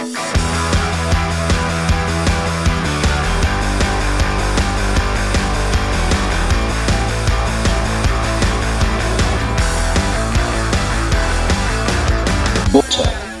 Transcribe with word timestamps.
Butter 0.00 0.08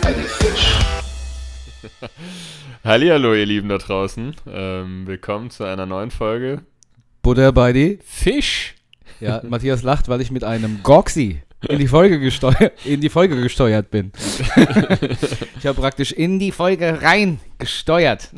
bei 0.02 0.12
die 0.12 0.20
Fisch. 0.20 0.78
Hallihallo, 2.84 3.34
ihr 3.34 3.46
Lieben 3.46 3.70
da 3.70 3.78
draußen. 3.78 4.36
Ähm, 4.46 5.06
willkommen 5.06 5.48
zu 5.48 5.64
einer 5.64 5.86
neuen 5.86 6.10
Folge 6.10 6.60
Butter 7.22 7.52
bei 7.52 7.72
die. 7.72 7.98
Fisch. 8.04 8.74
Ja, 9.18 9.40
Matthias 9.48 9.82
lacht, 9.82 10.10
weil 10.10 10.20
ich 10.20 10.30
mit 10.30 10.44
einem 10.44 10.82
Goxi 10.82 11.40
in 11.68 11.78
die 11.78 11.88
Folge 11.88 12.18
gesteuert, 12.20 12.72
in 12.84 13.00
die 13.00 13.08
Folge 13.10 13.40
gesteuert 13.40 13.90
bin. 13.90 14.12
ich 15.58 15.66
habe 15.66 15.80
praktisch 15.80 16.12
in 16.12 16.38
die 16.38 16.52
Folge 16.52 17.00
rein 17.02 17.40
gesteuert. 17.58 18.30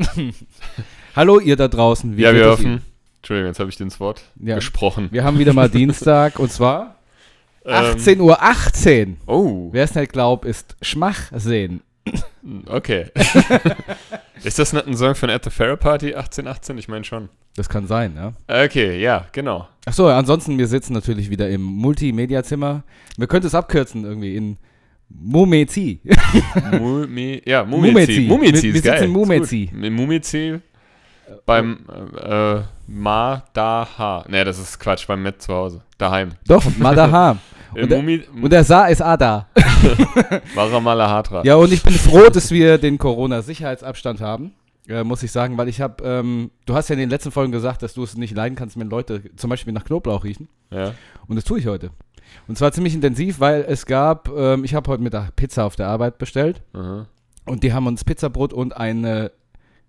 Hallo 1.17 1.39
ihr 1.39 1.57
da 1.57 1.69
draußen. 1.69 2.19
ja, 2.19 2.33
geht 2.33 2.41
wir 2.43 2.51
hoffen. 2.51 2.83
Entschuldigung, 3.19 3.49
jetzt 3.51 3.61
habe 3.61 3.71
ich 3.71 3.77
dir 3.77 3.85
ins 3.85 4.01
Wort 4.01 4.23
Ja. 4.41 4.57
gesprochen. 4.57 5.09
Wir 5.13 5.23
haben 5.25 5.39
wieder 5.39 5.53
mal 5.53 5.69
Dienstag 5.71 6.39
und 6.39 6.51
zwar 6.51 6.97
Ähm, 7.65 7.75
18.18 7.97 8.19
Uhr. 8.21 8.43
18. 8.43 9.17
Oh, 9.27 9.69
Wer 9.73 9.85
es 9.85 9.95
nicht 9.95 10.13
glaubt, 10.13 10.45
ist 10.45 10.77
Schmachsehen. 10.83 11.83
okay. 12.67 13.11
ist 14.43 14.59
das 14.59 14.73
nicht 14.73 14.87
ein 14.89 14.97
Song 14.97 15.15
von 15.15 15.31
At 15.31 15.45
the 15.45 15.51
Fair 15.51 15.77
Party 15.77 16.09
1818? 16.15 16.79
Ich 16.79 16.89
meine 16.89 17.05
schon. 17.05 17.29
Das 17.57 17.69
kann 17.69 17.87
sein, 17.87 18.15
ja. 18.17 18.33
Okay, 18.65 19.01
ja, 19.01 19.27
genau. 19.33 19.69
Achso, 19.85 20.09
ansonsten, 20.09 20.57
wir 20.59 20.67
sitzen 20.67 20.95
natürlich 20.95 21.29
wieder 21.29 21.49
im 21.51 21.63
Multimedia-Zimmer. 21.63 22.83
Wir 23.19 23.27
könnten 23.27 23.47
es 23.49 23.55
abkürzen 23.55 24.05
irgendwie 24.05 24.37
in 24.37 24.57
Mumezi. 25.11 26.01
Mumi, 26.79 27.43
ja, 27.45 27.65
Mumezi. 27.65 28.21
Mumizi 28.23 28.63
Wir- 28.63 28.75
ist 28.75 28.85
wir 28.85 28.91
geil. 28.91 28.99
sitzen 29.01 29.05
in. 29.05 29.11
Mumezi. 29.11 29.71
Im 29.83 29.95
Mumizi 29.95 30.61
beim 31.47 31.81
äh, 32.19 32.55
äh, 32.59 32.63
Ma 32.87 33.43
da 33.53 33.87
Ha. 33.99 34.25
Ne, 34.29 34.45
das 34.45 34.59
ist 34.59 34.79
Quatsch, 34.79 35.07
beim 35.07 35.23
Met 35.23 35.43
zu 35.43 35.53
Hause. 35.53 35.83
Daheim. 35.99 36.31
Doch, 36.47 36.65
Madaha. 36.79 37.37
Im 37.75 37.83
Und 37.85 37.91
der- 37.91 37.99
Und 38.43 38.53
der 38.53 38.65
Sa 38.65 38.87
ist 38.87 39.01
Ada. 39.03 39.49
Maramala 40.55 41.09
Hatra. 41.11 41.43
Ja, 41.45 41.55
und 41.57 41.73
ich 41.73 41.83
bin 41.83 41.95
froh, 41.95 42.29
dass 42.29 42.51
wir 42.51 42.77
den 42.79 42.99
Corona-Sicherheitsabstand 42.99 44.21
haben. 44.21 44.53
Äh, 44.89 45.05
muss 45.05 45.23
ich 45.23 45.31
sagen, 45.31 45.57
weil 45.59 45.69
ich 45.69 45.81
habe, 45.81 46.03
ähm, 46.05 46.51
du 46.67 46.75
hast 46.75 46.89
ja 46.89 46.95
in 46.95 46.99
den 46.99 47.11
letzten 47.11 47.31
Folgen 47.31 47.53
gesagt, 47.53 47.83
dass 47.83 47.95
du 47.95 48.03
es 48.03 48.17
nicht 48.17 48.35
leiden 48.35 48.57
kannst, 48.57 48.79
wenn 48.79 48.91
Leute 48.91 49.23
zum 49.37 49.49
Beispiel 49.51 49.73
nach 49.73 49.85
Knoblauch 49.85 50.25
riechen. 50.25 50.49
ja. 50.71 50.95
Und 51.29 51.37
das 51.37 51.45
tue 51.45 51.59
ich 51.61 51.67
heute. 51.67 51.91
Und 52.49 52.59
zwar 52.59 52.73
ziemlich 52.73 52.95
intensiv, 52.95 53.39
weil 53.41 53.65
es 53.69 53.87
gab, 53.87 54.29
ähm, 54.31 54.65
ich 54.65 54.75
habe 54.75 54.91
heute 54.91 55.03
Mittag 55.03 55.37
Pizza 55.37 55.65
auf 55.67 55.77
der 55.77 55.87
Arbeit 55.89 56.19
bestellt. 56.19 56.63
Aha. 56.73 57.07
Und 57.47 57.63
die 57.63 57.73
haben 57.73 57.87
uns 57.87 58.05
Pizzabrot 58.05 58.53
und 58.53 58.77
eine, 58.77 59.31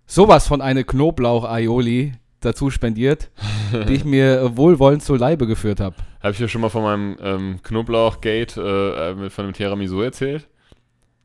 sowas 0.05 0.47
von 0.47 0.61
eine 0.61 0.83
Knoblauch-Aioli 0.83 2.13
dazu 2.41 2.69
spendiert, 2.69 3.31
die 3.88 3.94
ich 3.94 4.05
mir 4.05 4.55
wohlwollend 4.57 5.02
zu 5.03 5.16
Leibe 5.16 5.47
geführt 5.47 5.80
habe. 5.80 5.95
Habe 6.22 6.33
ich 6.33 6.39
ja 6.39 6.47
schon 6.47 6.61
mal 6.61 6.69
von 6.69 6.83
meinem 6.83 7.17
ähm, 7.22 7.59
Knoblauch-Gate 7.63 8.57
äh, 8.57 9.11
äh, 9.11 9.16
mit- 9.16 9.31
von 9.33 9.45
dem 9.45 9.53
Tiramisu 9.53 10.02
erzählt? 10.02 10.47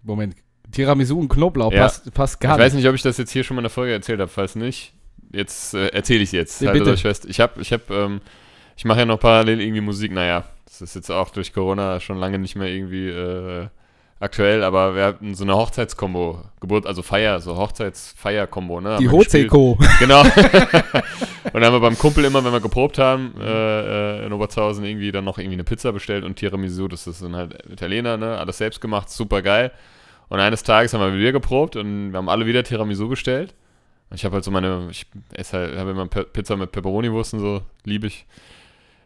Moment, 0.02 0.36
Tiramisu 0.72 1.18
und 1.18 1.28
Knoblauch 1.28 1.72
Ja. 1.72 1.82
passt, 1.84 2.12
passt 2.14 2.40
gar 2.40 2.56
ich 2.56 2.64
weiß 2.64 2.72
nicht. 2.74 2.82
nicht, 2.82 2.88
ob 2.88 2.94
ich 2.94 3.02
das 3.02 3.16
jetzt 3.18 3.30
hier 3.30 3.44
schon 3.44 3.54
mal 3.56 3.60
in 3.60 3.64
der 3.64 3.70
Folge 3.70 3.92
erzählt 3.92 4.20
habe. 4.20 4.30
Falls 4.30 4.54
nicht, 4.54 4.92
jetzt 5.32 5.74
äh, 5.74 5.88
erzähle 5.88 6.22
ich 6.22 6.32
jetzt. 6.32 6.60
Ja, 6.60 6.68
Haltet 6.68 6.84
bitte. 6.84 6.94
euch 6.94 7.02
fest. 7.02 7.26
Ich 7.28 7.40
habe, 7.40 7.60
ich 7.60 7.72
habe, 7.72 7.82
ähm, 7.90 8.20
ich 8.76 8.84
mache 8.84 9.00
ja 9.00 9.04
noch 9.06 9.20
parallel 9.20 9.60
irgendwie 9.60 9.80
Musik. 9.80 10.12
Naja, 10.12 10.44
das 10.66 10.82
ist 10.82 10.94
jetzt 10.94 11.10
auch 11.10 11.30
durch 11.30 11.52
Corona 11.52 12.00
schon 12.00 12.18
lange 12.18 12.38
nicht 12.38 12.54
mehr 12.56 12.68
irgendwie 12.68 13.08
äh, 13.08 13.66
aktuell, 14.20 14.64
aber 14.64 14.94
wir 14.94 15.04
hatten 15.04 15.34
so 15.34 15.44
eine 15.44 15.56
Hochzeitskombo, 15.56 16.42
Geburt, 16.60 16.86
also 16.86 17.02
Feier, 17.02 17.40
so 17.40 17.56
Hochzeitsfeier-Kombo, 17.56 18.80
ne? 18.80 18.90
haben 18.90 19.02
Die. 19.02 19.08
Hozeko. 19.08 19.78
Genau. 20.00 20.22
und 20.22 21.54
dann 21.54 21.64
haben 21.64 21.72
wir 21.72 21.80
beim 21.80 21.96
Kumpel 21.96 22.24
immer, 22.24 22.44
wenn 22.44 22.52
wir 22.52 22.60
geprobt 22.60 22.98
haben, 22.98 23.34
äh, 23.40 24.20
äh, 24.22 24.26
in 24.26 24.32
Oberzhausen 24.32 24.84
irgendwie 24.84 25.12
dann 25.12 25.24
noch 25.24 25.38
irgendwie 25.38 25.54
eine 25.54 25.64
Pizza 25.64 25.92
bestellt 25.92 26.24
und 26.24 26.36
Tiramisu, 26.36 26.88
das 26.88 27.06
ist 27.06 27.22
dann 27.22 27.36
halt 27.36 27.58
Italiener, 27.70 28.16
ne? 28.16 28.36
Alles 28.38 28.58
selbst 28.58 28.80
gemacht, 28.80 29.08
super 29.10 29.40
geil. 29.42 29.72
Und 30.28 30.40
eines 30.40 30.62
Tages 30.62 30.92
haben 30.92 31.00
wir 31.00 31.18
wieder 31.18 31.32
geprobt 31.32 31.76
und 31.76 32.12
wir 32.12 32.18
haben 32.18 32.28
alle 32.28 32.46
wieder 32.46 32.62
Tiramisu 32.62 33.08
bestellt. 33.08 33.54
Und 34.10 34.16
ich 34.16 34.24
habe 34.24 34.34
halt 34.34 34.44
so 34.44 34.50
meine, 34.50 34.88
ich 34.90 35.06
esse 35.32 35.58
halt, 35.58 35.78
habe 35.78 35.90
immer 35.90 36.06
Pizza 36.06 36.56
mit 36.56 36.72
Pepperoni-Wurst 36.72 37.34
und 37.34 37.40
so, 37.40 37.62
liebe 37.84 38.06
ich. 38.06 38.26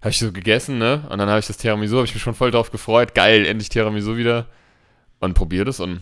Habe 0.01 0.11
ich 0.11 0.19
so 0.19 0.33
gegessen, 0.33 0.79
ne? 0.79 1.05
Und 1.11 1.19
dann 1.19 1.29
habe 1.29 1.39
ich 1.39 1.47
das 1.47 1.59
Tiramisu, 1.59 1.97
habe 1.97 2.07
ich 2.07 2.15
mich 2.15 2.23
schon 2.23 2.35
voll 2.35 2.51
drauf 2.51 2.73
gefreut. 2.73 3.15
Geil, 3.15 3.47
endlich 3.47 3.69
Tiramisu 3.69 4.17
wieder. 4.17 4.47
Und 5.21 5.35
probiert 5.35 5.69
es 5.69 5.79
und 5.79 6.01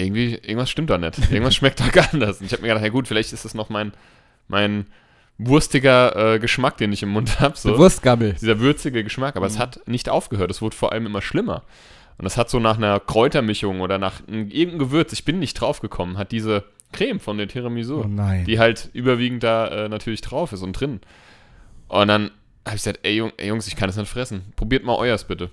irgendwie, 0.00 0.34
irgendwas 0.34 0.70
stimmt 0.70 0.88
da 0.88 0.98
nicht. 0.98 1.18
Irgendwas 1.30 1.54
schmeckt 1.54 1.80
da 1.80 1.84
anders. 2.12 2.40
Und 2.40 2.46
ich 2.46 2.52
habe 2.52 2.62
mir 2.62 2.68
gedacht, 2.68 2.84
ja 2.84 2.90
gut, 2.90 3.06
vielleicht 3.06 3.34
ist 3.34 3.44
das 3.44 3.52
noch 3.52 3.68
mein, 3.68 3.92
mein 4.48 4.86
wurstiger 5.36 6.34
äh, 6.34 6.38
Geschmack, 6.38 6.78
den 6.78 6.92
ich 6.92 7.02
im 7.02 7.10
Mund 7.10 7.40
habe. 7.40 7.56
So. 7.56 7.70
Der 7.70 7.78
Wurstgammel. 7.78 8.34
Dieser 8.34 8.60
würzige 8.60 9.04
Geschmack. 9.04 9.36
Aber 9.36 9.46
es 9.46 9.58
hat 9.58 9.86
nicht 9.86 10.08
aufgehört. 10.08 10.50
Es 10.50 10.62
wurde 10.62 10.76
vor 10.76 10.92
allem 10.92 11.06
immer 11.06 11.22
schlimmer. 11.22 11.64
Und 12.20 12.26
es 12.26 12.36
hat 12.36 12.50
so 12.50 12.58
nach 12.60 12.76
einer 12.76 13.00
Kräutermischung 13.00 13.80
oder 13.80 13.96
nach 13.96 14.20
irgendeinem 14.28 14.78
Gewürz, 14.78 15.10
ich 15.14 15.24
bin 15.24 15.38
nicht 15.38 15.54
drauf 15.54 15.80
gekommen, 15.80 16.18
hat 16.18 16.32
diese 16.32 16.64
Creme 16.92 17.18
von 17.18 17.38
der 17.38 17.48
Tiramisu 17.48 18.02
Oh 18.02 18.06
nein. 18.06 18.44
die 18.44 18.58
halt 18.58 18.90
überwiegend 18.92 19.42
da 19.42 19.68
äh, 19.68 19.88
natürlich 19.88 20.20
drauf 20.20 20.52
ist 20.52 20.62
und 20.62 20.72
drin. 20.74 21.00
Und 21.88 22.08
dann 22.08 22.24
habe 22.66 22.76
ich 22.76 22.82
gesagt, 22.82 23.00
ey, 23.04 23.16
Jung, 23.16 23.32
ey 23.38 23.48
Jungs, 23.48 23.66
ich 23.68 23.74
kann 23.74 23.88
das 23.88 23.96
nicht 23.96 24.10
fressen. 24.10 24.52
Probiert 24.54 24.84
mal 24.84 24.96
euers 24.96 25.24
bitte. 25.24 25.48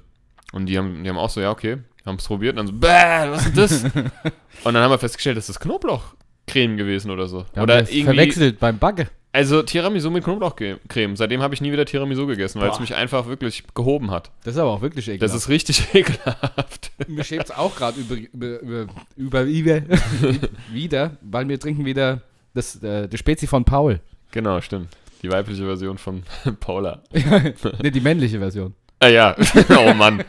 Und 0.51 0.65
die 0.65 0.77
haben, 0.77 1.05
die 1.05 1.09
haben 1.09 1.17
auch 1.17 1.29
so, 1.29 1.39
ja, 1.39 1.51
okay, 1.51 1.77
haben 2.05 2.17
es 2.17 2.27
probiert 2.27 2.57
und 2.57 2.65
dann 2.65 2.67
so, 2.67 2.73
bäh, 2.73 3.31
was 3.31 3.45
ist 3.45 3.57
das? 3.57 3.83
und 4.65 4.73
dann 4.73 4.83
haben 4.83 4.91
wir 4.91 4.99
festgestellt, 4.99 5.37
das 5.37 5.47
ist 5.47 5.61
Knoblauchcreme 5.61 6.75
gewesen 6.75 7.11
oder 7.11 7.29
so. 7.29 7.45
Haben 7.55 7.61
oder 7.63 7.81
es 7.81 7.89
verwechselt 7.91 8.59
beim 8.59 8.77
Backe. 8.77 9.07
Also 9.33 9.61
Tiramisu 9.61 10.09
mit 10.09 10.23
Knoblauchcreme. 10.23 11.15
Seitdem 11.15 11.41
habe 11.41 11.53
ich 11.53 11.61
nie 11.61 11.71
wieder 11.71 11.85
Tiramisu 11.85 12.25
gegessen, 12.25 12.59
weil 12.59 12.71
es 12.71 12.79
mich 12.79 12.95
einfach 12.95 13.27
wirklich 13.27 13.63
gehoben 13.75 14.09
hat. 14.09 14.31
Das 14.43 14.55
ist 14.55 14.59
aber 14.59 14.71
auch 14.71 14.81
wirklich 14.81 15.07
ekelhaft. 15.07 15.21
Das 15.23 15.35
ist 15.39 15.49
richtig 15.49 15.83
ekelhaft. 15.93 16.91
Mir 17.07 17.23
schäbt 17.23 17.45
es 17.45 17.51
auch 17.51 17.75
gerade 17.75 17.99
über, 17.99 18.15
über, 18.15 18.87
über, 19.15 19.43
über, 19.43 19.81
wieder, 20.71 21.17
weil 21.21 21.47
wir 21.47 21.59
trinken 21.59 21.85
wieder 21.85 22.21
das, 22.55 22.81
äh, 22.81 23.07
das 23.07 23.19
Spezi 23.19 23.45
von 23.47 23.63
Paul. 23.63 23.99
genau, 24.31 24.59
stimmt. 24.61 24.89
Die 25.21 25.31
weibliche 25.31 25.65
Version 25.65 25.97
von 25.97 26.23
Paula. 26.59 27.01
ne, 27.11 27.91
die 27.91 28.01
männliche 28.01 28.39
Version. 28.39 28.73
Ah 28.99 29.07
ja, 29.09 29.35
oh 29.77 29.93
Mann. 29.93 30.23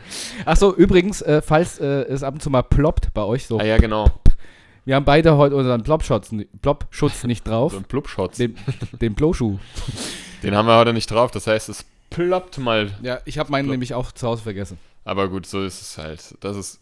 Achso, 0.45 0.75
übrigens, 0.75 1.23
äh, 1.23 1.41
falls 1.41 1.79
äh, 1.79 2.03
es 2.03 2.23
ab 2.23 2.35
und 2.35 2.43
zu 2.43 2.51
mal 2.51 2.63
ploppt 2.63 3.15
bei 3.15 3.23
euch 3.23 3.47
so. 3.47 3.59
Ah 3.59 3.65
ja, 3.65 3.79
genau. 3.79 4.07
Wir 4.89 4.95
haben 4.95 5.05
beide 5.05 5.37
heute 5.37 5.55
unseren 5.55 5.83
Plop-Schutz 5.83 6.31
Plop 6.63 6.87
-Schutz 6.91 7.27
nicht 7.27 7.47
drauf. 7.47 7.73
So 7.73 7.77
ein 7.77 7.85
Plupschotz. 7.85 8.39
den 8.39 8.57
den 9.03 9.15
Ploschuh. 9.15 9.59
Den 10.43 10.57
haben 10.57 10.67
wir 10.67 10.79
heute 10.79 10.95
nicht 10.95 11.11
drauf. 11.11 11.31
Das 11.31 11.47
heißt, 11.47 11.69
es 11.69 11.85
ploppt 12.09 12.57
mal. 12.57 12.95
Ja, 13.03 13.21
ich 13.27 13.39
habe 13.39 13.51
meinen 13.51 13.69
nämlich 13.69 13.93
auch 13.93 14.13
zu 14.13 14.27
Hause 14.27 14.45
vergessen. 14.45 14.79
Aber 15.05 15.29
gut, 15.29 15.45
so 15.45 15.63
ist 15.63 15.83
es 15.83 15.99
halt. 15.99 16.37
Das 16.41 16.57
ist, 16.57 16.81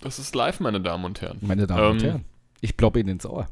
das 0.00 0.18
ist 0.18 0.34
live, 0.34 0.60
meine 0.60 0.80
Damen 0.80 1.04
und 1.04 1.20
Herren. 1.20 1.40
Meine 1.42 1.66
Damen 1.66 1.90
und 1.90 2.02
Ähm, 2.02 2.08
Herren. 2.08 2.24
Ich 2.62 2.78
plopp 2.78 2.96
ihnen 2.96 3.10
ins 3.10 3.26
Ohr. 3.26 3.46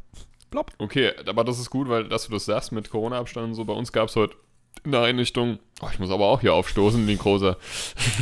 Plopp. 0.51 0.73
Okay, 0.79 1.13
aber 1.27 1.45
das 1.45 1.59
ist 1.59 1.69
gut, 1.69 1.91
weil 1.91 2.09
dass 2.09 2.25
du 2.25 2.33
das 2.33 2.47
sagst 2.47 2.73
mit 2.73 2.89
Corona-Abstand 2.89 3.49
und 3.49 3.55
so. 3.55 3.67
Bei 3.67 3.75
uns 3.75 3.93
gab 3.93 4.09
es 4.09 4.17
heute 4.17 4.35
in 4.83 4.93
der 4.93 5.03
Einrichtung. 5.03 5.59
Oh, 5.83 5.89
ich 5.93 5.99
muss 5.99 6.11
aber 6.11 6.25
auch 6.25 6.41
hier 6.41 6.55
aufstoßen, 6.55 7.07
ein 7.07 7.19
großer. 7.19 7.59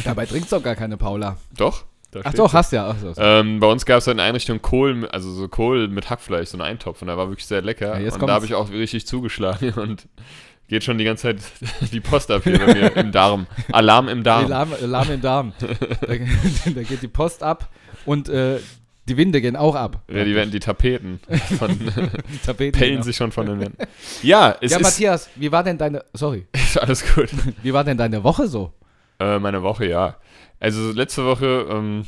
Dabei 0.05 0.27
trinkt's 0.27 0.50
doch 0.50 0.62
gar 0.65 0.75
keine 0.75 0.97
Paula. 0.97 1.37
Doch. 1.56 1.84
Da 2.11 2.21
Ach 2.25 2.33
doch, 2.33 2.53
hast 2.55 2.73
ja. 2.73 2.89
Ach 2.89 2.97
so, 2.99 3.13
so. 3.13 3.21
Ähm, 3.21 3.61
bei 3.61 3.67
uns 3.67 3.85
gab 3.85 3.99
es 3.99 4.07
halt 4.07 4.15
in 4.15 4.19
der 4.19 4.27
Einrichtung 4.27 4.63
Kohl, 4.63 5.07
also 5.09 5.31
so 5.31 5.47
Kohl 5.49 5.89
mit 5.89 6.09
Hackfleisch, 6.09 6.49
so 6.49 6.57
ein 6.57 6.63
Eintopf. 6.63 7.03
Und 7.03 7.09
der 7.09 7.19
war 7.19 7.29
wirklich 7.29 7.47
sehr 7.47 7.61
lecker. 7.61 7.99
Ja, 7.99 8.05
und 8.05 8.11
kommt's. 8.13 8.27
da 8.27 8.33
habe 8.35 8.47
ich 8.47 8.55
auch 8.55 8.71
richtig 8.71 9.07
zugeschlagen 9.07 9.73
und 9.77 10.09
geht 10.69 10.85
schon 10.85 10.97
die 10.99 11.05
ganze 11.05 11.23
Zeit 11.25 11.39
die 11.93 12.01
Post 12.01 12.31
ab 12.31 12.45
hier 12.45 12.59
bei 12.59 12.73
mir 12.73 12.97
im 12.97 13.13
Darm. 13.13 13.47
Alarm 13.73 14.09
im 14.09 14.23
Darm. 14.23 14.47
Alarm, 14.47 14.73
Alarm 14.83 15.11
im 15.11 15.21
Darm. 15.21 15.53
da, 15.61 16.07
da 16.07 16.83
geht 16.83 17.03
die 17.03 17.09
Post 17.09 17.43
ab 17.43 17.69
und 18.07 18.31
äh, 18.31 18.59
die 19.07 19.17
Winde 19.17 19.41
gehen 19.41 19.57
auch 19.57 19.75
ab. 19.75 20.03
Ja, 20.11 20.25
die, 20.25 20.35
werden, 20.35 20.51
die 20.51 20.61
Tapeten 20.61 21.21
von, 21.59 21.79
Die 21.79 22.38
Tapeten 22.44 22.79
pellen 22.79 22.91
gehen 22.93 22.99
ab. 22.99 23.05
sich 23.05 23.17
schon 23.17 23.32
von 23.32 23.47
den 23.47 23.61
Wänden. 23.61 23.79
Ja, 24.23 24.56
es 24.61 24.71
Ja, 24.73 24.79
ist, 24.79 24.82
Matthias, 24.82 25.31
wie 25.37 25.50
war 25.50 25.62
denn 25.65 25.79
deine. 25.79 26.05
Sorry. 26.12 26.47
ist 26.53 26.79
alles 26.79 27.05
gut. 27.15 27.29
Wie 27.62 27.73
war 27.73 27.85
denn 27.85 27.97
deine 27.97 28.23
Woche 28.23 28.47
so? 28.49 28.73
Äh, 29.19 29.38
meine 29.38 29.62
Woche, 29.62 29.87
ja. 29.87 30.17
Also 30.60 30.93
letzte 30.93 31.25
Woche 31.25 31.66
ähm, 31.70 32.06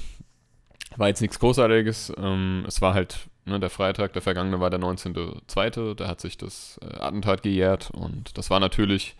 war 0.96 1.08
jetzt 1.08 1.20
nichts 1.20 1.38
Großartiges. 1.38 2.12
Ähm, 2.18 2.64
es 2.66 2.80
war 2.80 2.94
halt 2.94 3.28
ne, 3.44 3.60
der 3.60 3.70
Freitag, 3.70 4.12
der 4.12 4.22
vergangene 4.22 4.60
war 4.60 4.70
der 4.70 4.80
19.02., 4.80 5.94
da 5.94 6.08
hat 6.08 6.20
sich 6.20 6.36
das 6.36 6.78
äh, 6.82 7.00
Attentat 7.00 7.42
gejährt 7.42 7.90
und 7.90 8.36
das 8.36 8.50
war 8.50 8.60
natürlich 8.60 9.16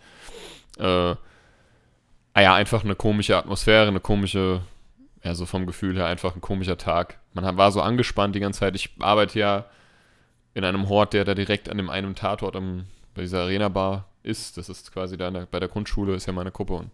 äh, 0.79 1.15
ah 2.33 2.41
ja, 2.41 2.55
einfach 2.55 2.83
eine 2.83 2.95
komische 2.95 3.37
Atmosphäre, 3.37 3.87
eine 3.87 3.99
komische, 3.99 4.61
ja, 5.23 5.35
so 5.35 5.45
vom 5.45 5.65
Gefühl 5.65 5.97
her 5.97 6.07
einfach 6.07 6.35
ein 6.35 6.41
komischer 6.41 6.77
Tag. 6.77 7.19
Man 7.33 7.57
war 7.57 7.71
so 7.71 7.81
angespannt 7.81 8.35
die 8.35 8.39
ganze 8.39 8.61
Zeit. 8.61 8.75
Ich 8.75 8.89
arbeite 8.99 9.39
ja 9.39 9.65
in 10.53 10.63
einem 10.63 10.89
Hort, 10.89 11.13
der 11.13 11.23
da 11.23 11.33
direkt 11.33 11.69
an 11.69 11.77
dem 11.77 11.89
einen 11.89 12.15
Tatort 12.15 12.55
am, 12.55 12.85
bei 13.15 13.21
dieser 13.21 13.41
Arena-Bar 13.43 14.05
ist. 14.23 14.57
Das 14.57 14.69
ist 14.69 14.91
quasi 14.91 15.17
da 15.17 15.31
der, 15.31 15.45
bei 15.45 15.59
der 15.59 15.69
Grundschule, 15.69 16.13
ist 16.13 16.25
ja 16.25 16.33
meine 16.33 16.51
Gruppe 16.51 16.73
und 16.73 16.91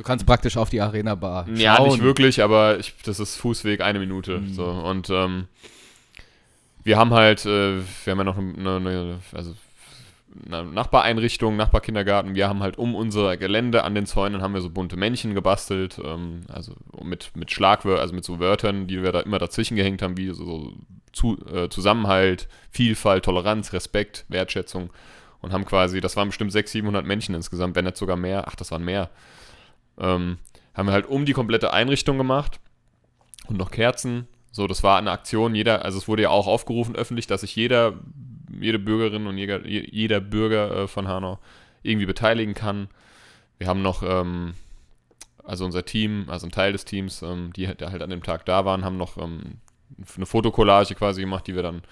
Du 0.00 0.04
kannst 0.04 0.24
praktisch 0.24 0.56
auf 0.56 0.70
die 0.70 0.80
Arena-Bar 0.80 1.46
ja, 1.56 1.78
nicht 1.78 2.02
wirklich, 2.02 2.42
aber 2.42 2.78
ich, 2.78 2.94
das 3.04 3.20
ist 3.20 3.36
Fußweg 3.36 3.82
eine 3.82 3.98
Minute. 3.98 4.38
Mhm. 4.38 4.54
So. 4.54 4.64
Und 4.64 5.10
ähm, 5.10 5.44
wir 6.82 6.96
haben 6.96 7.12
halt, 7.12 7.44
äh, 7.44 7.80
wir 8.04 8.10
haben 8.10 8.16
ja 8.16 8.24
noch 8.24 8.38
eine, 8.38 8.76
eine 8.76 9.18
also 9.34 9.54
eine 10.46 10.64
Nachbareinrichtung, 10.64 11.54
Nachbarkindergarten. 11.58 12.34
Wir 12.34 12.48
haben 12.48 12.62
halt 12.62 12.78
um 12.78 12.94
unser 12.94 13.36
Gelände 13.36 13.84
an 13.84 13.94
den 13.94 14.06
Zäunen 14.06 14.40
haben 14.40 14.54
wir 14.54 14.62
so 14.62 14.70
bunte 14.70 14.96
Männchen 14.96 15.34
gebastelt, 15.34 16.00
ähm, 16.02 16.44
also 16.48 16.72
mit, 17.02 17.32
mit 17.34 17.50
Schlagwörtern, 17.50 18.00
also 18.00 18.14
mit 18.14 18.24
so 18.24 18.40
Wörtern, 18.40 18.86
die 18.86 19.02
wir 19.02 19.12
da 19.12 19.20
immer 19.20 19.38
dazwischen 19.38 19.76
gehängt 19.76 20.00
haben, 20.00 20.16
wie 20.16 20.28
so, 20.28 20.46
so 20.46 20.72
zu, 21.12 21.36
äh, 21.52 21.68
Zusammenhalt, 21.68 22.48
Vielfalt, 22.70 23.26
Toleranz, 23.26 23.74
Respekt, 23.74 24.24
Wertschätzung 24.28 24.88
und 25.42 25.52
haben 25.52 25.66
quasi, 25.66 26.00
das 26.00 26.16
waren 26.16 26.28
bestimmt 26.28 26.52
600, 26.52 26.72
700 26.72 27.04
Männchen 27.04 27.34
insgesamt, 27.34 27.76
wenn 27.76 27.84
nicht 27.84 27.98
sogar 27.98 28.16
mehr, 28.16 28.48
ach, 28.48 28.56
das 28.56 28.70
waren 28.70 28.82
mehr, 28.82 29.10
ähm, 30.00 30.38
haben 30.74 30.86
wir 30.86 30.92
halt 30.92 31.06
um 31.06 31.24
die 31.24 31.32
komplette 31.32 31.72
Einrichtung 31.72 32.18
gemacht 32.18 32.60
und 33.46 33.58
noch 33.58 33.70
Kerzen. 33.70 34.26
So, 34.52 34.66
das 34.66 34.82
war 34.82 34.98
eine 34.98 35.12
Aktion, 35.12 35.54
jeder, 35.54 35.84
also 35.84 35.98
es 35.98 36.08
wurde 36.08 36.22
ja 36.22 36.30
auch 36.30 36.46
aufgerufen 36.46 36.96
öffentlich, 36.96 37.26
dass 37.26 37.42
sich 37.42 37.54
jeder 37.54 37.94
jede 38.58 38.78
Bürgerin 38.78 39.26
und 39.26 39.38
jeder, 39.38 39.66
jeder 39.66 40.20
Bürger 40.20 40.70
äh, 40.82 40.88
von 40.88 41.08
Hanau 41.08 41.38
irgendwie 41.82 42.06
beteiligen 42.06 42.54
kann. 42.54 42.88
Wir 43.58 43.68
haben 43.68 43.82
noch, 43.82 44.02
ähm, 44.02 44.54
also 45.44 45.64
unser 45.64 45.84
Team, 45.84 46.26
also 46.28 46.46
ein 46.46 46.52
Teil 46.52 46.72
des 46.72 46.84
Teams, 46.84 47.22
ähm, 47.22 47.52
die 47.54 47.68
halt 47.68 47.82
an 47.82 48.10
dem 48.10 48.22
Tag 48.22 48.44
da 48.46 48.64
waren, 48.64 48.84
haben 48.84 48.96
noch 48.96 49.16
ähm, 49.16 49.58
eine 50.16 50.26
Fotokollage 50.26 50.94
quasi 50.94 51.20
gemacht, 51.20 51.46
die 51.46 51.54
wir 51.54 51.62
dann 51.62 51.82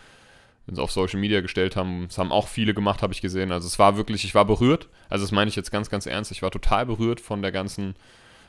auf 0.76 0.90
Social 0.92 1.20
Media 1.20 1.40
gestellt 1.40 1.76
haben. 1.76 2.06
Das 2.08 2.18
haben 2.18 2.32
auch 2.32 2.48
viele 2.48 2.74
gemacht, 2.74 3.02
habe 3.02 3.12
ich 3.12 3.22
gesehen. 3.22 3.52
Also 3.52 3.66
es 3.66 3.78
war 3.78 3.96
wirklich, 3.96 4.24
ich 4.24 4.34
war 4.34 4.44
berührt. 4.44 4.88
Also 5.08 5.24
das 5.24 5.32
meine 5.32 5.48
ich 5.48 5.56
jetzt 5.56 5.70
ganz, 5.70 5.88
ganz 5.88 6.06
ernst. 6.06 6.30
Ich 6.30 6.42
war 6.42 6.50
total 6.50 6.86
berührt 6.86 7.20
von 7.20 7.42
der 7.42 7.52
ganzen 7.52 7.94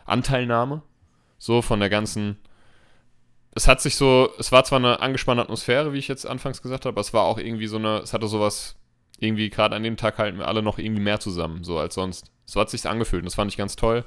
Anteilnahme. 0.06 0.81
So, 1.38 1.62
von 1.62 1.80
der 1.80 1.89
ganzen 1.89 2.38
es 3.51 3.68
hat 3.68 3.81
sich 3.81 3.95
so, 3.95 4.30
es 4.38 4.51
war 4.51 4.63
zwar 4.63 4.80
eine 4.80 5.00
angespannte 5.01 5.44
Atmosphäre, 5.44 5.94
wie 5.94 5.98
ich 5.98 6.07
jetzt 6.07 6.25
anfangs 6.25 6.62
gesagt 6.62 6.86
habe, 6.86 6.94
aber 6.94 7.01
es 7.01 7.13
war 7.13 7.24
auch 7.24 7.38
irgendwie 7.38 7.68
so 7.68 7.77
eine, 7.77 8.00
es 8.00 8.13
hatte 8.13 8.27
sowas, 8.27 8.75
irgendwie 9.19 9.50
gerade 9.50 9.75
an 9.75 9.83
dem 9.83 9.98
Tag 9.98 10.18
halten 10.18 10.38
wir 10.38 10.48
alle 10.48 10.62
noch 10.62 10.77
irgendwie 10.77 11.01
mehr 11.01 11.19
zusammen, 11.19 11.63
so 11.63 11.77
als 11.77 11.95
sonst. 11.95 12.31
So 12.45 12.60
hat 12.60 12.69
sich 12.69 12.88
angefühlt 12.88 13.21
und 13.21 13.25
das 13.25 13.36
fand 13.36 13.51
ich 13.51 13.57
ganz 13.57 13.75
toll. 13.75 14.06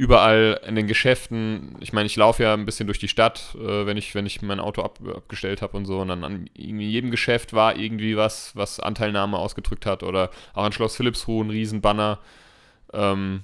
Überall 0.00 0.58
in 0.66 0.76
den 0.76 0.86
Geschäften, 0.86 1.76
ich 1.78 1.92
meine, 1.92 2.06
ich 2.06 2.16
laufe 2.16 2.42
ja 2.42 2.54
ein 2.54 2.64
bisschen 2.64 2.86
durch 2.86 2.98
die 2.98 3.06
Stadt, 3.06 3.54
äh, 3.54 3.84
wenn, 3.84 3.98
ich, 3.98 4.14
wenn 4.14 4.24
ich 4.24 4.40
mein 4.40 4.58
Auto 4.58 4.80
ab, 4.80 4.98
abgestellt 5.06 5.60
habe 5.60 5.76
und 5.76 5.84
so. 5.84 6.00
Und 6.00 6.08
dann 6.08 6.24
an 6.24 6.46
in 6.54 6.80
jedem 6.80 7.10
Geschäft 7.10 7.52
war 7.52 7.76
irgendwie 7.76 8.16
was, 8.16 8.56
was 8.56 8.80
Anteilnahme 8.80 9.36
ausgedrückt 9.36 9.84
hat. 9.84 10.02
Oder 10.02 10.30
auch 10.54 10.64
an 10.64 10.72
Schloss 10.72 10.96
Philippsruh 10.96 11.42
ein 11.42 11.50
Riesenbanner. 11.50 12.18
Ähm, 12.94 13.42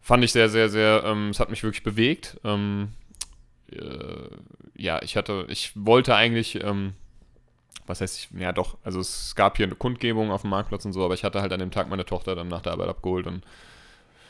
fand 0.00 0.24
ich 0.24 0.32
sehr, 0.32 0.48
sehr, 0.48 0.68
sehr, 0.68 1.04
ähm, 1.04 1.28
es 1.28 1.38
hat 1.38 1.48
mich 1.48 1.62
wirklich 1.62 1.84
bewegt. 1.84 2.40
Ähm, 2.42 2.88
äh, 3.70 4.30
ja, 4.74 5.00
ich 5.00 5.16
hatte, 5.16 5.46
ich 5.48 5.70
wollte 5.76 6.16
eigentlich, 6.16 6.60
ähm, 6.60 6.94
was 7.86 8.00
heißt 8.00 8.18
ich, 8.18 8.40
ja 8.40 8.50
doch, 8.50 8.78
also 8.82 8.98
es 8.98 9.36
gab 9.36 9.56
hier 9.56 9.66
eine 9.66 9.76
Kundgebung 9.76 10.32
auf 10.32 10.40
dem 10.40 10.50
Marktplatz 10.50 10.84
und 10.84 10.92
so, 10.92 11.04
aber 11.04 11.14
ich 11.14 11.22
hatte 11.22 11.40
halt 11.40 11.52
an 11.52 11.60
dem 11.60 11.70
Tag 11.70 11.88
meine 11.88 12.04
Tochter 12.04 12.34
dann 12.34 12.48
nach 12.48 12.62
der 12.62 12.72
Arbeit 12.72 12.88
abgeholt 12.88 13.28
und 13.28 13.44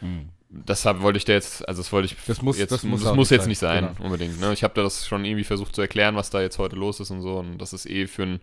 hm. 0.00 0.28
Deshalb 0.50 1.02
wollte 1.02 1.18
ich 1.18 1.24
da 1.24 1.32
jetzt, 1.32 1.66
also 1.68 1.82
das 1.82 1.92
wollte 1.92 2.06
ich 2.06 2.16
das 2.26 2.42
muss, 2.42 2.58
jetzt, 2.58 2.72
das 2.72 2.82
muss, 2.82 3.02
das 3.02 3.14
muss 3.14 3.30
jetzt 3.30 3.42
sein. 3.42 3.48
nicht 3.48 3.58
sein, 3.58 3.88
genau. 3.94 4.04
unbedingt. 4.06 4.40
Ne? 4.40 4.52
Ich 4.52 4.64
habe 4.64 4.74
da 4.74 4.82
das 4.82 5.06
schon 5.06 5.24
irgendwie 5.24 5.44
versucht 5.44 5.74
zu 5.74 5.80
erklären, 5.80 6.16
was 6.16 6.30
da 6.30 6.40
jetzt 6.40 6.58
heute 6.58 6.76
los 6.76 7.00
ist 7.00 7.10
und 7.10 7.22
so 7.22 7.38
und 7.38 7.58
das 7.58 7.72
ist 7.72 7.86
eh 7.86 8.06
für 8.06 8.22
ein 8.24 8.40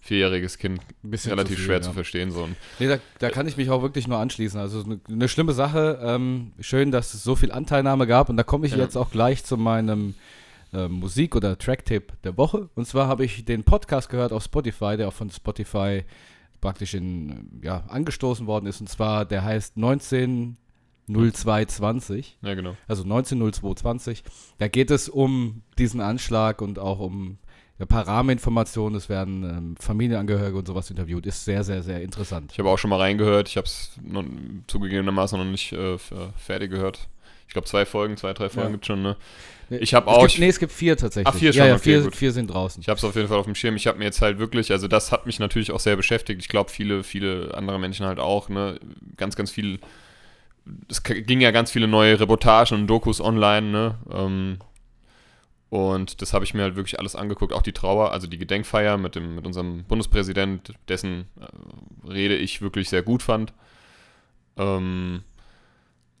vierjähriges 0.00 0.58
Kind 0.58 0.80
relativ 1.04 1.26
zu 1.26 1.56
viel, 1.56 1.64
schwer 1.64 1.76
ja. 1.76 1.82
zu 1.82 1.92
verstehen. 1.92 2.30
So. 2.30 2.48
Nee, 2.78 2.88
da, 2.88 2.98
da, 3.18 3.30
kann 3.30 3.48
ich 3.48 3.56
mich 3.56 3.70
auch 3.70 3.82
wirklich 3.82 4.06
nur 4.06 4.18
anschließen. 4.18 4.58
Also 4.58 4.84
eine, 4.84 5.00
eine 5.08 5.28
schlimme 5.28 5.52
Sache. 5.52 5.98
Ähm, 6.02 6.52
schön, 6.60 6.92
dass 6.92 7.12
es 7.12 7.24
so 7.24 7.34
viel 7.34 7.50
Anteilnahme 7.50 8.06
gab. 8.06 8.28
Und 8.28 8.36
da 8.36 8.44
komme 8.44 8.66
ich 8.66 8.72
ja. 8.72 8.78
jetzt 8.78 8.96
auch 8.96 9.10
gleich 9.10 9.44
zu 9.44 9.56
meinem 9.56 10.14
äh, 10.72 10.88
Musik- 10.88 11.34
oder 11.34 11.58
Track-Tipp 11.58 12.12
der 12.22 12.36
Woche. 12.36 12.68
Und 12.74 12.86
zwar 12.86 13.08
habe 13.08 13.24
ich 13.24 13.44
den 13.44 13.64
Podcast 13.64 14.08
gehört 14.08 14.32
auf 14.32 14.44
Spotify, 14.44 14.96
der 14.96 15.08
auch 15.08 15.12
von 15.12 15.30
Spotify 15.30 16.04
praktisch 16.60 16.94
in, 16.94 17.60
ja, 17.62 17.82
angestoßen 17.88 18.46
worden 18.46 18.66
ist. 18.66 18.80
Und 18.80 18.88
zwar, 18.88 19.24
der 19.24 19.44
heißt 19.44 19.76
190220. 21.08 22.38
Ja, 22.42 22.54
genau. 22.54 22.76
Also 22.88 23.02
190220. 23.02 24.24
Da 24.58 24.68
geht 24.68 24.90
es 24.90 25.08
um 25.08 25.62
diesen 25.78 26.00
Anschlag 26.00 26.60
und 26.60 26.78
auch 26.78 26.98
um 26.98 27.38
ein 27.78 27.86
paar 27.86 28.06
Rahmeninformationen. 28.06 28.96
Es 28.96 29.08
werden 29.08 29.44
ähm, 29.44 29.76
Familienangehörige 29.78 30.56
und 30.56 30.66
sowas 30.66 30.90
interviewt. 30.90 31.26
Ist 31.26 31.44
sehr, 31.44 31.62
sehr, 31.62 31.82
sehr 31.82 32.02
interessant. 32.02 32.52
Ich 32.52 32.58
habe 32.58 32.70
auch 32.70 32.78
schon 32.78 32.90
mal 32.90 32.98
reingehört. 32.98 33.48
Ich 33.48 33.56
habe 33.56 33.66
es 33.66 33.92
zugegebenermaßen 34.66 35.38
noch 35.38 35.44
nicht 35.44 35.72
äh, 35.72 35.98
fertig 36.36 36.70
gehört. 36.70 37.08
Ich 37.46 37.52
glaube, 37.52 37.68
zwei 37.68 37.86
Folgen, 37.86 38.16
zwei, 38.16 38.32
drei 38.32 38.48
Folgen 38.48 38.68
ja. 38.68 38.72
gibt 38.72 38.84
es 38.84 38.86
schon, 38.88 39.02
ne? 39.02 39.16
Ich 39.68 39.94
habe 39.94 40.08
auch. 40.08 40.26
Gibt, 40.26 40.38
nee, 40.38 40.48
es 40.48 40.58
gibt 40.58 40.72
vier 40.72 40.96
tatsächlich. 40.96 41.26
Ach, 41.26 41.38
vier 41.38 41.52
schon, 41.52 41.60
ja, 41.60 41.66
ja, 41.68 41.74
okay, 41.74 42.02
vier, 42.02 42.12
vier, 42.12 42.32
sind 42.32 42.48
draußen. 42.48 42.80
Ich 42.80 42.88
habe 42.88 42.98
es 42.98 43.04
auf 43.04 43.16
jeden 43.16 43.28
Fall 43.28 43.38
auf 43.38 43.46
dem 43.46 43.54
Schirm. 43.54 43.76
Ich 43.76 43.86
habe 43.86 43.98
mir 43.98 44.04
jetzt 44.04 44.22
halt 44.22 44.38
wirklich, 44.38 44.70
also 44.72 44.88
das 44.88 45.10
hat 45.10 45.26
mich 45.26 45.38
natürlich 45.38 45.72
auch 45.72 45.80
sehr 45.80 45.96
beschäftigt. 45.96 46.40
Ich 46.40 46.48
glaube, 46.48 46.70
viele, 46.70 47.02
viele 47.02 47.52
andere 47.54 47.78
Menschen 47.78 48.06
halt 48.06 48.18
auch, 48.18 48.48
ne? 48.48 48.78
Ganz, 49.16 49.36
ganz 49.36 49.50
viel. 49.50 49.80
Es 50.88 51.02
ging 51.02 51.40
ja 51.40 51.50
ganz 51.50 51.70
viele 51.70 51.88
neue 51.88 52.18
Reportagen 52.18 52.74
und 52.74 52.86
Dokus 52.86 53.20
online, 53.20 53.68
ne? 53.68 53.94
Ähm, 54.10 54.58
und 55.68 56.22
das 56.22 56.32
habe 56.32 56.44
ich 56.44 56.54
mir 56.54 56.62
halt 56.62 56.76
wirklich 56.76 56.98
alles 56.98 57.16
angeguckt, 57.16 57.52
auch 57.52 57.62
die 57.62 57.72
Trauer, 57.72 58.12
also 58.12 58.26
die 58.26 58.38
Gedenkfeier 58.38 58.96
mit, 58.98 59.16
dem, 59.16 59.34
mit 59.34 59.46
unserem 59.46 59.84
Bundespräsident, 59.84 60.72
dessen 60.88 61.26
äh, 61.40 62.08
Rede 62.08 62.36
ich 62.36 62.62
wirklich 62.62 62.88
sehr 62.88 63.02
gut 63.02 63.22
fand. 63.22 63.52
Ähm, 64.56 65.22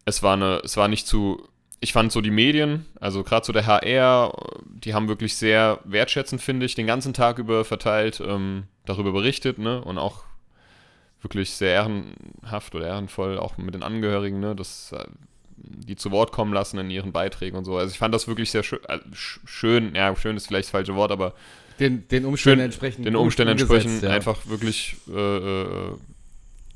es 0.04 0.22
war 0.22 0.34
eine, 0.34 0.60
es 0.64 0.76
war 0.76 0.88
nicht 0.88 1.06
zu 1.06 1.48
ich 1.80 1.92
fand 1.92 2.10
so 2.10 2.20
die 2.20 2.30
Medien, 2.30 2.86
also 3.00 3.22
gerade 3.22 3.44
so 3.44 3.52
der 3.52 3.66
HR, 3.66 4.32
die 4.64 4.94
haben 4.94 5.08
wirklich 5.08 5.36
sehr 5.36 5.80
wertschätzend, 5.84 6.40
finde 6.40 6.66
ich, 6.66 6.74
den 6.74 6.86
ganzen 6.86 7.12
Tag 7.12 7.38
über 7.38 7.64
verteilt 7.64 8.22
ähm, 8.24 8.64
darüber 8.86 9.12
berichtet, 9.12 9.58
ne? 9.58 9.82
Und 9.82 9.98
auch 9.98 10.24
wirklich 11.22 11.50
sehr 11.50 11.72
ehrenhaft 11.72 12.74
oder 12.74 12.86
ehrenvoll, 12.86 13.38
auch 13.38 13.56
mit 13.56 13.74
den 13.74 13.82
Angehörigen, 13.82 14.40
ne? 14.40 14.54
Das, 14.54 14.92
äh, 14.92 15.04
die 15.56 15.96
zu 15.96 16.10
Wort 16.10 16.32
kommen 16.32 16.52
lassen 16.52 16.78
in 16.78 16.90
ihren 16.90 17.12
Beiträgen 17.12 17.56
und 17.56 17.64
so. 17.64 17.76
Also 17.76 17.92
ich 17.92 17.98
fand 17.98 18.14
das 18.14 18.28
wirklich 18.28 18.50
sehr 18.50 18.62
schön, 18.62 18.80
äh, 18.88 18.98
schön, 19.12 19.94
ja, 19.94 20.14
schön 20.16 20.36
ist 20.36 20.46
vielleicht 20.46 20.66
das 20.66 20.70
falsche 20.70 20.94
Wort, 20.94 21.10
aber 21.10 21.34
den, 21.80 22.08
den 22.08 22.24
Umständen 22.24 22.64
entsprechend. 22.64 23.06
Den 23.06 23.16
Umständen 23.16 23.52
entsprechend 23.52 24.02
ja. 24.02 24.10
einfach 24.10 24.46
wirklich 24.46 24.96
äh, 25.08 25.36
äh, 25.36 25.92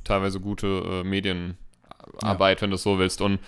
teilweise 0.05 0.41
gute 0.41 0.67
äh, 0.67 1.05
Medienarbeit, 1.05 2.59
ja. 2.59 2.63
wenn 2.63 2.71
du 2.71 2.77
es 2.77 2.83
so 2.83 2.99
willst. 2.99 3.21
Und 3.21 3.39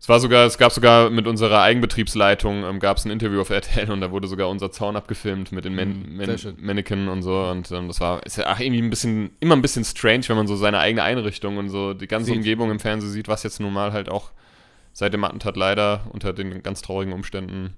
es 0.00 0.08
war 0.08 0.18
sogar, 0.18 0.46
es 0.46 0.56
gab 0.56 0.72
sogar 0.72 1.10
mit 1.10 1.26
unserer 1.26 1.60
Eigenbetriebsleitung, 1.60 2.64
ähm, 2.64 2.80
gab 2.80 2.96
es 2.96 3.04
ein 3.04 3.10
Interview 3.10 3.42
auf 3.42 3.50
RTL 3.50 3.90
und 3.90 4.00
da 4.00 4.10
wurde 4.10 4.28
sogar 4.28 4.48
unser 4.48 4.72
Zaun 4.72 4.96
abgefilmt 4.96 5.52
mit 5.52 5.66
den 5.66 5.74
Man 5.74 6.16
Man 6.16 6.38
Mannequin 6.58 7.08
und 7.08 7.22
so 7.22 7.42
und 7.44 7.70
ähm, 7.70 7.88
das 7.88 8.00
war, 8.00 8.24
ist 8.24 8.38
ja 8.38 8.44
ach, 8.46 8.60
irgendwie 8.60 8.80
ein 8.80 8.88
bisschen, 8.88 9.30
immer 9.40 9.54
ein 9.54 9.62
bisschen 9.62 9.84
strange, 9.84 10.28
wenn 10.28 10.36
man 10.36 10.46
so 10.46 10.56
seine 10.56 10.78
eigene 10.78 11.02
Einrichtung 11.02 11.58
und 11.58 11.68
so 11.68 11.92
die 11.92 12.06
ganze 12.06 12.26
sieht. 12.26 12.36
Umgebung 12.36 12.70
im 12.70 12.80
Fernsehen 12.80 13.12
sieht, 13.12 13.28
was 13.28 13.42
jetzt 13.42 13.60
nun 13.60 13.74
mal 13.74 13.92
halt 13.92 14.08
auch 14.08 14.30
seit 14.94 15.12
dem 15.12 15.22
Attentat 15.22 15.56
leider 15.56 16.06
unter 16.12 16.32
den 16.32 16.62
ganz 16.62 16.80
traurigen 16.80 17.12
Umständen 17.12 17.74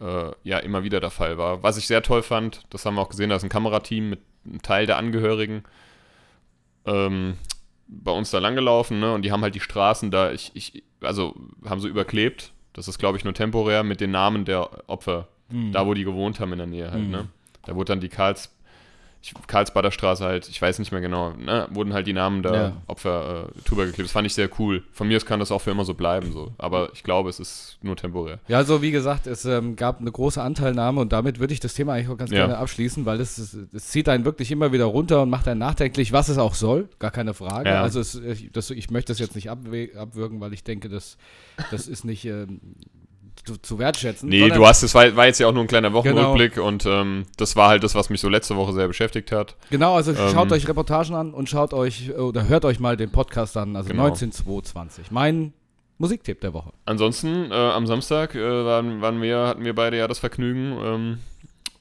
äh, 0.00 0.30
ja 0.44 0.58
immer 0.58 0.84
wieder 0.84 1.00
der 1.00 1.10
Fall 1.10 1.38
war. 1.38 1.64
Was 1.64 1.76
ich 1.76 1.88
sehr 1.88 2.02
toll 2.02 2.22
fand, 2.22 2.62
das 2.70 2.86
haben 2.86 2.94
wir 2.94 3.02
auch 3.02 3.08
gesehen, 3.08 3.30
da 3.30 3.36
ist 3.36 3.42
ein 3.42 3.48
Kamerateam 3.48 4.10
mit 4.10 4.20
einem 4.46 4.62
Teil 4.62 4.86
der 4.86 4.96
Angehörigen. 4.96 5.64
Ähm, 6.86 7.36
bei 7.88 8.12
uns 8.12 8.30
da 8.30 8.38
langgelaufen, 8.38 9.00
ne? 9.00 9.12
Und 9.14 9.22
die 9.22 9.32
haben 9.32 9.42
halt 9.42 9.54
die 9.54 9.60
Straßen 9.60 10.10
da, 10.10 10.30
ich, 10.30 10.50
ich, 10.54 10.84
also 11.00 11.34
haben 11.64 11.80
sie 11.80 11.88
überklebt. 11.88 12.52
Das 12.74 12.86
ist, 12.86 12.98
glaube 12.98 13.18
ich, 13.18 13.24
nur 13.24 13.34
temporär 13.34 13.82
mit 13.82 14.00
den 14.00 14.10
Namen 14.10 14.44
der 14.44 14.88
Opfer. 14.88 15.28
Mhm. 15.50 15.72
Da, 15.72 15.86
wo 15.86 15.94
die 15.94 16.04
gewohnt 16.04 16.38
haben 16.38 16.52
in 16.52 16.58
der 16.58 16.66
Nähe 16.66 16.90
halt, 16.90 17.04
mhm. 17.04 17.10
ne? 17.10 17.28
Da 17.64 17.74
wurde 17.74 17.92
dann 17.92 18.00
die 18.00 18.08
Karls, 18.08 18.54
ich, 19.20 19.34
Karlsbader 19.46 19.90
Straße 19.90 20.24
halt, 20.24 20.48
ich 20.48 20.60
weiß 20.62 20.78
nicht 20.78 20.92
mehr 20.92 21.00
genau, 21.00 21.32
ne, 21.32 21.66
wurden 21.70 21.92
halt 21.92 22.06
die 22.06 22.12
Namen 22.12 22.42
der 22.42 22.52
ja. 22.54 22.72
Opfer 22.86 23.48
äh, 23.48 23.68
drüber 23.68 23.84
geklebt. 23.84 24.06
Das 24.06 24.12
fand 24.12 24.26
ich 24.26 24.34
sehr 24.34 24.48
cool. 24.58 24.84
Von 24.92 25.08
mir 25.08 25.16
aus 25.16 25.26
kann 25.26 25.40
das 25.40 25.50
auch 25.50 25.60
für 25.60 25.72
immer 25.72 25.84
so 25.84 25.94
bleiben, 25.94 26.32
so. 26.32 26.52
Aber 26.58 26.90
ich 26.92 27.02
glaube, 27.02 27.28
es 27.28 27.40
ist 27.40 27.78
nur 27.82 27.96
temporär. 27.96 28.38
Ja, 28.46 28.58
also 28.58 28.80
wie 28.80 28.92
gesagt, 28.92 29.26
es 29.26 29.44
ähm, 29.44 29.74
gab 29.74 30.00
eine 30.00 30.12
große 30.12 30.40
Anteilnahme 30.40 31.00
und 31.00 31.12
damit 31.12 31.40
würde 31.40 31.52
ich 31.52 31.60
das 31.60 31.74
Thema 31.74 31.94
eigentlich 31.94 32.08
auch 32.08 32.16
ganz 32.16 32.30
ja. 32.30 32.38
gerne 32.38 32.58
abschließen, 32.58 33.06
weil 33.06 33.20
es, 33.20 33.38
es, 33.38 33.88
zieht 33.88 34.08
einen 34.08 34.24
wirklich 34.24 34.50
immer 34.52 34.72
wieder 34.72 34.84
runter 34.84 35.22
und 35.22 35.30
macht 35.30 35.48
einen 35.48 35.60
nachdenklich, 35.60 36.12
was 36.12 36.28
es 36.28 36.38
auch 36.38 36.54
soll, 36.54 36.88
gar 36.98 37.10
keine 37.10 37.34
Frage. 37.34 37.70
Ja. 37.70 37.82
Also 37.82 38.00
es, 38.00 38.14
ich, 38.14 38.52
das, 38.52 38.70
ich 38.70 38.90
möchte 38.90 39.12
das 39.12 39.18
jetzt 39.18 39.34
nicht 39.34 39.50
abwürgen, 39.50 40.40
weil 40.40 40.52
ich 40.52 40.62
denke, 40.62 40.88
das, 40.88 41.18
das 41.70 41.88
ist 41.88 42.04
nicht 42.04 42.24
ähm, 42.24 42.60
zu, 43.44 43.56
zu 43.56 43.78
wertschätzen. 43.78 44.28
Nee, 44.28 44.48
du 44.48 44.66
hast, 44.66 44.82
es 44.82 44.94
war, 44.94 45.14
war, 45.16 45.26
jetzt 45.26 45.38
ja 45.38 45.46
auch 45.46 45.52
nur 45.52 45.62
ein 45.62 45.68
kleiner 45.68 45.92
Wochenrückblick 45.92 46.54
genau. 46.54 46.68
und 46.68 46.86
ähm, 46.86 47.26
das 47.36 47.56
war 47.56 47.68
halt 47.68 47.84
das, 47.84 47.94
was 47.94 48.10
mich 48.10 48.20
so 48.20 48.28
letzte 48.28 48.56
Woche 48.56 48.72
sehr 48.72 48.86
beschäftigt 48.86 49.32
hat. 49.32 49.56
Genau, 49.70 49.94
also 49.94 50.12
ähm, 50.12 50.30
schaut 50.32 50.52
euch 50.52 50.68
Reportagen 50.68 51.14
an 51.14 51.34
und 51.34 51.48
schaut 51.48 51.72
euch 51.72 52.14
oder 52.14 52.48
hört 52.48 52.64
euch 52.64 52.80
mal 52.80 52.96
den 52.96 53.10
Podcast 53.10 53.56
an, 53.56 53.76
also 53.76 53.90
genau. 53.90 54.04
19220. 54.04 55.10
Mein 55.10 55.52
Musiktipp 55.98 56.40
der 56.40 56.54
Woche. 56.54 56.72
Ansonsten, 56.84 57.50
äh, 57.50 57.54
am 57.54 57.86
Samstag 57.86 58.34
äh, 58.34 58.64
waren, 58.64 59.00
waren 59.00 59.20
wir, 59.20 59.38
hatten 59.46 59.64
wir 59.64 59.74
beide 59.74 59.98
ja 59.98 60.06
das 60.06 60.20
Vergnügen, 60.20 60.78
ähm, 60.82 61.18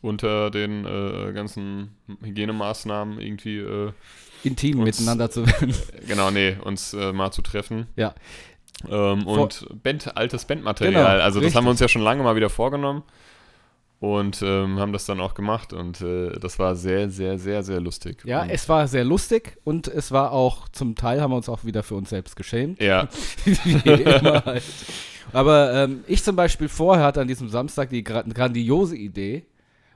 unter 0.01 0.49
den 0.49 0.85
äh, 0.85 1.33
ganzen 1.33 1.95
Hygienemaßnahmen 2.23 3.19
irgendwie 3.19 3.57
äh, 3.57 3.91
intim 4.43 4.79
uns, 4.79 4.99
miteinander 4.99 5.29
zu 5.29 5.45
werden. 5.45 5.73
genau, 6.07 6.31
nee, 6.31 6.55
uns 6.63 6.93
äh, 6.93 7.13
mal 7.13 7.31
zu 7.31 7.41
treffen. 7.41 7.87
Ja. 7.95 8.15
Ähm, 8.89 9.25
und 9.25 9.67
Band, 9.83 10.15
altes 10.15 10.45
Bandmaterial. 10.45 10.93
Genau, 10.93 11.23
also 11.23 11.39
das 11.39 11.47
richtig. 11.47 11.55
haben 11.55 11.65
wir 11.65 11.71
uns 11.71 11.79
ja 11.79 11.87
schon 11.87 12.01
lange 12.01 12.23
mal 12.23 12.35
wieder 12.35 12.49
vorgenommen. 12.49 13.03
und 13.99 14.43
ähm, 14.43 14.79
haben 14.79 14.93
das 14.93 15.05
dann 15.05 15.19
auch 15.19 15.33
gemacht 15.33 15.73
und 15.73 16.01
äh, 16.01 16.37
das 16.39 16.59
war 16.59 16.75
sehr, 16.75 17.09
sehr, 17.09 17.39
sehr, 17.39 17.63
sehr 17.63 17.81
lustig. 17.81 18.23
Ja, 18.25 18.43
und, 18.43 18.49
es 18.51 18.69
war 18.69 18.87
sehr 18.87 19.03
lustig 19.03 19.57
und 19.63 19.87
es 19.87 20.11
war 20.11 20.31
auch, 20.31 20.69
zum 20.69 20.95
Teil 20.95 21.19
haben 21.19 21.31
wir 21.31 21.37
uns 21.37 21.49
auch 21.49 21.65
wieder 21.65 21.81
für 21.81 21.95
uns 21.95 22.09
selbst 22.09 22.35
geschämt. 22.35 22.79
ja, 22.79 23.07
halt. 24.45 24.63
Aber 25.33 25.73
ähm, 25.73 26.03
ich 26.07 26.23
zum 26.23 26.35
Beispiel 26.35 26.69
vorher 26.69 27.05
hatte 27.05 27.21
an 27.21 27.27
diesem 27.27 27.49
Samstag 27.49 27.89
die 27.89 28.03
gra 28.03 28.21
grandiose 28.21 28.95
Idee, 28.95 29.45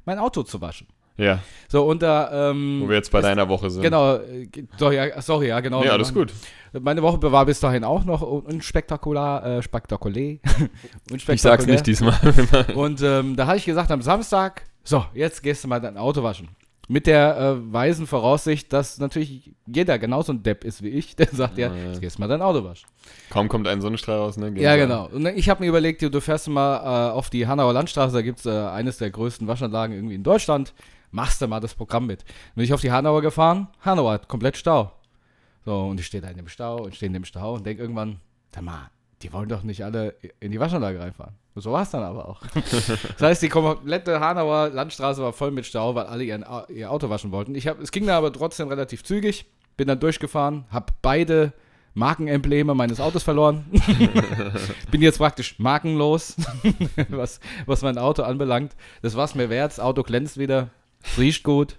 mein 0.05 0.19
Auto 0.19 0.43
zu 0.43 0.61
waschen. 0.61 0.87
Ja, 1.17 1.39
So, 1.69 1.83
und 1.85 2.01
da, 2.01 2.49
ähm, 2.51 2.81
wo 2.83 2.89
wir 2.89 2.95
jetzt 2.95 3.11
bei 3.11 3.21
deiner 3.21 3.47
Woche 3.49 3.69
sind. 3.69 3.81
Genau, 3.83 4.15
äh, 4.17 4.45
ge- 4.47 4.65
doch, 4.77 4.91
ja, 4.91 5.21
sorry, 5.21 5.47
ja, 5.49 5.59
genau. 5.59 5.83
Ja, 5.83 5.91
alles 5.91 6.13
gut. 6.13 6.33
Meine 6.79 7.01
Woche 7.01 7.21
war 7.31 7.45
bis 7.45 7.59
dahin 7.59 7.83
auch 7.83 8.05
noch 8.05 8.21
un- 8.21 8.41
unspektakular, 8.43 9.45
äh, 9.45 9.61
spektakulär. 9.61 10.37
unspektakulär. 11.11 11.33
Ich 11.35 11.41
sag's 11.41 11.65
nicht 11.67 11.85
diesmal. 11.87 12.17
Und 12.75 13.01
ähm, 13.01 13.35
da 13.35 13.47
habe 13.47 13.57
ich 13.57 13.65
gesagt, 13.65 13.91
am 13.91 14.01
Samstag, 14.01 14.63
so, 14.83 15.05
jetzt 15.13 15.43
gehst 15.43 15.63
du 15.63 15.67
mal 15.67 15.79
dein 15.79 15.97
Auto 15.97 16.23
waschen. 16.23 16.49
Mit 16.87 17.07
der 17.07 17.37
äh, 17.37 17.73
weisen 17.73 18.05
Voraussicht, 18.07 18.73
dass 18.73 18.97
natürlich 18.97 19.51
jeder 19.65 19.97
genauso 19.97 20.33
ein 20.33 20.43
Depp 20.43 20.65
ist 20.65 20.81
wie 20.81 20.89
ich, 20.89 21.15
der 21.17 21.27
sagt 21.27 21.57
ja, 21.57 21.67
Ja. 21.69 21.89
jetzt 21.89 22.01
gehst 22.01 22.17
du 22.17 22.21
mal 22.21 22.27
dein 22.27 22.41
Auto 22.41 22.63
waschen. 22.65 22.87
Kaum 23.29 23.47
kommt 23.47 23.67
ein 23.67 23.79
Sonnenstrahl 23.81 24.17
raus, 24.17 24.35
ne? 24.37 24.51
Gehen 24.51 24.63
Ja, 24.63 24.75
genau. 24.75 25.07
Und 25.07 25.25
ich 25.27 25.49
habe 25.49 25.61
mir 25.63 25.69
überlegt, 25.69 26.01
du, 26.01 26.09
du 26.09 26.19
fährst 26.19 26.49
mal 26.49 26.77
äh, 26.77 27.11
auf 27.11 27.29
die 27.29 27.47
Hanauer 27.47 27.71
Landstraße, 27.73 28.13
da 28.13 28.21
gibt 28.21 28.39
es 28.39 28.45
äh, 28.45 28.49
eines 28.49 28.97
der 28.97 29.09
größten 29.11 29.47
Waschanlagen 29.47 29.95
irgendwie 29.95 30.15
in 30.15 30.23
Deutschland. 30.23 30.73
Machst 31.11 31.41
du 31.41 31.47
mal 31.47 31.59
das 31.59 31.75
Programm 31.75 32.07
mit. 32.07 32.23
Bin 32.55 32.63
ich 32.63 32.73
auf 32.73 32.81
die 32.81 32.91
Hanauer 32.91 33.21
gefahren, 33.21 33.67
Hanauer 33.81 34.13
hat 34.13 34.27
komplett 34.27 34.57
Stau. 34.57 34.91
So, 35.65 35.87
und 35.87 35.99
ich 35.99 36.07
stehe 36.07 36.21
da 36.21 36.29
in 36.29 36.37
dem 36.37 36.47
Stau 36.47 36.83
und 36.83 36.95
stehe 36.95 37.07
in 37.07 37.13
dem 37.13 37.25
Stau 37.25 37.55
und 37.55 37.65
denke 37.65 37.81
irgendwann, 37.81 38.19
sag 38.53 38.63
mal, 38.63 38.89
die 39.21 39.31
wollen 39.31 39.49
doch 39.49 39.63
nicht 39.63 39.83
alle 39.83 40.15
in 40.39 40.51
die 40.51 40.59
Waschanlage 40.59 40.99
reinfahren. 40.99 41.35
So 41.55 41.73
war 41.73 41.83
es 41.83 41.91
dann 41.91 42.03
aber 42.03 42.27
auch. 42.27 42.41
das 42.55 43.21
heißt, 43.21 43.41
die 43.41 43.49
komplette 43.49 44.19
Hanauer 44.19 44.69
Landstraße 44.69 45.21
war 45.21 45.33
voll 45.33 45.51
mit 45.51 45.65
Stau, 45.65 45.95
weil 45.95 46.05
alle 46.05 46.23
ihren, 46.23 46.45
ihr 46.69 46.89
Auto 46.89 47.09
waschen 47.09 47.31
wollten. 47.31 47.53
Ich 47.55 47.67
hab, 47.67 47.79
es 47.81 47.91
ging 47.91 48.07
da 48.07 48.17
aber 48.17 48.31
trotzdem 48.31 48.69
relativ 48.69 49.03
zügig. 49.03 49.45
Bin 49.75 49.87
dann 49.87 49.99
durchgefahren, 49.99 50.65
habe 50.69 50.93
beide 51.01 51.53
Markenembleme 51.93 52.73
meines 52.73 53.01
Autos 53.01 53.23
verloren. 53.23 53.65
Bin 54.91 55.01
jetzt 55.01 55.17
praktisch 55.17 55.59
markenlos, 55.59 56.35
was, 57.09 57.39
was 57.65 57.81
mein 57.81 57.97
Auto 57.97 58.23
anbelangt. 58.23 58.75
Das 59.01 59.15
war's 59.15 59.35
mir 59.35 59.49
wert. 59.49 59.71
Das 59.71 59.79
Auto 59.79 60.03
glänzt 60.03 60.37
wieder. 60.37 60.69
Es 61.03 61.17
riecht 61.17 61.43
gut. 61.43 61.77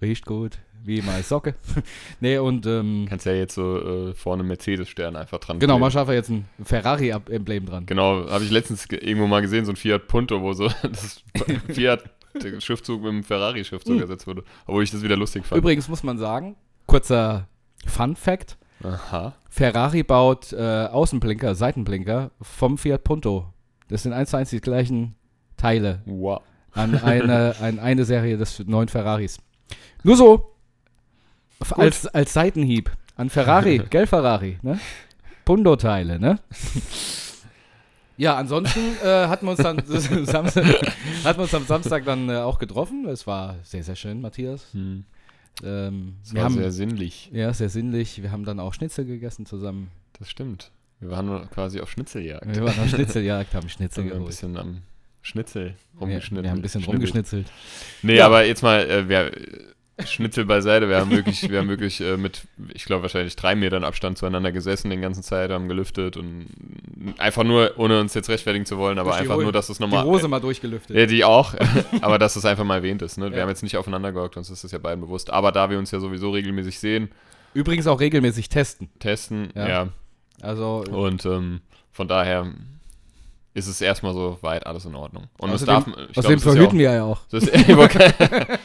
Riecht 0.00 0.26
gut. 0.26 0.58
Wie 0.84 1.02
meine 1.02 1.22
Socke. 1.24 1.54
nee, 2.20 2.38
und 2.38 2.64
ähm, 2.66 3.06
Kannst 3.08 3.26
ja 3.26 3.32
jetzt 3.32 3.54
so 3.54 4.08
äh, 4.10 4.14
vorne 4.14 4.44
Mercedes-Stern 4.44 5.16
einfach 5.16 5.38
dran 5.40 5.58
genau, 5.58 5.74
kleben. 5.74 5.80
mal 5.80 5.90
schaffe 5.90 6.12
jetzt 6.14 6.28
ein 6.30 6.46
Ferrari-Emblem 6.62 7.66
dran. 7.66 7.86
Genau, 7.86 8.28
habe 8.30 8.44
ich 8.44 8.50
letztens 8.50 8.86
ge- 8.86 9.00
irgendwo 9.00 9.26
mal 9.26 9.40
gesehen, 9.42 9.64
so 9.64 9.72
ein 9.72 9.76
Fiat 9.76 10.06
Punto, 10.06 10.40
wo 10.42 10.52
so 10.52 10.68
das 10.82 11.22
Fiat 11.72 12.04
der 12.40 12.60
Schriftzug 12.60 13.02
mit 13.02 13.10
dem 13.12 13.24
Ferrari-Schriftzug 13.24 13.94
Hm. 13.96 14.02
ersetzt 14.02 14.26
wurde. 14.28 14.44
Obwohl 14.66 14.84
ich 14.84 14.90
das 14.92 15.02
wieder 15.02 15.16
lustig 15.16 15.44
fand. 15.44 15.58
Übrigens 15.58 15.88
muss 15.88 16.02
man 16.04 16.18
sagen, 16.18 16.54
kurzer 16.86 17.48
Fun-Fact: 17.86 18.56
Aha. 18.84 19.34
Ferrari 19.50 20.02
baut 20.04 20.52
äh, 20.52 20.86
Außenblinker, 20.86 21.54
Seitenblinker 21.56 22.30
vom 22.40 22.78
Fiat 22.78 23.02
Punto. 23.02 23.52
Das 23.88 24.02
sind 24.04 24.12
eins 24.12 24.30
zu 24.30 24.36
eins 24.36 24.50
die 24.50 24.60
gleichen 24.60 25.14
Teile 25.56 26.02
Wow. 26.04 26.42
An 26.76 26.94
eine, 27.02 27.56
an 27.60 27.78
eine 27.78 28.04
Serie 28.04 28.36
des 28.36 28.60
neuen 28.60 28.88
Ferraris. 28.88 29.38
Nur 30.02 30.16
so, 30.16 30.54
als, 31.70 32.06
als 32.06 32.32
Seitenhieb 32.32 32.90
an 33.16 33.30
Ferrari, 33.30 33.82
gell 33.90 34.06
Ferrari, 34.06 34.58
ne? 34.62 34.78
Punto-Teile, 35.44 36.18
ne? 36.18 36.38
Ja, 38.16 38.36
ansonsten 38.36 38.80
äh, 39.02 39.26
hatten 39.26 39.46
wir 39.46 39.52
uns 39.52 39.62
dann 39.62 39.82
Samstag, 39.86 40.64
hatten 41.24 41.38
wir 41.38 41.42
uns 41.42 41.54
am 41.54 41.66
Samstag 41.66 42.04
dann 42.04 42.28
äh, 42.28 42.36
auch 42.38 42.58
getroffen. 42.58 43.06
Es 43.06 43.26
war 43.26 43.56
sehr, 43.62 43.82
sehr 43.82 43.96
schön, 43.96 44.20
Matthias. 44.20 44.72
Hm. 44.72 45.04
Ähm, 45.62 46.16
wir 46.30 46.36
war 46.36 46.44
haben, 46.44 46.54
sehr 46.54 46.72
sinnlich. 46.72 47.30
ja, 47.32 47.52
sehr 47.52 47.68
sinnlich. 47.68 48.22
Wir 48.22 48.32
haben 48.32 48.44
dann 48.44 48.60
auch 48.60 48.74
Schnitzel 48.74 49.06
gegessen 49.06 49.46
zusammen. 49.46 49.90
Das 50.18 50.28
stimmt. 50.30 50.70
Wir 51.00 51.10
waren 51.10 51.48
quasi 51.50 51.80
auf 51.80 51.90
Schnitzeljagd. 51.90 52.54
Wir 52.54 52.64
waren 52.64 52.78
auf 52.80 52.88
Schnitzeljagd, 52.88 53.54
haben 53.54 53.68
Schnitzel 53.68 54.04
wir 54.04 54.12
ein 54.12 54.18
geholt. 54.18 54.30
bisschen 54.30 54.56
am 54.56 54.82
Schnitzel 55.26 55.74
rumgeschnitten. 56.00 56.44
wir 56.44 56.50
haben 56.50 56.58
ein 56.58 56.62
bisschen 56.62 56.82
Schnibbel. 56.82 56.96
rumgeschnitzelt. 56.98 57.46
Nee, 58.02 58.16
Ja. 58.16 58.26
aber 58.26 58.44
jetzt 58.44 58.62
mal, 58.62 58.88
äh, 58.88 59.08
wir, 59.08 59.32
Schnitzel 60.04 60.44
beiseite, 60.44 60.90
wir 60.90 60.98
haben 60.98 61.10
wirklich, 61.10 61.48
wir 61.50 61.58
haben 61.58 61.68
wirklich 61.68 62.02
äh, 62.02 62.18
mit, 62.18 62.42
ich 62.74 62.84
glaube 62.84 63.02
wahrscheinlich 63.02 63.34
drei 63.34 63.54
Metern 63.54 63.82
Abstand 63.82 64.18
zueinander 64.18 64.52
gesessen 64.52 64.90
den 64.90 65.00
ganzen 65.00 65.22
Zeit, 65.22 65.50
haben 65.50 65.68
gelüftet 65.68 66.18
und 66.18 66.48
einfach 67.16 67.44
nur, 67.44 67.72
ohne 67.78 67.98
uns 68.00 68.12
jetzt 68.12 68.28
rechtfertigen 68.28 68.66
zu 68.66 68.76
wollen, 68.76 68.98
aber 68.98 69.10
Durch 69.10 69.22
die 69.22 69.28
einfach 69.30 69.42
nur, 69.42 69.52
dass 69.52 69.70
es 69.70 69.78
Die 69.78 69.82
nochmal... 69.84 70.04
Hose 70.04 70.28
mal 70.28 70.38
durchgelüftet. 70.40 70.94
Ja, 70.96 71.06
die 71.06 71.24
auch, 71.24 71.54
aber 72.02 72.18
dass 72.18 72.36
es 72.36 72.44
einfach 72.44 72.64
mal 72.64 72.76
erwähnt 72.76 73.00
ist. 73.00 73.16
Ne? 73.16 73.30
Wir 73.30 73.38
Ja. 73.38 73.42
haben 73.42 73.48
jetzt 73.48 73.62
nicht 73.62 73.78
aufeinander 73.78 74.12
gehockt, 74.12 74.36
uns 74.36 74.50
ist 74.50 74.64
das 74.64 74.70
ja 74.72 74.78
beiden 74.78 75.00
bewusst. 75.00 75.30
Aber 75.30 75.50
da 75.50 75.70
wir 75.70 75.78
uns 75.78 75.90
ja 75.90 75.98
sowieso 75.98 76.30
regelmäßig 76.30 76.78
sehen, 76.78 77.08
Übrigens 77.54 77.86
auch 77.86 77.98
regelmäßig 78.00 78.50
testen. 78.50 78.90
testen, 78.98 79.48
Ja. 79.56 79.66
ja, 79.66 79.88
Also 80.42 80.84
und 80.90 81.24
ähm, 81.24 81.62
von 81.90 82.06
daher 82.06 82.52
ist 83.56 83.66
es 83.68 83.80
erstmal 83.80 84.12
so 84.12 84.38
weit 84.42 84.66
alles 84.66 84.84
in 84.84 84.94
Ordnung. 84.94 85.24
Und 85.38 85.50
es 85.50 85.62
Außerdem- 85.62 85.66
darf, 85.66 85.86
Außerdem 85.86 86.08
es 86.14 86.16
ist 86.16 86.26
ja 86.26 86.32
auch- 86.34 86.40
verhüten 86.54 86.78
wir 86.78 86.92
ja 86.92 87.04
auch. 87.04 87.20
Das 87.30 87.44
ist, 87.44 87.52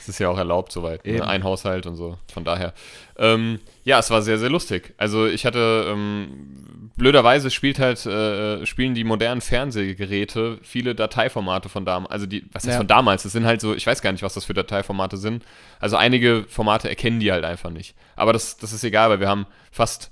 Es 0.00 0.08
ist 0.14 0.20
ja 0.20 0.28
auch 0.30 0.38
erlaubt 0.38 0.72
soweit. 0.72 1.04
Ne? 1.06 1.26
Ein 1.26 1.44
Haushalt 1.44 1.84
und 1.86 1.96
so. 1.96 2.16
Von 2.32 2.42
daher. 2.44 2.72
Ähm, 3.18 3.58
ja, 3.84 3.98
es 3.98 4.10
war 4.10 4.22
sehr, 4.22 4.38
sehr 4.38 4.48
lustig. 4.48 4.94
Also 4.96 5.26
ich 5.26 5.44
hatte, 5.44 5.84
ähm, 5.88 6.90
blöderweise 6.96 7.50
spielt 7.50 7.78
halt, 7.78 8.06
äh, 8.06 8.64
spielen 8.64 8.94
die 8.94 9.04
modernen 9.04 9.42
Fernsehgeräte 9.42 10.58
viele 10.62 10.94
Dateiformate 10.94 11.68
von 11.68 11.84
damals. 11.84 12.10
Also 12.10 12.24
die, 12.26 12.44
was 12.52 12.64
heißt 12.64 12.74
Ja. 12.74 12.78
von 12.78 12.86
damals? 12.86 13.24
Das 13.24 13.32
sind 13.32 13.44
halt 13.44 13.60
so, 13.60 13.74
ich 13.74 13.86
weiß 13.86 14.00
gar 14.00 14.12
nicht, 14.12 14.22
was 14.22 14.32
das 14.34 14.46
für 14.46 14.54
Dateiformate 14.54 15.18
sind. 15.18 15.44
Also 15.78 15.96
einige 15.96 16.44
Formate 16.48 16.88
erkennen 16.88 17.20
die 17.20 17.30
halt 17.30 17.44
einfach 17.44 17.70
nicht. 17.70 17.94
Aber 18.16 18.32
das, 18.32 18.56
das 18.56 18.72
ist 18.72 18.84
egal, 18.84 19.10
weil 19.10 19.20
wir 19.20 19.28
haben 19.28 19.46
fast 19.70 20.10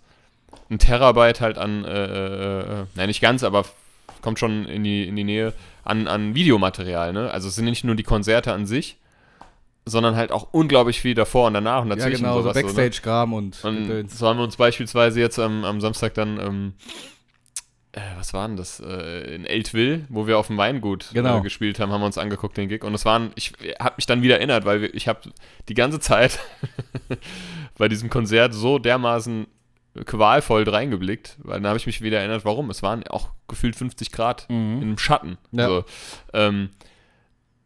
ein 0.68 0.78
Terabyte 0.78 1.40
halt 1.40 1.56
an, 1.58 1.84
äh, 1.84 2.04
äh, 2.04 2.60
äh, 2.60 2.84
nein, 2.96 3.06
nicht 3.08 3.20
ganz, 3.22 3.42
aber 3.44 3.64
kommt 4.26 4.40
schon 4.40 4.66
in 4.66 4.82
die, 4.82 5.06
in 5.06 5.14
die 5.14 5.22
Nähe 5.22 5.52
an, 5.84 6.08
an 6.08 6.34
Videomaterial, 6.34 7.12
ne? 7.12 7.30
Also 7.30 7.46
es 7.46 7.54
sind 7.54 7.64
nicht 7.66 7.84
nur 7.84 7.94
die 7.94 8.02
Konzerte 8.02 8.52
an 8.52 8.66
sich, 8.66 8.96
sondern 9.84 10.16
halt 10.16 10.32
auch 10.32 10.48
unglaublich 10.50 11.00
viel 11.00 11.14
davor 11.14 11.46
und 11.46 11.54
danach 11.54 11.82
und 11.82 11.90
Ja, 11.90 11.94
dazwischen. 11.94 12.24
genau, 12.24 12.34
so 12.38 12.42
sowas, 12.42 12.54
so, 12.56 12.60
ne? 12.60 12.64
Backstage-Kram 12.66 13.32
und, 13.32 13.64
Und 13.64 14.10
so 14.10 14.26
haben 14.26 14.38
wir 14.38 14.42
uns 14.44 14.56
beispielsweise 14.56 15.20
jetzt 15.20 15.38
am, 15.38 15.64
am 15.64 15.80
Samstag 15.80 16.14
dann, 16.14 16.40
ähm, 16.40 16.72
äh, 17.92 18.00
was 18.18 18.34
war 18.34 18.48
denn 18.48 18.56
das, 18.56 18.80
äh, 18.80 19.34
in 19.36 19.44
Eltville, 19.46 20.04
wo 20.08 20.26
wir 20.26 20.38
auf 20.38 20.48
dem 20.48 20.56
Weingut 20.58 21.10
Genau. 21.14 21.38
äh, 21.38 21.40
gespielt 21.40 21.78
haben, 21.78 21.92
haben 21.92 22.00
wir 22.00 22.06
uns 22.06 22.18
angeguckt, 22.18 22.56
den 22.56 22.68
Gig. 22.68 22.82
Und 22.82 22.94
es 22.94 23.04
waren, 23.04 23.30
ich 23.36 23.52
habe 23.78 23.94
mich 23.96 24.06
dann 24.06 24.22
wieder 24.22 24.38
erinnert, 24.38 24.64
weil 24.64 24.80
wir, 24.82 24.92
ich 24.92 25.06
habe 25.06 25.20
die 25.68 25.74
ganze 25.74 26.00
Zeit 26.00 26.40
bei 27.78 27.88
diesem 27.88 28.10
Konzert 28.10 28.54
so 28.54 28.80
dermaßen 28.80 29.46
qualvoll 30.04 30.68
reingeblickt, 30.68 31.36
weil 31.38 31.60
dann 31.60 31.66
habe 31.68 31.78
ich 31.78 31.86
mich 31.86 32.02
wieder 32.02 32.18
erinnert, 32.18 32.44
warum. 32.44 32.70
Es 32.70 32.82
waren 32.82 33.06
auch 33.08 33.28
gefühlt 33.48 33.76
50 33.76 34.12
Grad 34.12 34.46
Mhm. 34.48 34.82
im 34.82 34.98
Schatten. 34.98 35.38
Ja. 35.52 35.66
So. 35.68 35.84
Ähm, 36.32 36.70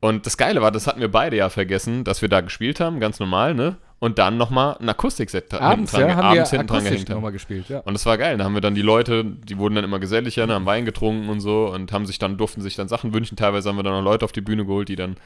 und 0.01 0.25
das 0.27 0.37
Geile 0.39 0.63
war, 0.63 0.71
das 0.71 0.87
hatten 0.87 1.01
wir 1.01 1.11
beide 1.11 1.37
ja 1.37 1.49
vergessen, 1.51 2.05
dass 2.05 2.23
wir 2.23 2.29
da 2.29 2.41
gespielt 2.41 2.81
haben, 2.81 3.01
ganz 3.01 3.21
normal, 3.21 3.55
ne? 3.55 3.77
Und 3.99 4.19
dann 4.19 4.39
nochmal 4.39 4.79
ein 4.81 4.89
Akustikset 4.89 5.53
Abends, 5.53 5.93
hinten 5.93 6.07
dran, 6.09 6.17
haben 6.17 6.27
abends 6.39 6.53
wir 6.53 6.59
hinten 6.59 6.73
dran 6.73 6.85
gehängt 6.85 7.11
haben. 7.11 7.33
gespielt, 7.33 7.69
ja. 7.69 7.81
Und 7.81 7.93
das 7.93 8.07
war 8.07 8.17
geil. 8.17 8.39
Da 8.39 8.45
haben 8.45 8.55
wir 8.55 8.63
dann 8.63 8.75
die 8.75 8.81
Leute, 8.81 9.25
die 9.27 9.59
wurden 9.59 9.75
dann 9.75 9.85
immer 9.85 9.99
geselliger, 9.99 10.47
ne, 10.47 10.55
haben 10.55 10.65
Wein 10.65 10.87
getrunken 10.87 11.29
und 11.29 11.41
so 11.41 11.67
und 11.67 11.93
haben 11.93 12.07
sich 12.07 12.19
dann, 12.19 12.39
durften 12.39 12.63
sich 12.63 12.77
dann 12.77 12.89
Sachen 12.89 13.13
wünschen. 13.13 13.37
Teilweise 13.37 13.69
haben 13.69 13.77
wir 13.77 13.83
dann 13.83 13.93
noch 13.93 14.03
Leute 14.03 14.25
auf 14.25 14.33
die 14.33 14.41
Bühne 14.41 14.65
geholt, 14.65 14.89
die 14.89 14.97
dann 14.97 15.17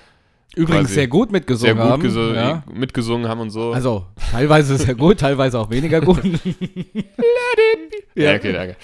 Übrigens 0.56 0.94
sehr 0.94 1.08
gut 1.08 1.28
sehr 1.30 1.32
mitgesungen 1.32 1.76
gut 2.00 2.16
haben. 2.16 2.34
ja. 2.34 2.62
mitgesungen 2.72 3.28
haben 3.28 3.40
und 3.40 3.50
so. 3.50 3.72
Also, 3.72 4.06
teilweise 4.30 4.76
sehr 4.76 4.94
gut, 4.94 5.18
teilweise 5.20 5.58
auch 5.58 5.70
weniger 5.70 6.00
gut. 6.00 6.22
ja, 8.14 8.34
okay, 8.34 8.52
danke. 8.52 8.76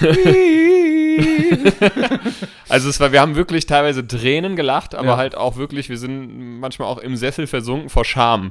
Also 2.68 2.88
es 2.88 2.98
war, 3.00 3.12
wir 3.12 3.20
haben 3.20 3.36
wirklich 3.36 3.66
teilweise 3.66 4.06
Tränen 4.06 4.56
gelacht, 4.56 4.94
aber 4.94 5.08
Ja. 5.10 5.16
halt 5.16 5.34
auch 5.36 5.56
wirklich, 5.56 5.88
wir 5.88 5.98
sind 5.98 6.58
manchmal 6.60 6.88
auch 6.88 6.98
im 6.98 7.16
Sessel 7.16 7.46
versunken 7.46 7.88
vor 7.88 8.04
Scham. 8.04 8.50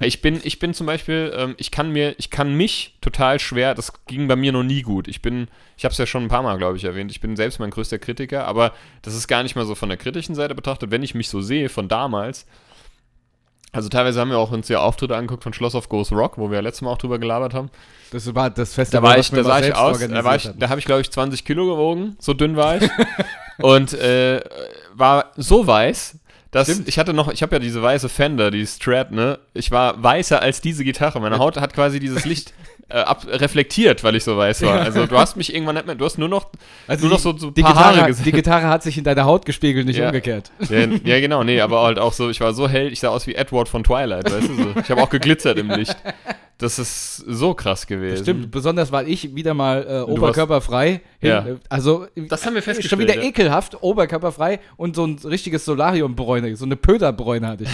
Ich 0.00 0.20
bin, 0.20 0.38
ich 0.44 0.58
bin 0.58 0.74
zum 0.74 0.86
Beispiel, 0.86 1.32
ähm, 1.34 1.54
ich 1.58 1.70
kann 1.70 1.90
mir, 1.90 2.14
ich 2.18 2.30
kann 2.30 2.54
mich 2.54 2.96
total 3.00 3.38
schwer, 3.40 3.74
das 3.74 3.92
ging 4.06 4.28
bei 4.28 4.36
mir 4.36 4.52
noch 4.52 4.62
nie 4.62 4.82
gut. 4.82 5.08
Ich 5.08 5.22
bin, 5.22 5.48
ich 5.76 5.84
habe 5.84 5.92
es 5.92 5.98
ja 5.98 6.06
schon 6.06 6.24
ein 6.24 6.28
paar 6.28 6.42
Mal, 6.42 6.58
glaube 6.58 6.76
ich, 6.76 6.84
erwähnt, 6.84 7.10
ich 7.10 7.20
bin 7.20 7.36
selbst 7.36 7.58
mein 7.58 7.70
größter 7.70 7.98
Kritiker, 7.98 8.46
aber 8.46 8.72
das 9.02 9.14
ist 9.14 9.26
gar 9.28 9.42
nicht 9.42 9.56
mal 9.56 9.64
so 9.66 9.74
von 9.74 9.88
der 9.88 9.98
kritischen 9.98 10.34
Seite 10.34 10.54
betrachtet, 10.54 10.90
wenn 10.90 11.02
ich 11.02 11.14
mich 11.14 11.28
so 11.28 11.40
sehe 11.40 11.68
von 11.68 11.87
damals. 11.88 12.46
Also 13.72 13.88
teilweise 13.88 14.20
haben 14.20 14.30
wir 14.30 14.38
auch 14.38 14.50
uns 14.50 14.68
ja 14.68 14.80
Auftritte 14.80 15.14
angeguckt 15.14 15.42
von 15.42 15.52
Schloss 15.52 15.74
of 15.74 15.88
Ghost 15.88 16.12
Rock, 16.12 16.38
wo 16.38 16.50
wir 16.50 16.56
ja 16.56 16.62
letztes 16.62 16.82
Mal 16.82 16.90
auch 16.90 16.98
drüber 16.98 17.18
gelabert 17.18 17.52
haben. 17.52 17.70
Das 18.12 18.34
war 18.34 18.48
das 18.48 18.70
Da 18.70 18.74
Festival, 18.76 19.02
war 19.02 19.18
was 19.18 19.26
ich, 19.26 19.34
da 19.34 19.44
sah 19.44 19.60
ich 19.60 19.74
aus, 19.74 19.98
da, 19.98 20.24
war 20.24 20.36
ich, 20.36 20.50
da 20.58 20.68
habe 20.70 20.80
ich 20.80 20.86
glaube 20.86 21.02
ich 21.02 21.10
20 21.10 21.44
Kilo 21.44 21.66
gewogen, 21.66 22.16
so 22.18 22.32
dünn 22.32 22.56
war 22.56 22.76
ich. 22.80 22.88
und 23.58 23.92
äh, 23.92 24.40
war 24.94 25.32
so 25.36 25.66
weiß, 25.66 26.18
Das, 26.50 26.70
Stimmt. 26.70 26.88
ich 26.88 26.98
hatte 26.98 27.12
noch, 27.12 27.30
ich 27.30 27.42
habe 27.42 27.56
ja 27.56 27.58
diese 27.58 27.82
weiße 27.82 28.08
Fender, 28.08 28.50
die 28.50 28.66
Strat, 28.66 29.12
ne? 29.12 29.38
Ich 29.52 29.70
war 29.70 30.02
weißer 30.02 30.40
als 30.40 30.62
diese 30.62 30.82
Gitarre. 30.82 31.20
Meine 31.20 31.38
Haut 31.38 31.58
hat 31.58 31.74
quasi 31.74 32.00
dieses 32.00 32.24
Licht 32.24 32.54
äh, 32.90 32.98
ab, 32.98 33.26
reflektiert, 33.28 34.02
weil 34.04 34.14
ich 34.16 34.24
so 34.24 34.36
weiß 34.36 34.62
war. 34.62 34.80
Also 34.80 35.06
du 35.06 35.18
hast 35.18 35.36
mich 35.36 35.52
irgendwann 35.54 35.74
nicht 35.74 35.86
mehr, 35.86 35.94
du 35.94 36.04
hast 36.04 36.16
nur 36.18 36.28
noch, 36.28 36.46
Also 36.86 37.02
nur 37.06 37.10
noch 37.10 37.18
die- 37.18 37.22
so, 37.22 37.36
so 37.36 37.46
ein 37.48 37.54
Die 37.54 37.62
paar 37.62 37.72
Gitarre, 37.74 37.96
Haare 37.98 38.06
gesehen. 38.08 38.24
die 38.24 38.32
Gitarre 38.32 38.66
hat 38.68 38.82
sich 38.82 38.96
in 38.96 39.04
deiner 39.04 39.24
Haut 39.24 39.44
gespiegelt, 39.44 39.86
nicht 39.86 39.98
Ja. 39.98 40.06
umgekehrt. 40.06 40.50
Ja, 40.70 40.78
ja, 41.04 41.20
genau, 41.20 41.44
nee, 41.44 41.60
aber 41.60 41.82
halt 41.82 41.98
auch 41.98 42.12
so, 42.12 42.30
ich 42.30 42.40
war 42.40 42.52
so 42.54 42.68
hell, 42.68 42.90
ich 42.92 43.00
sah 43.00 43.08
aus 43.08 43.26
wie 43.26 43.34
Edward 43.34 43.68
von 43.68 43.84
Twilight, 43.84 44.30
weißt 44.32 44.48
du 44.48 44.54
so. 44.54 44.66
Ich 44.82 44.90
habe 44.90 45.02
auch 45.02 45.10
geglitzert 45.10 45.58
im 45.58 45.70
Licht. 45.70 45.96
Das 46.60 46.80
ist 46.80 47.18
so 47.18 47.54
krass 47.54 47.86
gewesen. 47.86 48.24
Stimmt, 48.24 48.50
besonders 48.50 48.90
weil 48.90 49.08
ich 49.08 49.32
wieder 49.36 49.54
mal 49.54 49.86
äh, 49.88 50.10
oberkörperfrei, 50.10 51.02
hin, 51.20 51.30
Ja. 51.30 51.46
äh, 51.46 51.56
also 51.68 52.06
Das 52.16 52.44
haben 52.44 52.54
wir 52.54 52.62
schon 52.62 52.74
festgestellt. 52.74 53.00
wieder 53.02 53.14
ja. 53.14 53.22
ekelhaft, 53.28 53.80
oberkörperfrei 53.80 54.58
und 54.76 54.96
so 54.96 55.06
ein 55.06 55.20
richtiges 55.24 55.64
Solariumbräune, 55.64 56.56
so 56.56 56.64
eine 56.64 56.74
Pöderbräune 56.74 57.46
hatte 57.46 57.62
ich. 57.64 57.70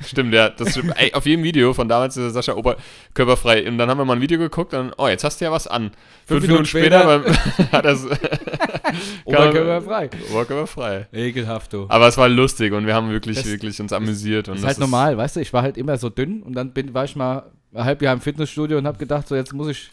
Stimmt, 0.08 0.34
ja. 0.34 0.48
Das 0.48 0.72
stimmt. 0.72 0.92
Ey, 0.96 1.14
auf 1.14 1.26
jedem 1.26 1.44
Video 1.44 1.72
von 1.74 1.88
damals 1.88 2.16
ist 2.16 2.32
Sascha 2.34 2.54
oberkörperfrei. 2.54 3.68
Und 3.68 3.78
dann 3.78 3.88
haben 3.88 3.98
wir 3.98 4.04
mal 4.04 4.16
ein 4.16 4.20
Video 4.20 4.38
geguckt 4.38 4.53
und 4.56 4.92
oh, 4.98 5.08
jetzt 5.08 5.24
hast 5.24 5.40
du 5.40 5.44
ja 5.44 5.52
was 5.52 5.66
an. 5.66 5.90
Fünf, 6.26 6.42
Minuten 6.42 6.48
Minuten 6.52 6.66
später, 6.66 7.04
beim- 7.04 7.24
hat 7.72 7.84
er 7.84 7.96
Oberkörperfrei. 9.24 10.10
Oberkörperfrei. 10.30 11.06
Ekelhaft, 11.12 11.72
du. 11.72 11.86
Aber 11.88 12.08
es 12.08 12.16
war 12.16 12.28
lustig 12.28 12.72
und 12.72 12.86
wir 12.86 12.94
haben 12.94 13.10
wirklich, 13.10 13.36
Das- 13.38 13.46
wirklich 13.46 13.80
uns 13.80 13.92
amüsiert. 13.92 14.48
Und 14.48 14.54
Das 14.54 14.62
ist 14.62 14.66
halt 14.68 14.78
normal, 14.78 15.16
weißt 15.16 15.36
du, 15.36 15.40
ich 15.40 15.52
war 15.52 15.62
halt 15.62 15.76
immer 15.76 15.96
so 15.98 16.10
dünn 16.10 16.42
und 16.42 16.54
dann 16.54 16.72
bin, 16.72 16.94
war 16.94 17.04
ich 17.04 17.16
mal 17.16 17.50
ein 17.74 17.84
halbes 17.84 18.04
Jahr 18.04 18.14
im 18.14 18.20
Fitnessstudio 18.20 18.78
und 18.78 18.86
habe 18.86 18.98
gedacht, 18.98 19.26
so 19.28 19.34
jetzt 19.34 19.52
muss 19.52 19.68
ich, 19.68 19.90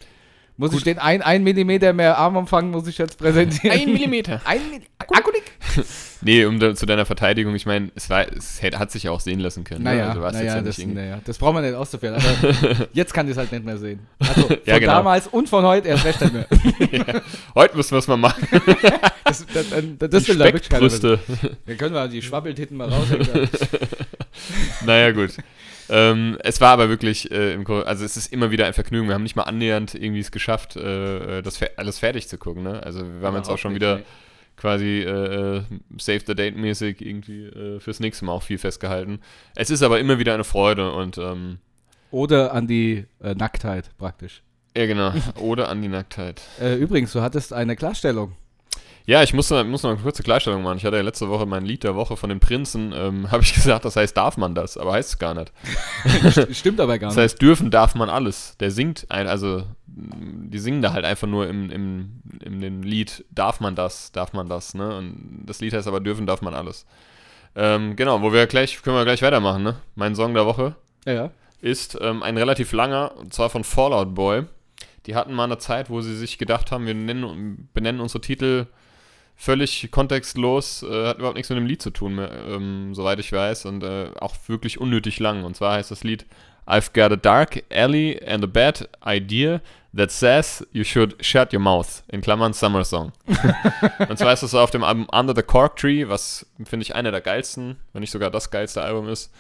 muss 0.62 0.74
ich 0.74 0.84
den 0.84 1.00
ein, 1.00 1.24
ein 1.24 1.44
Millimeter 1.44 1.92
mehr 1.92 2.18
Armumfang 2.20 2.70
muss 2.70 2.88
ich 2.88 3.00
jetzt 3.00 3.18
präsentieren. 3.18 3.78
Ein 3.80 3.92
Millimeter. 3.92 4.42
Ein 4.46 4.60
Millimeter. 4.70 4.86
Nee, 6.24 6.46
um 6.46 6.60
da, 6.60 6.76
zu 6.76 6.86
deiner 6.86 7.08
Verteidigung, 7.08 7.56
ich 7.56 7.66
meine, 7.66 7.90
es, 7.96 8.08
war- 8.12 8.28
es 8.32 8.62
hat 8.62 8.92
sich 8.92 9.02
ja 9.04 9.10
auch 9.12 9.22
sehen 9.22 9.40
lassen 9.40 9.64
können. 9.64 9.84
ne? 9.84 9.90
Naja, 9.90 10.10
Also 10.10 10.20
naja, 10.22 10.58
ja 10.58 10.62
das, 10.62 10.78
naja, 10.78 11.20
das 11.26 11.40
braucht 11.40 11.56
man 11.56 11.64
nicht 11.66 11.74
auszuführen. 11.74 12.14
Aber 12.14 12.88
jetzt 12.94 13.12
kann 13.12 13.26
ich 13.26 13.32
es 13.32 13.38
halt 13.40 13.52
nicht 13.52 13.66
mehr 13.66 13.80
sehen. 13.80 14.02
Also 14.20 14.42
von 14.48 14.58
Ja, 14.66 14.78
genau. 14.78 14.92
damals 14.98 15.26
und 15.26 15.50
von 15.50 15.66
heute 15.66 15.88
erst 15.88 16.06
recht 16.06 16.22
nicht 16.22 16.34
mehr. 16.36 17.22
Heute 17.56 17.76
müssen 17.76 17.92
wir 17.94 17.98
es 17.98 18.08
mal 18.08 18.18
machen. 18.18 18.48
Das, 19.24 19.46
das, 19.52 19.66
das, 19.98 20.10
das 20.12 20.28
will 20.28 20.38
da 20.38 20.46
wirklich 20.46 20.70
keiner. 20.70 20.88
Dann 21.66 21.78
können 21.80 21.96
wir 21.96 22.08
die 22.08 22.22
Schwabbeltitten 22.22 22.78
mal 22.78 22.88
raushängen. 22.90 23.50
Naja, 24.86 25.12
gut. 25.14 25.32
Ähm, 25.92 26.38
es 26.42 26.62
war 26.62 26.70
aber 26.70 26.90
wirklich, 26.90 27.30
äh, 27.32 27.58
also 27.86 28.06
es 28.06 28.16
ist 28.16 28.32
immer 28.32 28.50
wieder 28.50 28.66
ein 28.66 28.74
Vergnügen. 28.74 29.08
Wir 29.08 29.16
haben 29.16 29.24
nicht 29.24 29.36
mal 29.36 29.44
annähernd 29.44 29.94
irgendwie 29.94 30.22
es 30.22 30.32
geschafft, 30.32 30.78
äh, 30.78 31.42
das 31.42 31.58
fer 31.58 31.72
alles 31.76 32.00
fertig 32.00 32.28
zu 32.28 32.38
gucken. 32.38 32.64
Ne? 32.64 32.82
Also 32.82 33.06
wir 33.06 33.28
haben 33.28 33.36
jetzt 33.36 33.50
auch 33.50 33.58
schon 33.58 33.76
wieder 33.76 34.02
quasi 34.56 35.02
äh, 35.02 35.58
äh, 35.58 35.64
Save 35.98 36.22
the 36.26 36.36
Date 36.36 36.56
mäßig 36.56 37.02
irgendwie 37.02 37.46
äh, 37.46 37.80
fürs 37.80 38.00
nächste 38.00 38.26
Mal 38.26 38.32
auch 38.32 38.44
viel 38.44 38.58
festgehalten. 38.58 39.20
Es 39.56 39.70
ist 39.70 39.82
aber 39.84 40.00
immer 40.00 40.18
wieder 40.18 40.34
eine 40.34 40.44
Freude 40.44 40.92
und 40.94 41.18
ähm, 41.18 41.58
Oder 42.12 42.54
an 42.54 42.68
die 42.68 43.06
äh, 43.22 43.34
Nacktheit 43.34 43.90
praktisch. 43.98 44.44
ja 44.78 44.86
genau, 44.86 45.14
oder 45.40 45.68
an 45.68 45.82
die 45.82 45.90
Nacktheit. 45.90 46.42
Äh, 46.62 46.76
übrigens, 46.76 47.12
du 47.12 47.22
hattest 47.22 47.54
eine 47.54 47.76
Klarstellung. 47.76 48.38
Ja, 49.06 49.24
ich 49.24 49.34
muss, 49.34 49.50
noch- 49.50 49.64
muss 49.66 49.84
noch 49.84 49.92
eine 49.92 50.00
kurze 50.00 50.22
Klarstellung 50.24 50.62
machen. 50.64 50.78
Ich 50.78 50.86
hatte 50.86 50.96
ja 50.98 51.02
letzte 51.02 51.28
Woche 51.30 51.46
mein 51.46 51.66
Lied 51.66 51.84
der 51.84 51.96
Woche 51.96 52.16
von 52.18 52.30
den 52.30 52.40
Prinzen, 52.40 52.94
ähm, 52.96 53.32
habe 53.32 53.44
ich 53.44 53.54
gesagt, 53.54 53.84
das 53.86 53.96
heißt, 53.96 54.16
darf 54.16 54.38
man 54.38 54.54
das, 54.56 54.78
aber 54.78 54.94
heißt 54.94 55.10
es 55.10 55.20
gar 55.20 55.34
nicht. 55.34 55.52
Stimmt 56.56 56.80
aber 56.80 56.98
gar 57.00 57.10
Das 57.10 57.16
nicht. 57.18 57.24
heißt, 57.24 57.42
dürfen 57.42 57.72
darf 57.72 57.96
man 57.96 58.10
alles. 58.10 58.56
Der 58.60 58.72
singt, 58.72 59.06
ein, 59.10 59.28
also 59.28 59.64
die 59.88 60.60
singen 60.60 60.82
da 60.82 60.94
halt 60.94 61.04
einfach 61.06 61.28
nur 61.28 61.48
im, 61.48 61.70
im, 61.70 62.22
in 62.44 62.62
dem 62.62 62.82
Lied, 62.84 63.26
darf 63.32 63.60
man 63.60 63.76
das, 63.76 64.12
darf 64.12 64.34
man 64.34 64.48
das, 64.48 64.74
ne? 64.74 64.96
Und 64.98 65.44
das 65.46 65.60
Lied 65.62 65.74
heißt 65.74 65.88
aber, 65.88 66.00
dürfen 66.00 66.26
darf 66.28 66.42
man 66.42 66.54
alles. 66.54 66.86
Ähm, 67.56 67.96
genau, 67.98 68.22
wo 68.22 68.32
wir 68.32 68.48
gleich, 68.48 68.82
können 68.82 68.96
wir 68.96 69.04
gleich 69.04 69.22
weitermachen, 69.22 69.64
ne? 69.64 69.76
Mein 69.96 70.16
Song 70.16 70.34
der 70.34 70.46
Woche 70.46 70.76
Ja, 71.06 71.14
ja. 71.14 71.32
ist 71.60 71.98
ähm, 72.00 72.24
ein 72.24 72.38
relativ 72.38 72.72
langer, 72.72 73.12
und 73.18 73.34
zwar 73.34 73.50
von 73.50 73.64
Fallout 73.66 74.16
Boy. 74.16 74.44
Die 75.08 75.16
hatten 75.16 75.34
mal 75.34 75.46
eine 75.46 75.58
Zeit, 75.58 75.90
wo 75.90 76.00
sie 76.02 76.16
sich 76.16 76.38
gedacht 76.38 76.72
haben, 76.72 76.86
wir 76.86 76.94
nennen, 76.94 77.68
benennen 77.74 78.00
unsere 78.00 78.22
Titel 78.22 78.68
völlig 79.42 79.90
kontextlos, 79.90 80.84
äh, 80.84 81.08
hat 81.08 81.18
überhaupt 81.18 81.36
nichts 81.36 81.50
mit 81.50 81.58
dem 81.58 81.66
Lied 81.66 81.82
zu 81.82 81.90
tun, 81.90 82.16
mehr, 82.16 82.32
ähm, 82.48 82.94
soweit 82.94 83.20
ich 83.20 83.32
weiß, 83.32 83.66
und 83.66 83.84
äh, 83.84 84.12
auch 84.20 84.36
wirklich 84.46 84.80
unnötig 84.80 85.20
lang. 85.20 85.44
Und 85.44 85.56
zwar 85.56 85.74
heißt 85.74 85.90
das 85.90 86.04
Lied 86.04 86.28
I've 86.68 86.94
got 86.94 87.12
a 87.12 87.16
dark 87.16 87.64
alley 87.74 88.22
and 88.24 88.44
a 88.44 88.48
bad 88.48 88.88
idea 89.04 89.62
that 89.98 90.12
says 90.12 90.66
you 90.72 90.84
should 90.84 91.16
shut 91.26 91.54
your 91.54 91.60
mouth, 91.60 92.04
in 92.10 92.22
Klammern 92.22 92.54
Summer 92.54 92.84
Song. 92.86 93.14
und 94.10 94.18
zwar 94.20 94.32
ist 94.32 94.44
das 94.44 94.54
auf 94.54 94.70
dem 94.70 94.84
Album 94.84 95.08
Under 95.12 95.34
the 95.36 95.42
Cork 95.42 95.76
Tree, 95.76 96.08
was 96.08 96.46
finde 96.64 96.84
ich 96.84 96.94
einer 96.94 97.10
der 97.10 97.22
geilsten, 97.22 97.78
wenn 97.94 98.02
nicht 98.02 98.12
sogar 98.12 98.30
das 98.30 98.52
geilste 98.52 98.84
Album 98.84 99.10
ist. 99.10 99.34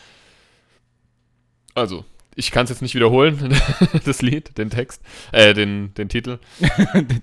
Also, 1.75 2.05
ich 2.35 2.51
kann 2.51 2.63
es 2.63 2.69
jetzt 2.69 2.81
nicht 2.81 2.95
wiederholen, 2.95 3.55
das 4.05 4.21
Lied, 4.21 4.57
den 4.57 4.69
Text, 4.69 5.01
äh, 5.31 5.53
den, 5.53 5.93
den 5.95 6.09
Titel. 6.09 6.39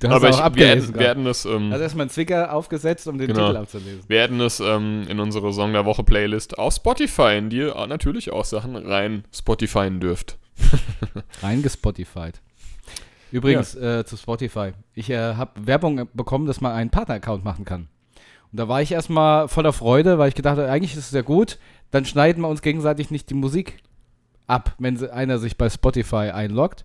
du 0.01 0.09
hast 0.09 0.14
Aber 0.14 0.29
auch 0.29 0.31
ich, 0.31 0.37
wir, 0.37 0.44
abgelesen. 0.44 0.87
hätten, 0.88 0.99
wir 0.99 1.09
hätten 1.09 1.27
es, 1.27 1.44
ähm, 1.44 1.73
Hast 1.73 1.81
erstmal 1.81 2.03
einen 2.05 2.11
Zwicker 2.11 2.53
aufgesetzt, 2.53 3.09
um 3.09 3.18
den 3.18 3.29
Genau. 3.29 3.47
Titel 3.49 3.57
abzulesen. 3.57 4.03
wir 4.07 4.21
hätten 4.21 4.40
es 4.40 4.61
ähm, 4.61 5.07
in 5.09 5.21
unsere 5.21 5.53
Song 5.53 5.73
der 5.73 5.85
Woche 5.85 6.05
Playlist 6.05 6.59
auf 6.59 6.75
Spotify, 6.75 7.37
in 7.38 7.51
die 7.51 7.59
ihr 7.59 7.87
natürlich 7.87 8.31
auch 8.33 8.44
Sachen 8.44 8.77
rein 8.77 9.25
Spotifyen 9.35 10.01
dürft. 10.01 10.38
Reingespotified. 11.42 12.40
Übrigens 13.31 13.75
äh, 13.75 14.05
zu 14.05 14.16
Spotify. 14.16 14.73
Ich 14.94 15.11
äh, 15.11 15.35
habe 15.35 15.66
Werbung 15.66 16.09
bekommen, 16.14 16.47
dass 16.47 16.61
man 16.61 16.73
einen 16.73 16.90
Partner-Account 16.90 17.44
machen 17.44 17.64
kann. 17.64 17.88
Und 18.51 18.59
da 18.59 18.68
war 18.68 18.81
ich 18.81 18.92
erstmal 18.92 19.49
voller 19.49 19.73
Freude, 19.73 20.18
weil 20.18 20.29
ich 20.31 20.35
gedacht 20.35 20.57
habe, 20.57 20.71
eigentlich 20.71 20.92
ist 20.92 21.07
es 21.07 21.12
ja 21.12 21.21
gut, 21.23 21.59
dann 21.90 22.05
schneiden 22.07 22.42
wir 22.42 22.49
uns 22.49 22.62
gegenseitig 22.62 23.11
nicht 23.11 23.29
die 23.29 23.35
Musik 23.35 23.79
ab, 24.48 24.74
wenn 24.78 25.02
einer 25.11 25.38
sich 25.38 25.56
bei 25.56 25.70
Spotify 25.70 26.30
einloggt. 26.32 26.84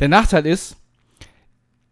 Der 0.00 0.08
Nachteil 0.08 0.46
ist, 0.46 0.76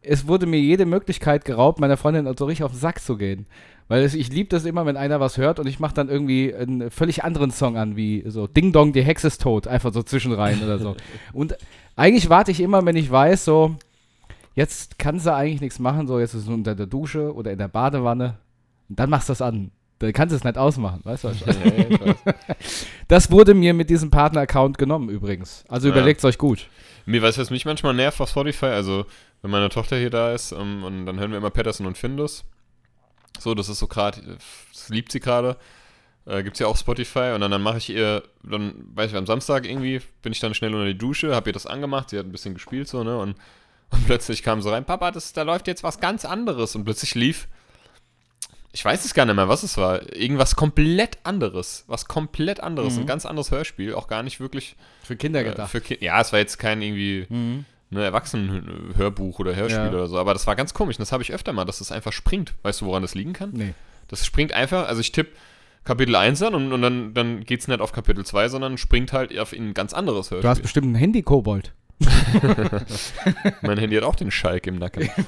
es 0.03 0.27
wurde 0.29 0.47
mir 0.47 0.61
jede 0.61 0.87
Möglichkeit 0.87 1.45
geraubt, 1.45 1.81
meiner 1.81 1.97
Freundin 1.97 2.33
so 2.37 2.45
richtig 2.45 2.65
auf 2.65 2.73
den 2.73 2.81
Sack 2.81 3.01
zu 3.01 3.17
gehen. 3.17 3.47
Weil 3.89 4.03
es, 4.03 4.15
ich 4.15 4.33
liebe 4.33 4.49
das 4.49 4.65
immer, 4.65 4.85
wenn 4.85 4.97
einer 4.97 5.21
was 5.21 5.37
hört 5.37 5.61
und 5.61 5.67
ich 5.67 5.79
mache 5.79 5.95
dann 5.95 6.09
irgendwie 6.09 6.55
einen 6.55 6.91
völlig 6.91 7.23
anderen 7.23 7.53
Song 7.53 7.77
an, 7.77 7.97
wie 7.97 8.25
so 8.27 8.47
Ding 8.47 8.73
Dong, 8.73 8.93
die 8.93 9.03
Hexe 9.03 9.29
ist 9.29 9.43
tot, 9.43 9.69
einfach 9.69 9.93
so 9.93 10.03
zwischenrein 10.03 10.63
oder 10.63 10.79
so. 10.79 10.97
Und 11.33 11.57
eigentlich 11.95 12.29
warte 12.29 12.51
ich 12.51 12.61
immer, 12.61 12.85
wenn 12.85 12.97
ich 12.97 13.11
weiß, 13.11 13.45
so, 13.45 13.77
jetzt 14.55 14.99
kann 14.99 15.21
sie 15.21 15.33
eigentlich 15.33 15.61
nichts 15.61 15.79
machen, 15.79 16.09
so, 16.09 16.19
jetzt 16.19 16.35
ist 16.35 16.43
es 16.43 16.49
unter 16.49 16.75
der 16.75 16.87
Dusche 16.87 17.33
oder 17.33 17.53
in 17.53 17.59
der 17.59 17.69
Badewanne. 17.69 18.39
Und 18.89 18.99
dann 18.99 19.09
machst 19.09 19.29
du 19.29 19.33
das 19.33 19.43
an. 19.43 19.71
Dann 19.99 20.13
kannst 20.13 20.33
du 20.33 20.37
es 20.37 20.45
nicht 20.45 20.59
ausmachen, 20.59 21.01
weißt 21.05 21.25
du? 21.25 21.29
was 21.29 21.47
meine? 21.47 22.17
Das 23.09 23.31
wurde 23.31 23.55
mir 23.55 23.73
mit 23.73 23.89
diesem 23.89 24.11
Partner-Account 24.11 24.79
genommen 24.79 25.09
übrigens. 25.09 25.65
Also 25.69 25.89
Ja. 25.89 25.95
überlegt 25.95 26.25
euch 26.25 26.39
gut. 26.39 26.69
Mir 27.07 27.23
weiß 27.23 27.39
was 27.39 27.51
mich 27.51 27.65
manchmal 27.65 27.95
nervt 27.95 28.21
auf 28.21 28.29
Spotify, 28.31 28.67
also 28.67 29.07
wenn 29.43 29.51
meine 29.51 29.69
Tochter 29.69 29.97
hier 29.97 30.11
da 30.11 30.33
ist 30.33 30.53
ähm, 30.53 30.83
und 30.85 31.07
dann 31.07 31.19
hören 31.21 31.31
wir 31.31 31.39
immer 31.39 31.51
Patterson 31.51 31.87
und 31.87 31.97
Findus. 31.97 32.45
So, 33.39 33.55
das 33.55 33.69
ist 33.69 33.79
so 33.79 33.87
gerade, 33.87 34.21
das 34.73 34.89
liebt 34.89 35.13
sie 35.13 35.21
gerade. 35.21 35.57
Äh, 36.27 36.43
gibt's 36.43 36.59
ja 36.59 36.67
auch 36.67 36.77
Spotify 36.77 37.33
und 37.35 37.41
dann, 37.43 37.53
dann 37.53 37.63
mache 37.63 37.79
ich 37.79 37.89
ihr, 37.91 38.25
dann, 38.43 38.75
weiß 38.95 39.13
ich, 39.13 39.17
am 39.17 39.27
Samstag 39.27 39.65
irgendwie 39.65 40.01
bin 40.23 40.33
ich 40.33 40.41
dann 40.41 40.55
schnell 40.55 40.75
unter 40.75 40.87
die 40.87 40.99
Dusche, 40.99 41.35
habe 41.35 41.51
ihr 41.51 41.53
das 41.53 41.67
angemacht, 41.67 42.11
sie 42.11 42.19
hat 42.19 42.27
ein 42.27 42.33
bisschen 42.33 42.55
gespielt 42.55 42.89
so, 42.89 43.05
ne, 43.05 43.17
und, 43.17 43.37
und 43.91 44.07
plötzlich 44.07 44.43
kam 44.43 44.61
so 44.61 44.71
rein, 44.71 44.85
Papa, 44.85 45.13
das, 45.13 45.33
da 45.33 45.43
läuft 45.43 45.69
jetzt 45.69 45.85
was 45.85 46.01
ganz 46.01 46.25
anderes 46.25 46.75
und 46.75 46.85
plötzlich 46.85 47.15
lief, 47.15 47.47
ich 48.77 48.85
weiß 48.85 49.07
es 49.07 49.15
gar 49.15 49.25
nicht 49.25 49.35
mehr, 49.37 49.49
was 49.49 49.63
es 49.63 49.79
war, 49.79 50.15
irgendwas 50.15 50.55
komplett 50.55 51.17
anderes, 51.25 51.85
was 51.87 52.05
komplett 52.09 52.61
anderes, 52.61 52.95
Mhm. 52.97 53.01
ein 53.01 53.07
ganz 53.07 53.25
anderes 53.25 53.51
Hörspiel, 53.51 53.95
auch 53.95 54.07
gar 54.07 54.23
nicht 54.23 54.39
wirklich 54.39 54.77
Für 55.03 55.17
Kinder 55.17 55.41
äh, 55.41 55.45
gedacht. 55.45 55.71
für 55.71 55.81
Ki 55.81 55.97
ja, 56.03 56.21
es 56.21 56.31
war 56.33 56.41
jetzt 56.41 56.59
kein 56.59 56.83
irgendwie 56.83 57.25
Mhm. 57.31 57.65
ne, 57.89 58.05
Erwachsenen-Hörbuch 58.05 59.39
oder 59.39 59.57
Hörspiel 59.57 59.85
Ja. 59.85 59.89
oder 59.91 60.09
so, 60.09 60.19
aber 60.19 60.35
das 60.35 60.47
war 60.47 60.57
ganz 60.57 60.75
komisch. 60.75 60.97
und 60.97 61.01
Das 61.01 61.11
habe 61.13 61.23
ich 61.23 61.33
öfter 61.33 61.55
mal, 61.55 61.65
dass 61.65 61.81
es 61.81 61.91
einfach 61.91 62.13
springt. 62.13 62.53
Weißt 62.65 62.83
du, 62.83 62.87
woran 62.87 63.01
das 63.01 63.15
liegen 63.15 63.33
kann? 63.33 63.51
Nee. 63.55 63.73
Das 64.09 64.27
springt 64.27 64.53
einfach, 64.53 64.87
also 64.89 65.01
ich 65.01 65.11
tippe 65.11 65.33
Kapitel 65.85 66.15
1 66.15 66.43
an 66.43 66.55
und, 66.55 66.71
und 66.73 66.83
dann, 66.83 67.15
dann 67.15 67.45
geht 67.45 67.61
es 67.61 67.69
nicht 67.69 67.81
auf 67.81 67.93
Kapitel 67.93 68.27
2, 68.27 68.49
sondern 68.51 68.77
springt 68.77 69.13
halt 69.15 69.37
auf 69.39 69.53
ein 69.55 69.73
ganz 69.73 69.95
anderes 69.95 70.29
Du 70.29 70.37
hast 70.37 70.45
Hörspiel. 70.45 70.63
bestimmt 70.65 70.93
ein 70.93 70.95
Handy-Kobold. 70.97 71.73
mein 73.63 73.79
Handy 73.79 73.97
hat 73.97 74.05
auch 74.05 74.17
den 74.17 74.31
Schalk 74.31 74.67
im 74.67 74.77
Nacken. 74.77 75.09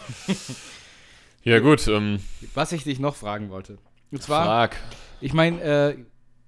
ja, 1.48 1.58
gut, 1.61 1.87
ähm, 1.88 2.20
Was 2.54 2.72
ich 2.72 2.84
dich 2.84 2.98
noch 2.98 3.14
fragen 3.16 3.50
wollte. 3.50 3.78
Und 4.11 4.22
zwar, 4.22 4.44
frag. 4.44 4.76
ich 5.20 5.32
meine, 5.32 5.61
äh, 5.61 5.96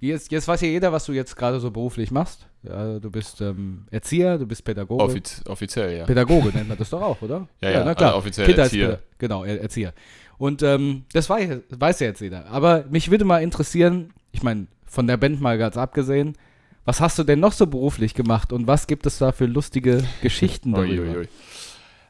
jetzt, 0.01 0.31
jetzt 0.33 0.49
weiß 0.49 0.61
ja 0.63 0.69
jeder, 0.69 0.93
was 0.93 1.05
du 1.05 1.13
jetzt 1.13 1.37
gerade 1.37 1.61
so 1.61 1.71
beruflich 1.71 2.11
machst. 2.11 2.47
Ja, 2.63 2.99
du 2.99 3.11
bist 3.11 3.41
ähm, 3.41 3.87
Erzieher, 3.91 4.37
du 4.39 4.47
bist 4.47 4.65
Pädagoge. 4.65 5.03
Offiz 5.03 5.43
offiziell, 5.49 5.99
ja. 5.99 6.05
Pädagoge 6.05 6.51
nennt 6.51 6.69
man 6.69 6.77
das 6.79 6.91
doch 6.91 7.01
auch, 7.03 7.21
oder? 7.23 7.49
Ja, 7.63 7.71
ja, 7.71 7.85
na 7.85 7.95
klar. 7.95 8.11
also 8.11 8.19
offiziell 8.19 8.51
Erzieher. 8.59 9.01
Genau, 9.19 9.45
Er- 9.45 9.61
Erzieher. 9.63 9.95
Und 10.39 10.63
ähm, 10.63 11.05
das 11.13 11.29
weiß, 11.29 11.61
weiß 11.71 12.01
ja 12.01 12.07
jetzt 12.09 12.21
jeder. 12.21 12.47
Aber 12.47 12.85
mich 12.91 13.11
würde 13.11 13.25
mal 13.25 13.43
interessieren, 13.43 14.13
ich 14.33 14.43
meine, 14.43 14.67
von 14.87 15.07
der 15.07 15.17
Band 15.17 15.41
mal 15.41 15.57
ganz 15.59 15.77
abgesehen, 15.77 16.37
was 16.85 17.01
hast 17.01 17.19
du 17.19 17.25
denn 17.25 17.41
noch 17.41 17.53
so 17.53 17.67
beruflich 17.67 18.15
gemacht 18.15 18.53
und 18.53 18.67
was 18.67 18.87
gibt 18.87 19.05
es 19.07 19.19
da 19.19 19.33
für 19.33 19.47
lustige 19.47 20.03
Geschichten 20.23 20.73
darüber? 20.75 21.23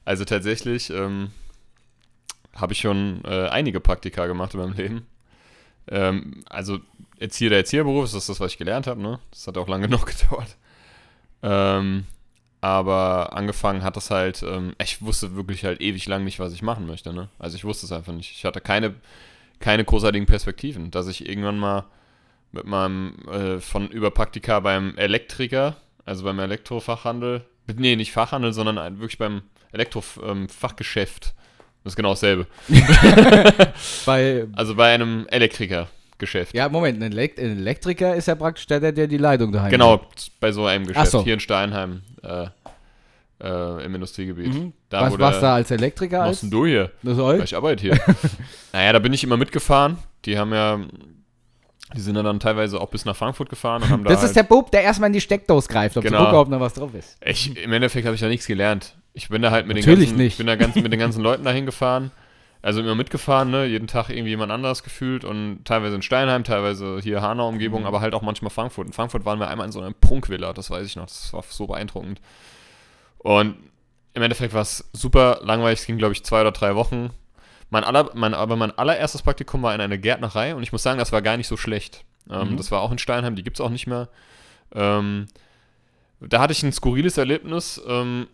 Also 0.05 0.25
tatsächlich 0.25 0.91
ähm, 0.91 1.31
habe 2.61 2.73
ich 2.73 2.81
schon 2.81 3.23
äh, 3.25 3.49
einige 3.49 3.81
Praktika 3.81 4.27
gemacht 4.27 4.55
in 4.55 4.61
meinem 4.61 4.75
Leben. 4.75 5.07
Ähm, 5.89 6.45
also 6.49 6.79
Erzieher 7.19 7.51
der 7.51 7.59
Erzieherberuf, 7.59 8.05
das 8.05 8.15
ist 8.15 8.29
das, 8.29 8.41
was 8.41 8.53
ich 8.53 8.59
gelernt 8.59 8.87
habe, 8.87 9.01
ne? 9.01 9.19
Das 9.31 9.47
hat 9.47 9.59
auch 9.59 9.69
lange 9.69 9.89
genug 9.89 10.07
gedauert. 10.07 10.57
Ähm, 11.43 12.05
aber 12.61 13.33
angefangen 13.35 13.83
hat 13.83 13.97
das 13.97 14.11
halt, 14.11 14.43
ähm, 14.43 14.75
ich 14.83 15.01
wusste 15.03 15.35
wirklich 15.35 15.65
halt 15.65 15.81
ewig 15.81 16.07
lang 16.07 16.25
nicht, 16.25 16.39
was 16.39 16.53
ich 16.53 16.63
machen 16.63 16.87
möchte, 16.87 17.13
ne? 17.13 17.29
Also 17.39 17.57
ich 17.57 17.65
wusste 17.65 17.87
es 17.87 17.93
einfach 17.93 18.13
nicht. 18.13 18.33
Ich 18.33 18.45
hatte 18.45 18.61
keine, 18.61 18.95
keine 19.59 19.85
großartigen 19.85 20.27
Perspektiven, 20.27 20.91
dass 20.91 21.09
ich 21.09 21.29
irgendwann 21.29 21.59
mal 21.59 21.85
mit 22.53 22.67
meinem, 22.67 23.15
äh, 23.31 23.61
von 23.61 23.89
über 23.89 24.11
Praktika 24.11 24.61
beim 24.61 24.97
Elektriker, 24.97 25.77
also 26.05 26.25
beim 26.25 26.39
Elektrofachhandel, 26.39 27.45
nee, 27.77 27.97
nicht 27.97 28.13
Fachhandel, 28.13 28.53
sondern 28.53 28.99
wirklich 28.99 29.19
beim 29.19 29.43
Elektrofachgeschäft, 29.73 31.35
das 31.85 31.93
ist 31.93 31.97
genau 31.97 32.11
dasselbe. 32.11 32.47
Bei, 34.07 34.47
Also 34.55 34.75
bei 34.75 34.93
einem 34.93 35.27
Elektrikergeschäft. 35.29 36.55
ja, 36.55 36.69
Moment, 36.69 37.03
ein, 37.03 37.13
Elekt 37.13 37.39
ein 37.39 37.59
Elektriker 37.59 38.15
ist 38.15 38.27
ja 38.29 38.35
praktisch 38.35 38.67
der, 38.67 38.93
der, 38.93 39.07
die 39.07 39.17
Leitung 39.17 39.53
daheim 39.53 39.71
Genau, 39.71 40.01
bei 40.41 40.53
so 40.53 40.67
einem 40.67 40.87
Geschäft 40.87 41.11
so. 41.11 41.25
hier 41.25 41.35
in 41.35 41.41
Steinheim 41.41 42.03
äh, 42.23 42.47
äh, 43.43 43.85
im 43.85 43.95
Industriegebiet. 43.95 44.53
Mhm. 44.53 44.73
Da, 44.91 45.03
was 45.03 45.19
warst 45.19 45.39
du 45.39 45.43
da 45.43 45.55
als 45.55 45.71
Elektriker? 45.71 46.21
Was 46.21 46.41
denn 46.41 46.51
du 46.51 46.67
hier? 46.67 46.91
Das 47.03 47.17
Ja, 47.17 47.25
euch? 47.25 47.45
Ich 47.45 47.57
arbeite 47.57 47.81
hier. 47.83 47.99
naja, 48.73 48.93
da 48.93 48.99
bin 48.99 49.13
ich 49.13 49.25
immer 49.25 49.37
mitgefahren. 49.37 49.97
Die 50.27 50.37
haben 50.39 50.53
ja, 50.53 50.79
die 51.97 52.01
sind 52.01 52.15
dann 52.17 52.39
teilweise 52.41 52.79
auch 52.81 52.91
bis 52.91 53.05
nach 53.07 53.17
Frankfurt 53.17 53.49
gefahren 53.49 53.83
und 53.83 53.89
haben 53.89 54.05
da 54.05 54.11
Das 54.11 54.19
halt, 54.19 54.29
ist 54.29 54.37
der 54.37 54.43
Bub, 54.43 54.71
der 54.71 54.83
erstmal 54.83 55.07
in 55.09 55.15
die 55.15 55.21
Steckdose 55.23 55.69
greift, 55.69 55.97
um 55.97 56.03
Genau. 56.03 56.19
zu 56.19 56.25
gucken, 56.25 56.39
ob 56.39 56.51
da 56.51 56.61
was 56.61 56.75
drauf 56.75 56.95
ist. 56.95 57.17
ich, 57.25 57.57
Im 57.57 57.73
Endeffekt 57.73 58.05
habe 58.05 58.15
ich 58.15 58.21
da 58.21 58.29
nichts 58.29 58.47
gelernt. 58.47 58.95
Ich 59.13 59.29
bin 59.29 59.43
da 59.43 59.51
halt 59.51 59.67
mit 59.67 59.77
den 59.77 59.83
Natürlich 59.85 60.11
ganzen, 60.11 60.19
nicht. 60.19 60.33
Ich 60.33 60.39
bin 60.39 60.47
da 60.47 60.57
ganz, 60.57 60.75
mit 60.77 60.93
den 60.93 61.01
ganzen 61.01 61.23
Leuten 61.23 61.45
dahin 61.45 61.67
gefahren. 61.67 62.11
Also 62.63 62.81
immer 62.81 62.95
mitgefahren, 62.95 63.51
ne? 63.51 63.65
Jeden 63.65 63.87
Tag 63.87 64.11
irgendwie 64.11 64.31
jemand 64.31 64.53
anderes 64.53 64.83
gefühlt 64.83 65.25
und 65.25 65.65
teilweise 65.65 65.97
in 65.97 66.03
Steinheim, 66.03 66.45
teilweise 66.45 67.01
hier 67.03 67.23
Hanau 67.23 67.51
Mhm. 67.53 67.87
Aber 67.87 68.01
halt 68.01 68.15
auch 68.15 68.23
manchmal 68.23 68.51
Frankfurt. 68.51 68.87
In 68.87 68.93
Frankfurt 68.93 69.25
waren 69.25 69.39
wir 69.39 69.49
einmal 69.49 69.67
in 69.67 69.73
so 69.73 69.81
einer 69.81 69.93
Prunkvilla, 69.93 70.53
das 70.53 70.71
weiß 70.71 70.87
ich 70.87 70.97
noch. 70.97 71.07
Das 71.07 71.33
war 71.33 71.43
so 71.49 71.67
beeindruckend. 71.67 72.21
Und 73.19 73.57
im 74.13 74.23
Endeffekt 74.23 74.53
war 74.53 74.63
es 74.63 74.91
super 74.93 75.41
langweilig. 75.43 75.81
Es 75.81 75.87
ging, 75.87 75.97
glaube 75.97 76.13
ich, 76.13 76.23
zwei 76.23 76.43
oder 76.43 76.53
drei 76.53 76.75
Wochen. 76.75 77.11
Mein 77.71 77.85
aller, 77.85 78.11
mein, 78.15 78.35
aber 78.35 78.57
mein 78.57 78.77
allererstes 78.77 79.23
Praktikum 79.23 79.63
war 79.63 79.75
in 79.75 79.81
einer 79.81 79.97
Gärtnerei 79.99 80.55
und 80.55 80.63
ich 80.63 80.73
muss 80.73 80.83
sagen, 80.83 80.99
das 80.99 81.13
war 81.13 81.23
gar 81.23 81.37
nicht 81.37 81.47
so 81.47 81.57
schlecht. 81.57 82.05
Ähm, 82.29 82.51
Mhm. 82.51 82.57
Das 82.59 82.71
war 82.71 82.81
auch 82.83 82.93
in 82.93 82.99
Steinheim, 82.99 83.37
die 83.37 83.43
gibt 83.43 83.57
es 83.57 83.61
auch 83.61 83.71
nicht 83.71 83.87
mehr. 83.87 84.09
Ähm, 84.75 85.29
da 86.21 86.41
hatte 86.41 86.53
ich 86.53 86.63
ein 86.63 86.73
skurriles 86.73 87.17
Erlebnis. 87.17 87.81
Ähm, 87.87 88.27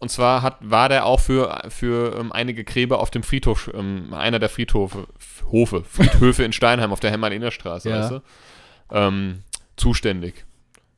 und 0.00 0.10
zwar 0.10 0.42
hat, 0.42 0.56
war 0.60 0.88
der 0.88 1.06
auch 1.06 1.20
für, 1.20 1.62
für 1.68 2.16
ähm, 2.18 2.32
einige 2.32 2.64
Gräber 2.64 3.00
auf 3.00 3.10
dem 3.10 3.22
Friedhof, 3.22 3.70
ähm, 3.74 4.14
einer 4.14 4.38
der 4.38 4.48
Friedhofe, 4.48 5.06
Hofe, 5.50 5.82
Friedhöfe 5.84 6.44
in 6.44 6.52
Steinheim 6.52 6.92
auf 6.92 7.00
der 7.00 7.10
Hemmer-Inner-Straße, 7.10 7.90
Ja. 7.90 8.00
weißt 8.00 8.10
du? 8.12 8.20
Ähm, 8.92 9.42
zuständig. 9.76 10.44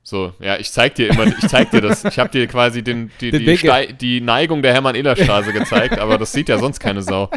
So, 0.02 0.32
ja, 0.40 0.56
ich 0.56 0.72
zeig 0.72 0.94
dir 0.96 1.10
immer, 1.10 1.26
ich 1.26 1.48
zeig 1.48 1.70
dir 1.70 1.80
das. 1.80 2.04
Ich 2.04 2.18
habe 2.18 2.30
dir 2.30 2.46
quasi 2.46 2.82
den, 2.82 3.10
die, 3.20 3.30
Den 3.30 3.44
die, 3.44 3.92
die 3.94 4.20
Neigung 4.20 4.62
der 4.62 4.72
Hermann-Ehler-Straße 4.72 5.52
gezeigt, 5.52 5.98
aber 5.98 6.18
das 6.18 6.32
sieht 6.32 6.48
ja 6.48 6.58
sonst 6.58 6.80
keine 6.80 7.02
Sau. 7.02 7.30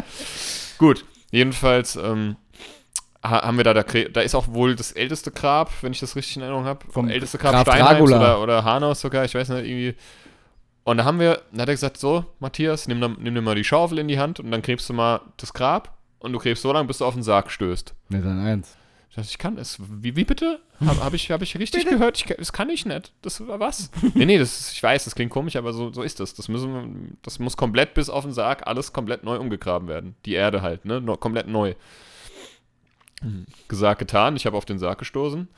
Gut, 0.78 1.04
jedenfalls 1.30 1.96
ähm, 1.96 2.36
ha 3.22 3.42
haben 3.46 3.56
wir 3.56 3.64
da, 3.64 3.74
da, 3.74 3.82
da 3.82 4.20
ist 4.20 4.34
auch 4.34 4.48
wohl 4.48 4.76
das 4.76 4.92
älteste 4.92 5.30
Grab, 5.30 5.70
wenn 5.82 5.92
ich 5.92 6.00
das 6.00 6.16
richtig 6.16 6.36
in 6.36 6.42
Erinnerung 6.42 6.64
habe. 6.64 6.84
Vom 6.90 7.08
älteste 7.08 7.38
Grab, 7.38 7.52
Graf 7.52 7.62
Steinheims 7.62 8.10
oder, 8.10 8.40
oder 8.40 8.64
Hanau 8.64 8.94
sogar, 8.94 9.24
ich 9.24 9.34
weiß 9.34 9.50
nicht, 9.50 9.66
irgendwie. 9.66 9.94
Und 10.84 10.98
da 10.98 11.04
haben 11.04 11.18
wir, 11.18 11.42
dann 11.50 11.62
hat 11.62 11.68
er 11.68 11.74
gesagt, 11.74 11.96
so, 11.96 12.24
Matthias, 12.40 12.86
nimm, 12.88 13.00
dann- 13.00 13.16
nimm 13.18 13.34
dir 13.34 13.40
mal 13.42 13.54
die 13.54 13.64
Schaufel 13.64 13.98
in 13.98 14.08
die 14.08 14.18
Hand 14.18 14.38
und 14.40 14.50
dann 14.50 14.60
gräbst 14.62 14.88
du 14.88 14.92
mal 14.92 15.20
das 15.38 15.52
Grab 15.54 15.96
und 16.18 16.32
du 16.32 16.38
gräbst 16.38 16.62
so 16.62 16.72
lange, 16.72 16.86
bis 16.86 16.98
du 16.98 17.04
auf 17.06 17.14
den 17.14 17.22
Sarg 17.22 17.50
stößt. 17.50 17.94
Ne, 18.10 18.20
dann 18.20 18.38
eins. 18.44 18.76
Ich 19.08 19.16
dachte, 19.16 19.28
ich 19.30 19.38
kann 19.38 19.56
es. 19.58 19.78
Wie, 19.80 20.16
wie 20.16 20.24
bitte? 20.24 20.60
Habe 20.84 21.04
hab 21.04 21.14
ich, 21.14 21.30
hab 21.30 21.40
ich 21.40 21.56
richtig 21.56 21.86
gehört? 21.88 22.18
Ich, 22.18 22.26
kann- 22.26 22.36
das 22.38 22.52
kann 22.52 22.68
ich 22.68 22.84
nicht. 22.84 23.12
Das 23.22 23.46
war 23.46 23.60
was? 23.60 23.90
nee, 24.14 24.26
nee, 24.26 24.38
das, 24.38 24.72
ich 24.72 24.82
weiß, 24.82 25.04
das 25.04 25.14
klingt 25.14 25.30
komisch, 25.30 25.54
aber 25.56 25.72
so, 25.72 25.92
so 25.92 26.02
ist 26.02 26.18
das. 26.20 26.34
Das, 26.34 26.48
müssen, 26.48 26.72
wir- 26.74 27.16
das 27.22 27.38
muss 27.38 27.56
komplett 27.56 27.94
bis 27.94 28.10
auf 28.10 28.24
den 28.24 28.32
Sarg 28.32 28.66
alles 28.66 28.92
komplett 28.92 29.22
neu 29.24 29.38
umgegraben 29.38 29.88
werden. 29.88 30.16
Die 30.26 30.32
Erde 30.34 30.60
halt, 30.62 30.84
ne? 30.84 31.00
No, 31.00 31.16
komplett 31.16 31.46
neu. 31.48 31.74
Hm, 33.20 33.46
Gesagt, 33.68 34.00
getan. 34.00 34.36
Ich 34.36 34.46
habe 34.46 34.56
auf 34.56 34.64
den 34.64 34.78
Sarg 34.78 34.98
gestoßen. 34.98 35.48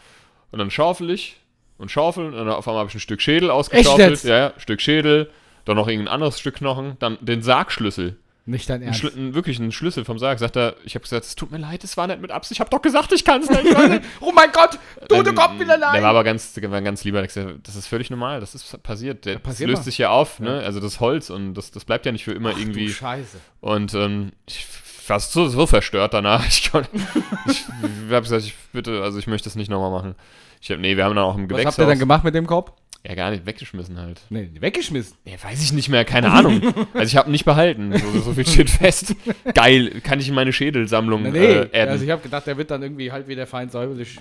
Und 0.52 0.58
dann 0.58 0.70
schaufel 0.70 1.10
ich 1.10 1.40
und 1.78 1.90
schaufel. 1.90 2.26
Und 2.26 2.32
dann 2.34 2.48
auf 2.48 2.66
einmal 2.66 2.80
habe 2.80 2.88
ich 2.90 2.94
ein 2.96 3.00
Stück 3.00 3.20
Schädel 3.20 3.50
ausgeschaufelt. 3.50 4.22
Ja, 4.24 4.38
ja, 4.38 4.52
Stück 4.58 4.80
Schädel. 4.80 5.30
Dann 5.64 5.76
noch 5.76 5.88
irgendein 5.88 6.12
anderes 6.14 6.38
Stück 6.38 6.56
Knochen. 6.56 6.96
Dann 7.00 7.18
den 7.20 7.42
Sargschlüssel. 7.42 8.16
Nicht 8.48 8.70
dein 8.70 8.80
Ein 8.80 8.88
Ernst. 8.88 9.02
Ein, 9.16 9.34
wirklich 9.34 9.58
ein 9.58 9.72
Schlüssel 9.72 10.04
vom 10.04 10.20
Sarg. 10.20 10.38
Sagt 10.38 10.54
er, 10.56 10.76
ich 10.84 10.94
habe 10.94 11.02
gesagt, 11.02 11.24
es 11.24 11.34
tut 11.34 11.50
mir 11.50 11.58
leid, 11.58 11.82
es 11.82 11.96
war 11.96 12.06
nicht 12.06 12.20
mit 12.20 12.30
Absicht. 12.30 12.52
Ich 12.58 12.60
habe 12.60 12.70
doch 12.70 12.80
gesagt, 12.80 13.10
ich 13.12 13.24
kann 13.24 13.42
es 13.42 13.50
nicht. 13.50 13.64
Oh 14.20 14.30
mein 14.32 14.52
Gott, 14.52 14.78
du, 15.08 15.20
du 15.24 15.30
Ähm, 15.30 15.34
kommst 15.34 15.58
wieder 15.58 15.76
Der 15.76 15.88
rein. 15.88 16.02
war 16.04 16.10
aber 16.10 16.22
ganz, 16.22 16.52
der 16.52 16.70
war 16.70 16.80
ganz 16.80 17.02
lieber. 17.02 17.18
Der 17.18 17.26
gesagt, 17.26 17.66
Das 17.66 17.74
ist 17.74 17.88
völlig 17.88 18.08
normal, 18.08 18.38
das 18.38 18.54
ist 18.54 18.80
passiert. 18.84 19.24
Der, 19.24 19.34
das 19.34 19.42
passiert 19.42 19.68
löst 19.70 19.80
mal. 19.80 19.84
sich 19.84 19.98
ja 19.98 20.10
auf, 20.10 20.38
ne? 20.38 20.60
Also 20.60 20.78
das 20.78 21.00
Holz 21.00 21.28
und 21.30 21.54
das, 21.54 21.72
das 21.72 21.84
bleibt 21.84 22.06
ja 22.06 22.12
nicht 22.12 22.22
für 22.22 22.32
immer 22.34 22.52
Ach, 22.54 22.58
irgendwie. 22.60 22.86
Du 22.86 22.92
Scheiße. 22.92 23.38
Und 23.60 23.94
ähm, 23.94 24.30
ich 24.48 24.64
war 25.08 25.18
so, 25.18 25.48
so 25.48 25.66
verstört 25.66 26.14
danach. 26.14 26.44
Ich, 26.48 26.70
ich 27.46 27.64
habe 28.12 28.22
gesagt, 28.22 28.44
ich 28.44 28.54
bitte, 28.72 29.02
also 29.02 29.18
ich 29.18 29.26
möchte 29.26 29.48
das 29.48 29.56
nicht 29.56 29.70
nochmal 29.70 29.90
machen. 29.90 30.14
Ich 30.60 30.70
hab, 30.70 30.78
nee, 30.80 30.96
wir 30.96 31.04
haben 31.04 31.14
dann 31.14 31.24
auch 31.24 31.36
im 31.36 31.42
Was 31.44 31.48
Gewächshaus. 31.48 31.72
habt 31.74 31.78
ihr 31.78 31.86
dann 31.86 31.98
gemacht 31.98 32.24
mit 32.24 32.34
dem 32.34 32.46
Korb? 32.46 32.76
ja, 33.06 33.14
gar 33.14 33.30
nicht 33.30 33.46
weggeschmissen 33.46 33.98
halt. 34.00 34.20
Nee, 34.30 34.50
weggeschmissen. 34.58 35.16
Ja, 35.24 35.34
weiß 35.40 35.62
ich 35.62 35.72
nicht 35.72 35.88
mehr, 35.88 36.04
keine 36.04 36.32
Ahnung. 36.32 36.60
Also 36.92 37.04
ich 37.06 37.16
habe 37.16 37.30
nicht 37.30 37.44
behalten. 37.44 37.96
So, 37.96 38.20
so 38.20 38.32
viel 38.32 38.44
steht 38.44 38.68
fest. 38.68 39.14
Geil, 39.54 40.00
kann 40.02 40.18
ich 40.18 40.28
in 40.28 40.34
meine 40.34 40.52
Schädelsammlung 40.52 41.22
Nee, 41.22 41.30
nee. 41.30 41.46
äh, 41.46 41.60
adden. 41.66 41.88
also 41.90 42.04
ich 42.04 42.10
habe 42.10 42.20
gedacht, 42.22 42.48
der 42.48 42.56
wird 42.56 42.72
dann 42.72 42.82
irgendwie 42.82 43.12
halt 43.12 43.28
wie 43.28 43.36
der 43.36 43.46
Feind 43.46 43.70
säuberlich. 43.70 44.18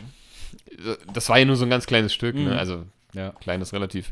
das 1.13 1.29
war 1.29 1.39
ja 1.39 1.45
nur 1.45 1.55
so 1.55 1.65
ein 1.65 1.69
ganz 1.71 1.85
kleines 1.87 2.13
Stück, 2.13 2.35
Mhm. 2.35 2.45
ne? 2.45 2.59
Also 2.59 2.83
Ja. 3.13 3.31
kleines 3.41 3.73
relativ. 3.73 4.11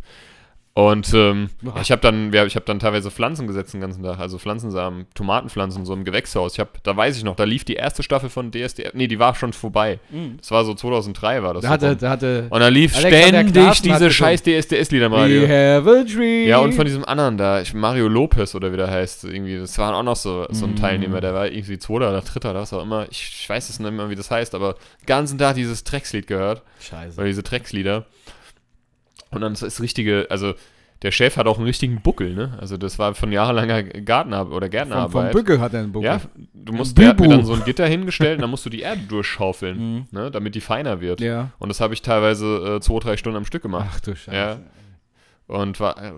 Und 0.76 1.14
ähm, 1.14 1.50
Ja. 1.62 1.74
ich 1.82 1.92
habe 1.92 2.02
dann, 2.02 2.34
ja, 2.34 2.46
ich 2.46 2.56
habe 2.56 2.66
dann 2.66 2.80
teilweise 2.80 3.12
Pflanzen 3.12 3.46
gesetzt 3.46 3.76
den 3.76 3.82
ganzen 3.82 4.02
Tag, 4.02 4.18
also 4.18 4.40
Pflanzensamen, 4.40 5.06
Tomatenpflanzen 5.14 5.86
so 5.86 5.94
im 5.94 6.04
Gewächshaus. 6.04 6.54
Ich 6.54 6.60
habe, 6.60 6.72
da 6.82 6.98
weiß 6.98 7.16
ich 7.16 7.24
noch, 7.24 7.36
da 7.36 7.44
lief 7.44 7.64
die 7.64 7.76
erste 7.76 8.02
Staffel 8.02 8.30
von 8.32 8.52
DSDF, 8.52 8.92
nee, 8.96 9.08
die 9.08 9.20
war 9.20 9.36
schon 9.36 9.54
vorbei. 9.54 10.00
Das 10.38 10.50
war 10.50 10.66
so 10.66 10.74
2003 10.74 11.44
war 11.44 11.54
das. 11.54 11.62
Da 11.62 11.68
so 11.68 11.74
hatte, 11.74 11.96
da 11.96 12.10
hatte 12.10 12.48
und 12.50 12.60
da 12.60 12.70
lief 12.70 12.98
Alexander 12.98 13.46
ständig 13.52 13.82
diese 13.82 14.10
scheiß 14.10 14.42
DSDS-Lieder 14.42 15.06
im 15.06 15.12
We 15.12 15.48
have 15.48 15.88
a 15.90 16.04
dream. 16.04 16.48
Ja, 16.48 16.58
und 16.58 16.74
von 16.74 16.86
diesem 16.86 17.06
anderen 17.06 17.38
da, 17.38 17.62
Mario 17.76 18.08
Lopez 18.08 18.56
oder 18.56 18.72
wie 18.74 18.78
der 18.78 18.90
heißt, 18.90 19.26
irgendwie, 19.26 19.60
das 19.60 19.78
war 19.78 19.94
auch 19.96 20.02
noch 20.02 20.16
so, 20.16 20.48
so 20.50 20.66
ein 20.66 20.74
Mm. 20.74 20.78
Teilnehmer, 20.78 21.22
der 21.22 21.36
war 21.36 21.46
irgendwie 21.52 21.78
Zweiter 21.78 22.10
oder 22.10 22.22
Dritter 22.22 22.50
oder 22.50 22.62
was 22.62 22.74
auch 22.74 22.82
immer. 22.82 23.06
Ich, 23.12 23.42
ich 23.42 23.48
weiß 23.48 23.70
es 23.70 23.80
nicht 23.80 23.92
mehr, 23.92 24.10
wie 24.10 24.16
das 24.16 24.32
heißt, 24.32 24.56
aber 24.56 24.74
den 24.74 25.06
ganzen 25.06 25.38
Tag 25.38 25.54
dieses 25.54 25.84
Dreckslied 25.84 26.26
gehört. 26.26 26.64
Scheiße. 26.80 27.18
Oder 27.20 27.28
diese 27.28 27.44
Dreckslieder. 27.44 28.06
Und 29.34 29.42
dann 29.42 29.54
ist 29.54 29.64
das 29.64 29.82
richtige, 29.82 30.28
also 30.30 30.54
der 31.02 31.12
Chef 31.12 31.36
hat 31.36 31.48
auch 31.48 31.58
einen 31.58 31.66
richtigen 31.68 32.02
Buckel, 32.02 32.34
ne? 32.34 32.58
Also 32.62 32.78
das 32.78 32.98
war 32.98 33.14
von 33.14 33.32
jahrelanger 33.32 33.84
Gartenarbeit 33.84 34.54
oder 34.54 34.54
Vom, 34.54 34.62
vom 34.62 34.70
Gärtnerarbeit. 34.72 35.32
Bügel 35.34 35.60
hat 35.60 35.74
er 35.74 35.82
einen 35.82 35.92
Buckel. 35.92 36.06
ja, 36.06 36.22
du 36.54 36.72
musst, 36.74 36.98
der 36.98 37.10
hat 37.10 37.20
mir 37.20 37.28
dann 37.28 37.46
so 37.46 37.54
ein 37.54 37.64
Gitter 37.66 37.86
hingestellt 37.86 38.36
und 38.38 38.42
dann 38.44 38.50
musst 38.50 38.66
du 38.66 38.70
die 38.70 38.82
Erde 38.90 39.02
durchschaufeln, 39.10 39.78
Mhm. 39.78 40.06
ne? 40.12 40.32
Damit 40.32 40.56
die 40.56 40.62
feiner 40.62 41.02
wird. 41.02 41.20
Ja. 41.20 41.50
Und 41.60 41.70
das 41.70 41.82
habe 41.82 41.94
ich 41.94 42.02
teilweise 42.02 42.76
äh, 42.78 42.80
zwei, 42.80 43.00
drei 43.00 43.18
Stunden 43.18 43.38
am 43.38 43.46
Stück 43.46 43.64
gemacht. 43.64 43.90
Ach 43.92 44.00
du 44.00 44.16
Scheiße. 44.16 44.36
Ja. 44.38 44.60
Und 45.48 45.80
war, 45.82 46.02
äh, 46.02 46.12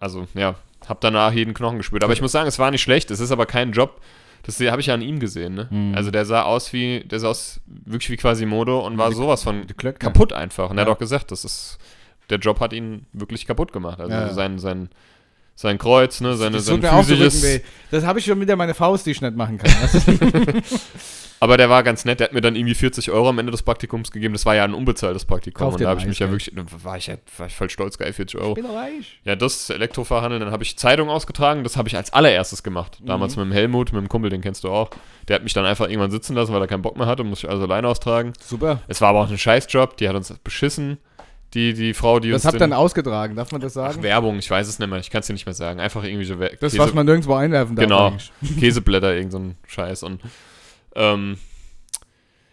also 0.00 0.26
ja, 0.34 0.54
hab 0.88 1.00
danach 1.02 1.32
jeden 1.32 1.52
Knochen 1.52 1.76
gespürt. 1.76 2.02
Aber 2.02 2.14
ich 2.14 2.22
muss 2.22 2.32
sagen, 2.32 2.48
es 2.48 2.58
war 2.58 2.70
nicht 2.70 2.80
schlecht. 2.82 3.10
Es 3.10 3.20
ist 3.20 3.30
aber 3.32 3.44
kein 3.46 3.72
Job. 3.72 4.00
Das 4.44 4.58
habe 4.58 4.80
ich 4.80 4.86
ja 4.86 4.94
an 4.94 5.02
ihm 5.02 5.20
gesehen, 5.20 5.52
ne? 5.54 5.68
Mhm. 5.70 5.94
Also 5.94 6.10
der 6.10 6.24
sah 6.24 6.44
aus 6.44 6.72
wie, 6.72 7.00
der 7.00 7.20
sah 7.20 7.28
aus 7.28 7.60
wirklich 7.66 8.08
wie 8.08 8.16
Quasimodo 8.16 8.80
und 8.86 8.96
war 8.96 9.12
sowas 9.12 9.42
von 9.42 9.66
kaputt 9.98 10.32
einfach. 10.32 10.70
Und 10.70 10.78
er 10.78 10.84
Ja. 10.84 10.88
hat 10.88 10.96
auch 10.96 10.98
gesagt, 10.98 11.30
das 11.30 11.44
ist, 11.44 11.76
der 12.30 12.38
Job 12.38 12.60
hat 12.60 12.72
ihn 12.72 13.06
wirklich 13.12 13.46
kaputt 13.46 13.72
gemacht. 13.72 14.00
Also 14.00 14.12
Ja, 14.12 14.32
sein, 14.32 14.58
sein, 14.58 14.88
sein 15.56 15.76
Kreuz, 15.78 16.20
ne, 16.22 16.36
seine, 16.36 16.56
das 16.56 16.66
sein 16.66 16.80
so 16.80 16.88
physisches. 17.02 17.60
Das 17.90 18.04
habe 18.06 18.18
ich 18.18 18.24
schon 18.24 18.40
wieder 18.40 18.56
meine 18.56 18.72
Faust, 18.74 19.04
die 19.06 19.10
ich 19.10 19.20
nicht 19.20 19.36
machen 19.36 19.58
kann. 19.58 19.70
Ist- 19.84 20.08
aber 21.40 21.56
der 21.56 21.68
war 21.70 21.82
ganz 21.82 22.04
nett, 22.04 22.20
der 22.20 22.28
hat 22.28 22.32
mir 22.34 22.40
dann 22.40 22.56
irgendwie 22.56 22.74
40 22.74 23.10
Euro 23.10 23.28
am 23.30 23.38
Ende 23.38 23.50
des 23.52 23.62
Praktikums 23.62 24.10
gegeben. 24.10 24.32
Das 24.34 24.46
war 24.46 24.54
ja 24.54 24.64
ein 24.64 24.74
unbezahltes 24.74 25.24
Praktikum. 25.24 25.58
Kauf 25.66 25.74
und 25.74 25.82
da 25.82 25.88
habe 25.90 26.00
ich 26.00 26.06
mich 26.06 26.18
ja 26.18 26.30
wirklich, 26.30 26.50
war 26.82 26.96
ich 26.96 27.08
ja 27.08 27.16
war 27.36 27.46
ich 27.46 27.54
voll 27.54 27.68
stolz, 27.70 27.98
geil, 27.98 28.12
40 28.12 28.40
Euro. 28.40 28.54
bin 28.54 28.64
reich. 28.66 29.20
Ja, 29.24 29.36
das 29.36 29.68
Elektrofahrhandel, 29.70 30.38
dann 30.38 30.50
habe 30.50 30.62
ich 30.62 30.78
Zeitung 30.78 31.10
ausgetragen, 31.10 31.62
das 31.64 31.76
habe 31.76 31.88
ich 31.88 31.96
als 31.96 32.12
allererstes 32.12 32.62
gemacht. 32.62 32.98
Damals 33.04 33.36
Mhm. 33.36 33.42
mit 33.42 33.50
dem 33.50 33.52
Helmut, 33.54 33.92
mit 33.92 34.00
dem 34.02 34.08
Kumpel, 34.08 34.30
den 34.30 34.40
kennst 34.40 34.64
du 34.64 34.68
auch. 34.70 34.90
Der 35.28 35.36
hat 35.36 35.42
mich 35.42 35.52
dann 35.52 35.64
einfach 35.64 35.86
irgendwann 35.88 36.10
sitzen 36.10 36.34
lassen, 36.34 36.52
weil 36.54 36.60
er 36.62 36.68
keinen 36.68 36.82
Bock 36.82 36.96
mehr 36.96 37.06
hatte, 37.06 37.24
muss 37.24 37.42
ich 37.44 37.48
also 37.50 37.64
alleine 37.64 37.88
austragen. 37.88 38.32
Super. 38.42 38.80
Es 38.88 39.00
war 39.00 39.10
aber 39.10 39.20
auch 39.20 39.30
ein 39.30 39.38
Scheißjob, 39.38 39.96
die 39.96 40.08
hat 40.08 40.16
uns 40.16 40.32
beschissen, 40.44 40.98
die, 41.54 41.74
die 41.74 41.94
Frau, 41.94 42.20
die 42.20 42.30
Das 42.30 42.42
uns 42.42 42.44
habt 42.46 42.54
ihr 42.56 42.60
dann 42.60 42.72
ausgetragen, 42.72 43.34
darf 43.36 43.50
man 43.52 43.60
das 43.60 43.76
Ach, 43.76 43.90
sagen? 43.92 44.02
Werbung, 44.02 44.38
ich 44.38 44.50
weiß 44.50 44.68
es 44.68 44.78
nicht 44.78 44.88
mehr, 44.88 44.98
ich 45.00 45.10
kann 45.10 45.20
es 45.20 45.26
dir 45.26 45.32
nicht 45.32 45.46
mehr 45.46 45.54
sagen. 45.54 45.80
Einfach 45.80 46.04
irgendwie 46.04 46.24
so 46.24 46.38
We- 46.38 46.56
das, 46.60 46.76
was 46.78 46.94
man 46.94 47.06
nirgendwo 47.06 47.34
einwerfen 47.34 47.74
darf. 47.76 47.84
Genau. 47.84 48.06
eigentlich. 48.08 48.30
Käseblätter, 48.60 49.14
irgend 49.14 49.32
so 49.32 49.38
ein 49.38 49.56
Scheiß. 49.66 50.02
Und 50.04 50.20
ähm, 50.94 51.38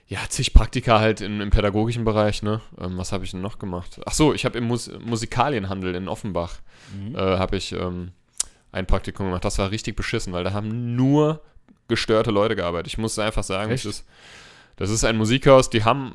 ja, 0.08 0.20
zig 0.30 0.54
Praktika 0.54 1.00
halt 1.00 1.22
im, 1.22 1.42
im 1.42 1.50
pädagogischen 1.50 2.06
Bereich, 2.06 2.42
ne? 2.42 2.62
Ähm, 2.80 2.98
was 2.98 3.12
habe 3.12 3.26
ich 3.26 3.32
denn 3.32 3.42
noch 3.42 3.60
gemacht? 3.60 4.00
Ach 4.06 4.14
so, 4.14 4.34
ich 4.34 4.46
habe 4.46 4.58
im 4.58 4.64
Mus 4.66 4.90
Musikalienhandel 5.04 5.96
in 5.96 6.08
Offenbach 6.08 6.60
Mhm. 6.96 7.16
äh, 7.16 7.20
habe 7.20 7.58
ich 7.58 7.74
ähm, 7.74 8.12
ein 8.72 8.86
Praktikum 8.86 9.26
gemacht. 9.26 9.44
Das 9.44 9.58
war 9.60 9.70
richtig 9.72 9.98
beschissen, 9.98 10.32
weil 10.32 10.46
da 10.46 10.54
haben 10.54 10.96
nur 10.96 11.42
gestörte 11.90 12.32
Leute 12.32 12.56
gearbeitet. 12.56 12.88
Ich 12.88 12.98
muss 12.98 13.20
einfach 13.20 13.44
sagen, 13.44 13.72
es 13.74 13.84
ist, 13.86 14.06
Das 14.78 14.90
ist 14.90 15.04
ein 15.04 15.18
Musikhaus, 15.18 15.70
die 15.70 15.84
haben, 15.84 16.14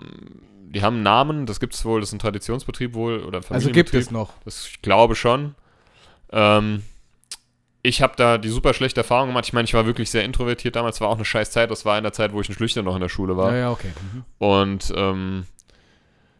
die 0.75 0.83
haben 0.83 0.95
einen 0.97 1.03
Namen, 1.03 1.47
das 1.47 1.61
gibt 1.61 1.75
es 1.75 1.85
wohl, 1.85 2.01
das 2.01 2.09
ist 2.11 2.15
ein 2.15 2.19
Traditionsbetrieb 2.19 2.95
wohl 2.95 3.21
oder 3.21 3.39
ein 3.39 3.45
Also 3.51 3.71
gibt 3.71 3.91
Familienbetrieb. 3.91 4.01
es 4.01 4.11
noch. 4.11 4.33
Das, 4.45 4.67
ich 4.69 4.83
glaube 4.83 5.15
schon. 5.15 5.55
Ähm, 6.31 6.83
ich 7.83 8.01
habe 8.01 8.15
da 8.17 8.39
die 8.39 8.49
super 8.49 8.75
schlechte 8.75 9.01
Erfahrung 9.01 9.29
gemacht. 9.29 9.45
Ich 9.47 9.53
meine, 9.53 9.65
ich 9.65 9.75
war 9.75 9.87
wirklich 9.87 10.11
sehr 10.11 10.25
introvertiert 10.25 10.77
damals. 10.77 11.01
War 11.01 11.09
auch 11.09 11.17
eine 11.17 11.25
scheiß 11.25 11.51
Zeit. 11.51 11.71
Das 11.71 11.85
war 11.85 11.99
in 11.99 12.05
der 12.05 12.13
Zeit, 12.13 12.33
wo 12.33 12.41
ich 12.41 12.49
ein 12.49 12.55
Schlüchter 12.55 12.83
noch 12.83 12.95
in 12.95 13.01
der 13.01 13.09
Schule 13.09 13.37
war. 13.37 13.53
Ja, 13.53 13.59
ja, 13.59 13.71
okay. 13.71 13.91
Mhm. 14.15 14.25
Und 14.39 14.93
ähm, 14.97 15.47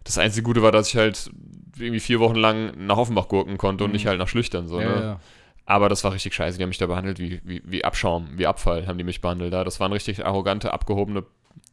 das 0.05 0.19
einzige 0.19 0.45
Gute 0.45 0.63
war, 0.63 0.73
dass 0.73 0.89
ich 0.89 0.97
halt 0.97 1.31
irgendwie 1.79 2.01
vier 2.01 2.21
Wochen 2.21 2.37
lang 2.37 2.87
nach 2.87 2.97
Offenbach 2.97 3.29
gurken 3.29 3.59
konnte 3.59 3.85
und 3.85 3.91
Mhm. 3.91 3.95
nicht 3.95 4.07
halt 4.07 4.19
nach 4.19 4.29
Schlüchtern. 4.29 4.69
So, 4.69 4.81
ja, 4.81 4.89
ne? 4.89 5.03
ja. 5.03 5.21
Aber 5.67 5.89
das 5.89 6.05
war 6.05 6.13
richtig 6.13 6.33
scheiße. 6.35 6.59
Die 6.59 6.63
haben 6.63 6.69
mich 6.71 6.79
da 6.79 6.87
behandelt 6.87 7.19
wie, 7.19 7.41
wie, 7.45 7.61
wie 7.65 7.85
Abschaum, 7.85 8.29
wie 8.37 8.47
Abfall 8.47 8.87
haben 8.87 8.99
die 8.99 9.05
mich 9.05 9.21
behandelt. 9.21 9.53
Da. 9.53 9.65
Das 9.65 9.79
waren 9.81 9.93
richtig 9.93 10.25
arrogante, 10.25 10.73
abgehobene 10.73 11.25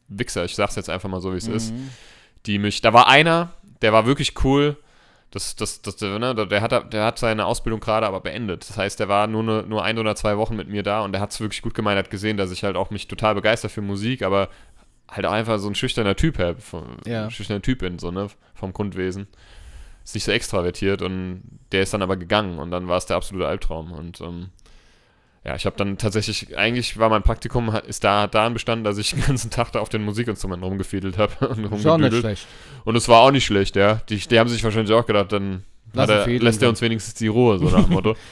Wichser. 0.08 0.44
Ich 0.44 0.56
sag's 0.56 0.74
jetzt 0.76 0.90
einfach 0.90 1.08
mal 1.08 1.20
so, 1.20 1.32
wie 1.32 1.36
es 1.38 1.46
ist 1.48 1.72
Mhm. 1.72 1.90
Die 2.46 2.58
mich. 2.58 2.80
Da 2.80 2.92
war 2.92 3.08
einer, 3.08 3.50
der 3.82 3.92
war 3.92 4.06
wirklich 4.06 4.44
cool. 4.44 4.76
Das, 5.32 5.54
das, 5.54 5.80
das, 5.80 5.94
der, 5.96 6.18
ne, 6.18 6.34
der, 6.34 6.60
hat, 6.60 6.92
der 6.92 7.04
hat 7.04 7.18
seine 7.20 7.46
Ausbildung 7.46 7.78
gerade 7.78 8.06
aber 8.06 8.20
beendet. 8.20 8.68
Das 8.68 8.76
heißt, 8.76 8.98
der 8.98 9.08
war 9.08 9.28
nur, 9.28 9.42
ne, 9.44 9.64
nur 9.68 9.84
ein 9.84 9.96
oder 9.98 10.16
zwei 10.16 10.36
Wochen 10.36 10.56
mit 10.56 10.68
mir 10.68 10.82
da 10.82 11.02
und 11.02 11.12
der 11.12 11.20
hat 11.20 11.30
es 11.30 11.40
wirklich 11.40 11.62
gut 11.62 11.74
gemeint, 11.74 11.98
hat 11.98 12.10
gesehen, 12.10 12.36
dass 12.36 12.50
ich 12.50 12.64
halt 12.64 12.76
auch 12.76 12.90
mich 12.90 13.06
total 13.06 13.36
begeistert 13.36 13.70
für 13.70 13.80
Musik, 13.80 14.22
aber 14.22 14.48
halt 15.08 15.26
einfach 15.26 15.58
so 15.58 15.68
ein 15.68 15.76
schüchterner 15.76 16.16
Typ, 16.16 16.36
vom, 16.60 16.96
Ja. 17.06 17.30
schüchterner 17.30 17.62
Typ 17.62 17.78
bin, 17.78 18.00
so, 18.00 18.10
ne, 18.10 18.26
vom 18.54 18.72
Grundwesen. 18.72 19.28
Ist 20.02 20.14
nicht 20.14 20.24
so 20.24 20.32
extravertiert 20.32 21.02
und 21.02 21.42
der 21.70 21.82
ist 21.82 21.94
dann 21.94 22.02
aber 22.02 22.16
gegangen 22.16 22.58
und 22.58 22.72
dann 22.72 22.88
war 22.88 22.96
es 22.96 23.06
der 23.06 23.16
absolute 23.16 23.46
Albtraum. 23.46 23.92
Und 23.92 24.20
ähm, 24.20 24.48
ja, 25.44 25.54
ich 25.54 25.64
habe 25.64 25.76
dann 25.76 25.96
tatsächlich, 25.96 26.56
eigentlich 26.58 26.98
war 26.98 27.08
mein 27.08 27.22
Praktikum, 27.22 27.74
ist 27.86 28.04
da 28.04 28.22
hat 28.22 28.34
daran 28.34 28.52
bestanden, 28.52 28.84
dass 28.84 28.98
ich 28.98 29.10
den 29.10 29.24
ganzen 29.24 29.50
Tag 29.50 29.72
da 29.72 29.80
auf 29.80 29.88
den 29.88 30.04
Musikinstrumenten 30.04 30.64
rumgefiedelt 30.64 31.16
habe 31.16 31.48
und 31.48 31.64
rumgedüdelt. 31.64 32.20
schlecht. 32.20 32.46
Und 32.84 32.96
es 32.96 33.08
war 33.08 33.20
auch 33.20 33.30
nicht 33.30 33.46
schlecht, 33.46 33.76
ja. 33.76 34.02
Die, 34.08 34.18
die 34.18 34.38
haben 34.38 34.48
sich 34.48 34.62
wahrscheinlich 34.62 34.94
auch 34.94 35.06
gedacht, 35.06 35.32
dann 35.32 35.64
er, 35.94 36.26
lässt 36.26 36.62
er 36.62 36.68
uns 36.68 36.82
wenigstens 36.82 37.14
die 37.14 37.28
Ruhe, 37.28 37.58
so 37.58 37.64
nach 37.64 37.84
dem 37.84 37.92
Motto. 37.92 38.16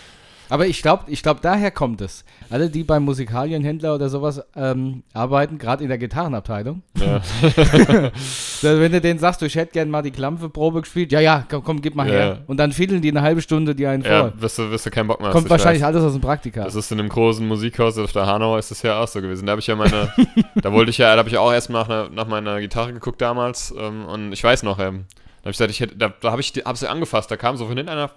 Aber 0.50 0.66
ich 0.66 0.82
glaube, 0.82 1.04
ich 1.08 1.22
glaub, 1.22 1.42
daher 1.42 1.70
kommt 1.70 2.00
es. 2.00 2.24
Alle, 2.50 2.70
die 2.70 2.84
beim 2.84 3.04
Musikalienhändler 3.04 3.94
oder 3.94 4.08
sowas 4.08 4.42
ähm, 4.56 5.02
arbeiten, 5.12 5.58
gerade 5.58 5.82
in 5.82 5.88
der 5.88 5.98
Gitarrenabteilung, 5.98 6.82
ja. 6.98 7.20
wenn 8.62 8.92
du 8.92 9.00
denen 9.00 9.18
sagst, 9.18 9.42
du 9.42 9.46
ich 9.46 9.56
hätte 9.56 9.72
gern 9.72 9.90
mal 9.90 10.02
die 10.02 10.10
Klampfe-Probe 10.10 10.80
gespielt, 10.82 11.12
ja, 11.12 11.20
ja, 11.20 11.44
komm, 11.48 11.62
komm 11.64 11.82
gib 11.82 11.94
mal 11.94 12.06
Ja. 12.08 12.12
her. 12.12 12.38
Und 12.46 12.58
dann 12.58 12.72
fiedeln 12.72 13.02
die 13.02 13.10
eine 13.10 13.22
halbe 13.22 13.42
Stunde 13.42 13.74
die 13.74 13.86
einen 13.86 14.02
ja, 14.04 14.30
vor. 14.30 14.32
wirst 14.40 14.58
du, 14.58 14.70
wirst 14.70 14.86
du 14.86 14.90
keinen 14.90 15.08
Bock 15.08 15.20
mehr. 15.20 15.30
Kommt 15.30 15.44
ich 15.46 15.50
wahrscheinlich 15.50 15.82
weiß. 15.82 15.88
alles 15.88 16.02
aus 16.02 16.12
dem 16.12 16.20
Praktika. 16.20 16.64
Das 16.64 16.74
ist 16.74 16.90
in 16.92 16.98
einem 16.98 17.08
großen 17.08 17.46
Musikhaus 17.46 17.98
auf 17.98 18.12
der 18.12 18.26
Hanauer 18.26 18.58
ist 18.58 18.70
das 18.70 18.82
ja 18.82 19.02
auch 19.02 19.08
so 19.08 19.20
gewesen. 19.20 19.46
Da 19.46 19.52
habe 19.52 19.60
ich 19.60 19.66
ja 19.66 19.76
meine, 19.76 20.12
da 20.62 20.72
wollte 20.72 20.90
ich 20.90 20.98
ja, 20.98 21.12
da 21.12 21.18
habe 21.18 21.28
ich 21.28 21.36
auch 21.38 21.52
erst 21.52 21.70
nach, 21.70 22.10
nach 22.10 22.26
meiner 22.26 22.60
Gitarre 22.60 22.92
geguckt 22.92 23.20
damals 23.20 23.74
ähm, 23.78 24.06
und 24.06 24.32
ich 24.32 24.42
weiß 24.42 24.62
noch, 24.62 24.78
ähm, 24.78 25.04
da 25.42 25.44
habe 25.44 25.50
ich 25.50 25.56
gesagt, 25.56 25.70
ich 25.70 25.80
hätte, 25.80 25.96
da, 25.96 26.12
da 26.20 26.30
habe 26.32 26.40
ich, 26.40 26.52
hab 26.64 26.76
sie 26.76 26.88
angefasst, 26.90 27.30
da 27.30 27.36
kam 27.36 27.56
so 27.56 27.66
von 27.66 27.76
hinten 27.76 27.90
einer, 27.92 28.10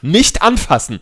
nicht 0.00 0.42
anfassen. 0.42 1.00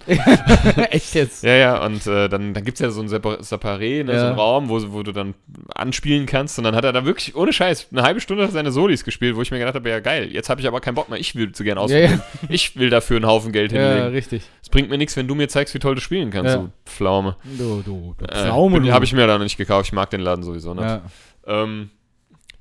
Echt 0.91 1.15
jetzt? 1.15 1.43
Ja, 1.45 1.55
ja, 1.55 1.85
und 1.85 2.07
äh, 2.07 2.29
dann, 2.29 2.55
dann 2.55 2.65
gibt 2.65 2.77
es 2.77 2.81
ja 2.81 2.91
so 2.91 3.03
ein 3.03 3.09
Separ- 3.09 3.41
Separé, 3.43 4.03
ne, 4.05 4.13
Ja. 4.15 4.21
so 4.21 4.27
einen 4.27 4.37
Raum, 4.37 4.69
wo, 4.71 4.81
wo 4.93 5.03
du 5.03 5.13
dann 5.13 5.35
anspielen 5.75 6.25
kannst. 6.27 6.57
Und 6.59 6.65
dann 6.65 6.75
hat 6.75 6.85
er 6.85 6.93
da 6.95 7.05
wirklich, 7.05 7.35
ohne 7.37 7.53
Scheiß, 7.53 7.89
eine 7.93 8.03
halbe 8.03 8.21
Stunde 8.21 8.49
seine 8.49 8.73
Solis 8.73 9.05
gespielt, 9.05 9.37
wo 9.37 9.43
ich 9.43 9.51
mir 9.51 9.59
gedacht 9.59 9.75
habe, 9.75 9.89
ja 9.91 10.01
geil, 10.01 10.31
jetzt 10.33 10.49
habe 10.49 10.61
ich 10.63 10.67
aber 10.67 10.81
keinen 10.81 10.95
Bock 10.95 11.11
mehr, 11.11 11.19
ich 11.21 11.35
will 11.35 11.53
zu 11.53 11.63
gern 11.63 11.77
Ja, 11.77 11.85
ausprobieren. 11.85 12.23
ja. 12.43 12.49
Ich 12.49 12.77
will 12.77 12.89
dafür 12.91 13.17
einen 13.17 13.27
Haufen 13.27 13.53
Geld 13.53 13.73
ja, 13.73 13.81
hinlegen. 13.89 14.09
richtig. 14.15 14.43
Es 14.63 14.71
bringt 14.71 14.89
mir 14.89 14.97
nichts, 14.99 15.17
wenn 15.17 15.29
du 15.29 15.35
mir 15.35 15.49
zeigst, 15.49 15.75
wie 15.75 15.79
toll 15.79 15.95
du 15.95 16.01
spielen 16.01 16.31
kannst, 16.31 16.53
Ja. 16.55 16.63
du 16.63 16.71
Pflaume. 16.87 17.37
Du, 17.59 17.83
du, 17.83 18.15
du 18.19 18.25
Äh, 18.25 18.45
Pflaume, 18.45 18.81
du. 18.81 18.93
habe 18.93 19.05
ich 19.05 19.13
mir 19.13 19.27
da 19.27 19.35
noch 19.37 19.45
nicht 19.45 19.59
gekauft, 19.59 19.87
ich 19.89 19.93
mag 19.93 20.09
den 20.11 20.21
Laden 20.21 20.43
sowieso 20.43 20.73
nicht. 20.73 20.85
Ja. 20.85 21.03
Ähm, 21.47 21.91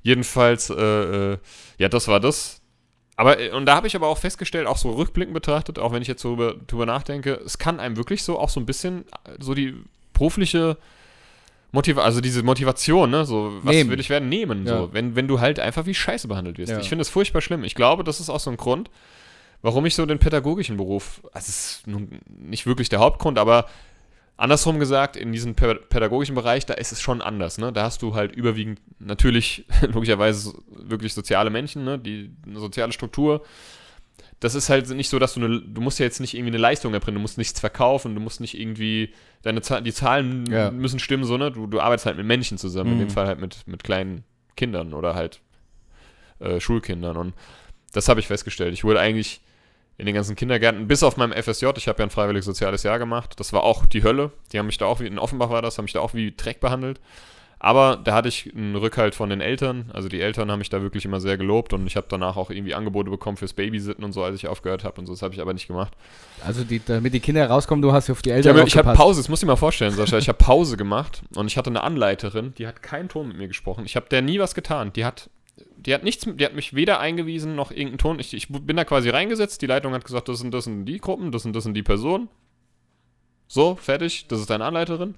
jedenfalls, 0.06 0.70
äh, 0.70 0.74
äh, 1.32 1.38
ja, 1.78 1.88
das 1.88 2.06
war 2.06 2.20
das. 2.20 2.62
Aber, 3.16 3.40
äh, 3.40 3.50
und 3.50 3.66
da 3.66 3.74
habe 3.74 3.86
ich 3.88 3.96
aber 3.96 4.06
auch 4.06 4.18
festgestellt, 4.18 4.66
auch 4.68 4.76
so 4.76 4.92
rückblickend 4.92 5.34
betrachtet, 5.34 5.78
auch 5.80 5.92
wenn 5.92 6.00
ich 6.02 6.08
jetzt 6.08 6.22
so 6.22 6.30
drüber, 6.36 6.54
drüber 6.66 6.86
nachdenke, 6.86 7.40
es 7.44 7.58
kann 7.58 7.80
einem 7.80 7.96
wirklich 7.96 8.22
so 8.22 8.38
auch 8.38 8.48
so 8.48 8.60
ein 8.60 8.66
bisschen 8.66 9.04
äh, 9.24 9.32
so 9.40 9.52
die 9.54 9.74
berufliche 10.12 10.76
Motivation, 11.72 12.06
also 12.06 12.20
diese 12.20 12.42
Motivation, 12.44 13.10
ne, 13.10 13.24
so, 13.24 13.58
was 13.62 13.74
Nehmen. 13.74 13.90
will 13.90 13.98
ich 14.00 14.08
werden, 14.08 14.28
nehmen, 14.28 14.64
Ja. 14.64 14.78
so, 14.78 14.92
wenn, 14.92 15.16
wenn 15.16 15.26
du 15.26 15.40
halt 15.40 15.58
einfach 15.58 15.86
wie 15.86 15.94
Scheiße 15.94 16.28
behandelt 16.28 16.58
wirst. 16.58 16.70
Ja. 16.72 16.78
Ich 16.78 16.88
finde 16.88 17.02
es 17.02 17.08
furchtbar 17.08 17.40
schlimm. 17.42 17.64
Ich 17.64 17.74
glaube, 17.74 18.04
das 18.04 18.20
ist 18.20 18.30
auch 18.30 18.40
so 18.40 18.50
ein 18.50 18.56
Grund, 18.56 18.88
warum 19.62 19.84
ich 19.86 19.94
so 19.96 20.06
den 20.06 20.18
pädagogischen 20.20 20.76
Beruf, 20.76 21.20
also 21.32 21.46
es 21.48 21.48
ist 21.48 21.86
nun 21.86 22.20
nicht 22.28 22.66
wirklich 22.66 22.88
der 22.88 23.00
Hauptgrund, 23.00 23.38
aber 23.38 23.66
andersrum 24.36 24.78
gesagt, 24.78 25.16
in 25.16 25.32
diesem 25.32 25.54
pä- 25.54 25.78
pädagogischen 25.88 26.34
Bereich, 26.34 26.66
da 26.66 26.74
ist 26.74 26.92
es 26.92 27.00
schon 27.00 27.22
anders, 27.22 27.58
ne? 27.58 27.72
Da 27.72 27.84
hast 27.84 28.02
du 28.02 28.14
halt 28.14 28.34
überwiegend 28.34 28.80
natürlich 28.98 29.64
logischerweise 29.92 30.54
wirklich 30.68 31.14
soziale 31.14 31.50
Menschen, 31.50 31.84
ne? 31.84 31.98
Die 31.98 32.30
eine 32.46 32.60
soziale 32.60 32.92
Struktur. 32.92 33.44
Das 34.40 34.54
ist 34.54 34.68
halt 34.68 34.88
nicht 34.90 35.08
so, 35.08 35.18
dass 35.18 35.32
du 35.34 35.42
eine, 35.42 35.60
du 35.62 35.80
musst 35.80 35.98
ja 35.98 36.04
jetzt 36.04 36.20
nicht 36.20 36.34
irgendwie 36.34 36.50
eine 36.50 36.58
Leistung 36.58 36.92
erbringen, 36.92 37.14
du 37.16 37.22
musst 37.22 37.38
nichts 37.38 37.58
verkaufen, 37.58 38.14
du 38.14 38.20
musst 38.20 38.40
nicht 38.42 38.58
irgendwie, 38.60 39.14
deine 39.42 39.60
die 39.82 39.92
Zahlen 39.94 40.44
Ja. 40.50 40.70
müssen 40.70 40.98
stimmen, 40.98 41.24
so, 41.24 41.38
ne? 41.38 41.50
Du, 41.50 41.66
du 41.66 41.80
arbeitest 41.80 42.04
halt 42.06 42.18
mit 42.18 42.26
Menschen 42.26 42.58
zusammen, 42.58 42.90
in 42.92 42.96
Mhm. 42.96 43.00
dem 43.00 43.10
Fall 43.10 43.26
halt 43.26 43.40
mit, 43.40 43.66
mit 43.66 43.82
kleinen 43.82 44.24
Kindern 44.56 44.92
oder 44.92 45.14
halt 45.14 45.40
äh, 46.40 46.60
Schulkindern. 46.60 47.16
Und 47.16 47.32
das 47.92 48.10
habe 48.10 48.20
ich 48.20 48.26
festgestellt. 48.26 48.74
Ich 48.74 48.84
wurde 48.84 49.00
eigentlich 49.00 49.40
in 49.98 50.06
den 50.06 50.14
ganzen 50.14 50.36
Kindergärten, 50.36 50.86
bis 50.88 51.02
auf 51.02 51.16
meinem 51.16 51.32
FSJ, 51.32 51.66
ich 51.76 51.88
habe 51.88 52.00
ja 52.00 52.06
ein 52.06 52.10
freiwilliges 52.10 52.44
soziales 52.44 52.82
Jahr 52.82 52.98
gemacht, 52.98 53.38
das 53.38 53.52
war 53.52 53.62
auch 53.62 53.86
die 53.86 54.02
Hölle. 54.02 54.30
Die 54.52 54.58
haben 54.58 54.66
mich 54.66 54.78
da 54.78 54.86
auch, 54.86 55.00
wie 55.00 55.06
in 55.06 55.18
Offenbach 55.18 55.50
war 55.50 55.62
das, 55.62 55.78
haben 55.78 55.84
mich 55.84 55.94
da 55.94 56.00
auch 56.00 56.14
wie 56.14 56.34
Dreck 56.36 56.60
behandelt. 56.60 57.00
Aber 57.58 57.96
da 57.96 58.14
hatte 58.14 58.28
ich 58.28 58.54
einen 58.54 58.76
Rückhalt 58.76 59.14
von 59.14 59.30
den 59.30 59.40
Eltern. 59.40 59.90
Also 59.94 60.08
die 60.08 60.20
Eltern 60.20 60.50
haben 60.50 60.58
mich 60.58 60.68
da 60.68 60.82
wirklich 60.82 61.06
immer 61.06 61.20
sehr 61.20 61.38
gelobt 61.38 61.72
und 61.72 61.86
ich 61.86 61.96
habe 61.96 62.06
danach 62.08 62.36
auch 62.36 62.50
irgendwie 62.50 62.74
Angebote 62.74 63.08
bekommen 63.08 63.38
fürs 63.38 63.54
Babysitten 63.54 64.04
und 64.04 64.12
so, 64.12 64.22
als 64.22 64.36
ich 64.36 64.46
aufgehört 64.46 64.84
habe 64.84 65.00
und 65.00 65.06
so. 65.06 65.14
Das 65.14 65.22
habe 65.22 65.32
ich 65.32 65.40
aber 65.40 65.54
nicht 65.54 65.66
gemacht. 65.66 65.94
Also, 66.44 66.64
die, 66.64 66.82
damit 66.84 67.14
die 67.14 67.20
Kinder 67.20 67.46
rauskommen, 67.48 67.80
du 67.80 67.92
hast 67.92 68.10
auf 68.10 68.20
die 68.20 68.28
Ich 68.28 68.36
Eltern 68.36 68.58
habe 68.58 68.68
ich 68.68 68.74
hab 68.76 68.80
aufgepasst. 68.80 69.00
Pause, 69.00 69.20
das 69.20 69.28
muss 69.30 69.42
ich 69.42 69.46
mal 69.46 69.56
vorstellen, 69.56 69.92
Sascha. 69.92 70.18
Ich 70.18 70.28
habe 70.28 70.36
Pause 70.36 70.76
gemacht 70.76 71.22
und 71.34 71.46
ich 71.46 71.56
hatte 71.56 71.70
eine 71.70 71.82
Anleiterin, 71.82 72.52
die 72.58 72.66
hat 72.66 72.82
keinen 72.82 73.08
Ton 73.08 73.28
mit 73.28 73.38
mir 73.38 73.48
gesprochen. 73.48 73.84
Ich 73.86 73.96
habe 73.96 74.06
der 74.10 74.20
nie 74.20 74.38
was 74.38 74.54
getan. 74.54 74.92
Die 74.92 75.06
hat, 75.06 75.30
die 75.76 75.94
hat 75.94 76.04
nichts, 76.04 76.26
die 76.28 76.44
hat 76.44 76.54
mich 76.54 76.74
weder 76.74 77.00
eingewiesen 77.00 77.54
noch 77.54 77.70
irgendeinen 77.70 77.98
Ton. 77.98 78.18
Ich, 78.18 78.34
ich 78.34 78.48
bin 78.48 78.76
da 78.76 78.84
quasi 78.84 79.08
reingesetzt. 79.08 79.62
Die 79.62 79.66
Leitung 79.66 79.92
hat 79.94 80.04
gesagt, 80.04 80.28
das 80.28 80.38
sind 80.38 80.52
das 80.52 80.64
sind 80.64 80.84
die 80.84 80.98
Gruppen, 80.98 81.32
das 81.32 81.42
sind 81.42 81.54
das 81.54 81.64
sind 81.64 81.74
die 81.74 81.82
Personen. 81.82 82.28
So, 83.48 83.76
fertig. 83.76 84.26
Das 84.28 84.40
ist 84.40 84.50
deine 84.50 84.64
Anleiterin. 84.64 85.14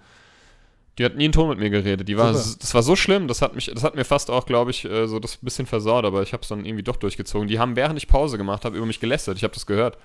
Die 0.98 1.05
hat 1.05 1.16
nie 1.16 1.24
einen 1.24 1.33
Ton 1.33 1.48
mit 1.48 1.59
mir 1.59 1.70
geredet. 1.70 2.09
Die 2.09 2.16
war, 2.16 2.35
Super. 2.35 2.59
das 2.61 2.74
war 2.74 2.83
so 2.83 2.96
schlimm. 2.96 3.29
Das 3.29 3.40
hat 3.40 3.55
mich, 3.55 3.70
das 3.72 3.85
hat 3.85 3.94
mir 3.94 4.05
fast 4.05 4.31
auch, 4.31 4.46
glaube 4.46 4.72
ich, 4.72 4.85
äh, 4.85 5.07
so 5.07 5.20
das 5.20 5.37
bisschen 5.37 5.66
versaut. 5.66 6.05
Aber 6.05 6.22
ich 6.22 6.33
habe 6.33 6.42
es 6.42 6.48
dann 6.48 6.64
irgendwie 6.64 6.83
doch 6.83 6.96
durchgezogen. 6.96 7.48
Die 7.48 7.59
haben 7.59 7.77
während 7.77 7.98
ich 7.98 8.09
Pause 8.09 8.37
gemacht 8.37 8.64
habe 8.64 8.77
über 8.77 8.87
mich 8.87 9.01
gelästert. 9.01 9.37
Ich 9.37 9.44
habe 9.44 9.55
das 9.55 9.66
gehört. 9.66 9.96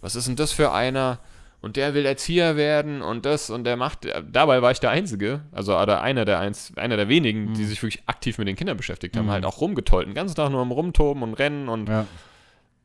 Was 0.00 0.14
ist 0.14 0.28
denn 0.28 0.36
das 0.36 0.52
für 0.52 0.72
einer? 0.72 1.18
Und 1.60 1.76
der 1.76 1.94
will 1.94 2.06
Erzieher 2.06 2.56
werden 2.56 3.02
und 3.02 3.26
das 3.26 3.50
und 3.50 3.64
der 3.64 3.76
macht. 3.76 4.06
Dabei 4.30 4.62
war 4.62 4.70
ich 4.70 4.80
der 4.80 4.90
Einzige, 4.90 5.40
also 5.52 5.76
oder 5.78 6.02
einer 6.02 6.24
der 6.24 6.38
eins, 6.38 6.72
einer 6.76 6.96
der 6.96 7.08
wenigen, 7.08 7.54
die 7.54 7.62
Mhm. 7.62 7.66
sich 7.66 7.82
wirklich 7.82 8.02
aktiv 8.06 8.38
mit 8.38 8.46
den 8.48 8.56
Kindern 8.56 8.76
beschäftigt 8.76 9.16
haben, 9.16 9.26
Mhm. 9.26 9.30
halt 9.32 9.44
auch 9.44 9.60
rumgetollt, 9.60 10.06
den 10.06 10.14
ganzen 10.14 10.34
Tag 10.36 10.50
nur 10.50 10.60
am 10.62 10.70
Rumtoben 10.70 11.22
und 11.22 11.34
Rennen 11.34 11.68
und 11.68 11.88
Ja, 11.88 12.06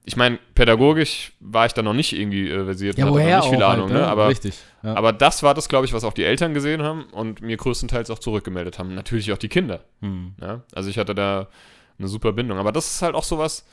ich 0.05 0.17
meine, 0.17 0.37
pädagogisch 0.53 1.31
war 1.39 1.65
ich 1.65 1.73
da 1.73 1.81
noch 1.81 1.93
nicht 1.93 2.11
irgendwie 2.11 2.49
äh, 2.49 2.65
versiert, 2.65 2.97
ja 2.97 3.07
woher 3.09 3.37
nicht 3.37 3.49
viel 3.49 3.63
auch 3.63 3.69
Ahnung, 3.69 3.89
halt, 3.89 3.99
ne? 4.01 4.07
aber, 4.07 4.27
Richtig. 4.27 4.55
Ja. 4.81 4.95
aber 4.95 5.13
das 5.13 5.43
war 5.43 5.53
das, 5.53 5.69
glaube 5.69 5.85
ich, 5.85 5.93
was 5.93 6.03
auch 6.03 6.11
die 6.11 6.25
Eltern 6.25 6.53
gesehen 6.53 6.81
haben 6.83 7.03
und 7.11 7.41
mir 7.41 7.55
größtenteils 7.55 8.09
auch 8.09 8.19
zurückgemeldet 8.19 8.79
haben. 8.79 8.95
Natürlich 8.95 9.31
auch 9.31 9.37
die 9.37 9.47
Kinder. 9.47 9.79
Hm. 10.01 10.33
Ja? 10.41 10.61
Also 10.75 10.89
ich 10.89 10.97
hatte 10.97 11.15
da 11.15 11.47
eine 11.99 12.07
super 12.09 12.33
Bindung. 12.33 12.57
Aber 12.57 12.73
das 12.73 12.87
ist 12.95 13.01
halt 13.01 13.15
auch 13.15 13.23
sowas, 13.23 13.65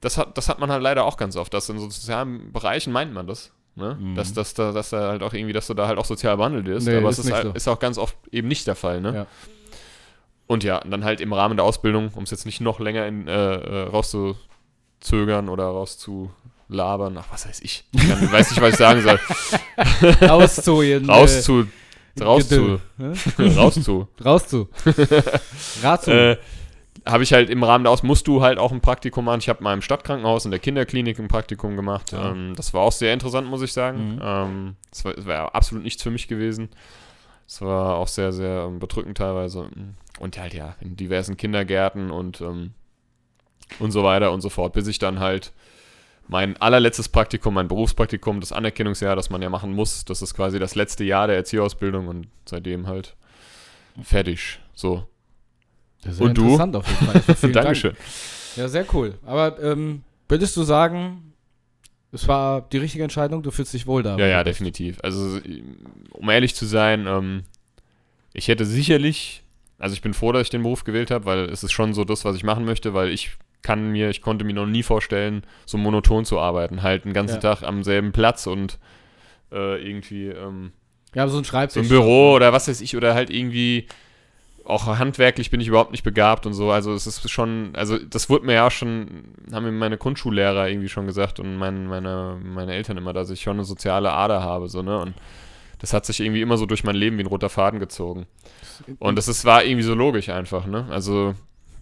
das 0.00 0.16
hat, 0.16 0.38
das 0.38 0.48
hat 0.48 0.60
man 0.60 0.70
halt 0.70 0.82
leider 0.82 1.04
auch 1.04 1.16
ganz 1.16 1.34
oft, 1.36 1.52
dass 1.54 1.68
in 1.68 1.78
so 1.78 1.90
sozialen 1.90 2.52
Bereichen 2.52 2.92
meint 2.92 3.12
man 3.12 3.26
das. 3.26 3.52
Ne? 3.74 3.96
Mhm. 3.98 4.14
Dass, 4.14 4.34
dass, 4.34 4.52
da, 4.54 4.72
dass 4.72 4.90
da 4.90 5.08
halt 5.08 5.22
auch 5.22 5.32
irgendwie, 5.32 5.52
dass 5.54 5.66
du 5.66 5.74
da 5.74 5.86
halt 5.86 5.98
auch 5.98 6.04
sozial 6.04 6.36
behandelt 6.36 6.66
wirst. 6.66 6.86
Nee, 6.86 6.96
aber 6.96 7.08
ist 7.08 7.18
es 7.18 7.26
ist, 7.26 7.32
halt, 7.32 7.44
so. 7.44 7.52
ist 7.52 7.68
auch 7.68 7.78
ganz 7.78 7.96
oft 7.98 8.16
eben 8.30 8.48
nicht 8.48 8.66
der 8.66 8.74
Fall. 8.74 9.00
Ne? 9.00 9.14
Ja. 9.14 9.26
Und 10.46 10.64
ja, 10.64 10.80
dann 10.80 11.04
halt 11.04 11.20
im 11.22 11.32
Rahmen 11.32 11.56
der 11.56 11.64
Ausbildung, 11.64 12.10
um 12.14 12.24
es 12.24 12.30
jetzt 12.30 12.44
nicht 12.44 12.60
noch 12.60 12.80
länger 12.80 13.06
in, 13.06 13.26
äh, 13.28 13.54
äh, 13.54 13.82
rauszuzögern 13.88 15.48
oder 15.48 15.64
rauszulabern, 15.64 17.16
ach, 17.16 17.26
was 17.30 17.48
weiß 17.48 17.60
ich. 17.62 17.84
Ich 17.92 18.08
kann, 18.08 18.30
weiß 18.30 18.50
nicht, 18.50 18.60
was 18.60 18.72
ich 18.72 18.76
sagen 18.76 19.00
soll. 19.00 19.18
Rauszuholen. 20.28 21.08
Raus 21.08 21.42
zu, 21.42 21.66
raus 22.20 22.48
zu, 22.48 22.78
Gedö- 22.98 23.56
raus 23.56 23.74
zu. 23.82 24.08
Raus 24.22 24.48
zu. 24.48 24.68
Rat 25.82 26.02
zu. 26.04 26.10
äh, 26.10 26.36
habe 27.04 27.22
ich 27.22 27.32
halt 27.32 27.50
im 27.50 27.62
Rahmen 27.62 27.84
der 27.84 27.90
Aus 27.90 28.02
musst 28.02 28.28
du 28.28 28.42
halt 28.42 28.58
auch 28.58 28.72
ein 28.72 28.80
Praktikum 28.80 29.24
machen. 29.24 29.40
Ich 29.40 29.48
habe 29.48 29.62
mal 29.62 29.74
im 29.74 29.82
Stadtkrankenhaus 29.82 30.44
in 30.44 30.50
der 30.50 30.60
Kinderklinik 30.60 31.18
ein 31.18 31.28
Praktikum 31.28 31.76
gemacht. 31.76 32.12
Ja. 32.12 32.30
Ähm, 32.30 32.54
das 32.56 32.72
war 32.74 32.82
auch 32.82 32.92
sehr 32.92 33.12
interessant, 33.12 33.48
muss 33.48 33.62
ich 33.62 33.72
sagen. 33.72 34.14
Mhm. 34.14 34.20
Ähm, 34.22 34.76
das 34.90 35.04
war, 35.04 35.14
das 35.14 35.26
war 35.26 35.54
absolut 35.54 35.84
nichts 35.84 36.02
für 36.02 36.10
mich 36.10 36.28
gewesen. 36.28 36.68
Es 37.46 37.60
war 37.60 37.96
auch 37.96 38.08
sehr, 38.08 38.32
sehr 38.32 38.66
ähm, 38.68 38.78
bedrückend 38.78 39.18
teilweise. 39.18 39.68
Und 40.20 40.38
halt 40.38 40.54
ja, 40.54 40.76
in 40.80 40.96
diversen 40.96 41.36
Kindergärten 41.36 42.10
und, 42.10 42.40
ähm, 42.40 42.72
und 43.78 43.90
so 43.90 44.04
weiter 44.04 44.32
und 44.32 44.40
so 44.40 44.48
fort, 44.48 44.72
bis 44.72 44.86
ich 44.86 44.98
dann 44.98 45.18
halt 45.18 45.52
mein 46.28 46.56
allerletztes 46.58 47.08
Praktikum, 47.08 47.54
mein 47.54 47.68
Berufspraktikum, 47.68 48.40
das 48.40 48.52
Anerkennungsjahr, 48.52 49.16
das 49.16 49.28
man 49.28 49.42
ja 49.42 49.50
machen 49.50 49.74
muss, 49.74 50.04
das 50.04 50.22
ist 50.22 50.34
quasi 50.34 50.58
das 50.58 50.76
letzte 50.76 51.04
Jahr 51.04 51.26
der 51.26 51.36
Erzieherausbildung 51.36 52.06
und 52.06 52.28
seitdem 52.46 52.86
halt 52.86 53.16
fertig. 54.02 54.60
So. 54.74 55.04
Das 56.02 56.14
ist 56.14 56.20
Und 56.20 56.36
du? 56.36 56.42
interessant 56.42 56.76
auf 56.76 56.86
jeden 56.88 57.06
Fall. 57.06 57.14
Also 57.16 57.34
vielen 57.40 57.52
Dank. 57.52 57.64
Dankeschön. 57.64 57.96
Ja, 58.56 58.68
sehr 58.68 58.84
cool. 58.94 59.14
Aber 59.24 59.60
ähm, 59.62 60.02
würdest 60.28 60.56
du 60.56 60.62
sagen, 60.62 61.32
es 62.12 62.28
war 62.28 62.62
die 62.70 62.78
richtige 62.78 63.02
Entscheidung? 63.04 63.42
Du 63.42 63.50
fühlst 63.50 63.72
dich 63.72 63.86
wohl 63.86 64.02
da? 64.02 64.16
Ja, 64.18 64.26
ja, 64.26 64.44
definitiv. 64.44 64.98
Also, 65.02 65.40
um 66.10 66.28
ehrlich 66.28 66.54
zu 66.54 66.66
sein, 66.66 67.06
ähm, 67.06 67.44
ich 68.34 68.48
hätte 68.48 68.66
sicherlich, 68.66 69.42
also 69.78 69.94
ich 69.94 70.02
bin 70.02 70.12
froh, 70.12 70.32
dass 70.32 70.42
ich 70.42 70.50
den 70.50 70.62
Beruf 70.62 70.84
gewählt 70.84 71.10
habe, 71.10 71.24
weil 71.24 71.38
es 71.50 71.62
ist 71.64 71.72
schon 71.72 71.94
so 71.94 72.04
das, 72.04 72.24
was 72.24 72.36
ich 72.36 72.44
machen 72.44 72.64
möchte, 72.64 72.92
weil 72.94 73.08
ich 73.10 73.30
kann 73.62 73.92
mir, 73.92 74.10
ich 74.10 74.20
konnte 74.22 74.44
mir 74.44 74.54
noch 74.54 74.66
nie 74.66 74.82
vorstellen, 74.82 75.44
so 75.66 75.78
monoton 75.78 76.24
zu 76.24 76.38
arbeiten. 76.40 76.82
Halt 76.82 77.04
den 77.04 77.12
ganzen 77.12 77.36
Ja. 77.36 77.54
Tag 77.54 77.62
am 77.62 77.82
selben 77.84 78.10
Platz 78.12 78.46
und 78.46 78.78
äh, 79.52 79.80
irgendwie 79.88 80.26
ähm, 80.28 80.72
Ja, 81.14 81.28
so 81.28 81.38
ein 81.38 81.44
so 81.44 81.50
Schreibtisch. 81.50 81.82
ein 81.82 81.88
Büro 81.88 82.32
oder 82.34 82.52
was 82.52 82.66
weiß 82.68 82.80
ich, 82.80 82.96
oder 82.96 83.14
halt 83.14 83.30
irgendwie 83.30 83.86
auch 84.72 84.86
handwerklich 84.86 85.50
bin 85.50 85.60
ich 85.60 85.68
überhaupt 85.68 85.92
nicht 85.92 86.02
begabt 86.02 86.46
und 86.46 86.54
so. 86.54 86.70
Also 86.70 86.92
es 86.94 87.06
ist 87.06 87.30
schon, 87.30 87.70
also 87.74 87.98
das 87.98 88.30
wurde 88.30 88.46
mir 88.46 88.54
ja 88.54 88.70
schon, 88.70 89.24
haben 89.52 89.64
mir 89.64 89.72
meine 89.72 89.98
Grundschullehrer 89.98 90.68
irgendwie 90.68 90.88
schon 90.88 91.06
gesagt 91.06 91.38
und 91.40 91.56
mein, 91.56 91.86
meine, 91.86 92.40
meine 92.42 92.72
Eltern 92.72 92.96
immer, 92.96 93.12
dass 93.12 93.30
ich 93.30 93.42
schon 93.42 93.56
eine 93.56 93.64
soziale 93.64 94.12
Ader 94.12 94.42
habe, 94.42 94.68
so, 94.68 94.82
ne? 94.82 94.98
Und 94.98 95.14
das 95.78 95.92
hat 95.92 96.06
sich 96.06 96.20
irgendwie 96.20 96.42
immer 96.42 96.56
so 96.56 96.66
durch 96.66 96.84
mein 96.84 96.94
Leben 96.94 97.18
wie 97.18 97.22
ein 97.22 97.28
roter 97.28 97.48
Faden 97.48 97.80
gezogen. 97.80 98.26
Und 98.98 99.16
das 99.16 99.28
ist, 99.28 99.44
war 99.44 99.64
irgendwie 99.64 99.82
so 99.82 99.94
logisch 99.94 100.28
einfach, 100.28 100.66
ne? 100.66 100.86
Also 100.90 101.34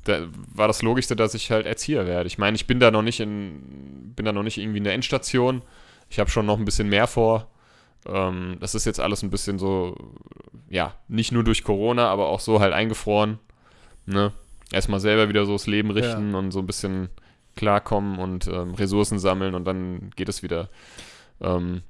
da 0.04 0.26
war 0.54 0.66
das 0.66 0.82
Logischste, 0.82 1.14
dass 1.14 1.34
ich 1.34 1.50
halt 1.50 1.66
Erzieher 1.66 2.06
werde. 2.06 2.26
Ich 2.26 2.38
meine, 2.38 2.56
ich 2.56 2.66
bin 2.66 2.80
da 2.80 2.90
noch 2.90 3.02
nicht 3.02 3.20
in, 3.20 4.12
bin 4.16 4.24
da 4.24 4.32
noch 4.32 4.42
nicht 4.42 4.58
irgendwie 4.58 4.78
in 4.78 4.84
der 4.84 4.94
Endstation. 4.94 5.62
Ich 6.08 6.18
habe 6.18 6.30
schon 6.30 6.46
noch 6.46 6.58
ein 6.58 6.64
bisschen 6.64 6.88
mehr 6.88 7.06
vor. 7.06 7.48
Ähm, 8.06 8.56
das 8.60 8.74
ist 8.74 8.84
jetzt 8.84 9.00
alles 9.00 9.22
ein 9.22 9.30
bisschen 9.30 9.58
so, 9.58 9.96
ja, 10.68 10.94
nicht 11.08 11.32
nur 11.32 11.44
durch 11.44 11.64
Corona, 11.64 12.08
aber 12.08 12.28
auch 12.28 12.40
so 12.40 12.60
halt 12.60 12.72
eingefroren. 12.72 13.38
Ne? 14.06 14.32
Erstmal 14.72 15.00
selber 15.00 15.28
wieder 15.28 15.46
so 15.46 15.52
das 15.52 15.66
Leben 15.66 15.90
richten 15.90 16.34
und 16.34 16.52
so 16.52 16.60
ein 16.60 16.66
bisschen 16.66 17.08
klarkommen 17.56 18.18
und 18.18 18.46
ähm, 18.46 18.74
Ressourcen 18.74 19.18
sammeln 19.18 19.54
und 19.54 19.64
dann 19.64 20.10
geht 20.16 20.28
es 20.28 20.42
wieder. 20.42 20.68
Ähm, 21.40 21.82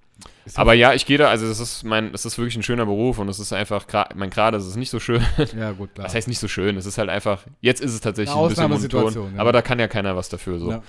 aber 0.54 0.74
ja, 0.74 0.92
ich 0.94 1.06
gehe 1.06 1.18
da, 1.18 1.28
also 1.28 1.46
es 1.46 1.60
ist 1.60 1.84
mein, 1.84 2.12
es 2.12 2.24
ist 2.24 2.38
wirklich 2.38 2.56
ein 2.56 2.62
schöner 2.62 2.86
Beruf 2.86 3.18
und 3.18 3.28
es 3.28 3.38
ist 3.38 3.52
einfach, 3.52 3.86
mein 4.14 4.30
gerade 4.30 4.56
ist 4.56 4.66
es 4.66 4.76
nicht 4.76 4.90
so 4.90 4.98
schön. 4.98 5.24
Ja, 5.56 5.72
gut, 5.72 5.90
klar. 5.94 6.04
Das 6.04 6.14
heißt 6.14 6.28
nicht 6.28 6.38
so 6.38 6.48
schön, 6.48 6.76
es 6.76 6.86
ist 6.86 6.98
halt 6.98 7.08
einfach, 7.08 7.44
jetzt 7.60 7.80
ist 7.80 7.94
es 7.94 8.00
tatsächlich 8.00 8.34
Eine 8.34 8.44
ein 8.44 8.70
bisschen 8.70 9.00
monoton, 9.00 9.34
ja. 9.34 9.40
aber 9.40 9.52
da 9.52 9.62
kann 9.62 9.78
ja 9.78 9.88
keiner 9.88 10.16
was 10.16 10.28
dafür 10.28 10.58
so. 10.58 10.70
Ja. 10.70 10.82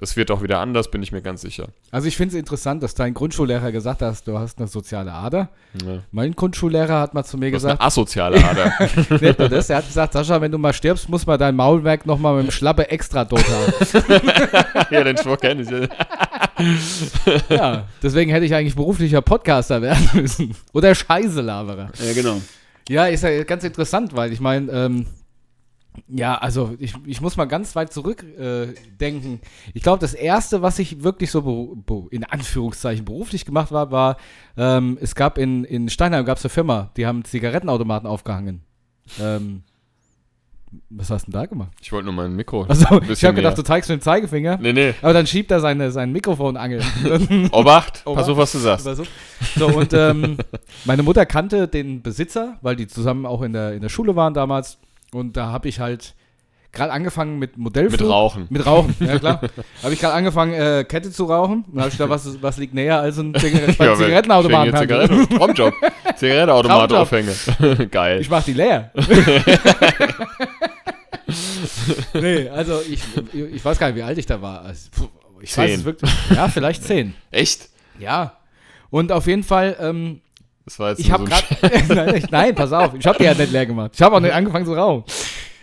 Das 0.00 0.16
wird 0.16 0.30
auch 0.30 0.42
wieder 0.42 0.60
anders, 0.60 0.90
bin 0.90 1.02
ich 1.02 1.12
mir 1.12 1.20
ganz 1.20 1.42
sicher. 1.42 1.68
Also 1.90 2.08
ich 2.08 2.16
finde 2.16 2.34
es 2.34 2.38
interessant, 2.38 2.82
dass 2.82 2.94
dein 2.94 3.12
Grundschullehrer 3.12 3.70
gesagt 3.70 4.00
hat, 4.00 4.26
du 4.26 4.38
hast 4.38 4.58
eine 4.58 4.66
soziale 4.66 5.12
Ader. 5.12 5.50
Ja. 5.84 5.98
Mein 6.10 6.34
Grundschullehrer 6.34 7.00
hat 7.00 7.12
mal 7.12 7.22
zu 7.22 7.36
mir 7.36 7.50
Du 7.50 7.56
hast 7.56 7.64
eine 7.66 7.74
gesagt, 7.74 7.82
asoziale 7.82 8.42
Ader. 8.42 8.72
nicht 9.20 9.38
nur 9.38 9.50
das, 9.50 9.68
er 9.68 9.76
hat 9.76 9.86
gesagt, 9.86 10.14
Sascha, 10.14 10.40
wenn 10.40 10.50
du 10.50 10.56
mal 10.56 10.72
stirbst, 10.72 11.10
muss 11.10 11.26
man 11.26 11.38
dein 11.38 11.54
Maulwerk 11.54 12.06
nochmal 12.06 12.36
mit 12.36 12.46
dem 12.46 12.50
Schlappe 12.50 12.88
extra 12.88 13.26
tot 13.26 13.44
haben. 13.44 14.86
ja, 14.90 15.04
den 15.04 15.18
Spruch 15.18 15.36
kenne 15.36 15.62
ich. 15.64 15.68
ja. 15.68 15.86
ja, 17.54 17.88
deswegen 18.02 18.30
hätte 18.30 18.46
ich 18.46 18.54
eigentlich 18.54 18.76
beruflicher 18.76 19.20
Podcaster 19.20 19.82
werden 19.82 20.08
müssen. 20.14 20.56
Oder 20.72 20.94
Scheißelaberer. 20.94 21.90
Ja, 22.02 22.12
genau. 22.14 22.40
Ja, 22.88 23.04
ist 23.04 23.22
ja 23.22 23.44
ganz 23.44 23.64
interessant, 23.64 24.16
weil 24.16 24.32
ich 24.32 24.40
meine, 24.40 24.72
ähm, 24.72 25.06
ja, 26.08 26.38
also 26.38 26.74
ich, 26.78 26.94
ich 27.06 27.20
muss 27.20 27.36
mal 27.36 27.46
ganz 27.46 27.74
weit 27.76 27.92
zurückdenken. 27.92 29.34
Äh, 29.34 29.70
ich 29.74 29.82
glaube, 29.82 29.98
das 29.98 30.14
erste, 30.14 30.62
was 30.62 30.78
ich 30.78 31.02
wirklich 31.02 31.30
so 31.30 31.76
in 32.10 32.24
Anführungszeichen 32.24 33.04
beruflich 33.04 33.44
gemacht 33.44 33.72
war, 33.72 33.90
war, 33.90 34.16
ähm, 34.56 34.98
es 35.00 35.14
gab 35.14 35.38
in, 35.38 35.64
in 35.64 35.88
Steinheim 35.88 36.24
gab 36.24 36.38
es 36.38 36.44
eine 36.44 36.50
Firma, 36.50 36.90
die 36.96 37.06
haben 37.06 37.24
Zigarettenautomaten 37.24 38.08
aufgehangen. 38.08 38.62
Ähm, 39.20 39.62
was 40.88 41.10
hast 41.10 41.26
du 41.26 41.32
denn 41.32 41.40
da 41.40 41.46
gemacht? 41.46 41.72
Ich 41.80 41.90
wollte 41.90 42.06
nur 42.06 42.14
mein 42.14 42.34
Mikro. 42.36 42.62
Also, 42.62 43.00
ich 43.08 43.24
habe 43.24 43.34
gedacht, 43.34 43.58
du 43.58 43.62
zeigst 43.62 43.90
mit 43.90 44.00
dem 44.00 44.02
Zeigefinger, 44.02 44.58
Nee, 44.60 44.72
nee. 44.72 44.94
aber 45.02 45.12
dann 45.12 45.26
schiebt 45.26 45.50
er 45.50 45.58
seine, 45.58 45.90
sein 45.90 46.12
Mikrofon 46.12 46.56
angel. 46.56 46.80
Obacht, 47.50 48.02
Obacht. 48.04 48.04
pass 48.04 48.28
auf, 48.28 48.36
was 48.36 48.52
du 48.52 48.58
sagst. 48.58 48.88
So, 49.56 49.66
und 49.66 49.92
ähm, 49.92 50.38
meine 50.84 51.02
Mutter 51.02 51.26
kannte 51.26 51.66
den 51.66 52.02
Besitzer, 52.02 52.58
weil 52.62 52.76
die 52.76 52.86
zusammen 52.86 53.26
auch 53.26 53.42
in 53.42 53.52
der, 53.52 53.72
in 53.72 53.80
der 53.80 53.88
Schule 53.88 54.14
waren 54.14 54.32
damals. 54.32 54.78
Und 55.12 55.36
da 55.36 55.46
habe 55.46 55.68
ich 55.68 55.80
halt 55.80 56.14
gerade 56.72 56.92
angefangen 56.92 57.38
mit 57.38 57.56
Modellflug. 57.56 58.00
Mit 58.00 58.10
Rauchen. 58.10 58.46
Mit 58.48 58.66
Rauchen, 58.66 58.94
ja 59.00 59.18
klar. 59.18 59.40
habe 59.82 59.92
ich 59.92 60.00
gerade 60.00 60.14
angefangen, 60.14 60.54
äh, 60.54 60.84
Kette 60.88 61.10
zu 61.10 61.24
rauchen. 61.24 61.64
Dann 61.68 61.80
habe 61.80 61.90
ich 61.90 61.98
da, 61.98 62.08
was, 62.08 62.40
was 62.42 62.58
liegt 62.58 62.74
näher 62.74 63.00
als 63.00 63.18
ein 63.18 63.34
Zigaret 63.38 63.76
Ja, 63.78 63.94
Zigarettenautomaten. 63.96 64.76
Zigaretten, 64.76 65.28
Traumjob. 65.28 65.74
Zigarettenautomat 66.16 66.92
aufhänge. 66.92 67.32
Geil. 67.90 68.20
Ich 68.20 68.30
mach 68.30 68.44
die 68.44 68.52
leer. 68.52 68.92
nee, 72.14 72.48
also 72.48 72.80
ich, 72.88 73.02
ich 73.32 73.64
weiß 73.64 73.78
gar 73.78 73.88
nicht, 73.88 73.96
wie 73.96 74.02
alt 74.02 74.18
ich 74.18 74.26
da 74.26 74.40
war. 74.40 74.62
Also, 74.62 74.88
ich 75.40 75.56
weiß 75.56 75.70
Zehn. 75.70 75.80
es 75.80 75.84
wirklich. 75.84 76.10
Ja, 76.34 76.48
vielleicht 76.48 76.84
zehn. 76.84 77.14
Echt? 77.30 77.68
Ja. 77.98 78.34
Und 78.90 79.12
auf 79.12 79.26
jeden 79.26 79.42
Fall, 79.42 79.76
ähm, 79.80 80.20
Das 80.70 80.78
war 80.78 80.90
jetzt 80.90 81.00
Ich 81.00 81.10
habe 81.10 81.24
so 81.24 81.30
gerade. 81.30 81.84
nein, 82.12 82.28
nein, 82.30 82.54
pass 82.54 82.72
auf. 82.72 82.94
Ich 82.94 83.04
habe 83.04 83.18
die 83.18 83.24
ja 83.24 83.34
nicht 83.34 83.50
leer 83.50 83.66
gemacht. 83.66 83.90
Ich 83.92 84.02
habe 84.02 84.14
auch 84.14 84.20
nicht 84.20 84.32
angefangen 84.32 84.64
zu 84.64 84.74
rauchen. 84.74 85.02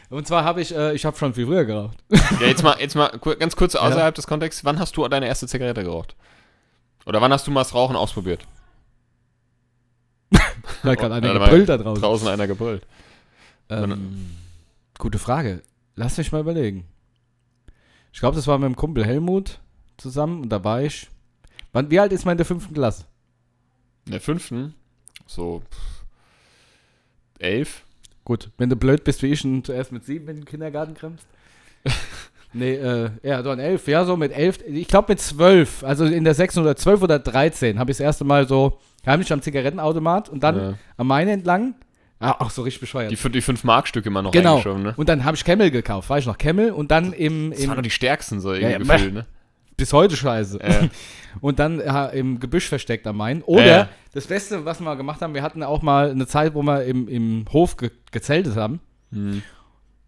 Und 0.09 0.27
zwar 0.27 0.43
habe 0.43 0.59
ich, 0.59 0.75
äh, 0.75 0.93
ich 0.95 1.05
habe 1.05 1.17
schon 1.17 1.33
viel 1.33 1.45
früher 1.45 1.63
geraucht. 1.63 1.97
Ja, 2.41 2.47
jetzt 2.47 2.61
mal, 2.61 2.75
jetzt 2.77 2.93
mal 2.93 3.17
ganz 3.39 3.55
kurz 3.55 3.75
außerhalb 3.75 4.13
des 4.13 4.27
Kontexts. 4.27 4.65
Wann 4.65 4.79
hast 4.79 4.97
du 4.97 5.07
deine 5.07 5.27
erste 5.27 5.47
Zigarette 5.47 5.85
geraucht? 5.85 6.17
Oder 7.05 7.21
wann 7.21 7.31
hast 7.31 7.47
du 7.47 7.51
mal 7.51 7.61
das 7.61 7.73
Rauchen 7.73 7.95
ausprobiert? 7.95 8.45
Da 10.83 10.91
hat 10.91 10.99
gerade 10.99 11.15
einer 11.15 11.33
gebrüllt 11.33 11.69
da 11.69 11.77
draußen. 11.77 12.03
Draußen 12.03 12.27
einer 12.27 12.45
gebrüllt. 12.45 12.85
Ähm, 13.69 14.35
gute 14.99 15.17
Frage. 15.17 15.63
Lass 15.95 16.17
mich 16.17 16.33
mal 16.33 16.41
überlegen. 16.41 16.85
Ich 18.11 18.19
glaube, 18.19 18.35
das 18.35 18.45
war 18.45 18.57
mit 18.57 18.67
dem 18.67 18.75
Kumpel 18.75 19.05
Helmut 19.05 19.59
zusammen 19.95 20.41
und 20.41 20.49
da 20.49 20.63
war 20.65 20.81
ich. 20.81 21.07
Wann, 21.71 21.89
wie 21.89 21.99
alt 21.99 22.11
ist 22.11 22.25
man 22.25 22.33
in 22.33 22.37
der 22.37 22.45
fünften 22.45 22.73
Klasse? 22.73 23.05
In 24.05 24.11
der 24.11 24.21
fünften, 24.21 24.75
so 25.27 25.61
elf. 27.39 27.83
Gut, 28.25 28.49
wenn 28.57 28.69
du 28.69 28.75
blöd 28.75 29.03
bist 29.03 29.23
wie 29.23 29.27
ich 29.27 29.43
und 29.45 29.65
zuerst 29.65 29.91
mit 29.91 30.05
sieben 30.05 30.27
in 30.29 30.37
den 30.37 30.45
Kindergarten 30.45 30.93
krempst. 30.95 31.27
nee, 32.53 32.73
äh, 32.73 33.09
ja, 33.23 33.41
so 33.43 33.51
ein 33.51 33.59
elf, 33.59 33.87
ja, 33.87 34.03
so 34.03 34.17
mit 34.17 34.31
elf, 34.35 34.59
ich 34.67 34.87
glaube 34.87 35.13
mit 35.13 35.19
zwölf, 35.21 35.83
also 35.83 36.03
in 36.05 36.23
der 36.23 36.33
sechsten 36.33 36.59
oder 36.59 36.75
zwölf 36.75 37.01
oder 37.01 37.19
dreizehn 37.19 37.79
habe 37.79 37.91
ich 37.91 37.97
das 37.97 38.03
erste 38.03 38.25
Mal 38.25 38.47
so 38.47 38.79
heimlich 39.05 39.31
am 39.31 39.41
Zigarettenautomat 39.41 40.27
und 40.29 40.43
dann 40.43 40.57
Ja. 40.57 40.73
am 40.97 41.07
Main 41.07 41.29
entlang, 41.29 41.75
ah, 42.19 42.31
auch 42.39 42.49
so 42.49 42.63
richtig 42.63 42.81
bescheuert. 42.81 43.11
Die, 43.11 43.15
die 43.29 43.41
5-Mark-Stücke 43.41 44.09
immer 44.09 44.21
noch 44.21 44.31
genau, 44.33 44.61
ne? 44.61 44.93
und 44.97 45.07
dann 45.07 45.23
habe 45.23 45.37
ich 45.37 45.45
Camel 45.45 45.71
gekauft, 45.71 46.09
war 46.09 46.17
ich 46.17 46.25
noch 46.25 46.37
Camel 46.37 46.71
und 46.71 46.91
dann 46.91 47.13
im, 47.13 47.51
Das 47.51 47.61
waren 47.61 47.69
doch 47.69 47.77
im 47.77 47.83
die 47.83 47.89
stärksten, 47.91 48.41
so 48.41 48.51
irgendwie 48.51 48.71
Ja, 48.73 48.77
gefühlt, 48.79 49.13
ne? 49.13 49.25
Bis 49.77 49.93
heute 49.93 50.17
scheiße. 50.17 50.59
Ja. 50.61 50.89
Und 51.41 51.59
dann 51.59 51.79
ja, 51.79 52.07
im 52.07 52.39
Gebüsch 52.39 52.67
versteckt 52.67 53.05
am 53.05 53.17
Main. 53.17 53.43
Oder 53.43 53.65
Ja, 53.65 53.77
ja. 53.77 53.89
das 54.13 54.25
Beste, 54.25 54.65
was 54.65 54.79
wir 54.79 54.95
gemacht 54.95 55.21
haben, 55.21 55.35
wir 55.35 55.43
hatten 55.43 55.61
auch 55.61 55.83
mal 55.83 56.09
eine 56.09 56.25
Zeit, 56.25 56.55
wo 56.55 56.63
wir 56.63 56.83
im, 56.83 57.07
im 57.07 57.45
Hof 57.53 57.77
ge 57.77 57.91
gezeltet 58.11 58.55
haben. 58.55 58.79
Hm. 59.11 59.43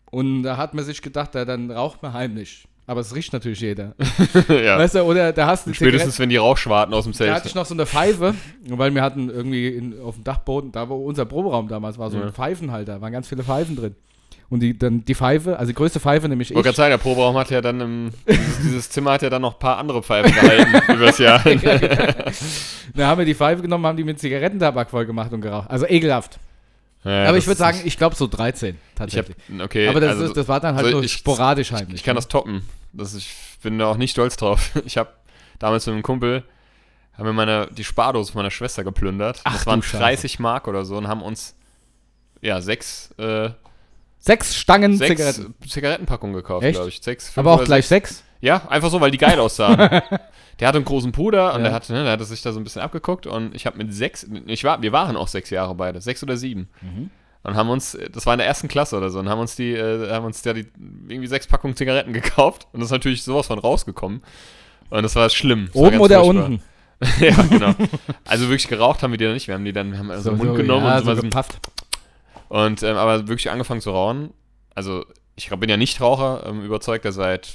Und 0.10 0.42
da 0.44 0.58
hat 0.58 0.74
man 0.74 0.84
sich 0.84 1.02
gedacht, 1.04 1.36
da, 1.36 1.46
dann 1.46 1.70
raucht 1.70 2.02
man 2.02 2.14
heimlich. 2.14 2.66
Aber 2.88 3.02
es 3.02 3.14
riecht 3.14 3.32
natürlich 3.34 3.60
jeder. 3.60 3.94
ja. 4.50 4.80
Weißt 4.80 4.96
du, 4.96 5.04
oder 5.04 5.32
da 5.32 5.46
hast 5.46 5.68
du 5.68 5.74
Spätestens, 5.76 6.18
wenn 6.18 6.30
die 6.30 6.38
Rauchschwarten 6.38 6.92
aus 6.96 7.04
dem 7.04 7.14
Da 7.14 7.18
Zelt 7.18 7.32
hatte 7.34 7.48
ich 7.48 7.54
noch 7.54 7.68
so 7.68 7.76
eine 7.76 7.86
Pfeife, 7.86 8.34
weil 8.68 8.96
wir 8.96 9.04
hatten 9.04 9.30
irgendwie 9.30 9.68
in, 9.68 10.02
auf 10.02 10.16
dem 10.16 10.24
Dachboden, 10.24 10.72
da 10.72 10.90
wo 10.90 10.96
unser 10.96 11.26
Proberaum 11.26 11.68
damals 11.68 12.00
war, 12.00 12.10
so 12.10 12.18
Ja. 12.18 12.24
ein 12.26 12.34
Pfeifenhalter, 12.34 13.00
waren 13.00 13.12
ganz 13.12 13.28
viele 13.28 13.44
Pfeifen 13.44 13.76
drin. 13.76 13.96
Und 14.52 14.62
die, 14.62 14.78
dann 14.78 15.06
die 15.06 15.14
Pfeife, 15.14 15.60
also 15.60 15.72
die 15.72 15.76
größte 15.76 16.00
Pfeife 16.00 16.28
nämlich 16.28 16.50
Ich 16.50 16.56
wollte 16.56 16.70
ich. 16.70 16.76
gerade 16.76 16.90
sagen, 16.90 16.92
der 16.92 16.98
Proberaum 16.98 17.38
hat 17.38 17.52
ja 17.52 17.62
dann 17.62 17.80
im, 17.82 18.10
dieses, 18.28 18.58
dieses 18.64 18.90
Zimmer 18.90 19.12
hat 19.12 19.22
ja 19.22 19.30
dann 19.30 19.44
noch 19.44 19.54
ein 19.54 19.60
paar 19.60 19.78
andere 19.78 20.02
Pfeifen 20.02 20.34
gehalten 20.34 20.94
übers 20.94 21.18
Jahr. 21.20 21.44
Da 22.96 23.08
haben 23.08 23.20
wir 23.20 23.26
die 23.26 23.36
Pfeife 23.36 23.62
genommen, 23.62 23.86
haben 23.86 23.98
die 23.98 24.04
mit 24.04 24.20
Zigarettentabak 24.20 24.90
voll 24.90 25.06
gemacht 25.06 25.32
und 25.32 25.42
geraucht. 25.42 25.70
Also 25.70 25.86
ekelhaft. 25.88 26.40
Ja, 27.04 27.26
Aber 27.30 27.38
ich 27.38 27.46
würde 27.48 27.58
sagen, 27.60 27.80
ich 27.86 27.98
glaube 27.98 28.16
so 28.16 28.28
13 28.28 28.76
ich 28.76 28.76
tatsächlich. 28.96 29.38
hab, 29.54 29.62
okay, 29.66 29.88
Aber 29.88 30.00
das, 30.02 30.12
also, 30.14 30.26
ist, 30.26 30.36
das 30.38 30.48
war 30.48 30.60
dann 30.60 30.76
halt 30.76 30.86
also 30.86 30.98
nur 30.98 31.06
ich- 31.06 31.14
sporadisch 31.14 31.72
heimlich. 31.72 31.96
ich 31.98 32.04
kann 32.04 32.16
das 32.16 32.28
toppen. 32.28 32.64
Das, 32.92 33.14
ich 33.14 33.32
bin 33.62 33.78
da 33.78 33.86
auch 33.88 33.98
nicht 33.98 34.12
stolz 34.12 34.36
drauf. 34.36 34.72
Ich 34.86 34.98
habe 34.98 35.10
damals 35.60 35.86
mit 35.86 35.94
einem 35.94 36.02
Kumpel, 36.04 36.44
haben 37.14 37.26
wir 37.26 37.34
meine, 37.34 37.68
die 37.72 37.84
Spardose 37.84 38.34
meiner 38.36 38.52
Schwester 38.52 38.84
geplündert. 38.84 39.42
Ach 39.44 39.54
das 39.54 39.66
waren 39.68 39.82
Scheiße. 39.84 39.98
30 40.00 40.40
Mark 40.40 40.68
oder 40.68 40.84
so 40.84 40.98
und 40.98 41.08
haben 41.08 41.22
uns 41.22 41.56
ja, 42.42 42.60
sechs, 42.62 43.12
äh, 43.18 43.52
Sechs 44.20 44.56
Stangen 44.56 44.98
sechs 44.98 45.10
Zigaretten. 45.12 45.54
Zigarettenpackungen 45.68 46.36
gekauft, 46.36 46.66
glaube 46.70 46.90
ich. 46.90 47.02
Sechs, 47.02 47.26
fünf 47.30 47.38
Aber 47.38 47.54
auch 47.54 47.64
gleich 47.64 47.88
sechs. 47.88 48.24
Ja, 48.42 48.68
einfach 48.70 48.90
so, 48.90 49.02
weil 49.02 49.12
die 49.12 49.18
geil 49.18 49.40
aussahen. 49.40 49.78
der 50.60 50.68
hatte 50.68 50.78
einen 50.78 50.86
großen 50.86 51.12
Bruder 51.12 51.54
und 51.54 51.60
Ja. 51.62 51.68
der, 51.70 51.74
hatte, 51.74 51.94
ne, 51.94 52.04
der 52.04 52.12
hatte 52.14 52.26
sich 52.26 52.42
da 52.42 52.52
so 52.52 52.60
ein 52.60 52.64
bisschen 52.64 52.82
abgeguckt 52.82 53.28
und 53.28 53.56
ich 53.56 53.66
habe 53.66 53.78
mit 53.78 53.94
sechs, 53.94 54.28
ich 54.46 54.64
war, 54.64 54.82
wir 54.82 54.92
waren 54.92 55.16
auch 55.18 55.28
sechs 55.28 55.50
Jahre 55.50 55.76
beide, 55.76 56.02
sechs 56.02 56.22
oder 56.24 56.38
sieben. 56.38 56.70
Mhm. 56.82 57.10
Und 57.44 57.56
haben 57.56 57.70
uns, 57.70 57.98
das 58.12 58.26
war 58.26 58.34
in 58.34 58.40
der 58.40 58.48
ersten 58.48 58.68
Klasse 58.68 58.98
oder 58.98 59.10
so, 59.10 59.20
und 59.20 59.30
haben 59.30 59.40
uns 59.40 59.56
die, 59.56 59.72
äh, 59.74 60.10
haben 60.12 60.26
uns 60.26 60.42
da 60.42 60.52
die 60.54 60.68
irgendwie 61.08 61.28
sechs 61.28 61.48
Packungen 61.48 61.76
Zigaretten 61.76 62.12
gekauft 62.22 62.68
und 62.74 62.82
das 62.82 62.88
ist 62.88 62.92
natürlich 62.92 63.24
sowas 63.24 63.48
von 63.48 63.60
rausgekommen. 63.60 64.22
Und 64.90 65.04
das 65.04 65.16
war 65.16 65.30
schlimm. 65.30 65.68
Das 65.68 65.76
war 65.76 65.82
Oben 65.84 65.92
ganz 65.92 66.04
oder 66.04 66.24
furchtbar. 66.24 66.46
unten? 66.46 66.64
ja, 67.24 67.42
genau. 67.44 67.74
Also 68.26 68.46
wirklich 68.50 68.68
geraucht 68.68 69.04
haben 69.04 69.12
wir 69.12 69.18
die 69.18 69.24
dann 69.24 69.34
nicht. 69.36 69.48
Wir 69.48 69.56
haben 69.56 69.64
die 69.64 69.72
dann, 69.72 69.92
wir 69.94 70.00
haben 70.00 70.12
also 70.12 70.32
im 70.32 70.38
Mund 70.38 70.56
genommen 70.58 70.86
ja, 70.86 70.98
und, 70.98 71.06
so 71.06 71.16
so 71.16 71.22
gepafft. 71.22 71.60
Und 72.50 72.84
ähm, 72.84 72.98
aber 72.98 73.28
wirklich 73.28 73.50
angefangen 73.50 73.82
zu 73.82 73.92
rauchen. 73.92 74.32
also 74.76 75.06
ich 75.36 75.50
bin 75.50 75.70
ja 75.70 75.78
nicht 75.78 76.02
Raucher, 76.02 76.46
ähm, 76.48 76.62
überzeugter 76.66 77.14
seit, 77.14 77.54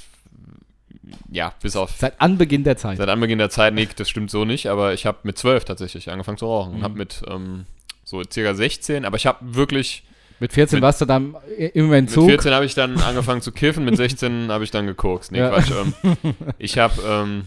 ja, 1.29 1.53
bis 1.61 1.75
auf 1.75 1.91
Seit 1.97 2.19
Anbeginn 2.19 2.63
der 2.63 2.77
Zeit. 2.77 2.97
Seit 2.97 3.09
Anbeginn 3.09 3.37
der 3.37 3.51
Zeit, 3.51 3.73
nee, 3.75 3.87
das 3.95 4.09
stimmt 4.09 4.31
so 4.31 4.43
nicht, 4.43 4.67
aber 4.67 4.93
ich 4.93 5.05
habe 5.05 5.19
mit 5.23 5.37
12 5.37 5.65
tatsächlich 5.65 6.09
angefangen 6.09 6.37
zu 6.39 6.47
rauchen 6.47 6.73
und 6.73 6.79
Mhm. 6.79 6.83
habe 6.83 6.97
mit 6.97 7.21
ähm, 7.27 7.65
so 8.03 8.23
circa 8.23 8.55
16, 8.55 9.05
aber 9.05 9.17
ich 9.17 9.27
habe 9.27 9.37
wirklich, 9.55 10.03
Mit 10.39 10.51
14 10.51 10.77
Mit- 10.77 10.83
warst 10.83 10.99
du 11.01 11.05
dann 11.05 11.35
im 11.73 11.89
mit 11.89 11.97
Entzug. 11.99 12.27
14 12.27 12.53
habe 12.53 12.65
ich 12.65 12.73
dann 12.73 12.97
angefangen 12.99 13.41
zu 13.41 13.51
kiffen, 13.51 13.85
mit 13.85 13.95
16 13.97 14.47
habe 14.51 14.63
ich 14.63 14.71
dann 14.71 14.87
gekokst. 14.87 15.31
Nee, 15.31 15.39
Ja. 15.39 15.49
Quatsch. 15.51 15.71
Ähm, 15.71 16.33
ich 16.57 16.77
habe 16.79 16.99
ähm, 17.07 17.45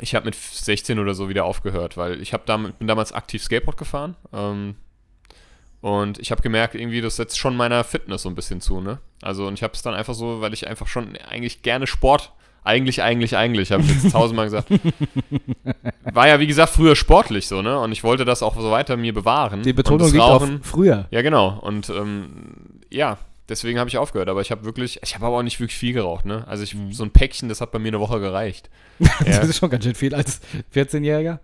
ich 0.00 0.14
habe 0.14 0.24
mit 0.24 0.34
16 0.34 0.98
oder 0.98 1.14
so 1.14 1.28
wieder 1.28 1.44
aufgehört, 1.44 1.96
weil 1.96 2.20
ich 2.20 2.32
hab 2.32 2.46
damit, 2.46 2.78
bin 2.78 2.88
damals 2.88 3.12
aktiv 3.12 3.42
Skateboard 3.44 3.76
gefahren 3.76 4.16
ähm, 4.32 4.74
und 5.84 6.18
ich 6.18 6.30
habe 6.30 6.40
gemerkt, 6.40 6.74
irgendwie, 6.74 7.02
das 7.02 7.16
setzt 7.16 7.38
schon 7.38 7.58
meiner 7.58 7.84
Fitness 7.84 8.22
so 8.22 8.30
ein 8.30 8.34
bisschen 8.34 8.62
zu, 8.62 8.80
ne? 8.80 9.00
Also 9.20 9.46
und 9.46 9.52
ich 9.52 9.62
habe 9.62 9.74
es 9.74 9.82
dann 9.82 9.92
einfach 9.92 10.14
so, 10.14 10.40
weil 10.40 10.54
ich 10.54 10.66
einfach 10.66 10.86
schon 10.86 11.14
eigentlich 11.28 11.60
gerne 11.60 11.86
Sport 11.86 12.32
eigentlich, 12.62 13.02
eigentlich, 13.02 13.36
eigentlich, 13.36 13.70
habe 13.70 13.82
ich 13.82 13.90
jetzt 13.90 14.12
tausendmal 14.12 14.46
gesagt. 14.46 14.68
War 16.14 16.26
ja, 16.26 16.40
wie 16.40 16.46
gesagt, 16.46 16.72
früher 16.72 16.96
sportlich 16.96 17.48
so, 17.48 17.60
ne? 17.60 17.78
Und 17.78 17.92
ich 17.92 18.02
wollte 18.02 18.24
das 18.24 18.42
auch 18.42 18.58
so 18.58 18.70
weiter 18.70 18.96
mir 18.96 19.12
bewahren. 19.12 19.62
Die 19.62 19.74
Betonung 19.74 20.10
liegt 20.10 20.20
auf 20.22 20.40
Rauchen, 20.40 20.62
früher. 20.62 21.04
ja, 21.10 21.20
genau. 21.20 21.58
Und 21.60 21.90
ähm, 21.90 22.80
ja, 22.90 23.18
deswegen 23.50 23.78
habe 23.78 23.90
ich 23.90 23.98
aufgehört. 23.98 24.30
Aber 24.30 24.40
ich 24.40 24.50
habe 24.50 24.64
wirklich, 24.64 25.00
ich 25.02 25.14
habe 25.14 25.26
aber 25.26 25.36
auch 25.36 25.42
nicht 25.42 25.60
wirklich 25.60 25.76
viel 25.78 25.92
geraucht, 25.92 26.24
ne? 26.24 26.48
Also 26.48 26.62
ich, 26.62 26.74
so 26.92 27.04
ein 27.04 27.10
Päckchen, 27.10 27.50
das 27.50 27.60
hat 27.60 27.72
bei 27.72 27.78
mir 27.78 27.88
eine 27.88 28.00
Woche 28.00 28.20
gereicht. 28.20 28.70
Ja, 29.26 29.40
Das 29.40 29.50
ist 29.50 29.58
schon 29.58 29.68
ganz 29.68 29.84
schön 29.84 29.94
viel 29.94 30.14
als 30.14 30.40
14-Jähriger. 30.74 31.40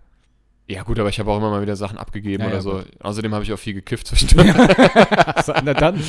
Ja 0.71 0.83
gut, 0.83 0.99
aber 0.99 1.09
ich 1.09 1.19
habe 1.19 1.31
auch 1.31 1.37
immer 1.39 1.51
mal 1.51 1.63
wieder 1.63 1.77
Sachen 1.77 1.99
abgegeben 1.99 2.43
Ja, 2.43 2.49
oder 2.49 2.57
ja, 2.57 2.61
so. 2.63 2.83
Außerdem 3.01 3.35
habe 3.35 3.45
ich 3.45 3.53
auch 3.53 3.59
viel 3.59 3.75
gekifft 3.75 4.07
zwischendurch. 4.09 4.53
Na 5.65 5.75
dann. 5.75 6.03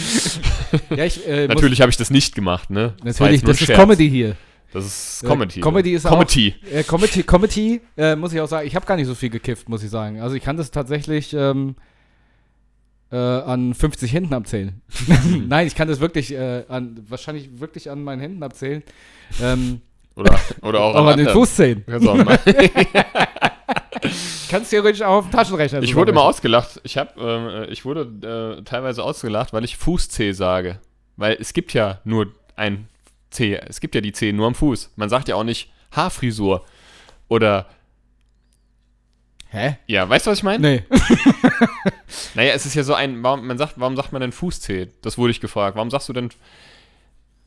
ja, 0.95 1.05
ich, 1.05 1.28
äh, 1.28 1.47
Natürlich 1.47 1.82
habe 1.82 1.89
ich 1.89 1.97
das 1.97 2.09
nicht 2.09 2.36
gemacht, 2.36 2.70
ne? 2.70 2.93
Natürlich, 3.03 3.43
nur 3.43 3.53
das 3.53 3.62
ist. 3.62 3.74
Comedy 3.74 4.09
hier. 4.09 4.36
Das 4.74 4.86
ist 4.86 5.24
Äh, 5.24 5.28
Comedy. 5.28 5.59
Comedy 5.59 5.93
ist 5.93 6.05
auch- 6.05 6.12
Comedy. 6.12 6.55
Äh, 6.72 6.84
Comedy, 6.84 7.24
Comedy 7.24 7.82
äh, 7.97 8.16
muss 8.16 8.32
ich 8.34 8.39
auch 8.39 8.47
sagen, 8.47 8.66
ich 8.68 8.76
habe 8.76 8.86
gar 8.86 8.95
nicht 8.95 9.07
so 9.07 9.16
viel 9.16 9.30
gekifft, 9.30 9.68
muss 9.68 9.84
ich 9.84 9.89
sagen. 9.89 10.22
Also 10.22 10.36
ich 10.36 10.43
kann 10.43 10.55
das 10.57 10.72
tatsächlich 10.72 11.34
ähm, 11.34 11.76
äh, 13.12 13.18
an 13.18 13.74
50 13.74 14.14
Händen 14.14 14.34
abzählen. 14.34 14.82
Nein, 15.47 15.68
ich 15.68 15.76
kann 15.76 15.88
das 15.89 15.99
wirklich 15.99 16.32
äh, 16.34 16.64
an, 16.70 17.03
wahrscheinlich 17.09 17.59
wirklich 17.59 17.89
an 17.91 18.01
meinen 18.03 18.22
Händen 18.22 18.43
abzählen. 18.43 18.84
Ähm, 19.41 19.82
Oder, 20.16 20.39
oder 20.62 20.82
auch, 20.82 20.95
auch 21.01 21.07
an 21.07 21.18
den. 21.18 21.30
Fußzehen. 21.30 21.86
Kannst 24.49 24.72
theoretisch 24.72 25.01
auch 25.01 25.20
auf 25.20 25.26
dem 25.26 25.32
Taschenrechner 25.32 25.82
Ich 25.82 25.95
wurde 25.95 26.12
immer 26.12 26.24
ausgelacht. 26.24 26.82
Ich 26.84 26.97
habe, 26.97 27.12
ähm, 27.20 27.68
ich 27.70 27.86
wurde 27.86 28.57
äh, 28.59 28.64
teilweise 28.64 29.03
ausgelacht, 29.03 29.53
weil 29.53 29.64
ich 29.64 29.78
Fuß-C 29.78 30.34
sage. 30.34 30.80
Weil 31.16 31.38
es 31.39 31.53
gibt 31.53 31.74
ja 31.74 32.01
nur 32.03 32.28
ein 32.55 32.88
C. 33.30 33.55
Es 33.55 33.80
gibt 33.80 33.95
ja 33.95 34.01
die 34.01 34.12
C 34.12 34.34
nur 34.34 34.47
am 34.47 34.55
Fuß. 34.55 34.91
Man 34.95 35.09
sagt 35.09 35.28
ja 35.28 35.36
auch 35.36 35.43
nicht 35.43 35.72
Haarfrisur. 35.91 36.66
Oder, 37.28 37.68
Hä? 39.49 39.78
ja, 39.88 40.09
weißt 40.09 40.26
du, 40.28 40.32
was 40.32 40.39
ich 40.39 40.43
meine? 40.43 40.59
Nee. 40.59 40.84
Naja, 42.36 42.53
es 42.53 42.66
ist 42.66 42.76
ja 42.76 42.84
so 42.84 42.93
ein, 42.93 43.24
warum, 43.24 43.47
man 43.47 43.57
sagt, 43.57 43.74
warum 43.78 43.95
sagt 43.95 44.12
man 44.12 44.22
denn 44.22 44.32
Fuß-C? 44.32 44.89
Das 45.01 45.18
wurde 45.18 45.32
ich 45.32 45.41
gefragt. 45.41 45.76
Warum 45.76 45.89
sagst 45.89 46.09
du 46.09 46.14
denn 46.14 46.30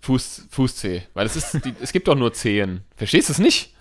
Fuß, 0.04 0.46
Fuß-C? 0.50 1.02
Weil 1.14 1.26
es 1.26 1.36
ist, 1.36 1.64
die, 1.64 1.74
es 1.82 1.92
gibt 1.92 2.08
doch 2.08 2.14
nur 2.14 2.32
Zehen. 2.32 2.82
Verstehst 2.96 3.28
du 3.28 3.32
es 3.32 3.38
nicht? 3.38 3.74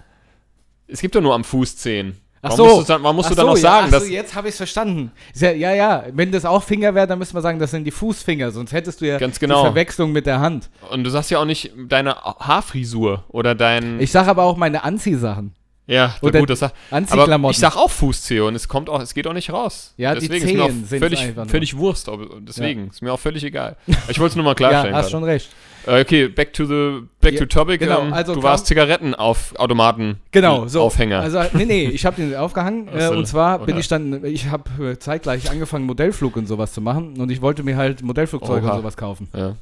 Es 0.88 1.02
gibt 1.02 1.16
doch 1.16 1.22
nur 1.22 1.34
am 1.36 1.44
Fuß 1.44 1.78
Zehen. 1.78 2.18
Ach 2.46 2.50
Warum 2.52 2.58
so. 2.70 2.76
musst 2.76 2.90
du 2.90 2.94
dann, 2.94 3.04
warum 3.04 3.16
musst 3.16 3.30
du 3.30 3.36
dann 3.36 3.46
so, 3.46 3.52
noch 3.52 3.56
ja, 3.58 3.62
sagen, 3.62 3.86
ach 3.88 3.92
dass, 3.92 4.04
so, 4.06 4.10
jetzt 4.12 4.36
habe 4.36 4.48
ich 4.50 4.52
es 4.54 4.58
verstanden. 4.58 5.12
Ja, 5.36 5.52
ja, 5.52 5.74
ja, 5.74 6.04
wenn 6.12 6.30
das 6.32 6.44
auch 6.44 6.62
Finger 6.62 6.94
wäre, 6.94 7.08
dann 7.08 7.18
müsste 7.20 7.34
man 7.36 7.44
sagen, 7.44 7.58
das 7.58 7.72
sind 7.72 7.86
die 7.86 7.92
Fußfinger, 7.92 8.52
sonst 8.52 8.74
hättest 8.74 9.00
du 9.00 9.08
ja 9.08 9.18
Ganz 9.18 9.40
genau. 9.40 9.62
die 9.62 9.68
Verwechslung 9.68 10.12
mit 10.12 10.26
der 10.26 10.42
Hand. 10.42 10.70
und 10.92 11.06
du 11.06 11.10
sagst 11.10 11.32
ja 11.32 11.40
auch 11.40 11.46
nicht 11.46 11.72
deine 11.88 12.16
Haarfrisur 12.16 13.24
oder 13.30 13.56
dein, 13.56 14.00
Ich 14.02 14.12
sage 14.12 14.30
aber 14.30 14.44
auch 14.44 14.58
meine 14.58 14.84
Anziehsachen. 14.84 15.56
ja, 15.88 16.16
oder 16.22 16.40
gut, 16.40 16.50
das 16.50 16.60
sagt, 16.60 16.76
Aber 16.92 17.50
ich 17.50 17.58
sag 17.60 17.78
auch 17.78 17.90
Fußzehe 17.90 18.44
und 18.44 18.56
es 18.56 18.68
kommt 18.68 18.90
auch, 18.90 19.02
es 19.02 19.14
geht 19.14 19.26
auch 19.26 19.34
nicht 19.34 19.50
raus. 19.50 19.94
Ja, 19.96 20.14
die 20.14 20.28
deswegen 20.28 20.46
ist 20.46 20.54
mir 20.54 20.68
Zehen 20.68 20.84
auch 20.84 21.00
völlig, 21.00 21.34
völlig 21.50 21.78
Wurst. 21.78 22.12
Deswegen 22.42 22.90
ist 22.90 23.02
mir 23.02 23.14
auch 23.14 23.20
völlig 23.22 23.46
egal. 23.46 23.78
Ich 24.10 24.20
wollte 24.20 24.32
es 24.32 24.36
nur 24.36 24.44
mal 24.44 24.56
klarstellen. 24.56 24.94
ja, 24.94 25.02
hast 25.02 25.12
schon 25.12 25.24
recht. 25.24 25.50
Äh, 25.86 26.02
okay, 26.02 26.28
back 26.28 26.54
to 26.54 26.66
the 26.66 27.06
back 27.22 27.34
Ja, 27.34 27.40
to 27.40 27.46
topic. 27.46 27.80
genau, 27.80 28.02
ähm, 28.04 28.14
also 28.14 28.36
du 28.36 28.44
warst 28.44 28.68
Zigaretten 28.68 29.14
auf 29.16 29.54
Automaten. 29.58 30.18
Genau, 30.32 30.68
so. 30.68 30.82
Aufhänger. 30.82 31.20
Also, 31.22 31.42
nee, 31.54 31.66
nee, 31.66 31.86
ich 31.90 32.06
habe 32.06 32.16
den 32.22 32.36
aufgehangen 32.36 32.88
Ach 32.92 32.96
äh, 32.96 33.08
so, 33.08 33.14
und 33.14 33.26
zwar 33.28 33.60
bin 33.60 33.72
oder? 33.76 33.80
ich 33.80 33.88
dann, 33.88 34.24
ich 34.26 34.48
habe 34.50 34.98
zeitgleich 35.00 35.50
angefangen, 35.52 35.86
Modellflug 35.86 36.36
und 36.38 36.48
sowas 36.48 36.74
zu 36.74 36.82
machen 36.82 37.20
und 37.20 37.30
ich 37.32 37.42
wollte 37.42 37.64
mir 37.64 37.76
halt 37.78 38.02
Modellflugzeuge 38.02 38.66
Oha. 38.66 38.74
und 38.76 38.80
sowas 38.82 38.98
kaufen. 38.98 39.28
ja. 39.36 39.56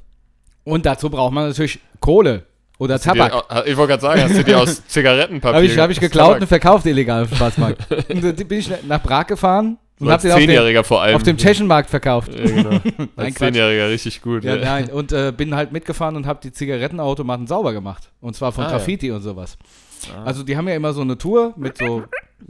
Und 0.64 0.86
dazu 0.86 1.10
braucht 1.10 1.34
man 1.34 1.48
natürlich 1.48 1.80
Kohle 2.00 2.44
oder 2.78 2.94
Hast 2.96 3.06
Tabak. 3.06 3.32
Dir, 3.50 3.66
ich 3.66 3.76
wollte 3.78 3.90
gerade 3.94 4.02
sagen, 4.02 4.22
hast 4.24 4.38
du 4.38 4.44
dir 4.44 4.60
aus 4.60 4.86
Zigarettenpapier 4.88 5.56
Habe 5.56 5.66
ich, 5.66 5.78
hab 5.80 5.90
ich 5.90 6.00
geklaut 6.00 6.36
und 6.36 6.44
Tabak- 6.44 6.48
verkauft 6.50 6.86
illegal 6.86 7.24
auf 7.24 7.30
dem 7.30 7.38
Schwarzmarkt. 7.38 7.80
und 8.10 8.24
dann 8.24 8.36
bin 8.36 8.60
ich 8.60 8.70
nach 8.88 9.02
Prag 9.02 9.26
gefahren 9.26 9.78
und 10.02 10.12
als 10.12 10.22
den 10.24 10.32
auf 10.32 10.38
dem, 10.38 10.46
Zehnjähriger 10.48 10.84
vor 10.84 11.02
allem. 11.02 11.16
auf 11.16 11.24
dem 11.24 11.38
Tschechenmarkt 11.38 11.90
verkauft. 11.90 12.32
Ja, 12.34 12.44
genau. 12.46 12.80
Nein. 13.16 13.36
Zehnjähriger 13.36 13.90
richtig 13.90 14.22
gut. 14.22 14.44
Ja, 14.44 14.56
Ja, 14.56 14.64
nein, 14.66 14.90
und 14.90 15.12
äh, 15.12 15.32
bin 15.36 15.56
halt 15.56 15.72
mitgefahren 15.72 16.16
und 16.16 16.26
habe 16.26 16.40
die 16.44 16.52
Zigarettenautomaten 16.52 17.48
sauber 17.48 17.74
gemacht. 17.74 18.10
Und 18.22 18.36
zwar 18.36 18.52
von 18.52 18.64
Ah, 18.66 18.68
ja. 18.68 18.74
Graffiti 18.78 19.12
und 19.12 19.22
sowas. 19.22 19.58
Ah. 20.16 20.24
Also 20.26 20.44
die 20.44 20.58
haben 20.58 20.68
ja 20.68 20.76
immer 20.76 20.94
so 20.94 21.02
eine 21.02 21.18
Tour 21.18 21.54
mit 21.58 21.78
so, 21.78 22.04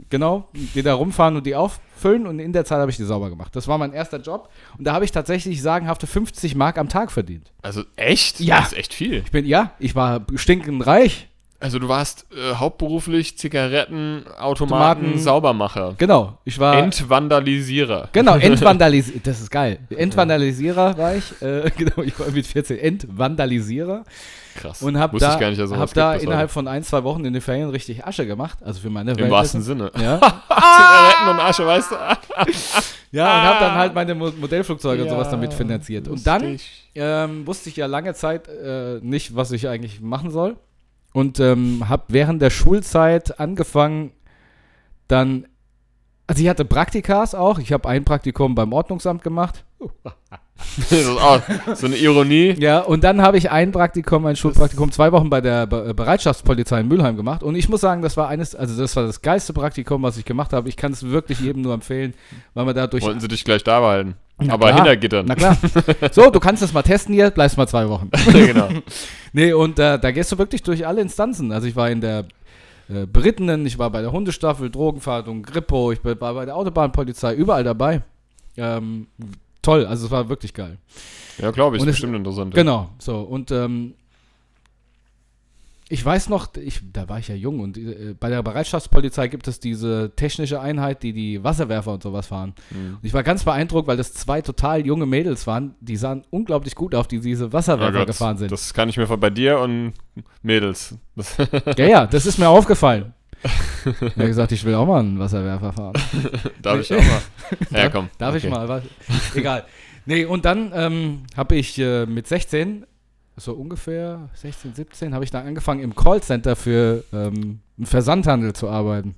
genau, 0.08 0.48
die 0.54 0.82
da 0.82 0.94
rumfahren 0.94 1.36
und 1.36 1.44
die 1.46 1.54
auffüllen 1.54 2.26
und 2.26 2.38
in 2.38 2.52
der 2.54 2.64
Zeit 2.64 2.78
habe 2.78 2.90
ich 2.90 2.96
die 2.96 3.04
sauber 3.04 3.28
gemacht. 3.28 3.54
Das 3.54 3.68
war 3.68 3.76
mein 3.76 3.92
erster 3.92 4.18
Job 4.20 4.48
und 4.78 4.86
da 4.86 4.94
habe 4.94 5.04
ich 5.04 5.12
tatsächlich 5.12 5.60
sagenhafte 5.60 6.06
50 6.06 6.54
Mark 6.54 6.78
am 6.78 6.88
Tag 6.88 7.12
verdient. 7.12 7.52
Also 7.60 7.82
echt? 7.96 8.40
Ja. 8.40 8.58
Das 8.60 8.72
ist 8.72 8.78
echt 8.78 8.94
viel. 8.94 9.22
Ich 9.24 9.30
bin, 9.30 9.44
ja, 9.44 9.72
ich 9.78 9.94
war 9.94 10.24
stinkend 10.36 10.86
reich. 10.86 11.28
Also 11.62 11.78
du 11.78 11.88
warst 11.88 12.26
äh, 12.32 12.54
hauptberuflich 12.56 13.38
Zigarettenautomaten 13.38 14.36
Automaten- 14.42 15.18
Saubermacher. 15.18 15.94
Genau, 15.96 16.36
ich 16.44 16.58
war... 16.58 16.76
Entvandalisierer. 16.76 18.08
Genau, 18.12 18.34
Entvandalisierer, 18.40 19.20
das 19.22 19.40
ist 19.40 19.50
geil. 19.50 19.78
Entvandalisierer 19.90 20.98
war 20.98 21.14
ich, 21.14 21.40
äh, 21.40 21.70
genau, 21.76 22.02
ich 22.02 22.18
war 22.18 22.28
mit 22.30 22.46
14 22.46 22.78
Entvandalisierer 22.78 24.02
Krass. 24.56 24.82
und 24.82 24.98
habe 24.98 25.18
da, 25.18 25.50
nicht, 25.50 25.60
hab 25.70 25.94
da 25.94 26.14
innerhalb 26.14 26.50
von 26.50 26.66
ein, 26.68 26.82
zwei 26.82 27.04
Wochen 27.04 27.24
in 27.24 27.32
den 27.32 27.40
Ferien 27.40 27.70
richtig 27.70 28.04
Asche 28.04 28.26
gemacht, 28.26 28.58
also 28.62 28.80
für 28.80 28.90
meine 28.90 29.12
heute. 29.12 29.22
Im 29.22 29.30
wahrsten 29.30 29.62
Sinne. 29.62 29.90
Ja, 29.98 30.18
Zigaretten 30.48 31.30
und 31.30 31.40
Asche, 31.40 31.64
weißt 31.66 31.90
du? 31.92 31.94
ja 33.12 33.24
und 33.36 33.42
habe 33.48 33.58
dann 33.60 33.74
halt 33.76 33.94
meine 33.94 34.14
Mo 34.14 34.30
Modellflugzeuge 34.38 35.02
und 35.02 35.08
Ja, 35.08 35.14
sowas 35.14 35.30
damit 35.30 35.54
finanziert. 35.54 36.08
Und 36.08 36.26
dann 36.26 36.42
lustig. 36.42 36.90
ähm, 36.96 37.46
wusste 37.46 37.68
ich 37.70 37.76
ja 37.76 37.86
lange 37.86 38.12
Zeit 38.14 38.48
äh, 38.48 38.98
nicht, 39.00 39.34
was 39.36 39.52
ich 39.52 39.68
eigentlich 39.68 40.00
machen 40.00 40.30
soll. 40.30 40.56
Und 41.12 41.40
ähm, 41.40 41.88
habe 41.88 42.04
während 42.08 42.40
der 42.40 42.50
Schulzeit 42.50 43.38
angefangen, 43.38 44.12
dann, 45.08 45.46
also 46.26 46.42
ich 46.42 46.48
hatte 46.48 46.64
Praktikas 46.64 47.34
auch. 47.34 47.58
Ich 47.58 47.72
habe 47.72 47.88
ein 47.88 48.04
Praktikum 48.04 48.54
beim 48.54 48.72
Ordnungsamt 48.72 49.22
gemacht. 49.22 49.64
So 51.74 51.86
eine 51.86 51.96
Ironie. 51.96 52.54
Ja, 52.58 52.80
und 52.80 53.04
dann 53.04 53.20
habe 53.20 53.36
ich 53.36 53.50
ein 53.50 53.72
Praktikum, 53.72 54.24
ein 54.26 54.36
Schulpraktikum, 54.36 54.92
zwei 54.92 55.12
Wochen 55.12 55.28
bei 55.28 55.40
der 55.40 55.66
Be 55.66 55.88
äh, 55.88 55.94
Bereitschaftspolizei 55.94 56.80
in 56.80 56.88
Mülheim 56.88 57.16
gemacht. 57.16 57.42
Und 57.42 57.56
ich 57.56 57.68
muss 57.68 57.80
sagen, 57.80 58.00
das 58.00 58.16
war 58.16 58.28
eines, 58.28 58.54
also 58.54 58.80
das 58.80 58.94
war 58.96 59.04
das 59.04 59.22
geilste 59.22 59.52
Praktikum, 59.52 60.02
was 60.02 60.16
ich 60.16 60.24
gemacht 60.24 60.52
habe. 60.52 60.68
Ich 60.68 60.76
kann 60.76 60.92
es 60.92 61.08
wirklich 61.08 61.40
jedem 61.40 61.62
nur 61.62 61.74
empfehlen, 61.74 62.14
weil 62.54 62.64
man 62.64 62.74
dadurch. 62.74 63.02
Wollten 63.02 63.20
sie 63.20 63.28
dich 63.28 63.44
gleich 63.44 63.64
da 63.64 63.80
behalten. 63.80 64.14
Na 64.38 64.54
Aber 64.54 64.68
klar. 64.68 64.76
hinter 64.76 64.96
Gittern. 64.96 65.26
Na 65.26 65.34
klar. 65.34 65.56
So, 66.12 66.30
du 66.30 66.40
kannst 66.40 66.62
das 66.62 66.72
mal 66.72 66.82
testen 66.82 67.14
hier, 67.14 67.30
bleibst 67.30 67.56
mal 67.56 67.66
zwei 67.66 67.88
Wochen. 67.88 68.10
genau. 68.32 68.68
Nee, 69.32 69.52
und 69.52 69.78
äh, 69.78 69.98
da 69.98 70.10
gehst 70.10 70.30
du 70.32 70.38
wirklich 70.38 70.62
durch 70.62 70.86
alle 70.86 71.00
Instanzen. 71.00 71.52
Also 71.52 71.66
ich 71.66 71.74
war 71.76 71.90
in 71.90 72.00
der 72.00 72.26
äh, 72.88 73.06
Berittenen, 73.06 73.64
ich 73.66 73.78
war 73.78 73.90
bei 73.90 74.02
der 74.02 74.12
Hundestaffel, 74.12 74.70
Drogenfahndung, 74.70 75.42
Grippo, 75.42 75.92
ich 75.92 76.04
war 76.04 76.14
bei 76.14 76.44
der 76.44 76.56
Autobahnpolizei, 76.56 77.34
überall 77.34 77.64
dabei. 77.64 78.02
Ähm, 78.56 79.06
toll, 79.62 79.86
also 79.86 80.06
es 80.06 80.10
war 80.10 80.28
wirklich 80.28 80.52
geil. 80.52 80.76
Ja, 81.38 81.50
glaube 81.50 81.76
ich. 81.76 81.82
Und 81.82 81.88
Ist 81.88 81.94
es- 81.94 82.00
bestimmt 82.00 82.16
interessant. 82.16 82.54
Genau, 82.54 82.90
so. 82.98 83.20
Und 83.20 83.50
ähm, 83.50 83.94
ich 85.88 86.04
weiß 86.04 86.28
noch, 86.30 86.48
ich, 86.56 86.80
da 86.92 87.08
war 87.08 87.18
ich 87.18 87.28
ja 87.28 87.34
jung 87.34 87.60
und 87.60 87.76
äh, 87.76 88.14
bei 88.18 88.30
der 88.30 88.42
Bereitschaftspolizei 88.42 89.28
gibt 89.28 89.46
es 89.48 89.60
diese 89.60 90.12
technische 90.16 90.60
Einheit, 90.60 91.02
die 91.02 91.12
die 91.12 91.44
Wasserwerfer 91.44 91.92
und 91.92 92.02
sowas 92.02 92.28
fahren. 92.28 92.54
Mhm. 92.70 92.94
Und 92.94 93.04
ich 93.04 93.12
war 93.12 93.22
ganz 93.22 93.44
beeindruckt, 93.44 93.86
weil 93.88 93.96
das 93.96 94.14
zwei 94.14 94.40
total 94.40 94.86
junge 94.86 95.04
Mädels 95.06 95.46
waren, 95.46 95.74
die 95.80 95.96
sahen 95.96 96.24
unglaublich 96.30 96.74
gut 96.74 96.94
auf, 96.94 97.08
die 97.08 97.20
diese 97.20 97.46
Oh 97.46 97.52
Wasserwerfer 97.52 97.92
Gott, 97.98 98.06
gefahren 98.06 98.38
sind. 98.38 98.50
Das 98.52 98.72
kann 98.72 98.88
ich 98.88 98.96
mir 98.96 99.06
von 99.06 99.20
bei 99.20 99.30
dir 99.30 99.58
und 99.58 99.92
Mädels. 100.42 100.96
Das, 101.16 101.36
Ja, 101.76 101.86
ja, 101.86 102.06
das 102.06 102.26
ist 102.26 102.38
mir 102.38 102.48
aufgefallen. 102.48 103.12
Ich 103.84 104.00
habe 104.16 104.28
gesagt, 104.28 104.52
ich 104.52 104.64
will 104.64 104.74
auch 104.76 104.86
mal 104.86 105.00
einen 105.00 105.18
Wasserwerfer 105.18 105.72
fahren. 105.72 105.94
darf 106.62 106.80
ich 106.80 106.94
auch 106.94 107.02
mal. 107.02 107.20
Ja, 107.70 107.88
komm. 107.90 108.08
Darf 108.16 108.36
ich 108.36 108.44
Okay. 108.44 108.54
mal? 108.54 108.68
Was? 108.68 108.82
Egal. 109.34 109.64
Nee, 110.06 110.24
und 110.24 110.44
dann 110.44 110.72
ähm, 110.74 111.22
habe 111.36 111.56
ich 111.56 111.78
äh, 111.78 112.06
mit 112.06 112.26
16, 112.28 112.86
so 113.36 113.54
ungefähr 113.54 114.28
16, 114.34 114.74
17, 114.74 115.14
habe 115.14 115.24
ich 115.24 115.30
dann 115.30 115.46
angefangen 115.46 115.80
im 115.80 115.94
Callcenter 115.94 116.56
für 116.56 117.04
ähm, 117.12 117.60
einen 117.76 117.86
Versandhandel 117.86 118.52
zu 118.52 118.68
arbeiten. 118.68 119.14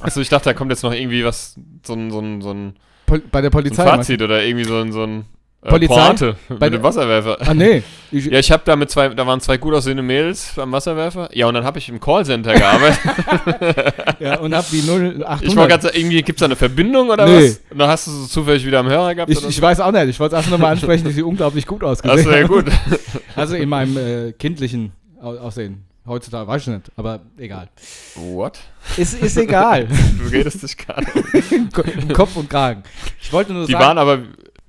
Achso, 0.00 0.20
ich 0.20 0.28
dachte, 0.28 0.46
da 0.46 0.54
kommt 0.54 0.70
jetzt 0.70 0.82
noch 0.82 0.92
irgendwie 0.92 1.24
was, 1.24 1.56
so 1.86 1.94
ein, 1.94 2.10
so 2.10 2.20
ein, 2.20 2.42
so 2.42 2.52
ein, 2.52 2.76
Pol 3.06 3.20
bei 3.30 3.40
der 3.40 3.50
so 3.50 3.58
ein 3.58 3.62
Polizei. 3.62 3.84
Fazit 3.84 4.22
oder 4.22 4.44
irgendwie 4.44 4.64
so 4.64 4.78
ein, 4.78 4.92
so 4.92 5.02
ein 5.02 5.24
Polizei? 5.60 5.94
Pointe, 5.94 6.36
Bei 6.48 6.70
mit 6.70 6.74
dem 6.78 6.82
Wasserwerfer. 6.84 7.36
Ah, 7.40 7.52
nee. 7.52 7.82
Ich, 8.12 8.26
Ja, 8.30 8.38
ich 8.38 8.50
habe 8.52 8.62
da 8.64 8.76
mit 8.76 8.90
zwei, 8.90 9.08
da 9.08 9.26
waren 9.26 9.40
zwei 9.40 9.56
gut 9.58 9.74
aussehende 9.74 10.02
Mädels 10.04 10.56
am 10.58 10.70
Wasserwerfer. 10.72 11.28
Ja, 11.32 11.46
und 11.48 11.54
dann 11.54 11.64
habe 11.64 11.78
ich 11.78 11.88
im 11.88 11.98
Callcenter 11.98 12.54
gearbeitet. 12.54 13.00
ja, 14.20 14.38
und 14.38 14.54
hab 14.54 14.70
die 14.70 14.80
0800. 14.82 15.42
ich 15.42 15.56
wollte 15.56 15.68
gerade 15.70 15.82
sagen, 15.82 15.96
irgendwie 15.98 16.22
gibt 16.22 16.38
es 16.38 16.40
da 16.40 16.46
eine 16.46 16.56
Verbindung 16.56 17.10
oder 17.10 17.26
Nee. 17.26 17.48
was? 17.48 17.60
Und 17.70 17.78
dann 17.78 17.88
hast 17.88 18.06
du 18.06 18.10
so 18.12 18.26
zufällig 18.26 18.64
wieder 18.64 18.78
am 18.78 18.88
Hörer 18.88 19.14
gehabt 19.16 19.30
ich, 19.32 19.44
ich 19.48 19.56
so? 19.56 19.62
weiß 19.62 19.80
auch 19.80 19.90
nicht. 19.92 20.06
Ich 20.08 20.20
wollte 20.20 20.36
es 20.36 20.38
einfach 20.38 20.50
nur 20.50 20.58
mal 20.60 20.70
ansprechen, 20.70 21.04
dass 21.04 21.14
sie 21.14 21.22
unglaublich 21.22 21.66
gut 21.66 21.82
ausgesehen 21.82 22.28
ja 22.30 22.36
haben. 22.38 22.48
gut. 22.48 22.66
Also 23.36 23.54
in 23.56 23.68
meinem 23.68 23.96
äh, 23.96 24.32
kindlichen 24.32 24.92
Au 25.20 25.30
Aussehen. 25.36 25.84
Heutzutage 26.06 26.46
weiß 26.48 26.62
ich 26.62 26.68
nicht, 26.68 26.82
aber 26.96 27.20
egal. 27.36 27.68
What? 28.14 28.58
Ist, 28.96 29.20
ist 29.22 29.36
egal. 29.36 29.86
Du 30.18 30.28
redest 30.30 30.62
dich 30.62 30.76
gerade. 30.76 31.06
Im 31.50 32.12
Kopf 32.14 32.34
und 32.36 32.48
Kragen. 32.48 32.82
Ich 33.20 33.30
wollte 33.32 33.52
nur 33.52 33.66
Die 33.66 33.72
sagen. 33.72 33.84
waren 33.84 33.98
aber, 33.98 34.18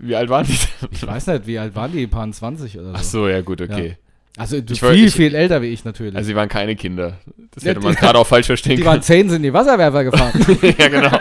wie 0.01 0.15
alt 0.15 0.29
waren 0.29 0.45
die 0.45 0.53
denn? 0.53 0.89
ich 0.91 1.05
weiß 1.05 1.27
nicht, 1.27 1.47
wie 1.47 1.59
alt 1.59 1.75
waren 1.75 1.91
die? 1.91 2.03
Ein 2.03 2.09
paar 2.09 2.29
20 2.31 2.77
oder 2.79 2.87
so. 2.89 2.93
Ach 2.95 3.03
so, 3.03 3.27
ja 3.27 3.41
gut, 3.41 3.61
okay. 3.61 3.97
Also 4.37 4.61
du, 4.61 4.73
wollt- 4.81 4.95
viel, 4.95 5.05
ich- 5.07 5.13
viel 5.15 5.35
älter 5.35 5.61
wie 5.61 5.67
ich 5.67 5.83
natürlich. 5.83 6.15
Also 6.15 6.27
sie 6.27 6.35
waren 6.35 6.47
keine 6.49 6.75
Kinder. 6.75 7.17
Das 7.51 7.63
Ja, 7.63 7.71
hätte 7.71 7.81
die- 7.81 7.85
man 7.87 7.95
gerade 7.95 8.17
auch 8.17 8.27
falsch 8.27 8.45
verstehen 8.47 8.77
die 8.77 8.85
waren 8.85 8.93
können. 8.93 9.03
10, 9.03 9.29
sind 9.29 9.43
die 9.43 9.51
Wasserwerfer 9.53 10.03
gefahren. 10.05 10.31
ja, 10.77 10.87
genau. 10.87 11.11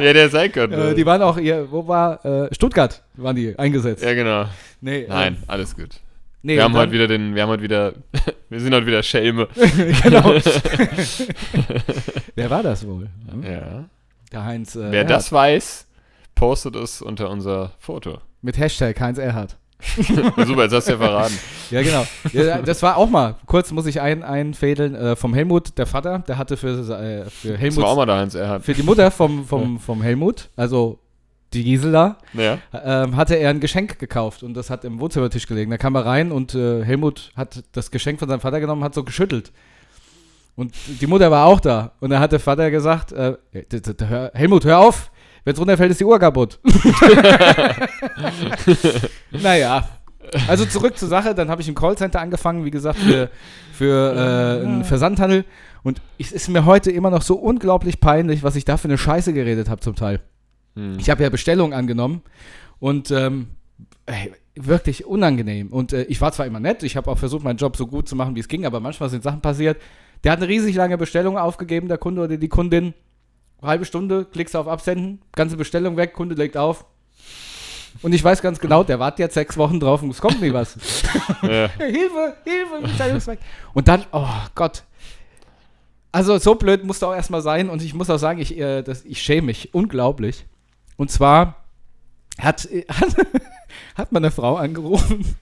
ja, 0.00 0.12
der 0.12 0.28
sein 0.28 0.50
könnte. 0.50 0.90
äh, 0.90 0.94
die 0.94 1.06
waren 1.06 1.22
auch 1.22 1.38
hier, 1.38 1.70
wo 1.70 1.86
war, 1.86 2.24
äh, 2.24 2.52
Stuttgart 2.54 3.02
waren 3.14 3.36
die 3.36 3.56
eingesetzt. 3.58 4.02
ja, 4.02 4.14
genau. 4.14 4.46
Nee, 4.80 5.06
Nein, 5.08 5.36
ähm, 5.38 5.42
alles 5.46 5.76
gut. 5.76 5.90
nee, 6.42 6.56
wir 6.56 6.64
haben 6.64 6.74
heute 6.74 6.90
wieder 6.92 7.06
den, 7.06 7.34
wir 7.34 7.42
haben 7.42 7.50
heute 7.50 7.62
wieder, 7.62 7.92
wir 8.48 8.60
sind 8.60 8.74
heute 8.74 8.86
wieder 8.86 9.02
Schelme. 9.04 9.46
genau. 10.02 10.34
Wer 12.34 12.50
war 12.50 12.62
das 12.62 12.86
wohl? 12.86 13.08
Hm? 13.30 13.42
Ja. 13.44 13.84
Der 14.32 14.44
Heinz. 14.44 14.74
Äh, 14.76 14.80
Wer 14.90 14.92
Erhardt. 14.92 15.10
das 15.10 15.32
weiß, 15.32 15.86
postet 16.38 16.76
es 16.76 17.02
unter 17.02 17.30
unser 17.30 17.72
Foto. 17.78 18.18
Mit 18.42 18.58
Hashtag 18.58 18.98
Heinz 19.00 19.18
Erhardt. 19.18 19.56
Super, 19.96 20.64
jetzt 20.64 20.72
hast 20.74 20.88
du 20.88 20.92
ja 20.92 20.98
verraten. 20.98 21.38
Ja, 21.70 21.82
genau. 21.82 22.06
Ja, 22.32 22.62
das 22.62 22.82
war 22.82 22.96
auch 22.96 23.10
mal, 23.10 23.34
kurz 23.44 23.70
muss 23.72 23.84
ich 23.84 24.00
ein, 24.00 24.22
einfädeln, 24.22 24.94
äh, 24.94 25.16
vom 25.16 25.34
Helmut, 25.34 25.76
der 25.76 25.84
Vater, 25.86 26.20
der 26.20 26.38
hatte 26.38 26.56
für, 26.56 26.68
äh, 26.68 27.28
für 27.28 27.58
Das 27.58 27.76
war 27.76 27.84
auch 27.84 27.88
Helmut, 27.90 27.96
mal 27.96 28.06
da 28.06 28.16
Heinz 28.18 28.34
Erhard. 28.34 28.64
für 28.64 28.72
die 28.72 28.82
Mutter 28.82 29.10
vom, 29.10 29.44
vom, 29.46 29.78
vom 29.78 30.00
Helmut, 30.02 30.48
also 30.56 30.98
die 31.52 31.62
Gisela, 31.64 32.16
Ja. 32.32 32.58
ähm, 32.72 33.16
hatte 33.16 33.34
er 33.34 33.50
ein 33.50 33.60
Geschenk 33.60 33.98
gekauft 33.98 34.42
und 34.42 34.54
das 34.54 34.70
hat 34.70 34.84
im 34.84 34.98
Wohnzimmertisch 34.98 35.46
gelegen. 35.46 35.70
Da 35.70 35.76
kam 35.76 35.94
er 35.94 36.06
rein 36.06 36.32
und 36.32 36.54
äh, 36.54 36.82
Helmut 36.84 37.32
hat 37.36 37.62
das 37.72 37.90
Geschenk 37.90 38.18
von 38.18 38.28
seinem 38.30 38.40
Vater 38.40 38.60
genommen, 38.60 38.82
hat 38.84 38.94
so 38.94 39.04
geschüttelt. 39.04 39.52
Und 40.56 40.74
die 41.00 41.06
Mutter 41.06 41.30
war 41.30 41.46
auch 41.46 41.60
da. 41.60 41.92
Und 42.00 42.10
da 42.10 42.18
hat 42.18 42.32
der 42.32 42.40
Vater 42.40 42.70
gesagt, 42.70 43.12
äh, 43.12 43.34
hör, 44.08 44.30
Helmut, 44.34 44.64
hör 44.64 44.78
auf, 44.80 45.10
wenn 45.44 45.54
es 45.54 45.60
runterfällt, 45.60 45.90
ist 45.90 46.00
die 46.00 46.04
Uhr 46.04 46.18
kaputt. 46.18 46.58
naja, 49.30 49.88
also 50.46 50.64
zurück 50.66 50.98
zur 50.98 51.08
Sache. 51.08 51.34
Dann 51.34 51.48
habe 51.48 51.62
ich 51.62 51.68
im 51.68 51.74
Callcenter 51.74 52.20
angefangen, 52.20 52.64
wie 52.64 52.70
gesagt, 52.70 52.98
für, 52.98 53.30
für 53.72 54.14
äh, 54.14 54.66
einen 54.66 54.84
Versandhandel. 54.84 55.44
Und 55.82 56.00
es 56.18 56.32
ist 56.32 56.48
mir 56.48 56.64
heute 56.64 56.90
immer 56.90 57.10
noch 57.10 57.22
so 57.22 57.36
unglaublich 57.36 58.00
peinlich, 58.00 58.42
was 58.42 58.56
ich 58.56 58.64
da 58.64 58.76
für 58.76 58.88
eine 58.88 58.98
Scheiße 58.98 59.32
geredet 59.32 59.68
habe 59.68 59.80
zum 59.80 59.94
Teil. 59.94 60.20
Hm. 60.74 60.98
Ich 60.98 61.10
habe 61.10 61.22
ja 61.22 61.30
Bestellungen 61.30 61.72
angenommen 61.72 62.22
und 62.78 63.10
ähm, 63.10 63.48
ey, 64.06 64.32
wirklich 64.54 65.06
unangenehm. 65.06 65.68
Und 65.68 65.92
äh, 65.92 66.02
ich 66.04 66.20
war 66.20 66.32
zwar 66.32 66.46
immer 66.46 66.60
nett, 66.60 66.82
ich 66.82 66.96
habe 66.96 67.10
auch 67.10 67.18
versucht, 67.18 67.44
meinen 67.44 67.58
Job 67.58 67.76
so 67.76 67.86
gut 67.86 68.08
zu 68.08 68.16
machen, 68.16 68.34
wie 68.36 68.40
es 68.40 68.48
ging, 68.48 68.66
aber 68.66 68.80
manchmal 68.80 69.08
sind 69.08 69.22
Sachen 69.22 69.40
passiert. 69.40 69.80
Der 70.24 70.32
hat 70.32 70.38
eine 70.38 70.48
riesig 70.48 70.74
lange 70.74 70.98
Bestellung 70.98 71.38
aufgegeben, 71.38 71.88
der 71.88 71.98
Kunde 71.98 72.22
oder 72.22 72.36
die 72.36 72.48
Kundin. 72.48 72.94
Halbe 73.62 73.84
Stunde, 73.84 74.24
klickst 74.24 74.54
auf 74.54 74.68
Absenden, 74.68 75.20
ganze 75.32 75.56
Bestellung 75.56 75.96
weg, 75.96 76.12
Kunde 76.12 76.34
legt 76.34 76.56
auf. 76.56 76.84
Und 78.02 78.12
ich 78.12 78.22
weiß 78.22 78.42
ganz 78.42 78.60
genau, 78.60 78.84
der 78.84 79.00
wartet 79.00 79.18
jetzt 79.20 79.34
sechs 79.34 79.56
Wochen 79.56 79.80
drauf 79.80 80.02
und 80.02 80.10
es 80.10 80.20
kommt 80.20 80.40
nie 80.40 80.52
was. 80.52 80.76
Ja. 81.42 81.68
Hilfe, 81.76 82.36
Hilfe, 82.44 82.82
Bestellung 82.82 83.16
ist 83.16 83.26
weg. 83.26 83.38
Und 83.74 83.88
dann, 83.88 84.04
oh 84.12 84.26
Gott. 84.54 84.82
Also 86.10 86.38
so 86.38 86.54
blöd 86.54 86.84
musste 86.84 87.06
auch 87.06 87.14
erstmal 87.14 87.42
sein 87.42 87.68
und 87.70 87.82
ich 87.82 87.94
muss 87.94 88.10
auch 88.10 88.18
sagen, 88.18 88.40
ich, 88.40 88.56
äh, 88.58 88.82
das, 88.82 89.04
ich 89.04 89.20
schäme 89.22 89.46
mich 89.46 89.74
unglaublich. 89.74 90.46
Und 90.96 91.10
zwar 91.10 91.64
hat, 92.38 92.64
äh, 92.66 92.84
hat, 92.92 93.14
hat 93.94 94.12
meine 94.12 94.30
Frau 94.30 94.56
angerufen 94.56 95.36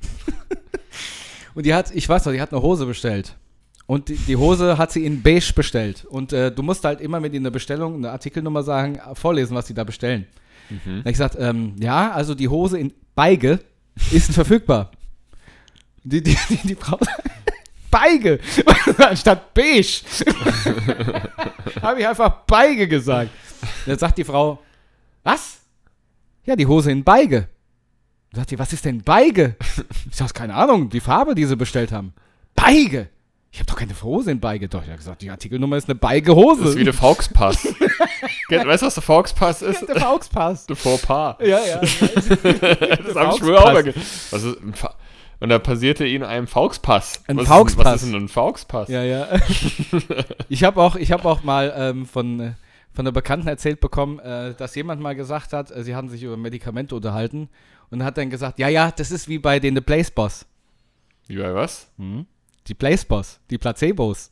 und 1.55 1.67
die 1.67 1.75
hat, 1.75 1.95
ich 1.95 2.09
weiß 2.09 2.25
noch, 2.27 2.33
die 2.33 2.41
hat 2.41 2.53
eine 2.53 2.63
Hose 2.63 2.87
bestellt. 2.87 3.37
Und 3.87 4.09
die, 4.09 4.17
die 4.17 4.37
Hose 4.37 4.79
hat 4.79 4.91
sie 4.91 5.05
in 5.05 5.23
beige 5.23 5.53
bestellt. 5.55 6.05
Und 6.05 6.33
äh, 6.33 6.51
du 6.51 6.63
musst 6.63 6.85
halt 6.85 7.01
immer 7.01 7.21
mit 7.21 7.35
in 7.35 7.45
der 7.45 7.53
Bestellung 7.53 7.97
eine 7.97 8.11
Artikelnummer 8.11 8.63
sagen, 8.63 8.97
äh, 8.97 9.15
vorlesen, 9.15 9.55
was 9.55 9.67
die 9.67 9.75
da 9.75 9.85
bestellen. 9.85 10.27
Mhm. 10.69 10.79
Da 10.85 10.99
hab 10.99 11.07
ich 11.07 11.13
gesagt, 11.13 11.37
ähm, 11.39 11.77
ja, 11.79 12.11
also 12.11 12.35
die 12.35 12.49
Hose 12.49 12.79
in 12.79 12.93
Beige 13.15 13.61
ist 14.11 14.33
verfügbar. 14.35 14.91
Die, 16.03 16.23
die, 16.23 16.37
die, 16.49 16.69
die 16.69 16.75
Frau 16.75 16.99
Beige 17.91 18.41
anstatt 18.99 19.55
beige. 19.55 20.03
Habe 21.81 22.01
ich 22.01 22.07
einfach 22.07 22.45
Beige 22.47 22.89
gesagt. 22.89 23.31
Dann 23.87 23.99
sagt 23.99 24.19
die 24.19 24.25
Frau, 24.25 24.63
was? 25.23 25.61
Ja, 26.45 26.57
die 26.57 26.67
Hose 26.67 26.91
in 26.91 27.05
Beige. 27.05 27.49
Dann 28.31 28.41
sagt 28.41 28.51
die, 28.51 28.59
was 28.59 28.73
ist 28.73 28.85
denn 28.85 29.03
Beige? 29.03 29.57
Ich 30.11 30.17
sag, 30.17 30.35
keine 30.35 30.55
Ahnung, 30.55 30.91
die 30.91 31.01
Farbe, 31.01 31.35
die 31.35 31.45
sie 31.47 31.57
bestellt 31.57 31.91
haben. 31.93 32.13
Beige. 32.55 33.09
Ich 33.57 33.61
habe 33.61 33.69
doch 33.69 33.77
keine 33.77 33.95
Hose 34.03 34.31
in 34.33 34.39
Beige. 34.39 34.69
Doch, 34.69 34.83
ich 34.83 34.89
habe 34.89 34.99
gesagt, 34.99 35.23
die 35.23 35.31
Artikelnummer 35.31 35.79
ist 35.79 35.89
eine 35.89 35.95
Beige-Hose. 35.95 36.61
Das 36.61 36.71
ist 36.73 36.77
wie 36.77 36.85
der 36.85 36.93
Fauxpass. 36.93 37.65
weißt 38.51 38.83
du, 38.83 38.87
was 38.87 38.93
der 38.93 39.03
Fauxpass 39.03 39.63
ist? 39.63 39.89
der 39.89 39.97
Fauxpass. 39.97 40.67
Der 40.67 40.77
Fauxpas. 40.77 41.39
Ja, 41.41 41.59
ja. 41.65 41.81
Das 41.81 43.17
habe 43.17 43.33
ich 43.33 43.41
früher 43.41 43.65
auch 43.65 43.73
mal 43.73 43.95
was 44.31 44.43
ist 44.43 44.61
ein 44.61 44.75
Fa 44.75 44.95
Und 45.41 45.49
da 45.49 45.59
passierte 45.59 46.05
ihnen 46.05 46.25
ein 46.25 46.47
Fauxpass. 46.47 47.23
Ein 47.29 47.39
was 47.39 47.45
Ist, 47.45 47.49
Fauxpass. 47.49 47.87
was 47.87 48.03
ist 48.03 48.13
denn 48.13 48.25
ein 48.25 48.29
Fauxpass? 48.29 48.91
Ja, 48.91 49.03
ja. 49.03 49.27
ich 50.51 50.63
habe 50.63 50.79
auch, 50.83 50.97
ich 50.97 51.11
hab 51.11 51.25
auch 51.25 51.43
mal 51.43 51.73
ähm, 51.79 52.05
von, 52.05 52.39
äh, 52.41 52.53
von 52.93 53.07
einer 53.07 53.13
Bekannten 53.13 53.49
erzählt 53.49 53.81
bekommen, 53.81 54.19
äh, 54.19 54.53
dass 54.53 54.75
jemand 54.75 55.01
mal 55.01 55.15
gesagt 55.15 55.55
hat, 55.55 55.71
äh, 55.71 55.83
sie 55.83 55.97
hatten 55.97 56.11
sich 56.11 56.23
über 56.23 56.37
Medikamente 56.37 56.95
unterhalten 56.95 57.49
und 57.89 58.05
hat 58.05 58.19
dann 58.19 58.29
gesagt, 58.29 58.59
ja, 58.59 58.69
ja, 58.69 58.91
das 58.91 59.11
ist 59.11 59.29
wie 59.29 59.39
bei 59.39 59.61
den 59.61 59.75
The 59.75 59.81
Place 59.81 60.11
Boss. 60.11 60.45
Wie 61.27 61.39
bei 61.39 61.55
was? 61.55 61.91
Die 62.69 62.75
Place 62.75 63.05
Boss, 63.05 63.39
die 63.51 63.59
Placebos. 63.59 64.31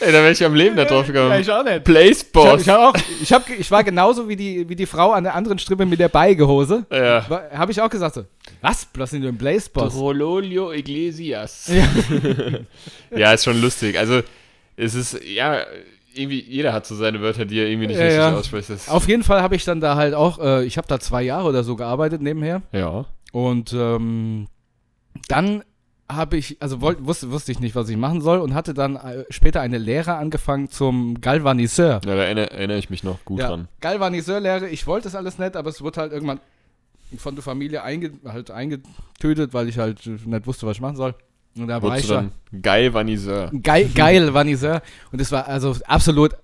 Ey, 0.00 0.12
da 0.12 0.18
wäre 0.18 0.32
ich 0.32 0.44
am 0.44 0.54
Leben 0.54 0.76
da 0.76 0.84
drauf 0.84 1.06
gekommen. 1.06 1.30
auch 1.50 1.64
nicht. 1.64 1.84
Place 1.84 2.24
Ich, 2.34 2.34
hab, 2.36 2.60
ich, 2.60 2.68
hab 2.68 2.80
auch, 2.80 2.94
ich, 3.22 3.32
hab, 3.32 3.48
ich 3.50 3.70
war 3.70 3.84
genauso 3.84 4.28
wie 4.28 4.36
die, 4.36 4.68
wie 4.68 4.76
die 4.76 4.86
Frau 4.86 5.12
an 5.12 5.24
der 5.24 5.34
anderen 5.34 5.58
Strippe 5.58 5.86
mit 5.86 6.00
der 6.00 6.08
Beigehose. 6.08 6.84
ja. 6.90 7.24
Habe 7.54 7.72
ich 7.72 7.80
auch 7.80 7.88
gesagt 7.88 8.16
so, 8.16 8.24
was? 8.60 8.86
Was 8.94 9.10
sind 9.10 9.22
denn 9.22 9.36
Blaze 9.38 9.70
Boss? 9.70 9.94
Rololio 9.94 10.72
Iglesias. 10.72 11.70
Ja. 13.16 13.32
ist 13.32 13.44
schon 13.44 13.60
lustig. 13.60 13.96
Also, 13.96 14.22
es 14.76 14.94
ist, 14.96 15.20
ja, 15.24 15.60
irgendwie, 16.12 16.40
jeder 16.42 16.72
hat 16.72 16.84
so 16.86 16.96
seine 16.96 17.20
Wörter, 17.20 17.44
die 17.44 17.60
er 17.60 17.68
irgendwie 17.68 17.86
nicht 17.86 17.96
Ja, 17.96 18.02
richtig 18.04 18.18
ja. 18.18 18.36
ausspricht. 18.36 18.70
Auf 18.88 19.06
jeden 19.08 19.22
Fall 19.22 19.40
habe 19.42 19.54
ich 19.54 19.64
dann 19.64 19.80
da 19.80 19.94
halt 19.94 20.14
auch, 20.14 20.38
äh, 20.40 20.64
ich 20.64 20.76
habe 20.76 20.88
da 20.88 20.98
zwei 20.98 21.22
Jahre 21.22 21.48
oder 21.48 21.62
so 21.62 21.76
gearbeitet 21.76 22.20
nebenher. 22.20 22.62
ja. 22.72 23.06
Und 23.34 23.72
ähm, 23.72 24.46
dann 25.26 25.64
habe 26.08 26.36
ich, 26.36 26.62
also 26.62 26.80
wollt, 26.80 27.04
wusste, 27.04 27.32
wusste 27.32 27.50
ich 27.50 27.58
nicht, 27.58 27.74
was 27.74 27.88
ich 27.88 27.96
machen 27.96 28.20
soll 28.20 28.38
und 28.38 28.54
hatte 28.54 28.74
dann 28.74 28.94
äh, 28.94 29.24
später 29.28 29.60
eine 29.60 29.76
Lehre 29.76 30.14
angefangen 30.14 30.70
zum 30.70 31.20
Galvaniseur. 31.20 31.94
Ja, 31.94 32.14
da 32.14 32.14
erinnere, 32.14 32.52
erinnere 32.52 32.78
ich 32.78 32.90
mich 32.90 33.02
noch 33.02 33.24
gut 33.24 33.40
Ja, 33.40 33.48
dran. 33.48 33.66
Galvaniseurlehre, 33.80 34.68
ich 34.68 34.86
wollte 34.86 35.08
das 35.08 35.16
alles 35.16 35.40
nicht, 35.40 35.56
aber 35.56 35.68
es 35.68 35.82
wurde 35.82 36.02
halt 36.02 36.12
irgendwann 36.12 36.38
von 37.16 37.34
der 37.34 37.42
Familie 37.42 37.82
einge, 37.82 38.12
halt 38.24 38.52
eingetötet, 38.52 39.52
weil 39.52 39.68
ich 39.68 39.78
halt 39.78 40.06
nicht 40.06 40.46
wusste, 40.46 40.68
was 40.68 40.76
ich 40.76 40.80
machen 40.80 40.96
soll. 40.96 41.16
Und 41.58 41.66
da 41.66 41.82
war 41.82 41.96
ich 41.98 42.06
du 42.06 42.14
da. 42.14 42.14
dann 42.52 42.62
geil 42.62 42.94
Vaniseur. 42.94 43.50
Geil, 43.64 43.90
geil 43.92 44.32
Vaniseur. 44.32 44.80
Und 45.10 45.20
es 45.20 45.32
war 45.32 45.48
also 45.48 45.74
absolut 45.88 46.36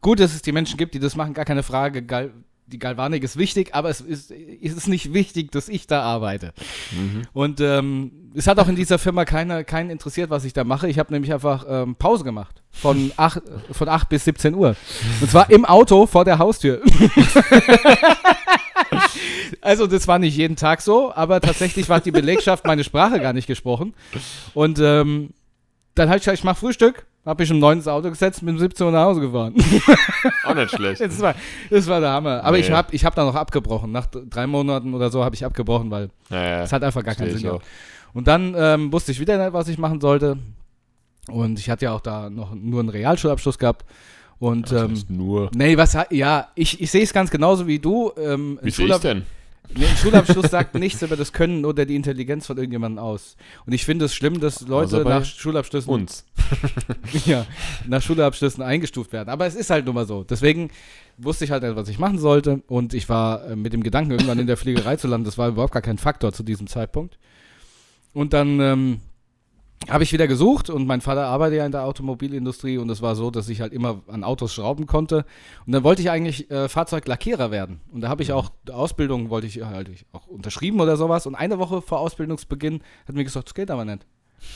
gut, 0.00 0.20
dass 0.20 0.36
es 0.36 0.42
die 0.42 0.52
Menschen 0.52 0.76
gibt, 0.76 0.94
die 0.94 1.00
das 1.00 1.16
machen, 1.16 1.34
gar 1.34 1.44
keine 1.44 1.64
Frage. 1.64 2.04
Gal, 2.04 2.30
die 2.70 2.78
Galvanik 2.78 3.22
ist 3.22 3.36
wichtig, 3.36 3.74
aber 3.74 3.88
es 3.88 4.00
ist, 4.00 4.30
es 4.30 4.72
ist 4.72 4.88
nicht 4.88 5.14
wichtig, 5.14 5.50
dass 5.50 5.68
ich 5.68 5.86
da 5.86 6.02
arbeite. 6.02 6.52
Und 7.32 7.60
ähm, 7.60 8.10
es 8.34 8.46
hat 8.46 8.58
auch 8.58 8.68
in 8.68 8.76
dieser 8.76 8.98
Firma 8.98 9.24
keiner, 9.24 9.64
keinen 9.64 9.90
interessiert, 9.90 10.30
was 10.30 10.44
ich 10.44 10.52
da 10.52 10.64
mache. 10.64 10.88
Ich 10.88 10.98
habe 10.98 11.12
nämlich 11.12 11.32
einfach 11.32 11.64
ähm, 11.68 11.96
Pause 11.96 12.24
gemacht. 12.24 12.62
Von 12.70 13.12
8, 13.16 13.42
von 13.72 13.88
8 13.88 14.08
bis 14.08 14.24
17 14.24 14.54
Uhr. 14.54 14.76
Und 15.20 15.30
zwar 15.30 15.50
im 15.50 15.64
Auto 15.64 16.06
vor 16.06 16.24
der 16.24 16.38
Haustür. 16.38 16.82
also, 19.62 19.86
das 19.86 20.06
war 20.06 20.18
nicht 20.18 20.36
jeden 20.36 20.56
Tag 20.56 20.82
so, 20.82 21.12
aber 21.14 21.40
tatsächlich 21.40 21.88
war 21.88 22.00
die 22.00 22.10
Belegschaft 22.10 22.66
meine 22.66 22.84
Sprache 22.84 23.18
gar 23.18 23.32
nicht 23.32 23.46
gesprochen. 23.46 23.94
Und 24.52 24.78
ähm, 24.78 25.30
dann 25.94 26.08
habe 26.08 26.18
ich 26.18 26.24
gesagt, 26.24 26.38
ich 26.38 26.44
mache 26.44 26.60
Frühstück. 26.60 27.06
Habe 27.26 27.42
ich 27.44 27.50
um 27.52 27.58
9 27.58 27.78
ins 27.78 27.88
Auto 27.88 28.08
gesetzt, 28.08 28.40
bin 28.40 28.54
um 28.54 28.58
17 28.58 28.86
Uhr 28.86 28.92
nach 28.92 29.04
Hause 29.04 29.20
gefahren. 29.20 29.54
Auch 30.44 30.54
nicht 30.54 30.70
schlecht. 30.74 31.00
das, 31.00 31.20
war, 31.20 31.34
das 31.68 31.86
war 31.86 32.00
der 32.00 32.10
Hammer. 32.10 32.42
Aber 32.42 32.58
ich 32.58 32.68
Nee. 32.68 32.74
habe 32.74 32.94
ich 32.94 33.04
hab 33.04 33.14
dann 33.14 33.26
noch 33.26 33.34
abgebrochen. 33.34 33.92
Nach 33.92 34.06
drei 34.06 34.46
Monaten 34.46 34.94
oder 34.94 35.10
so 35.10 35.22
habe 35.24 35.34
ich 35.34 35.44
abgebrochen, 35.44 35.90
weil 35.90 36.08
Naja, 36.30 36.62
es 36.62 36.72
hat 36.72 36.82
einfach 36.82 37.04
gar 37.04 37.14
keinen 37.14 37.28
Sinn 37.28 37.36
ich 37.38 37.42
gehabt. 37.44 37.66
Und 38.14 38.26
dann 38.28 38.54
ähm, 38.56 38.92
wusste 38.92 39.12
ich 39.12 39.20
wieder 39.20 39.36
nicht, 39.42 39.52
was 39.52 39.68
ich 39.68 39.76
machen 39.76 40.00
sollte. 40.00 40.38
Und 41.30 41.58
ich 41.58 41.68
hatte 41.68 41.84
ja 41.84 41.92
auch 41.92 42.00
da 42.00 42.30
noch 42.30 42.54
nur 42.54 42.80
einen 42.80 42.88
Realschulabschluss 42.88 43.58
gehabt. 43.58 43.84
Und 44.38 44.70
Das 44.72 44.82
ähm, 44.84 45.02
nur. 45.08 45.50
nee, 45.54 45.76
was 45.76 45.96
ja, 46.10 46.48
ich, 46.54 46.80
ich 46.80 46.90
sehe 46.90 47.02
es 47.02 47.12
ganz 47.12 47.30
genauso 47.30 47.66
wie 47.66 47.78
du. 47.78 48.12
Ähm, 48.16 48.58
Wie 48.62 48.70
sehe 48.70 48.86
ich 48.86 48.96
denn? 48.98 49.26
Ein 49.74 49.96
Schulabschluss 49.96 50.50
sagt 50.50 50.74
nichts 50.74 51.02
über 51.02 51.16
das 51.16 51.32
Können 51.32 51.64
oder 51.64 51.84
die 51.84 51.94
Intelligenz 51.94 52.46
von 52.46 52.56
irgendjemandem 52.56 53.02
aus. 53.02 53.36
Und 53.66 53.72
ich 53.72 53.84
finde 53.84 54.06
es 54.06 54.14
schlimm, 54.14 54.40
dass 54.40 54.62
Leute 54.62 55.04
bei 55.04 55.10
nach 55.10 55.24
Schulabschlüssen 55.24 55.92
Uns. 55.92 56.24
ja, 57.26 57.46
nach 57.86 58.02
Schulabschlüssen 58.02 58.62
eingestuft 58.62 59.12
werden. 59.12 59.28
Aber 59.28 59.46
es 59.46 59.54
ist 59.54 59.70
halt 59.70 59.86
nun 59.86 59.94
mal 59.94 60.06
so. 60.06 60.24
Deswegen 60.24 60.70
wusste 61.18 61.44
ich 61.44 61.50
halt, 61.50 61.64
was 61.76 61.88
ich 61.88 61.98
machen 61.98 62.18
sollte. 62.18 62.62
Und 62.66 62.94
ich 62.94 63.08
war 63.08 63.44
äh, 63.46 63.56
mit 63.56 63.72
dem 63.72 63.82
Gedanken, 63.82 64.12
irgendwann 64.12 64.38
in 64.38 64.46
der 64.46 64.56
Fliegerei 64.56 64.96
zu 64.96 65.06
landen. 65.06 65.26
Das 65.26 65.38
war 65.38 65.48
überhaupt 65.48 65.72
gar 65.72 65.82
kein 65.82 65.98
Faktor 65.98 66.32
zu 66.32 66.42
diesem 66.42 66.66
Zeitpunkt. 66.66 67.18
Und 68.14 68.32
dann 68.32 68.60
ähm, 68.60 69.00
habe 69.88 70.02
ich 70.02 70.12
wieder 70.12 70.26
gesucht 70.26 70.70
und 70.70 70.86
mein 70.86 71.00
Vater 71.00 71.26
arbeitet 71.26 71.58
ja 71.58 71.66
in 71.66 71.72
der 71.72 71.84
Automobilindustrie 71.84 72.78
und 72.78 72.90
es 72.90 73.00
war 73.00 73.14
so, 73.14 73.30
dass 73.30 73.48
ich 73.48 73.60
halt 73.60 73.72
immer 73.72 74.02
an 74.08 74.24
Autos 74.24 74.52
schrauben 74.52 74.86
konnte. 74.86 75.24
Und 75.66 75.72
dann 75.72 75.84
wollte 75.84 76.02
ich 76.02 76.10
eigentlich 76.10 76.50
äh, 76.50 76.68
Fahrzeuglackierer 76.68 77.50
werden. 77.50 77.80
Und 77.92 78.00
da 78.00 78.08
habe 78.08 78.22
ich 78.22 78.32
auch 78.32 78.50
Ausbildung, 78.70 79.30
wollte 79.30 79.46
ich 79.46 79.62
halt 79.62 79.88
auch 80.12 80.26
unterschrieben 80.26 80.80
oder 80.80 80.96
sowas. 80.96 81.26
Und 81.26 81.36
eine 81.36 81.58
Woche 81.58 81.80
vor 81.80 82.00
Ausbildungsbeginn 82.00 82.80
hat 83.06 83.14
mir 83.14 83.24
gesagt, 83.24 83.46
das 83.48 83.54
geht 83.54 83.70
aber 83.70 83.84
nicht. 83.84 84.04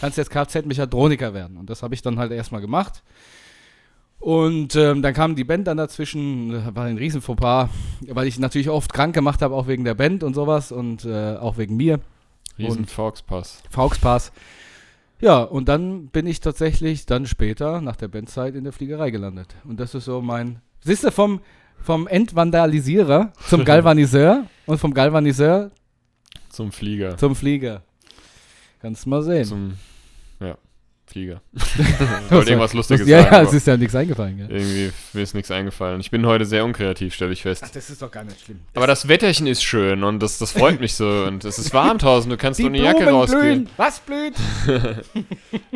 Kannst 0.00 0.18
jetzt 0.18 0.30
Kfz-Mechatroniker 0.30 1.34
werden. 1.34 1.56
Und 1.56 1.70
das 1.70 1.82
habe 1.82 1.94
ich 1.94 2.02
dann 2.02 2.18
halt 2.18 2.32
erstmal 2.32 2.60
gemacht. 2.60 3.02
Und 4.18 4.76
ähm, 4.76 5.02
dann 5.02 5.14
kam 5.14 5.34
die 5.34 5.42
Band 5.44 5.66
dann 5.66 5.76
dazwischen, 5.78 6.74
war 6.76 6.84
ein 6.84 6.96
riesen 6.96 7.20
Fauxpas, 7.20 7.68
weil 8.08 8.28
ich 8.28 8.38
natürlich 8.38 8.70
oft 8.70 8.92
krank 8.92 9.14
gemacht 9.14 9.42
habe, 9.42 9.54
auch 9.54 9.66
wegen 9.66 9.84
der 9.84 9.94
Band 9.94 10.22
und 10.22 10.34
sowas 10.34 10.70
und 10.70 11.04
äh, 11.04 11.36
auch 11.36 11.58
wegen 11.58 11.76
mir. 11.76 11.98
Riesen 12.58 12.80
Und- 12.80 12.90
Foxpass. 13.70 14.30
Ja, 15.22 15.42
und 15.42 15.68
dann 15.68 16.08
bin 16.08 16.26
ich 16.26 16.40
tatsächlich 16.40 17.06
dann 17.06 17.26
später 17.26 17.80
nach 17.80 17.94
der 17.94 18.08
Bandzeit 18.08 18.56
in 18.56 18.64
der 18.64 18.72
Fliegerei 18.72 19.10
gelandet. 19.12 19.54
Und 19.64 19.78
das 19.78 19.94
ist 19.94 20.06
so 20.06 20.20
mein. 20.20 20.60
Siehst 20.80 21.04
du, 21.04 21.12
vom, 21.12 21.40
vom 21.78 22.08
Entvandalisierer 22.08 23.32
zum 23.48 23.64
Galvaniseur 23.64 24.46
und 24.66 24.78
vom 24.78 24.92
Galvaniseur 24.92 25.70
Zum 26.48 26.72
Flieger. 26.72 27.16
zum 27.16 27.36
Flieger. 27.36 27.82
Kannst 28.80 29.06
mal 29.06 29.22
sehen. 29.22 29.44
Zum. 29.44 29.74
Ja, 30.40 30.58
Flieger. 31.12 31.42
ich 31.54 32.30
wollte 32.30 32.50
irgendwas 32.50 32.72
Lustiges 32.72 33.06
ja, 33.06 33.22
sagen. 33.22 33.34
ja, 33.34 33.42
es 33.42 33.52
ist 33.52 33.66
ja 33.66 33.76
nichts 33.76 33.94
eingefallen. 33.94 34.38
Gell? 34.38 34.50
irgendwie 34.50 34.92
mir 35.12 35.22
ist 35.22 35.34
nichts 35.34 35.50
eingefallen. 35.50 36.00
Ich 36.00 36.10
bin 36.10 36.24
heute 36.24 36.46
sehr 36.46 36.64
unkreativ, 36.64 37.12
stelle 37.12 37.32
ich 37.32 37.42
fest. 37.42 37.62
das 37.74 37.90
ist 37.90 38.00
doch 38.00 38.10
gar 38.10 38.24
nicht 38.24 38.40
schlimm. 38.40 38.60
Aber 38.74 38.86
das 38.86 39.08
Wetterchen 39.08 39.46
ist 39.46 39.62
schön 39.62 40.04
und 40.04 40.20
das, 40.22 40.38
das 40.38 40.52
freut 40.52 40.80
mich 40.80 40.94
so. 40.94 41.06
Und 41.26 41.44
es 41.44 41.58
ist 41.58 41.74
warm 41.74 41.98
draußen, 41.98 42.30
du 42.30 42.36
kannst 42.38 42.60
Die 42.60 42.64
ohne 42.64 42.78
Jacke 42.78 43.00
Blumen 43.02 43.14
rausgehen. 43.14 43.40
blühen. 43.42 43.68
Was 43.76 44.00
blüht? 44.00 44.34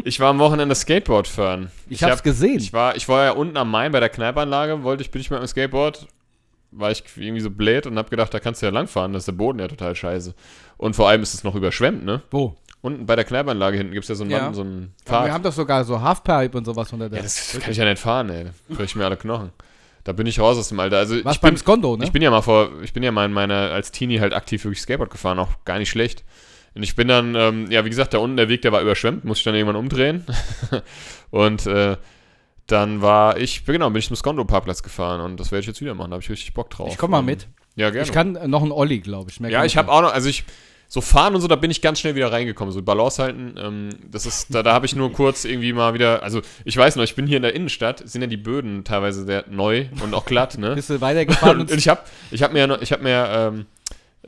Ich 0.04 0.20
war 0.20 0.30
am 0.30 0.38
Wochenende 0.38 0.74
Skateboard 0.74 1.26
fahren. 1.26 1.70
Ich, 1.88 2.02
hab's 2.02 2.22
gesehen. 2.22 2.58
Ich 2.58 2.72
war, 2.72 2.96
ich 2.96 3.08
war 3.08 3.24
ja 3.24 3.30
unten 3.32 3.56
am 3.56 3.70
Main 3.70 3.92
bei 3.92 4.00
der 4.00 4.08
Kneipanlage, 4.08 4.82
wollte 4.84 5.02
ich, 5.02 5.10
bin 5.10 5.20
ich 5.20 5.30
mit 5.30 5.40
dem 5.40 5.46
Skateboard, 5.46 6.06
war 6.70 6.90
ich 6.90 7.02
irgendwie 7.16 7.40
so 7.40 7.50
blöd 7.50 7.86
und 7.86 7.98
hab 7.98 8.10
gedacht, 8.10 8.32
da 8.32 8.38
kannst 8.40 8.62
du 8.62 8.66
ja 8.66 8.72
langfahren, 8.72 9.12
da 9.12 9.18
ist 9.18 9.26
der 9.26 9.32
Boden 9.32 9.58
ja 9.58 9.68
total 9.68 9.94
scheiße. 9.94 10.34
Und 10.76 10.94
vor 10.94 11.08
allem 11.08 11.22
ist 11.22 11.34
es 11.34 11.44
noch 11.44 11.54
überschwemmt, 11.54 12.04
ne? 12.04 12.22
Wo? 12.30 12.54
Unten 12.86 13.04
bei 13.06 13.16
der 13.16 13.24
Kneipanlage 13.24 13.76
hinten 13.76 13.92
gibt 13.92 14.04
es 14.04 14.08
ja 14.08 14.14
so 14.14 14.22
einen, 14.22 14.30
Ja. 14.30 14.52
So 14.54 14.60
einen 14.62 14.94
Pfad. 15.04 15.26
wir 15.26 15.32
haben 15.32 15.42
doch 15.42 15.52
sogar 15.52 15.84
so 15.84 16.00
Halfpipe 16.00 16.56
und 16.56 16.64
sowas 16.64 16.92
unter 16.92 17.08
der. 17.08 17.18
ja, 17.18 17.22
das 17.24 17.58
kann 17.60 17.72
ich 17.72 17.76
ja 17.78 17.84
nicht 17.84 17.98
fahren, 17.98 18.30
ey. 18.30 18.44
Da 18.44 18.74
brech 18.74 18.90
ich 18.90 18.94
mir 18.96 19.04
alle 19.04 19.16
Knochen. 19.16 19.50
Da 20.04 20.12
bin 20.12 20.26
ich 20.28 20.38
raus 20.38 20.56
aus 20.56 20.68
dem 20.68 20.78
Alter. 20.78 20.98
Also 20.98 21.16
Was 21.24 21.34
ich 21.34 21.40
beim 21.40 21.54
bin, 21.54 21.58
Skondo, 21.58 21.96
ne? 21.96 22.04
ich 22.04 22.12
bin 22.12 22.22
ja 22.22 22.30
mal 22.30 22.42
vor, 22.42 22.70
ich 22.82 22.92
bin 22.92 23.02
ja 23.02 23.10
mal 23.10 23.24
in 23.24 23.32
meiner, 23.32 23.72
als 23.72 23.90
Teenie 23.90 24.20
halt 24.20 24.34
aktiv 24.34 24.62
wirklich 24.64 24.80
Skateboard 24.80 25.10
gefahren, 25.10 25.40
auch 25.40 25.64
gar 25.64 25.78
nicht 25.78 25.90
schlecht. 25.90 26.22
Und 26.76 26.84
ich 26.84 26.94
bin 26.94 27.08
dann, 27.08 27.34
ähm, 27.34 27.68
ja, 27.72 27.84
wie 27.84 27.90
gesagt, 27.90 28.14
da 28.14 28.18
unten 28.18 28.36
der 28.36 28.48
Weg, 28.48 28.62
der 28.62 28.70
war 28.70 28.82
überschwemmt, 28.82 29.24
musste 29.24 29.40
ich 29.40 29.44
dann 29.46 29.56
irgendwann 29.56 29.76
umdrehen. 29.76 30.24
und 31.30 31.66
äh, 31.66 31.96
dann 32.68 33.02
war 33.02 33.36
ich, 33.38 33.64
genau, 33.64 33.90
bin 33.90 33.98
ich 33.98 34.06
zum 34.06 34.16
Skondo-Parkplatz 34.16 34.82
gefahren 34.82 35.20
und 35.20 35.40
das 35.40 35.50
werde 35.50 35.60
ich 35.62 35.66
jetzt 35.66 35.80
wieder 35.80 35.94
machen, 35.94 36.10
da 36.10 36.14
habe 36.14 36.22
ich 36.22 36.30
richtig 36.30 36.54
Bock 36.54 36.70
drauf. 36.70 36.88
ich 36.92 36.98
komm 36.98 37.10
mal 37.10 37.22
mit. 37.22 37.48
Ja, 37.76 37.90
gerne. 37.90 38.06
Ich 38.06 38.12
kann 38.12 38.38
noch 38.50 38.62
einen 38.62 38.72
Olli, 38.72 39.00
glaube 39.00 39.30
ich. 39.30 39.40
Mehr 39.40 39.50
ja, 39.50 39.64
ich 39.64 39.76
habe 39.76 39.90
auch 39.90 40.02
noch, 40.02 40.12
also 40.12 40.28
ich, 40.28 40.44
so 40.88 41.00
fahren 41.00 41.34
und 41.34 41.40
so, 41.40 41.48
da 41.48 41.56
bin 41.56 41.70
ich 41.70 41.82
ganz 41.82 41.98
schnell 42.00 42.14
wieder 42.14 42.30
reingekommen. 42.30 42.72
So 42.72 42.82
Balance 42.82 43.22
halten, 43.22 43.54
ähm, 43.58 43.88
das 44.10 44.24
ist, 44.26 44.54
da, 44.54 44.62
da 44.62 44.72
habe 44.72 44.86
ich 44.86 44.94
nur 44.94 45.12
kurz 45.12 45.44
irgendwie 45.44 45.72
mal 45.72 45.94
wieder, 45.94 46.22
also 46.22 46.42
ich 46.64 46.76
weiß 46.76 46.96
noch, 46.96 47.04
ich 47.04 47.14
bin 47.14 47.26
hier 47.26 47.38
in 47.38 47.42
der 47.42 47.54
Innenstadt, 47.54 48.02
sind 48.08 48.22
ja 48.22 48.26
die 48.28 48.36
Böden 48.36 48.84
teilweise 48.84 49.24
sehr 49.24 49.44
neu 49.50 49.86
und 50.02 50.14
auch 50.14 50.24
glatt, 50.26 50.58
ne? 50.58 50.74
Bist 50.74 50.90
du 50.90 51.00
weitergefahren 51.00 51.60
Und 51.60 51.70
und 51.72 51.78
ich 51.78 51.88
habe 51.88 52.00
ich 52.30 52.42
hab 52.42 52.52
mir, 52.52 52.66
noch, 52.66 52.80
ich 52.80 52.92
hab 52.92 53.02
mir 53.02 53.28
ähm, 53.30 53.66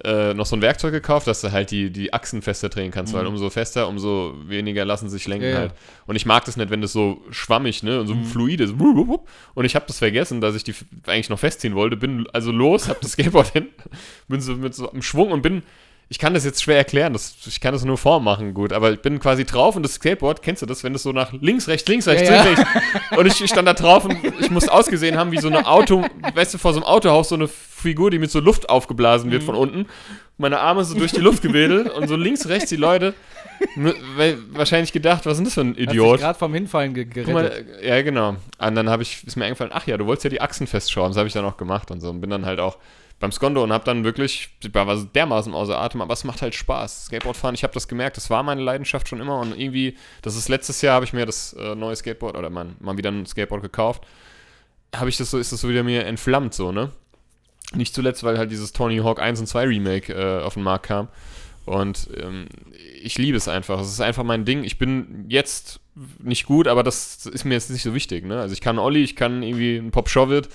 äh, 0.04 0.32
noch 0.34 0.46
so 0.46 0.54
ein 0.54 0.62
Werkzeug 0.62 0.92
gekauft, 0.92 1.26
dass 1.26 1.40
du 1.40 1.50
halt 1.50 1.72
die, 1.72 1.90
die 1.90 2.12
Achsen 2.12 2.40
fester 2.40 2.68
drehen 2.68 2.92
kannst, 2.92 3.14
weil 3.14 3.26
umso 3.26 3.50
fester, 3.50 3.88
umso 3.88 4.34
weniger 4.46 4.84
lassen 4.84 5.08
sich 5.08 5.26
lenken 5.26 5.46
Mhm. 5.46 5.50
Ja, 5.50 5.54
ja. 5.56 5.60
halt. 5.62 5.74
Und 6.06 6.14
ich 6.16 6.24
mag 6.24 6.44
das 6.44 6.56
nicht, 6.56 6.70
wenn 6.70 6.80
das 6.82 6.92
so 6.92 7.22
schwammig, 7.30 7.82
ne, 7.82 8.00
und 8.00 8.06
so 8.06 8.14
Mhm. 8.14 8.24
fluide 8.24 8.78
wup. 8.78 9.28
Und 9.54 9.64
ich 9.64 9.74
habe 9.74 9.86
das 9.88 9.98
vergessen, 9.98 10.40
dass 10.40 10.54
ich 10.54 10.62
die 10.62 10.74
eigentlich 11.06 11.30
noch 11.30 11.38
festziehen 11.40 11.74
wollte. 11.74 11.96
Bin 11.96 12.28
also 12.32 12.52
los, 12.52 12.88
hab 12.88 13.00
das 13.00 13.12
Skateboard 13.12 13.48
hin, 13.52 13.66
bin 14.28 14.40
so 14.40 14.54
mit 14.54 14.72
so 14.74 14.90
einem 14.90 15.02
Schwung 15.02 15.32
und 15.32 15.42
bin 15.42 15.62
ich 16.10 16.18
kann 16.18 16.32
das 16.32 16.44
jetzt 16.44 16.62
schwer 16.62 16.76
erklären, 16.78 17.12
das, 17.12 17.34
ich 17.46 17.60
kann 17.60 17.72
das 17.72 17.84
nur 17.84 17.98
vormachen, 17.98 18.54
gut, 18.54 18.72
aber 18.72 18.92
ich 18.92 19.00
bin 19.02 19.18
quasi 19.20 19.44
drauf 19.44 19.76
und 19.76 19.82
das 19.82 19.94
Skateboard, 19.94 20.40
kennst 20.42 20.62
du 20.62 20.66
das, 20.66 20.82
wenn 20.82 20.94
das 20.94 21.02
so 21.02 21.12
nach 21.12 21.32
links, 21.32 21.68
rechts, 21.68 21.86
links, 21.88 22.06
rechts, 22.08 22.28
Ja, 22.28 22.42
links, 22.44 22.60
ja. 22.60 22.66
rechts. 22.80 23.16
Und 23.18 23.26
ich, 23.26 23.40
ich 23.44 23.50
stand 23.50 23.68
da 23.68 23.74
drauf 23.74 24.04
und 24.06 24.16
ich 24.40 24.50
muss 24.50 24.68
ausgesehen 24.68 25.18
haben 25.18 25.32
wie 25.32 25.38
so 25.38 25.48
eine 25.48 25.66
Auto, 25.66 26.04
weißt 26.34 26.54
du, 26.54 26.58
vor 26.58 26.72
so 26.72 26.78
einem 26.80 26.86
Autohaus 26.86 27.28
so 27.28 27.34
eine 27.34 27.46
Figur, 27.48 28.10
die 28.10 28.18
mit 28.18 28.30
so 28.30 28.40
Luft 28.40 28.70
aufgeblasen 28.70 29.28
Mhm. 29.28 29.32
wird 29.32 29.42
von 29.42 29.54
unten. 29.54 29.86
Meine 30.38 30.60
Arme 30.60 30.84
so 30.84 30.96
durch 30.96 31.12
die 31.12 31.20
Luft 31.20 31.42
gewedelt 31.42 31.90
und 31.90 32.06
so 32.08 32.16
links, 32.16 32.48
rechts 32.48 32.70
die 32.70 32.76
Leute, 32.76 33.12
weil- 34.16 34.38
wahrscheinlich 34.52 34.92
gedacht, 34.92 35.26
was 35.26 35.38
ist 35.38 35.46
das 35.46 35.54
für 35.54 35.60
ein 35.62 35.74
Idiot? 35.74 36.20
gerade 36.20 36.38
vom 36.38 36.54
Hinfallen 36.54 36.94
ge 36.94 37.04
gerettet. 37.04 37.34
mal, 37.34 37.64
ja, 37.82 38.00
genau. 38.02 38.36
Und 38.58 38.74
dann 38.74 38.88
habe 38.88 39.02
ich, 39.02 39.24
ist 39.26 39.36
mir 39.36 39.44
eingefallen, 39.44 39.72
ach 39.74 39.86
ja, 39.86 39.96
du 39.96 40.06
wolltest 40.06 40.24
ja 40.24 40.30
die 40.30 40.40
Achsen 40.40 40.66
festschrauben. 40.66 41.10
Das 41.10 41.18
habe 41.18 41.26
ich 41.26 41.34
dann 41.34 41.44
auch 41.44 41.56
gemacht 41.56 41.90
und 41.90 42.00
so. 42.00 42.10
Und 42.10 42.20
bin 42.20 42.30
dann 42.30 42.46
halt 42.46 42.60
auch 42.60 42.78
beim 43.20 43.32
Skondo 43.32 43.64
und 43.64 43.72
habe 43.72 43.84
dann 43.84 44.04
wirklich, 44.04 44.48
ich 44.62 44.74
war 44.74 44.96
dermaßen 44.96 45.52
außer 45.52 45.78
Atem, 45.78 46.00
aber 46.00 46.12
es 46.12 46.24
macht 46.24 46.42
halt 46.42 46.54
Spaß. 46.54 47.06
Skateboardfahren, 47.06 47.54
ich 47.54 47.64
habe 47.64 47.74
das 47.74 47.88
gemerkt, 47.88 48.16
das 48.16 48.30
war 48.30 48.42
meine 48.42 48.62
Leidenschaft 48.62 49.08
schon 49.08 49.20
immer. 49.20 49.40
Und 49.40 49.58
irgendwie, 49.58 49.96
das 50.22 50.36
ist 50.36 50.48
letztes 50.48 50.82
Jahr, 50.82 50.94
habe 50.94 51.04
ich 51.04 51.12
mir 51.12 51.26
das 51.26 51.52
äh, 51.54 51.74
neue 51.74 51.96
Skateboard 51.96 52.36
oder 52.36 52.50
mein, 52.50 52.76
mal 52.78 52.96
wieder 52.96 53.10
ein 53.10 53.26
Skateboard 53.26 53.62
gekauft. 53.62 54.04
Habe 54.94 55.08
ich 55.08 55.16
das 55.16 55.30
so, 55.30 55.38
ist 55.38 55.52
das 55.52 55.60
so 55.60 55.68
wieder 55.68 55.82
mir 55.82 56.06
entflammt, 56.06 56.54
so, 56.54 56.70
ne? 56.72 56.90
Nicht 57.74 57.94
zuletzt, 57.94 58.24
weil 58.24 58.38
halt 58.38 58.50
dieses 58.50 58.72
Tony 58.72 58.98
Hawk 58.98 59.20
1 59.20 59.40
und 59.40 59.46
2 59.46 59.64
Remake 59.64 60.12
äh, 60.12 60.42
auf 60.42 60.54
den 60.54 60.62
Markt 60.62 60.86
kam. 60.86 61.08
Und 61.66 62.08
ähm, 62.16 62.46
ich 63.02 63.18
liebe 63.18 63.36
es 63.36 63.46
einfach. 63.46 63.78
Es 63.80 63.88
ist 63.88 64.00
einfach 64.00 64.24
mein 64.24 64.46
Ding. 64.46 64.64
Ich 64.64 64.78
bin 64.78 65.26
jetzt 65.28 65.80
nicht 66.18 66.46
gut, 66.46 66.66
aber 66.66 66.82
das 66.82 67.26
ist 67.26 67.44
mir 67.44 67.54
jetzt 67.54 67.70
nicht 67.70 67.82
so 67.82 67.94
wichtig. 67.94 68.24
Ne? 68.24 68.40
Also 68.40 68.54
ich 68.54 68.62
kann 68.62 68.78
Olli, 68.78 69.02
ich 69.02 69.16
kann 69.16 69.42
irgendwie 69.42 69.76
einen 69.76 69.90
Pop 69.90 70.08
Shove 70.08 70.48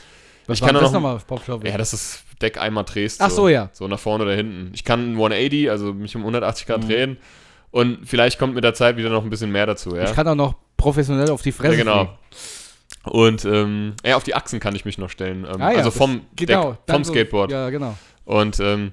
Was 0.48 0.58
ich 0.58 0.62
war 0.62 0.70
kann 0.70 0.82
das 0.82 0.92
nochmal 0.92 1.18
auf 1.18 1.28
Pop 1.28 1.46
Show? 1.46 1.60
Ja, 1.64 1.78
das 1.78 1.94
ist 1.94 2.24
Deck 2.44 2.60
einmal 2.62 2.84
drehst. 2.84 3.22
Ach 3.22 3.30
so, 3.32 3.48
ja. 3.48 3.70
So 3.74 3.88
nach 3.88 4.00
vorne 4.00 4.24
oder 4.26 4.36
hinten. 4.36 4.72
Ich 4.76 4.84
kann 4.84 5.00
einen 5.00 5.16
180, 5.16 5.70
also 5.72 5.94
mich 5.94 6.16
um 6.16 6.22
180 6.22 6.68
Grad 6.68 6.84
Mhm. 6.84 6.88
drehen. 6.88 7.18
Und 7.72 8.00
vielleicht 8.08 8.38
kommt 8.38 8.54
mit 8.54 8.64
der 8.64 8.76
Zeit 8.76 8.98
wieder 8.98 9.10
noch 9.10 9.24
ein 9.24 9.30
bisschen 9.32 9.52
mehr 9.52 9.66
dazu. 9.66 9.96
Ja, 9.96 10.04
Ich 10.04 10.14
kann 10.14 10.28
auch 10.28 10.36
noch 10.36 10.54
professionell 10.78 11.32
auf 11.32 11.42
die 11.42 11.52
Fresse 11.52 11.74
ja 11.78 11.80
genau. 11.84 12.04
fliegen. 12.04 12.12
Und 13.06 13.46
ähm, 13.46 13.94
ja, 14.06 14.16
auf 14.16 14.24
die 14.24 14.36
Achsen 14.36 14.60
kann 14.60 14.76
ich 14.76 14.86
mich 14.86 14.98
noch 14.98 15.10
stellen. 15.10 15.46
Ähm, 15.46 15.62
Ah, 15.62 15.72
ja, 15.72 15.78
also 15.80 15.92
vom. 15.92 16.22
Deck, 16.40 16.52
vom 16.88 17.04
so- 17.04 17.12
Skateboard. 17.12 17.52
Ja, 17.52 17.70
genau. 17.70 17.98
Und 18.26 18.60
ähm, 18.60 18.92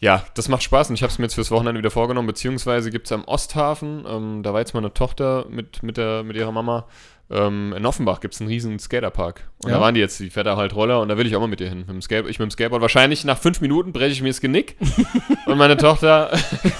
ja, 0.00 0.24
das 0.34 0.48
macht 0.48 0.62
Spaß 0.64 0.88
und 0.90 0.96
ich 0.96 1.02
habe 1.02 1.10
es 1.12 1.18
mir 1.18 1.24
jetzt 1.26 1.34
fürs 1.34 1.50
Wochenende 1.50 1.78
wieder 1.78 1.90
vorgenommen, 1.90 2.26
beziehungsweise 2.26 2.90
gibt 2.90 3.06
es 3.06 3.12
am 3.12 3.24
Osthafen, 3.24 4.04
ähm, 4.06 4.42
da 4.42 4.52
war 4.52 4.60
jetzt 4.60 4.74
meine 4.74 4.92
Tochter 4.92 5.46
mit, 5.48 5.82
mit, 5.82 5.96
der, 5.96 6.22
mit 6.24 6.36
ihrer 6.36 6.50
Mama, 6.52 6.86
ähm, 7.32 7.74
in 7.76 7.86
Offenbach 7.86 8.20
gibt 8.20 8.34
es 8.34 8.40
einen 8.40 8.48
riesen 8.48 8.78
Skaterpark. 8.78 9.48
Und 9.64 9.70
Ja. 9.70 9.76
da 9.76 9.80
waren 9.82 9.94
die 9.94 10.00
jetzt, 10.00 10.20
die 10.20 10.30
fährt 10.30 10.46
da 10.46 10.56
halt 10.56 10.74
Roller 10.74 11.00
und 11.00 11.08
da 11.08 11.16
will 11.18 11.26
ich 11.26 11.34
auch 11.36 11.40
mal 11.40 11.46
mit 11.48 11.60
ihr 11.60 11.68
hin. 11.68 11.78
Mit 11.80 11.88
dem 11.88 12.02
Skate, 12.02 12.26
ich 12.28 12.38
mit 12.38 12.48
dem 12.48 12.50
Skateboard. 12.50 12.82
Wahrscheinlich 12.82 13.24
nach 13.24 13.38
fünf 13.38 13.60
Minuten 13.60 13.92
breche 13.92 14.12
ich 14.12 14.22
mir 14.22 14.28
das 14.28 14.40
Genick 14.40 14.76
und 15.46 15.58
meine 15.58 15.76
Tochter 15.76 16.30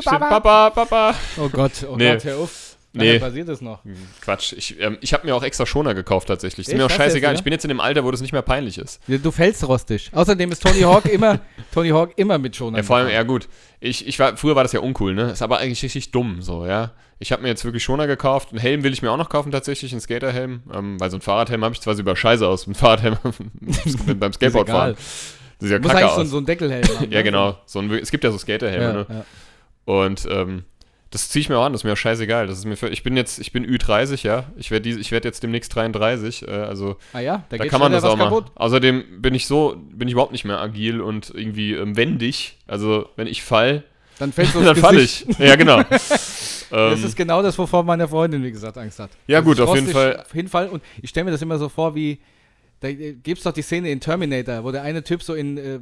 steht, 0.00 0.04
Papa, 0.04 0.70
Papa. 0.70 1.14
Oh 1.38 1.48
Gott, 1.48 1.72
oh 1.90 1.96
Nee. 1.96 2.12
Gott, 2.14 2.24
hör 2.24 2.38
auf. 2.38 2.68
Nee. 2.94 3.18
Passiert 3.18 3.48
das 3.48 3.62
noch? 3.62 3.80
Quatsch, 4.20 4.52
ich, 4.52 4.78
ähm, 4.78 4.98
ich 5.00 5.14
habe 5.14 5.26
mir 5.26 5.34
auch 5.34 5.42
extra 5.42 5.64
Schoner 5.64 5.94
gekauft 5.94 6.28
tatsächlich. 6.28 6.68
Ist 6.68 6.76
mir 6.76 6.84
auch 6.84 6.90
scheißegal. 6.90 7.30
jetzt, 7.32 7.38
ja? 7.38 7.40
Ich 7.40 7.42
bin 7.44 7.52
jetzt 7.54 7.64
in 7.64 7.70
dem 7.70 7.80
Alter, 7.80 8.04
wo 8.04 8.10
das 8.10 8.20
nicht 8.20 8.32
mehr 8.32 8.42
peinlich 8.42 8.76
ist. 8.76 9.00
Du 9.08 9.30
fällst 9.30 9.66
rostig. 9.66 10.10
Außerdem 10.12 10.52
ist 10.52 10.62
Tony 10.62 10.80
Hawk 10.82 11.06
immer, 11.06 11.40
Tony 11.72 11.88
Hawk 11.88 12.12
immer 12.16 12.36
mit 12.36 12.54
Schonern. 12.54 12.76
Ja, 12.76 12.82
vor 12.82 12.96
allem, 12.96 13.08
ja 13.08 13.22
gut. 13.22 13.48
Ich, 13.80 14.06
ich 14.06 14.18
war, 14.18 14.36
früher 14.36 14.56
war 14.56 14.62
das 14.62 14.72
ja 14.72 14.80
uncool, 14.80 15.14
ne? 15.14 15.30
Ist 15.30 15.40
aber 15.40 15.56
eigentlich 15.58 15.82
richtig 15.82 16.10
dumm, 16.10 16.42
so, 16.42 16.66
ja. 16.66 16.90
Ich 17.22 17.30
habe 17.30 17.42
mir 17.42 17.48
jetzt 17.48 17.64
wirklich 17.64 17.84
Schoner 17.84 18.06
gekauft. 18.08 18.48
Einen 18.50 18.58
Helm 18.58 18.82
will 18.82 18.92
ich 18.92 19.00
mir 19.00 19.10
auch 19.12 19.16
noch 19.16 19.28
kaufen, 19.28 19.52
tatsächlich, 19.52 19.92
einen 19.92 20.00
Skaterhelm. 20.00 20.62
Ähm, 20.74 20.98
weil 20.98 21.08
so 21.10 21.16
ein 21.18 21.20
Fahrradhelm 21.20 21.62
habe 21.64 21.72
ich 21.72 21.80
zwar, 21.80 21.96
aber 21.98 22.16
scheiße 22.16 22.46
aus. 22.46 22.66
Ein 22.66 22.74
Fahrradhelm 22.74 23.16
beim 23.22 24.30
Ist 24.30 24.34
Skateboardfahren. 24.36 24.92
egal. 24.92 25.02
Sieht 25.60 25.70
ja 25.70 25.78
Muss 25.78 25.88
kacke 25.92 25.98
eigentlich 26.04 26.14
so, 26.16 26.24
so 26.24 26.36
einen 26.38 26.46
Deckelhelm 26.46 26.84
haben. 26.84 27.12
ja, 27.12 27.18
ne? 27.18 27.22
genau. 27.24 27.58
So 27.64 27.78
ein, 27.78 27.90
es 27.92 28.10
gibt 28.10 28.24
ja 28.24 28.32
so 28.32 28.38
Skaterhelme, 28.38 28.84
Ja, 28.84 28.92
ne? 28.92 29.06
ja. 29.08 29.24
Und 29.84 30.26
ähm, 30.30 30.64
das 31.12 31.28
ziehe 31.28 31.42
ich 31.42 31.48
mir 31.48 31.58
auch 31.58 31.64
an, 31.64 31.72
das 31.72 31.82
ist 31.82 31.84
mir 31.84 31.92
auch 31.92 31.96
scheißegal. 31.96 32.48
Das 32.48 32.58
ist 32.58 32.64
mir 32.64 32.76
für, 32.76 32.88
ich 32.88 33.04
bin 33.04 33.16
jetzt, 33.16 33.38
ich 33.38 33.52
bin 33.52 33.64
Ü30, 33.64 34.26
ja. 34.26 34.44
Ich 34.56 34.72
werde 34.72 34.90
werd 35.12 35.24
jetzt 35.24 35.42
demnächst 35.44 35.72
33. 35.76 36.48
Äh, 36.48 36.50
also 36.50 36.96
Ah 37.12 37.20
ja, 37.20 37.44
da, 37.50 37.58
da 37.58 37.66
kann 37.66 37.78
man 37.80 37.92
das 37.92 38.02
auch 38.02 38.12
was 38.14 38.18
mal. 38.18 38.24
kaputt. 38.30 38.46
Außerdem 38.56 39.22
bin 39.22 39.34
ich 39.34 39.46
so, 39.46 39.76
bin 39.92 40.08
ich 40.08 40.12
überhaupt 40.12 40.32
nicht 40.32 40.44
mehr 40.44 40.58
agil 40.58 41.00
und 41.00 41.30
irgendwie 41.32 41.74
ähm, 41.74 41.96
wendig. 41.96 42.58
Also 42.66 43.08
wenn 43.14 43.28
ich 43.28 43.44
fall, 43.44 43.84
Dann 44.18 44.32
fällst 44.32 44.54
du 44.54 44.60
dann 44.64 44.76
falle 44.76 45.00
ich. 45.02 45.26
Ja, 45.38 45.56
genau. 45.56 45.82
Das 46.74 46.98
Ähm, 47.00 47.04
ist 47.04 47.16
genau 47.16 47.42
das, 47.42 47.58
wovor 47.58 47.82
meine 47.82 48.08
Freundin, 48.08 48.42
wie 48.42 48.50
gesagt, 48.50 48.78
Angst 48.78 48.98
hat. 48.98 49.10
Ja, 49.26 49.40
Also 49.40 49.50
gut, 49.50 49.60
auf 49.60 49.74
jeden 49.74 49.88
Fall. 49.88 50.20
Auf 50.20 50.34
jeden 50.34 50.48
Fall. 50.48 50.68
Und 50.70 50.82
ich 51.02 51.10
stelle 51.10 51.24
mir 51.24 51.30
das 51.30 51.42
immer 51.42 51.58
so 51.58 51.68
vor, 51.68 51.94
wie. 51.94 52.18
Da 52.80 52.90
gibt 52.90 53.36
es 53.38 53.44
doch 53.44 53.52
die 53.52 53.60
Szene 53.60 53.90
in 53.90 54.00
Terminator, 54.00 54.64
wo 54.64 54.72
der 54.72 54.80
eine 54.80 55.04
Typ 55.04 55.22
so 55.22 55.34
in. 55.34 55.58
Äh, 55.58 55.80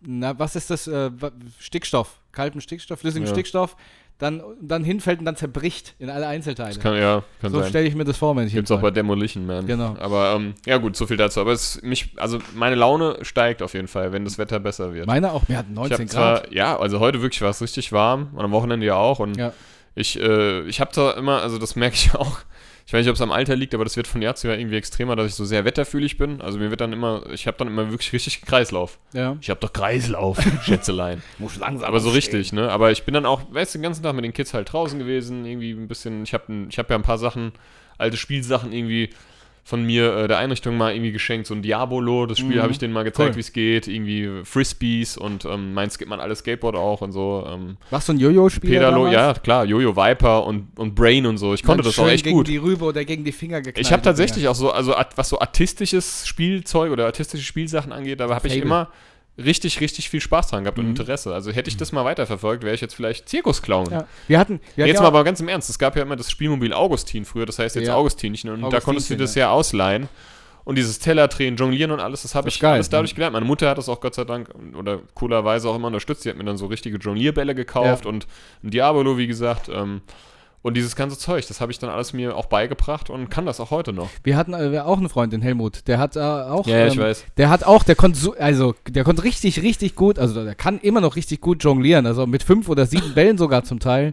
na, 0.00 0.38
was 0.38 0.56
ist 0.56 0.70
das? 0.70 0.86
Äh, 0.86 1.10
Stickstoff. 1.58 2.18
Kalten 2.32 2.62
Stickstoff, 2.62 3.00
flüssigen 3.00 3.26
Ja. 3.26 3.34
Stickstoff. 3.34 3.76
Dann, 4.20 4.42
dann 4.60 4.84
hinfällt 4.84 5.18
und 5.18 5.24
dann 5.24 5.34
zerbricht 5.34 5.94
in 5.98 6.10
alle 6.10 6.26
Einzelteile. 6.26 6.74
das 6.74 6.78
kann, 6.80 6.94
ja, 6.96 7.22
kann 7.40 7.50
so 7.50 7.64
stelle 7.64 7.88
ich 7.88 7.94
mir 7.94 8.04
das 8.04 8.16
vor, 8.18 8.36
wenn 8.36 8.46
ich 8.46 8.52
Gibt's 8.52 8.70
auch 8.70 8.80
bei. 8.80 8.90
Demolition 8.90 9.46
Man. 9.46 9.66
Genau. 9.66 9.96
Aber 9.98 10.34
ähm, 10.36 10.54
ja 10.66 10.76
gut, 10.76 10.94
so 10.94 11.06
viel 11.06 11.16
dazu. 11.16 11.40
Aber 11.40 11.52
es 11.52 11.80
mich, 11.82 12.12
also 12.16 12.38
meine 12.54 12.76
Laune 12.76 13.16
steigt 13.22 13.62
auf 13.62 13.72
jeden 13.74 13.88
Fall, 13.88 14.12
wenn 14.12 14.24
das 14.24 14.36
Wetter 14.38 14.60
besser 14.60 14.92
wird. 14.94 15.06
Meine 15.06 15.32
auch, 15.32 15.42
wir 15.48 15.56
hatten 15.56 15.70
ich 15.72 15.76
19 15.76 15.98
hab 16.08 16.14
Grad. 16.14 16.44
zwar, 16.44 16.52
ja, 16.52 16.78
also 16.78 17.00
heute 17.00 17.22
wirklich 17.22 17.40
war 17.42 17.50
es 17.50 17.60
richtig 17.62 17.92
warm 17.92 18.28
und 18.34 18.44
am 18.44 18.52
Wochenende 18.52 18.84
ja 18.86 18.94
auch. 18.94 19.18
Und 19.20 19.36
Ja. 19.38 19.52
ich, 19.94 20.20
äh, 20.20 20.60
ich 20.68 20.80
habe 20.80 20.90
da 20.94 21.12
immer, 21.12 21.40
also 21.42 21.56
das 21.58 21.74
merke 21.74 21.94
ich 21.96 22.14
auch. 22.14 22.40
Ich 22.90 22.94
weiß 22.94 23.04
nicht, 23.04 23.10
ob 23.10 23.14
es 23.14 23.22
am 23.22 23.30
Alter 23.30 23.54
liegt, 23.54 23.72
aber 23.72 23.84
das 23.84 23.96
wird 23.96 24.08
von 24.08 24.20
Jahr 24.20 24.34
zu 24.34 24.48
Jahr 24.48 24.58
irgendwie 24.58 24.74
extremer, 24.74 25.14
dass 25.14 25.28
ich 25.28 25.36
so 25.36 25.44
sehr 25.44 25.64
wetterfühlig 25.64 26.18
bin. 26.18 26.40
Also 26.40 26.58
mir 26.58 26.70
wird 26.70 26.80
dann 26.80 26.92
immer, 26.92 27.22
ich 27.30 27.46
habe 27.46 27.56
dann 27.56 27.68
immer 27.68 27.88
wirklich 27.92 28.12
richtig 28.12 28.42
Kreislauf. 28.42 28.98
ja. 29.12 29.36
Ich 29.40 29.48
habe 29.48 29.60
doch 29.60 29.72
Kreislauf, 29.72 30.40
Schätzelein. 30.64 31.22
Muss 31.38 31.56
langsam 31.56 31.86
Aber 31.86 32.00
so 32.00 32.10
richtig, 32.10 32.52
ne? 32.52 32.68
Aber 32.68 32.90
ich 32.90 33.04
bin 33.04 33.14
dann 33.14 33.26
auch, 33.26 33.42
weißt 33.52 33.76
du, 33.76 33.78
den 33.78 33.84
ganzen 33.84 34.02
Tag 34.02 34.16
mit 34.16 34.24
den 34.24 34.32
Kids 34.32 34.54
halt 34.54 34.72
draußen 34.72 34.98
gewesen, 34.98 35.46
irgendwie 35.46 35.70
ein 35.70 35.86
bisschen, 35.86 36.24
ich 36.24 36.34
habe 36.34 36.66
ich 36.68 36.80
hab 36.80 36.90
ja 36.90 36.96
ein 36.96 37.02
paar 37.02 37.18
Sachen, 37.18 37.52
alte 37.96 38.16
Spielsachen 38.16 38.72
irgendwie 38.72 39.10
von 39.70 39.84
mir 39.84 40.14
äh, 40.16 40.28
der 40.28 40.38
Einrichtung 40.38 40.76
mal 40.76 40.92
irgendwie 40.92 41.12
geschenkt, 41.12 41.46
so 41.46 41.54
ein 41.54 41.62
Diabolo, 41.62 42.26
das 42.26 42.38
Spiel 42.40 42.56
Mhm. 42.56 42.62
habe 42.62 42.72
ich 42.72 42.78
denen 42.78 42.92
mal 42.92 43.04
gezeigt, 43.04 43.30
Cool. 43.30 43.36
wie 43.36 43.40
es 43.40 43.52
geht, 43.52 43.86
irgendwie 43.88 44.28
Frisbees 44.44 45.16
und 45.16 45.44
ähm, 45.44 45.72
meins 45.74 45.96
gibt 45.96 46.10
man 46.10 46.18
alles 46.20 46.40
Skateboard 46.40 46.74
auch 46.76 47.00
und 47.00 47.12
so. 47.12 47.46
Ähm, 47.48 47.76
Warst 47.90 48.08
du 48.08 48.12
ein 48.14 48.18
Jojo-Spieler 48.18 48.72
Pedalo, 48.80 48.96
damals? 49.04 49.14
ja 49.14 49.34
klar, 49.34 49.64
Jojo 49.64 49.96
Viper 49.96 50.44
und, 50.44 50.68
und 50.76 50.94
Brain 50.94 51.24
und 51.24 51.38
so. 51.38 51.54
Ich 51.54 51.62
konnte 51.62 51.84
das 51.84 51.98
auch 51.98 52.08
echt 52.08 52.24
gegen 52.24 52.36
gut. 52.36 52.48
die 52.48 52.56
Rübe 52.56 52.84
oder 52.84 53.04
gegen 53.04 53.24
die 53.24 53.32
Finger 53.32 53.60
geknallt. 53.62 53.86
Ich 53.86 53.92
habe 53.92 54.02
tatsächlich 54.02 54.48
auch 54.48 54.54
so, 54.56 54.70
also 54.72 54.94
was 55.14 55.28
so 55.28 55.38
artistisches 55.38 56.26
Spielzeug 56.26 56.90
oder 56.90 57.06
artistische 57.06 57.44
Spielsachen 57.44 57.92
angeht, 57.92 58.18
da 58.20 58.28
habe 58.28 58.48
ich 58.48 58.56
immer 58.56 58.88
richtig, 59.38 59.80
richtig 59.80 60.10
viel 60.10 60.20
Spaß 60.20 60.48
dran 60.48 60.64
gehabt 60.64 60.78
und 60.78 60.84
Mhm. 60.84 60.90
Interesse. 60.90 61.32
Also 61.32 61.50
hätte 61.50 61.68
ich 61.68 61.76
das 61.76 61.92
mal 61.92 62.04
weiterverfolgt, 62.04 62.62
wäre 62.64 62.74
ich 62.74 62.80
jetzt 62.80 62.94
vielleicht 62.94 63.28
Zirkusclown. 63.28 63.90
Ja. 63.90 64.06
Wir 64.28 64.38
hatten. 64.38 64.60
Wir 64.76 64.84
hatten 64.84 64.88
Jetzt 64.88 64.96
ja 64.96 65.02
mal 65.02 65.08
aber 65.08 65.24
ganz 65.24 65.40
im 65.40 65.48
Ernst, 65.48 65.70
es 65.70 65.78
gab 65.78 65.96
ja 65.96 66.02
immer 66.02 66.16
das 66.16 66.30
Spielmobil 66.30 66.72
Augustin 66.72 67.24
früher, 67.24 67.46
das 67.46 67.58
heißt 67.58 67.76
jetzt 67.76 67.88
Ja. 67.88 67.94
Augustinchen 67.94 68.50
und 68.50 68.60
da 68.60 68.66
Augustinchen, 68.66 68.84
konntest 68.84 69.10
du 69.10 69.16
das 69.16 69.34
ja. 69.34 69.50
ausleihen. 69.50 70.08
Und 70.62 70.76
dieses 70.76 70.98
Tellertränen, 70.98 71.56
Jonglieren 71.56 71.90
und 71.90 72.00
alles, 72.00 72.22
das 72.22 72.34
habe 72.34 72.48
ich 72.50 72.60
geil, 72.60 72.74
alles 72.74 72.90
dadurch 72.90 73.12
ne? 73.12 73.14
gelernt. 73.16 73.32
Meine 73.32 73.46
Mutter 73.46 73.70
hat 73.70 73.78
das 73.78 73.88
auch 73.88 74.00
Gott 74.00 74.14
sei 74.14 74.24
Dank 74.24 74.50
oder 74.76 75.00
coolerweise 75.14 75.68
auch 75.68 75.74
immer 75.74 75.86
unterstützt. 75.86 76.24
Die 76.24 76.28
hat 76.28 76.36
mir 76.36 76.44
dann 76.44 76.58
so 76.58 76.66
richtige 76.66 76.98
Jonglierbälle 76.98 77.54
gekauft 77.54 78.04
und 78.06 78.26
ein 78.62 78.70
Diabolo, 78.70 79.16
wie 79.16 79.26
gesagt. 79.26 79.70
Ähm, 79.72 80.02
und 80.62 80.76
dieses 80.76 80.94
ganze 80.94 81.16
Zeug, 81.16 81.46
das 81.48 81.60
habe 81.60 81.72
ich 81.72 81.78
dann 81.78 81.88
alles 81.88 82.12
mir 82.12 82.36
auch 82.36 82.46
beigebracht 82.46 83.08
und 83.08 83.30
kann 83.30 83.46
das 83.46 83.60
auch 83.60 83.70
heute 83.70 83.92
noch. 83.92 84.10
Wir 84.22 84.36
hatten 84.36 84.52
äh, 84.52 84.78
auch 84.80 84.98
einen 84.98 85.08
Freund, 85.08 85.32
den 85.32 85.40
Helmut. 85.40 85.88
Der 85.88 85.98
hat 85.98 86.16
äh, 86.16 86.20
auch. 86.20 86.66
Ja, 86.66 86.78
ja, 86.80 86.86
ich 86.88 86.96
ähm, 86.96 87.02
weiß. 87.02 87.24
Der 87.38 87.48
hat 87.48 87.64
auch, 87.64 87.82
der 87.82 87.94
konnte 87.96 88.18
so, 88.18 88.34
also 88.36 88.74
der 88.88 89.04
konnte 89.04 89.24
richtig, 89.24 89.62
richtig 89.62 89.94
gut, 89.94 90.18
also 90.18 90.44
der 90.44 90.54
kann 90.54 90.78
immer 90.80 91.00
noch 91.00 91.16
richtig 91.16 91.40
gut 91.40 91.64
jonglieren, 91.64 92.04
also 92.06 92.26
mit 92.26 92.42
fünf 92.42 92.68
oder 92.68 92.84
sieben 92.86 93.14
Bällen 93.14 93.38
sogar 93.38 93.64
zum 93.64 93.80
Teil. 93.80 94.12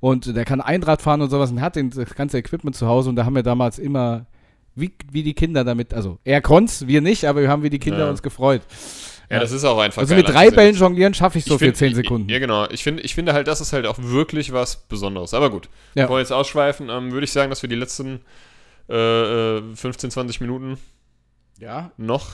Und 0.00 0.36
der 0.36 0.44
kann 0.44 0.60
Einrad 0.60 1.02
fahren 1.02 1.20
und 1.22 1.30
sowas 1.30 1.50
und 1.50 1.60
hat 1.60 1.74
den, 1.74 1.90
das 1.90 2.14
ganze 2.14 2.38
Equipment 2.38 2.76
zu 2.76 2.86
Hause 2.86 3.08
und 3.10 3.16
da 3.16 3.24
haben 3.24 3.34
wir 3.34 3.42
damals 3.42 3.80
immer, 3.80 4.26
wie, 4.76 4.92
wie 5.10 5.24
die 5.24 5.34
Kinder 5.34 5.64
damit, 5.64 5.92
also 5.92 6.18
er 6.22 6.40
konnte 6.40 6.86
wir 6.86 7.00
nicht, 7.00 7.24
aber 7.24 7.40
wir 7.40 7.48
haben 7.48 7.64
wie 7.64 7.70
die 7.70 7.80
Kinder 7.80 8.04
Ja. 8.04 8.10
uns 8.10 8.22
gefreut. 8.22 8.62
Ja, 9.30 9.40
das 9.40 9.52
ist 9.52 9.64
auch 9.64 9.78
einfach 9.78 10.00
Also 10.02 10.14
mit 10.14 10.26
drei. 10.28 10.50
Bällen 10.50 10.74
jonglieren 10.74 11.12
schaffe 11.12 11.38
ich 11.38 11.44
so 11.44 11.54
Ich 11.54 11.58
für 11.58 11.64
find- 11.66 11.76
zehn 11.76 11.94
Sekunden. 11.94 12.28
Ja, 12.30 12.38
genau. 12.38 12.66
Ich 12.70 12.82
finde, 12.82 13.02
ich 13.02 13.14
finde 13.14 13.34
halt, 13.34 13.46
das 13.46 13.60
ist 13.60 13.72
halt 13.74 13.86
auch 13.86 13.96
wirklich 13.98 14.52
was 14.52 14.76
Besonderes. 14.88 15.34
Aber 15.34 15.50
gut, 15.50 15.68
Ja. 15.94 16.04
bevor 16.04 16.16
wir 16.16 16.20
jetzt 16.20 16.32
ausschweifen, 16.32 16.88
ähm, 16.88 17.12
würde 17.12 17.24
ich 17.24 17.32
sagen, 17.32 17.50
dass 17.50 17.60
wir 17.62 17.68
die 17.68 17.76
letzten 17.76 18.20
äh, 18.90 19.58
äh, 19.58 19.62
15, 19.74 20.10
20 20.10 20.40
Minuten 20.40 20.78
Ja. 21.58 21.90
noch 21.98 22.26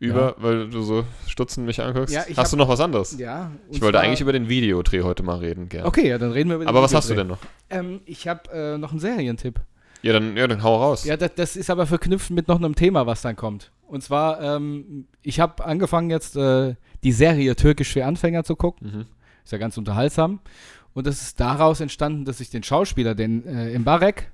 über, 0.00 0.34
weil 0.38 0.68
du 0.68 0.82
so 0.82 1.04
stutzend 1.28 1.66
mich 1.66 1.80
anguckst. 1.80 2.12
Ja, 2.12 2.22
hast 2.28 2.36
hab- 2.38 2.50
du 2.50 2.56
noch 2.56 2.68
was 2.68 2.80
anderes? 2.80 3.16
Ja. 3.18 3.52
ich 3.70 3.80
wollte 3.80 4.00
eigentlich 4.00 4.20
über 4.20 4.32
den 4.32 4.48
Videodreh 4.48 5.02
heute 5.02 5.22
mal 5.22 5.38
reden, 5.38 5.68
gerne. 5.68 5.86
Okay, 5.86 6.08
ja, 6.08 6.18
dann 6.18 6.32
reden 6.32 6.48
wir 6.48 6.56
über 6.56 6.64
den 6.64 6.68
Aber 6.68 6.82
was 6.82 6.92
hast 6.94 7.10
du 7.10 7.12
Videodreh. 7.14 7.36
denn 7.70 7.80
noch? 7.80 7.94
Ähm, 7.94 8.00
ich 8.06 8.26
habe 8.26 8.50
äh, 8.52 8.76
noch 8.78 8.90
einen 8.90 8.98
Serientipp. 8.98 9.60
Ja, 10.02 10.14
dann, 10.14 10.36
ja, 10.36 10.48
dann 10.48 10.62
hau 10.64 10.82
raus. 10.82 11.04
Ja, 11.04 11.16
das, 11.16 11.32
das 11.36 11.54
ist 11.56 11.68
aber 11.70 11.86
verknüpft 11.86 12.30
mit 12.30 12.48
noch 12.48 12.56
einem 12.56 12.74
Thema, 12.74 13.06
was 13.06 13.20
dann 13.22 13.36
kommt. 13.36 13.70
Und 13.90 14.02
zwar, 14.02 14.40
ähm, 14.40 15.06
ich 15.22 15.40
habe 15.40 15.64
angefangen 15.64 16.10
jetzt 16.10 16.36
äh, 16.36 16.74
die 17.02 17.12
Serie 17.12 17.56
Türkisch 17.56 17.92
für 17.92 18.04
Anfänger 18.06 18.44
zu 18.44 18.56
gucken. 18.56 18.90
Mhm. 18.92 19.06
Ist 19.44 19.52
ja 19.52 19.58
ganz 19.58 19.76
unterhaltsam. 19.76 20.40
Und 20.94 21.06
das 21.06 21.22
ist 21.22 21.40
daraus 21.40 21.80
entstanden, 21.80 22.24
dass 22.24 22.40
ich 22.40 22.50
den 22.50 22.62
Schauspieler, 22.62 23.14
den 23.14 23.44
äh, 23.46 23.78
Mbarek, 23.78 24.30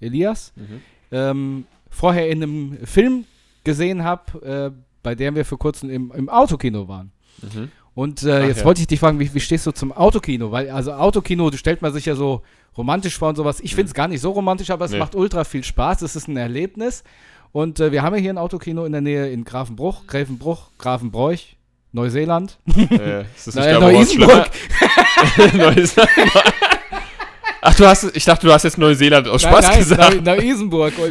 Elias, 0.00 0.52
Mhm. 0.56 0.80
ähm, 1.12 1.64
vorher 1.90 2.28
in 2.30 2.42
einem 2.42 2.78
Film 2.84 3.24
gesehen 3.62 4.04
habe, 4.04 4.72
äh, 4.74 4.80
bei 5.02 5.14
dem 5.14 5.34
wir 5.36 5.44
vor 5.44 5.58
kurzem 5.58 5.90
im, 5.90 6.12
im 6.12 6.28
Autokino 6.28 6.88
waren. 6.88 7.12
Mhm. 7.42 7.70
Und 7.94 8.22
äh, 8.24 8.40
Ach 8.42 8.46
jetzt 8.48 8.60
ja. 8.60 8.64
wollte 8.64 8.80
ich 8.80 8.86
dich 8.88 8.98
fragen, 9.00 9.20
wie, 9.20 9.32
wie 9.32 9.40
stehst 9.40 9.66
du 9.66 9.70
zum 9.70 9.92
Autokino? 9.92 10.50
Weil, 10.50 10.68
also 10.70 10.92
Autokino, 10.94 11.48
du 11.50 11.56
stellt 11.56 11.80
man 11.80 11.92
sich 11.92 12.06
ja 12.06 12.14
so 12.16 12.42
romantisch 12.76 13.16
vor 13.16 13.28
und 13.28 13.36
sowas. 13.36 13.60
Ich 13.60 13.74
finde 13.74 13.88
es 13.88 13.94
gar 13.94 14.08
nicht 14.08 14.20
so 14.20 14.32
romantisch, 14.32 14.70
aber 14.70 14.84
es 14.86 14.90
Nee. 14.90 14.98
macht 14.98 15.14
ultra 15.14 15.44
viel 15.44 15.62
Spaß. 15.62 16.02
Es 16.02 16.16
ist 16.16 16.26
ein 16.26 16.36
Erlebnis. 16.36 17.04
Und 17.54 17.78
äh, 17.78 17.92
wir 17.92 18.02
haben 18.02 18.16
ja 18.16 18.20
hier 18.20 18.32
ein 18.32 18.38
Autokino 18.38 18.84
in 18.84 18.90
der 18.90 19.00
Nähe 19.00 19.30
in 19.30 19.44
Grafenbruch, 19.44 20.08
Gräfenbruch, 20.08 20.70
Grafenbräuch, 20.76 21.54
Neuseeland. 21.92 22.58
Äh, 22.66 23.20
ist 23.36 23.46
das 23.46 23.54
nicht 23.54 23.64
Naja, 23.64 23.76
es 23.76 23.80
Neu-Isenburg. 23.80 24.50
Neuseeland. 25.54 26.10
Ach, 27.62 27.74
du 27.76 27.86
hast, 27.86 28.16
ich 28.16 28.24
dachte, 28.24 28.48
du 28.48 28.52
hast 28.52 28.64
jetzt 28.64 28.76
Neuseeland 28.76 29.28
aus 29.28 29.42
Spaß 29.42 29.68
nein, 29.68 29.78
gesagt. 29.78 30.24
Neu- 30.24 30.34
Neu-Isenburg. 30.34 30.94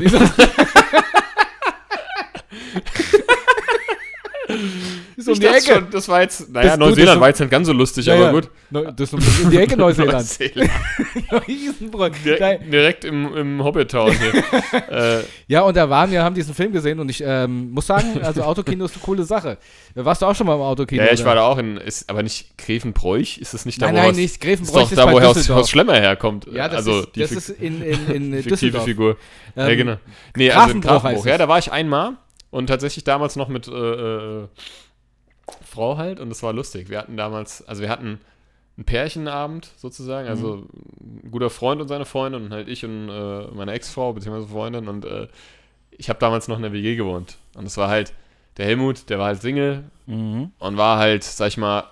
ich 5.28 5.28
ist 5.28 5.28
um 5.28 5.34
Ich 5.34 5.40
die 5.40 5.46
Ecke. 5.72 5.80
Schon, 5.82 5.90
das 5.92 6.08
war 6.10 6.22
jetzt, 6.22 6.52
naja, 6.52 6.70
Das- 6.70 6.80
du, 6.80 6.86
Neuseeland 6.86 7.16
das- 7.16 7.20
war 7.22 7.28
jetzt 7.30 7.40
nicht 7.40 7.50
ganz 7.52 7.68
so 7.68 7.74
lustig, 7.74 8.06
Ja, 8.06 8.14
aber 8.16 8.24
ja. 8.26 8.32
gut. 8.32 8.50
Neu, 8.70 8.92
das 8.92 9.14
ist 9.14 9.14
um 9.14 9.50
die 9.52 9.58
Ecke 9.58 9.78
Neuseeland. 9.78 10.14
Neuseeland. 10.14 10.72
Neu-Isenburg. 11.32 12.14
Direkt, 12.24 12.72
direkt 12.74 13.06
im, 13.06 13.36
im 13.36 13.64
Hobbit-Town 13.64 14.12
hier. 14.12 14.34
äh, 15.20 15.24
Ja, 15.48 15.62
und 15.62 15.76
da 15.78 15.90
waren 15.90 16.12
wir, 16.12 16.24
haben 16.24 16.36
diesen 16.36 16.54
Film 16.54 16.72
gesehen 16.72 17.00
und 17.00 17.10
ich 17.10 17.24
ähm, 17.26 17.72
muss 17.72 17.88
sagen, 17.88 18.22
also 18.22 18.44
Autokino 18.44 18.86
ist 18.86 18.96
eine 18.96 19.04
coole 19.04 19.24
Sache. 19.24 19.58
Warst 19.96 20.22
du 20.22 20.26
auch 20.26 20.36
schon 20.36 20.48
mal 20.48 20.56
im 20.56 20.62
Autokino? 20.62 21.04
ja, 21.04 21.12
ich 21.12 21.20
oder? 21.22 21.28
war 21.30 21.36
da 21.36 21.42
auch 21.44 21.58
in, 21.58 21.78
ist 21.78 22.10
aber 22.10 22.24
nicht 22.24 22.58
Gräfenbräuch, 22.58 23.38
ist 23.38 23.54
das 23.54 23.66
nicht 23.66 23.82
da, 23.82 23.88
Nein, 23.88 23.94
wo 23.96 23.98
nein, 24.00 24.06
Horst- 24.08 24.18
nicht. 24.20 24.32
Ist 24.34 24.42
Grevenbroich 24.42 24.84
doch 24.84 24.92
ist, 24.92 24.98
da, 24.98 25.06
bei 25.06 25.12
wo 25.14 25.22
Horst, 25.22 25.36
Düsseldorf. 25.38 25.58
Horst 25.60 25.72
Schlemmer 25.72 25.94
herkommt. 25.96 26.48
Ja, 26.52 26.68
das, 26.68 26.78
also 26.78 27.00
ist, 27.02 27.16
die 27.16 27.20
das 27.22 27.32
ist 27.32 27.50
in, 27.50 27.82
in, 27.82 28.34
in 28.34 28.44
Düsseldorf. 28.44 28.86
Figur. 28.86 29.18
ja, 29.56 29.68
Ähm, 29.68 29.78
genau. 29.78 29.96
Nee, 30.36 30.52
also 30.52 30.74
in 30.74 30.82
Grafenbruch 30.82 31.26
Ja, 31.26 31.38
da 31.38 31.48
war 31.48 31.60
ich 31.60 31.72
einmal 31.72 32.14
und 32.50 32.68
tatsächlich 32.68 33.04
damals 33.04 33.36
noch 33.36 33.48
mit 33.50 33.68
äh, 33.68 33.72
äh, 33.72 34.48
Frau 35.74 35.98
halt 35.98 36.20
und 36.20 36.30
das 36.30 36.42
war 36.44 36.54
lustig. 36.54 36.90
Wir 36.90 37.00
hatten 37.00 37.18
damals, 37.18 37.68
also 37.68 37.82
wir 37.82 37.90
hatten 37.90 38.20
einen 38.78 38.86
Pärchenabend 38.86 39.70
sozusagen, 39.78 40.28
also 40.28 40.66
ein 41.02 41.30
guter 41.32 41.50
Freund 41.50 41.82
und 41.82 41.88
seine 41.88 42.06
Freundin 42.06 42.46
und 42.46 42.52
halt 42.52 42.68
ich 42.68 42.84
und 42.86 43.10
äh, 43.10 43.48
meine 43.54 43.72
Ex-Frau 43.74 44.14
bzw. 44.14 44.48
Freundin 44.48 44.88
und 44.88 45.06
äh, 45.06 45.28
ich 45.92 46.10
habe 46.10 46.20
damals 46.20 46.48
noch 46.48 46.56
in 46.58 46.64
der 46.64 46.74
WG 46.74 46.96
gewohnt 46.96 47.38
und 47.56 47.66
es 47.66 47.78
war 47.78 47.88
halt 47.90 48.14
der 48.58 48.66
Helmut, 48.66 49.10
der 49.10 49.20
war 49.20 49.28
halt 49.28 49.42
Single 49.42 49.84
Mhm. 50.06 50.52
und 50.60 50.76
war 50.78 50.98
halt, 50.98 51.24
sag 51.24 51.48
ich 51.48 51.58
mal, 51.58 51.84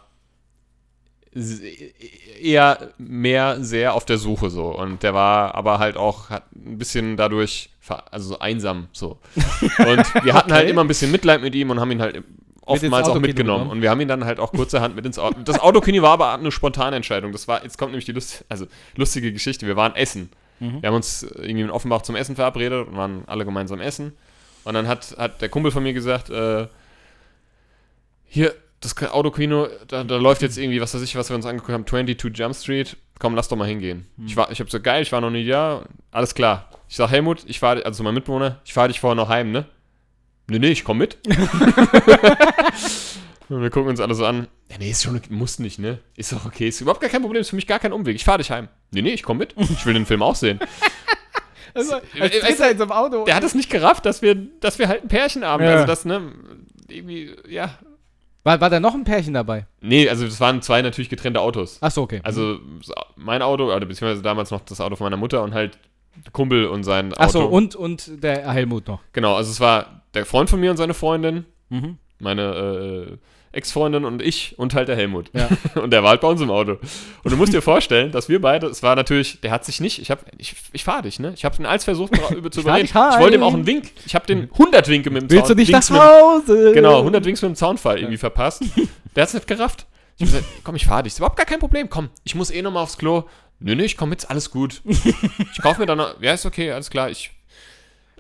eher 2.42 2.90
mehr 2.98 3.64
sehr 3.64 3.94
auf 3.94 4.04
der 4.06 4.18
Suche 4.18 4.50
so 4.50 4.78
und 4.78 5.02
der 5.04 5.14
war 5.14 5.56
aber 5.56 5.80
halt 5.80 5.96
auch 5.96 6.30
hat 6.30 6.44
ein 6.56 6.78
bisschen 6.78 7.16
dadurch 7.16 7.70
also 8.12 8.30
so 8.30 8.40
einsam 8.40 8.88
so 8.92 9.18
und 9.80 10.26
wir 10.26 10.34
hatten 10.34 10.52
halt 10.52 10.64
Okay. 10.64 10.70
immer 10.72 10.82
ein 10.84 10.88
bisschen 10.88 11.12
Mitleid 11.12 11.42
mit 11.42 11.56
ihm 11.56 11.70
und 11.70 11.80
haben 11.80 11.92
ihn 11.92 12.02
halt 12.02 12.22
oftmals 12.66 13.08
auch 13.08 13.20
mitgenommen 13.20 13.36
genommen. 13.64 13.72
und 13.72 13.82
wir 13.82 13.90
haben 13.90 14.00
ihn 14.02 14.08
dann 14.08 14.26
halt 14.26 14.40
auch 14.40 14.52
kurzerhand 14.52 14.96
mit 14.96 15.06
ins 15.06 15.18
Auto 15.20 15.40
das 15.44 15.60
Autokino 15.60 16.02
war 16.02 16.12
aber 16.12 16.34
eine 16.34 16.52
spontane 16.52 16.96
Entscheidung 16.96 17.32
das 17.32 17.48
war 17.48 17.64
jetzt 17.64 17.78
kommt 17.78 17.92
nämlich 17.92 18.06
die 18.06 18.12
Lust, 18.12 18.46
also 18.50 18.66
lustige 18.96 19.32
Geschichte 19.34 19.66
wir 19.68 19.76
waren 19.76 19.96
essen 19.96 20.30
Mhm. 20.60 20.84
wir 20.84 20.90
haben 20.90 20.96
uns 20.96 21.24
irgendwie 21.24 21.62
in 21.62 21.72
Offenbach 21.72 22.04
zum 22.04 22.16
Essen 22.16 22.36
verabredet 22.36 22.88
und 22.88 22.96
waren 22.96 23.24
alle 23.26 23.46
gemeinsam 23.46 23.82
essen 23.82 24.14
und 24.64 24.76
dann 24.76 24.88
hat, 24.88 25.16
hat 25.18 25.42
der 25.42 25.50
Kumpel 25.50 25.72
von 25.72 25.82
mir 25.82 25.94
gesagt, 25.94 26.30
äh, 26.30 26.68
hier, 28.26 28.54
das 28.80 28.96
Autokino, 29.12 29.68
da, 29.88 30.04
da 30.04 30.18
läuft 30.18 30.42
jetzt 30.42 30.58
irgendwie, 30.58 30.82
was 30.82 30.94
weiß 30.94 31.02
ich, 31.02 31.16
was 31.16 31.30
wir 31.30 31.36
uns 31.36 31.46
angeguckt 31.46 31.74
haben, 31.74 31.86
22 31.86 32.38
Jump 32.38 32.56
Street. 32.56 32.98
Komm, 33.20 33.36
lass 33.36 33.48
doch 33.48 33.58
mal 33.58 33.68
hingehen. 33.68 34.08
Ich, 34.26 34.36
war, 34.36 34.50
ich 34.52 34.60
hab 34.60 34.70
so, 34.72 34.80
geil, 34.80 35.04
ich 35.04 35.12
war 35.12 35.22
noch 35.22 35.30
nie 35.30 35.46
da. 35.46 35.84
Alles 36.12 36.34
klar. 36.34 36.70
Ich 36.90 36.96
sag, 36.96 37.12
Helmut, 37.12 37.44
ich 37.46 37.60
fahre, 37.60 37.86
also 37.86 38.04
mein 38.04 38.14
Mitbewohner, 38.16 38.60
ich 38.66 38.74
fahre 38.74 38.88
dich 38.88 39.00
vorher 39.00 39.16
noch 39.16 39.30
heim, 39.30 39.52
ne? 39.52 39.66
Nee, 40.48 40.60
nee, 40.60 40.72
ich 40.72 40.84
komm 40.84 40.98
mit. 40.98 41.18
Und 43.50 43.62
wir 43.62 43.70
gucken 43.70 43.90
uns 43.90 44.00
alle 44.00 44.16
so 44.16 44.26
an. 44.26 44.48
Ja, 44.70 44.78
nee, 44.80 44.92
ist 44.92 45.04
schon, 45.04 45.16
okay, 45.16 45.28
muss 45.30 45.60
nicht, 45.60 45.80
ne? 45.80 46.00
Ist 46.16 46.32
doch 46.32 46.46
okay, 46.46 46.68
ist 46.68 46.82
überhaupt 46.82 47.02
gar 47.02 47.10
kein 47.10 47.22
Problem, 47.22 47.42
ist 47.42 47.50
für 47.50 47.56
mich 47.56 47.68
gar 47.68 47.80
kein 47.80 47.94
Umweg. 47.94 48.16
Ich 48.16 48.24
fahre 48.24 48.40
dich 48.40 48.52
heim. 48.52 48.68
Nee, 48.92 49.02
nee, 49.02 49.14
ich 49.14 49.24
komm 49.24 49.38
mit. 49.38 49.56
Ich 49.58 49.86
will 49.86 49.94
den 49.94 50.06
Film 50.06 50.22
auch 50.24 50.36
sehen. 50.36 50.60
Also, 51.74 51.96
als 52.20 52.36
äh, 52.36 52.42
Dritter 52.42 52.72
in 52.72 52.78
so 52.78 52.84
einem 52.84 52.92
Auto. 52.92 53.24
Der 53.24 53.34
hat 53.34 53.46
es 53.46 53.56
nicht 53.56 53.70
gerafft, 53.70 54.06
dass 54.06 54.22
wir, 54.22 54.36
dass 54.36 54.78
wir 54.78 54.90
halt 54.90 55.04
ein 55.04 55.08
Pärchen 55.08 55.46
haben. 55.46 55.64
Ja. 55.64 55.72
Also 55.72 55.86
das, 55.86 56.04
ne, 56.04 56.34
irgendwie, 56.90 57.34
ja, 57.48 57.80
War, 58.44 58.60
war 58.60 58.70
da 58.70 58.80
noch 58.80 58.94
ein 58.96 59.04
Pärchen 59.04 59.34
dabei? 59.36 59.68
Nee, 59.80 60.10
also 60.10 60.26
das 60.26 60.40
waren 60.40 60.62
zwei 60.62 60.82
natürlich 60.82 61.10
getrennte 61.10 61.40
Autos. 61.40 61.82
Achso, 61.82 62.02
okay. 62.02 62.20
Also 62.24 62.60
so, 62.82 62.94
mein 63.16 63.42
Auto, 63.42 63.74
oder 63.74 63.86
beziehungsweise 63.86 64.22
damals 64.22 64.52
noch 64.52 64.62
das 64.62 64.82
Auto 64.82 64.96
von 64.96 65.06
meiner 65.06 65.18
Mutter 65.18 65.44
und 65.44 65.54
halt 65.54 65.78
Kumpel 66.34 66.66
und 66.66 66.84
sein 66.84 67.14
Auto. 67.14 67.22
Achso, 67.22 67.46
und, 67.46 67.76
und 67.76 68.22
der 68.24 68.52
Helmut 68.52 68.88
noch. 68.88 69.02
Genau, 69.14 69.36
also 69.36 69.52
es 69.52 69.60
war 69.60 70.01
der 70.14 70.26
Freund 70.26 70.50
von 70.50 70.60
mir 70.60 70.72
und 70.72 70.78
seine 70.78 70.94
Freundin, 70.94 71.46
Mhm. 71.70 71.98
meine 72.20 72.42
äh, 73.52 73.58
Ex-Freundin 73.58 74.06
und 74.06 74.22
ich 74.22 74.58
und 74.58 74.74
halt 74.74 74.88
der 74.88 74.96
Helmut. 74.96 75.30
Ja. 75.34 75.50
Und 75.82 75.92
der 75.92 76.04
war 76.04 76.12
halt 76.12 76.22
bei 76.22 76.28
uns 76.30 76.40
im 76.40 76.50
Auto. 76.50 76.78
Und 77.24 77.32
du 77.32 77.36
musst 77.36 77.52
dir 77.54 77.62
vorstellen, 77.62 78.12
dass 78.14 78.30
wir 78.30 78.40
beide, 78.40 78.68
es 78.68 78.82
war 78.82 78.96
natürlich, 78.96 79.42
der 79.42 79.52
hat 79.52 79.66
sich 79.66 79.82
nicht, 79.82 80.00
ich 80.00 80.10
hab, 80.10 80.24
ich, 80.38 80.56
ich 80.72 80.84
fahr 80.86 81.02
dich, 81.02 81.20
ne? 81.20 81.34
Ich 81.36 81.44
habe 81.44 81.58
ihn 81.58 81.66
als 81.66 81.84
versucht 81.84 82.16
zu 82.16 82.22
Ich 82.22 82.58
überreden. 82.58 82.86
dich 82.86 82.94
heim. 82.96 83.12
Ich 83.14 83.20
wollte 83.20 83.36
ihm 83.36 83.44
auch 83.44 83.54
einen 83.54 83.66
Wink. 83.68 83.92
Ich 84.06 84.16
habe 84.16 84.26
den 84.26 84.50
100 84.52 84.88
Winke 84.88 85.10
mit 85.10 85.24
dem 85.24 85.32
Willst 85.32 85.50
du 85.50 85.56
nicht 85.56 85.70
nach 85.70 85.80
Winks 85.80 85.90
mit, 85.90 86.00
Hause? 86.02 86.72
Genau, 86.74 87.00
100 87.00 87.26
Winks 87.26 87.42
mit 87.42 87.50
dem 87.52 87.56
Zaunfall 87.56 87.98
irgendwie 88.00 88.18
verpasst. 88.18 88.64
Der 89.18 89.24
hat's 89.24 89.34
nicht 89.34 89.48
gerafft. 89.48 89.86
Ich 90.18 90.22
hab 90.28 90.34
gesagt, 90.34 90.46
komm, 90.64 90.76
ich 90.76 90.86
fahr 90.86 91.04
dich. 91.04 91.12
Ist 91.14 91.20
überhaupt 91.20 91.36
gar 91.38 91.46
kein 91.46 91.60
Problem. 91.60 91.90
Komm, 91.90 92.10
ich 92.24 92.36
muss 92.36 92.52
eh 92.52 92.62
nochmal 92.62 92.84
aufs 92.84 92.98
Klo. 92.98 93.24
Nö, 93.60 93.76
nö, 93.76 93.84
ich 93.84 93.98
komm 93.98 94.10
mit, 94.10 94.30
alles 94.30 94.50
gut. 94.50 94.82
Ich 94.86 95.62
kauf 95.62 95.78
mir 95.78 95.86
dann 95.86 95.98
noch, 95.98 96.22
ja, 96.22 96.34
ist 96.34 96.46
okay, 96.46 96.72
alles 96.72 96.90
klar, 96.90 97.10
ich. 97.10 97.32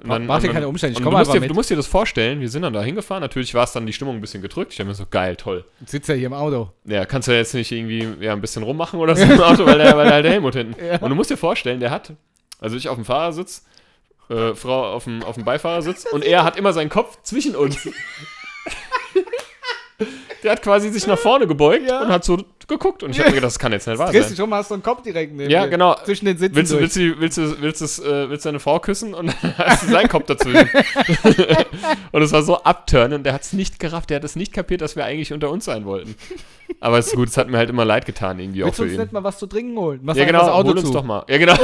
Und 0.03 0.25
Mach- 0.25 0.41
dir 0.41 0.51
keine 0.51 0.67
Umstände, 0.67 0.93
ich 0.93 0.97
und 0.97 1.03
komm 1.03 1.11
du 1.13 1.17
musst 1.17 1.29
einfach 1.29 1.33
dir, 1.35 1.39
mit. 1.41 1.49
Du 1.49 1.53
musst 1.53 1.69
dir 1.69 1.75
das 1.75 1.87
vorstellen, 1.87 2.41
wir 2.41 2.49
sind 2.49 2.63
dann 2.63 2.73
da 2.73 2.81
hingefahren. 2.81 3.21
Natürlich 3.21 3.53
war 3.53 3.63
es 3.65 3.71
dann 3.71 3.85
die 3.85 3.93
Stimmung 3.93 4.15
ein 4.15 4.21
bisschen 4.21 4.41
gedrückt. 4.41 4.73
Ich 4.73 4.79
hab 4.79 4.87
mir 4.87 4.93
so, 4.95 5.05
geil, 5.09 5.35
toll. 5.35 5.63
Sitzt 5.85 6.09
ja 6.09 6.15
hier 6.15 6.27
im 6.27 6.33
Auto. 6.33 6.69
Ja, 6.85 7.05
kannst 7.05 7.27
du 7.27 7.35
jetzt 7.35 7.53
nicht 7.53 7.71
irgendwie 7.71 8.07
ja, 8.19 8.33
ein 8.33 8.41
bisschen 8.41 8.63
rummachen 8.63 8.99
oder 8.99 9.15
so 9.15 9.23
im 9.23 9.31
Auto, 9.41 9.65
weil 9.65 9.77
der, 9.77 9.95
weil 9.97 10.05
der, 10.05 10.13
halt 10.13 10.25
der 10.25 10.31
Helmut 10.31 10.55
hinten. 10.55 10.75
Ja. 10.83 10.97
Und 10.99 11.09
du 11.09 11.15
musst 11.15 11.29
dir 11.29 11.37
vorstellen, 11.37 11.79
der 11.79 11.91
hat, 11.91 12.13
also 12.59 12.75
ich 12.75 12.89
auf 12.89 12.95
dem 12.95 13.05
Fahrersitz, 13.05 13.65
äh, 14.29 14.55
Frau 14.55 14.93
auf 14.93 15.03
dem, 15.03 15.23
auf 15.23 15.35
dem 15.35 15.45
Beifahrersitz 15.45 16.05
und 16.11 16.23
er 16.23 16.43
hat 16.43 16.57
immer 16.57 16.73
seinen 16.73 16.89
Kopf 16.89 17.17
zwischen 17.23 17.55
uns. 17.55 17.87
der 20.43 20.53
hat 20.53 20.61
quasi 20.63 20.89
sich 20.89 21.05
nach 21.07 21.17
vorne 21.19 21.47
gebeugt 21.47 21.87
Ja. 21.89 22.01
und 22.01 22.07
hat 22.09 22.23
so 22.23 22.43
geguckt 22.77 23.03
und 23.03 23.11
ich 23.11 23.19
habe 23.19 23.29
mir 23.29 23.35
gedacht, 23.35 23.47
das 23.51 23.59
kann 23.59 23.71
jetzt 23.71 23.87
nicht 23.87 23.97
wahr 23.97 24.11
Drehst 24.11 24.29
sein. 24.29 24.35
dich 24.35 24.41
um, 24.43 24.53
hast 24.53 24.69
du 24.71 24.73
einen 24.75 24.83
Kopf 24.83 25.01
direkt 25.03 25.33
neben 25.35 25.49
Ja, 25.49 25.63
dir. 25.63 25.69
genau. 25.69 25.95
Zwischen 26.05 26.25
den 26.25 26.37
Sitzen 26.37 26.55
Willst 26.55 26.71
du, 26.71 26.79
willst, 26.79 26.95
du, 26.95 27.19
willst, 27.19 27.37
du, 27.37 27.61
willst, 27.61 27.81
du, 27.99 28.03
äh, 28.03 28.29
willst 28.29 28.45
du 28.45 28.49
deine 28.49 28.59
Frau 28.59 28.79
küssen 28.79 29.13
und 29.13 29.27
dann 29.41 29.57
hast 29.57 29.83
du 29.83 29.87
seinen 29.91 30.09
Kopf 30.09 30.25
dazwischen. 30.25 30.69
und 32.11 32.21
es 32.21 32.31
war 32.31 32.43
so 32.43 32.57
abturnen, 32.63 33.23
der 33.23 33.33
hat 33.33 33.41
es 33.43 33.53
nicht 33.53 33.79
gerafft, 33.79 34.09
der 34.09 34.17
hat 34.17 34.23
es 34.23 34.35
nicht 34.35 34.53
kapiert, 34.53 34.81
dass 34.81 34.95
wir 34.95 35.05
eigentlich 35.05 35.33
unter 35.33 35.49
uns 35.49 35.65
sein 35.65 35.85
wollten. 35.85 36.15
Aber 36.79 36.97
es 36.97 37.07
ist 37.07 37.15
gut, 37.15 37.27
es 37.29 37.37
hat 37.37 37.49
mir 37.49 37.57
halt 37.57 37.69
immer 37.69 37.85
leid 37.85 38.05
getan, 38.05 38.39
irgendwie 38.39 38.63
Willst 38.63 38.73
auch 38.73 38.75
du 38.77 38.83
für 38.83 38.89
uns 38.89 38.93
ihn. 38.93 39.01
nicht 39.01 39.11
mal 39.13 39.23
was 39.23 39.37
zu 39.37 39.45
trinken 39.47 39.77
holen? 39.77 39.99
Mach 40.03 40.15
Ja, 40.15 40.25
genau, 40.25 40.39
das 40.39 40.49
Auto 40.49 40.69
hol 40.69 40.77
uns 40.77 40.87
zu. 40.87 40.93
doch 40.93 41.03
mal. 41.03 41.23
Ja, 41.27 41.37
genau. 41.37 41.55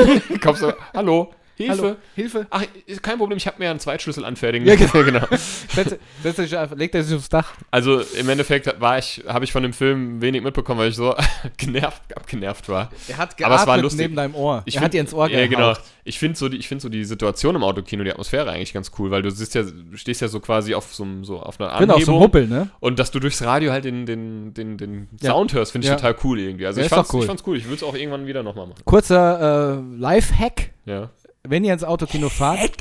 Kommst 0.44 0.62
du, 0.64 0.74
hallo, 0.94 1.32
Hilfe. 1.58 1.82
Hallo, 1.82 1.96
Hilfe. 2.16 2.48
Ach, 2.52 2.64
kein 3.02 3.18
Problem, 3.18 3.38
ich 3.38 3.48
habe 3.48 3.58
mir 3.60 3.70
einen 3.72 3.80
Zweitschlüssel 3.80 4.24
anfertigen. 4.24 4.68
Ja, 4.68 4.76
genau. 5.04 5.26
Setz, 5.74 5.96
setz 6.22 6.36
dich 6.36 6.56
einfach, 6.58 6.78
leg 6.78 6.92
dich 6.92 7.12
aufs 7.14 7.30
Dach. 7.30 7.54
Also 7.72 8.00
im 8.00 8.30
Endeffekt 8.30 8.80
war 8.80 8.98
ich, 9.00 9.24
habe 9.28 9.44
ich 9.44 9.52
von 9.52 9.64
dem 9.64 9.74
Film 9.74 10.22
wenig 10.22 10.44
mitbekommen, 10.44 10.80
weil 10.80 10.90
ich 10.90 10.96
so 10.96 11.16
genervt, 11.58 12.16
abgenervt 12.16 12.70
war. 12.70 12.92
Er 13.08 13.18
hat 13.18 13.42
Aber 13.44 13.56
es 13.56 13.60
war 13.62 13.66
geatmet 13.66 13.84
lustig. 13.84 14.02
neben 14.02 14.16
deinem 14.16 14.36
Ohr. 14.36 14.62
Ich 14.66 14.76
er 14.76 14.80
find- 14.82 14.86
hat 14.86 14.94
dir 14.94 15.02
ins 15.02 15.14
Ohr 15.14 15.30
Ja, 15.30 15.48
genau. 15.48 15.74
Ich 16.04 16.20
finde 16.20 16.38
so, 16.38 16.48
die- 16.48 16.58
ich 16.58 16.68
find 16.68 16.82
so 16.82 16.90
die 16.90 17.04
Situation 17.04 17.56
im 17.56 17.64
Autokino, 17.64 18.04
die 18.04 18.12
Atmosphäre 18.12 18.52
eigentlich 18.52 18.74
ganz 18.74 18.92
cool, 19.00 19.10
weil 19.12 19.24
du 19.24 19.32
sitzt 19.32 19.56
ja, 19.56 19.64
stehst 19.96 20.22
ja 20.22 20.28
so 20.28 20.40
quasi 20.40 20.74
auf 20.76 20.94
so, 20.94 21.06
so 21.24 21.40
auf 21.40 21.60
einer 21.60 21.70
Genau, 21.80 21.96
Anhebung. 21.96 22.06
so 22.06 22.14
ein 22.20 22.20
Huppel, 22.24 22.48
ne? 22.48 22.70
Und 22.80 23.00
dass 23.00 23.12
du 23.12 23.20
durchs 23.20 23.42
Radio 23.44 23.72
halt 23.72 23.84
den, 23.84 24.06
den, 24.06 24.54
den, 24.54 24.78
den 24.78 25.08
Ja. 25.22 25.32
Sound 25.32 25.54
hörst, 25.54 25.72
finde 25.72 25.86
ich 25.86 25.90
Ja. 25.90 25.96
total 25.98 26.16
cool 26.24 26.40
irgendwie. 26.40 26.66
Also 26.68 26.80
Ja, 26.80 26.86
ich, 26.86 26.90
fand's, 26.92 27.12
cool. 27.14 27.22
ich 27.22 27.26
fand's 27.28 27.44
cool. 27.48 27.58
Ich 27.58 27.66
würde 27.66 27.76
es 27.76 27.84
auch 27.84 27.96
irgendwann 27.96 28.26
wieder 28.28 28.44
nochmal 28.44 28.68
machen. 28.68 28.82
Kurzer 28.86 29.80
äh, 29.80 29.98
Live-Hack. 29.98 30.72
Ja. 30.86 31.10
Wenn 31.50 31.64
ihr 31.64 31.74
ins 31.74 31.84
Autokino 31.84 32.30
fahrt. 32.30 32.78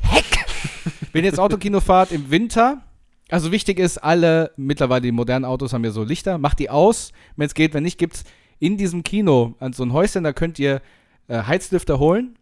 wenn 1.13 1.25
ihr 1.25 1.31
ins 1.31 1.39
Autokino 1.39 1.81
fahrt 1.81 2.13
im 2.13 2.31
Winter. 2.31 2.83
Also 3.29 3.51
wichtig 3.51 3.79
ist, 3.79 3.99
alle, 3.99 4.53
mittlerweile 4.57 5.03
die 5.03 5.13
modernen 5.13 5.45
Autos 5.45 5.73
haben 5.73 5.85
ja 5.85 5.91
so 5.91 6.05
Lichter. 6.05 6.39
Macht 6.39 6.59
die 6.59 6.71
aus, 6.71 7.13
wenn 7.37 7.47
es 7.47 7.55
geht. 7.55 7.75
Wenn 7.75 7.83
nicht, 7.83 7.99
gibt 7.99 8.15
es 8.15 8.25
in 8.59 8.77
diesem 8.77 9.03
Kino 9.03 9.55
an 9.59 9.73
so 9.73 9.83
ein 9.83 9.93
Häuschen, 9.93 10.25
da 10.25 10.33
könnt 10.33 10.59
ihr 10.59 10.81
äh, 11.29 11.43
Heizlüfter 11.43 11.99
holen. 11.99 12.36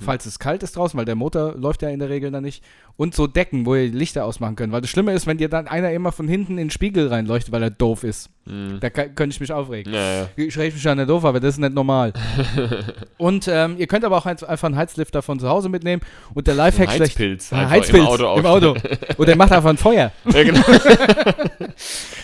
Falls 0.00 0.26
es 0.26 0.38
kalt 0.38 0.62
ist 0.62 0.76
draußen, 0.76 0.96
weil 0.98 1.06
der 1.06 1.14
Motor 1.14 1.54
läuft 1.56 1.82
ja 1.82 1.88
in 1.88 1.98
der 1.98 2.08
Regel 2.10 2.30
dann 2.30 2.44
nicht. 2.44 2.62
Und 2.96 3.14
so 3.14 3.26
Decken, 3.26 3.64
wo 3.64 3.74
ihr 3.74 3.90
die 3.90 3.96
Lichter 3.96 4.24
ausmachen 4.24 4.54
könnt. 4.54 4.72
Weil 4.72 4.80
das 4.80 4.90
Schlimme 4.90 5.12
ist, 5.12 5.26
wenn 5.26 5.38
dir 5.38 5.48
dann 5.48 5.66
einer 5.66 5.92
immer 5.92 6.12
von 6.12 6.28
hinten 6.28 6.52
in 6.52 6.66
den 6.66 6.70
Spiegel 6.70 7.08
reinleuchtet, 7.08 7.52
weil 7.52 7.62
er 7.62 7.70
doof 7.70 8.04
ist. 8.04 8.28
Mhm. 8.44 8.78
Da 8.80 8.90
kann, 8.90 9.14
könnte 9.14 9.34
ich 9.34 9.40
mich 9.40 9.52
aufregen. 9.52 9.92
Ja, 9.94 10.12
ja. 10.22 10.28
Ich 10.36 10.58
rede 10.58 10.74
mich 10.74 10.86
an 10.88 10.98
der 10.98 11.06
doof, 11.06 11.24
aber 11.24 11.40
das 11.40 11.54
ist 11.54 11.58
nicht 11.60 11.74
normal. 11.74 12.12
und 13.18 13.48
ähm, 13.48 13.76
ihr 13.78 13.86
könnt 13.86 14.04
aber 14.04 14.16
auch 14.18 14.26
ein- 14.26 14.42
einfach 14.42 14.66
einen 14.66 14.76
Heizlifter 14.76 15.22
von 15.22 15.38
zu 15.40 15.48
Hause 15.48 15.68
mitnehmen 15.68 16.02
und 16.34 16.46
der 16.46 16.54
Lifehack 16.54 16.90
schlecht. 16.90 17.12
Heizpilz. 17.12 17.52
Einfach 17.52 17.70
Heizpilz 17.70 18.02
Im 18.04 18.06
Auto, 18.08 18.38
im 18.38 18.46
Auto. 18.46 18.74
Oder 19.18 19.30
er 19.30 19.36
macht 19.36 19.52
einfach 19.52 19.70
ein 19.70 19.78
Feuer. 19.78 20.12
Ja, 20.32 20.42
genau. 20.42 20.60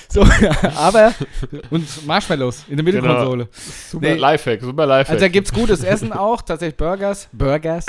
So, 0.09 0.25
aber 0.77 1.13
und 1.71 2.07
Marshmallows 2.07 2.67
in 2.69 2.77
der 2.77 2.85
Mittelkonsole. 2.85 3.49
Super 3.91 4.07
Nee. 4.07 4.15
Lifehack, 4.15 4.61
super 4.61 4.87
Lifehack. 4.87 5.11
Also 5.15 5.25
da 5.25 5.29
gibt's 5.29 5.53
gutes 5.53 5.83
Essen 5.83 6.13
auch, 6.13 6.41
tatsächlich 6.43 6.77
Burgers. 6.77 7.29
Burgers. 7.55 7.87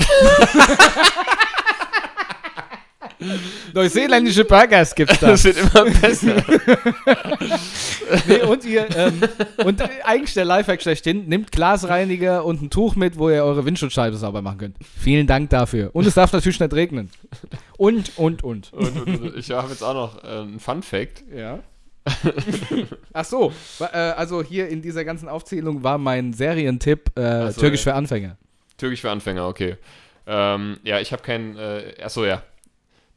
Neuseeländische 3.73 4.45
Burgers 4.45 4.93
gibt's 4.93 5.19
da. 5.19 5.29
das 5.29 5.43
wird 5.43 5.57
immer 5.57 5.85
besser. 5.85 6.43
Nee, 8.27 8.41
und 8.43 8.63
ihr, 8.65 8.87
ähm, 8.95 9.19
und 9.65 9.81
eigentlich 10.03 10.35
der 10.35 10.45
Lifehack 10.45 10.81
schlechthin, 10.83 11.27
nimmt 11.27 11.51
Glasreiniger 11.51 12.45
und 12.45 12.61
ein 12.61 12.69
Tuch 12.69 12.95
mit, 12.95 13.17
wo 13.17 13.31
ihr 13.31 13.43
eure 13.43 13.65
Windschutzscheibe 13.65 14.15
sauber 14.17 14.43
machen 14.43 14.59
könnt. 14.59 14.77
Vielen 14.99 15.25
Dank 15.25 15.49
dafür. 15.49 15.89
Und 15.93 16.05
es 16.05 16.13
darf 16.13 16.31
natürlich 16.31 16.59
nicht 16.59 16.73
regnen. 16.73 17.09
Und, 17.77 18.15
und, 18.17 18.43
und. 18.43 18.71
und, 18.73 19.07
und, 19.07 19.21
und 19.21 19.35
ich 19.37 19.49
habe 19.49 19.69
jetzt 19.69 19.81
auch 19.81 19.95
noch 19.95 20.23
äh, 20.23 20.27
einen 20.27 20.59
Fun 20.59 20.83
Fact. 20.83 21.23
Ja. 21.35 21.59
Ach 23.13 23.25
so, 23.25 23.51
äh, 23.79 23.85
also 23.97 24.43
hier 24.43 24.69
in 24.69 24.83
dieser 24.83 25.03
ganzen 25.03 25.27
Aufzählung 25.27 25.81
war 25.81 25.97
mein 25.97 26.33
Serientipp 26.33 27.17
äh, 27.17 27.51
so, 27.51 27.61
Türkisch 27.61 27.85
ja. 27.85 27.93
für 27.93 27.97
Anfänger. 27.97 28.37
Türkisch 28.77 29.01
für 29.01 29.11
Anfänger, 29.11 29.47
okay. 29.47 29.77
Ähm, 30.27 30.79
ja, 30.83 30.99
ich 30.99 31.11
habe 31.11 31.21
keinen, 31.21 31.57
äh, 31.57 31.95
achso, 32.01 32.25
ja, 32.25 32.43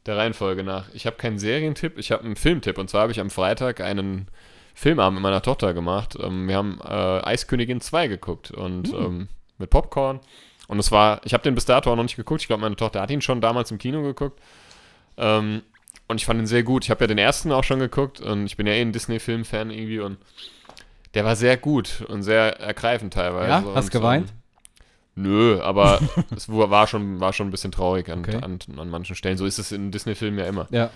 der 0.06 0.16
Reihenfolge 0.16 0.62
nach. 0.62 0.88
Ich 0.94 1.06
habe 1.06 1.16
keinen 1.16 1.38
Serientipp, 1.38 1.98
ich 1.98 2.12
habe 2.12 2.24
einen 2.24 2.36
Filmtipp. 2.36 2.78
Und 2.78 2.88
zwar 2.90 3.02
habe 3.02 3.12
ich 3.12 3.20
am 3.20 3.30
Freitag 3.30 3.80
einen 3.80 4.28
Filmabend 4.74 5.16
mit 5.16 5.22
meiner 5.22 5.42
Tochter 5.42 5.74
gemacht. 5.74 6.16
Ähm, 6.20 6.48
wir 6.48 6.56
haben 6.56 6.80
äh, 6.82 7.24
Eiskönigin 7.24 7.80
2 7.80 8.08
geguckt 8.08 8.50
und 8.50 8.92
ähm, 8.92 9.28
mit 9.58 9.70
Popcorn. 9.70 10.20
Und 10.68 10.78
es 10.78 10.92
war, 10.92 11.20
ich 11.24 11.32
habe 11.34 11.42
den 11.42 11.54
bis 11.54 11.64
dato 11.64 11.90
auch 11.90 11.96
noch 11.96 12.02
nicht 12.02 12.16
geguckt. 12.16 12.42
Ich 12.42 12.46
glaube, 12.46 12.60
meine 12.60 12.76
Tochter 12.76 13.00
hat 13.00 13.10
ihn 13.10 13.22
schon 13.22 13.40
damals 13.40 13.70
im 13.70 13.78
Kino 13.78 14.02
geguckt. 14.02 14.40
Ähm, 15.16 15.62
und 16.08 16.20
ich 16.20 16.26
fand 16.26 16.40
ihn 16.40 16.46
sehr 16.46 16.62
gut. 16.62 16.84
Ich 16.84 16.90
habe 16.90 17.04
ja 17.04 17.06
den 17.06 17.18
ersten 17.18 17.52
auch 17.52 17.64
schon 17.64 17.80
geguckt 17.80 18.20
und 18.20 18.46
ich 18.46 18.56
bin 18.56 18.66
ja 18.66 18.72
eh 18.72 18.80
ein 18.80 18.92
Disney-Film-Fan 18.92 19.70
irgendwie 19.70 20.00
und 20.00 20.18
der 21.14 21.24
war 21.24 21.36
sehr 21.36 21.56
gut 21.56 22.02
und 22.08 22.22
sehr 22.22 22.60
ergreifend 22.60 23.12
teilweise. 23.14 23.48
Ja? 23.48 23.64
Hast 23.74 23.86
und, 23.86 23.90
geweint? 23.90 24.32
Nö, 25.18 25.60
aber 25.60 26.00
es 26.36 26.48
war 26.48 26.86
schon, 26.86 27.20
war 27.20 27.32
schon 27.32 27.48
ein 27.48 27.50
bisschen 27.50 27.72
traurig 27.72 28.08
an, 28.10 28.20
Okay. 28.20 28.38
an, 28.40 28.58
an 28.78 28.88
manchen 28.88 29.16
Stellen. 29.16 29.36
So 29.36 29.46
ist 29.46 29.58
es 29.58 29.72
in 29.72 29.90
Disney-Filmen 29.90 30.38
ja 30.38 30.46
immer. 30.46 30.66
Ja. 30.70 30.90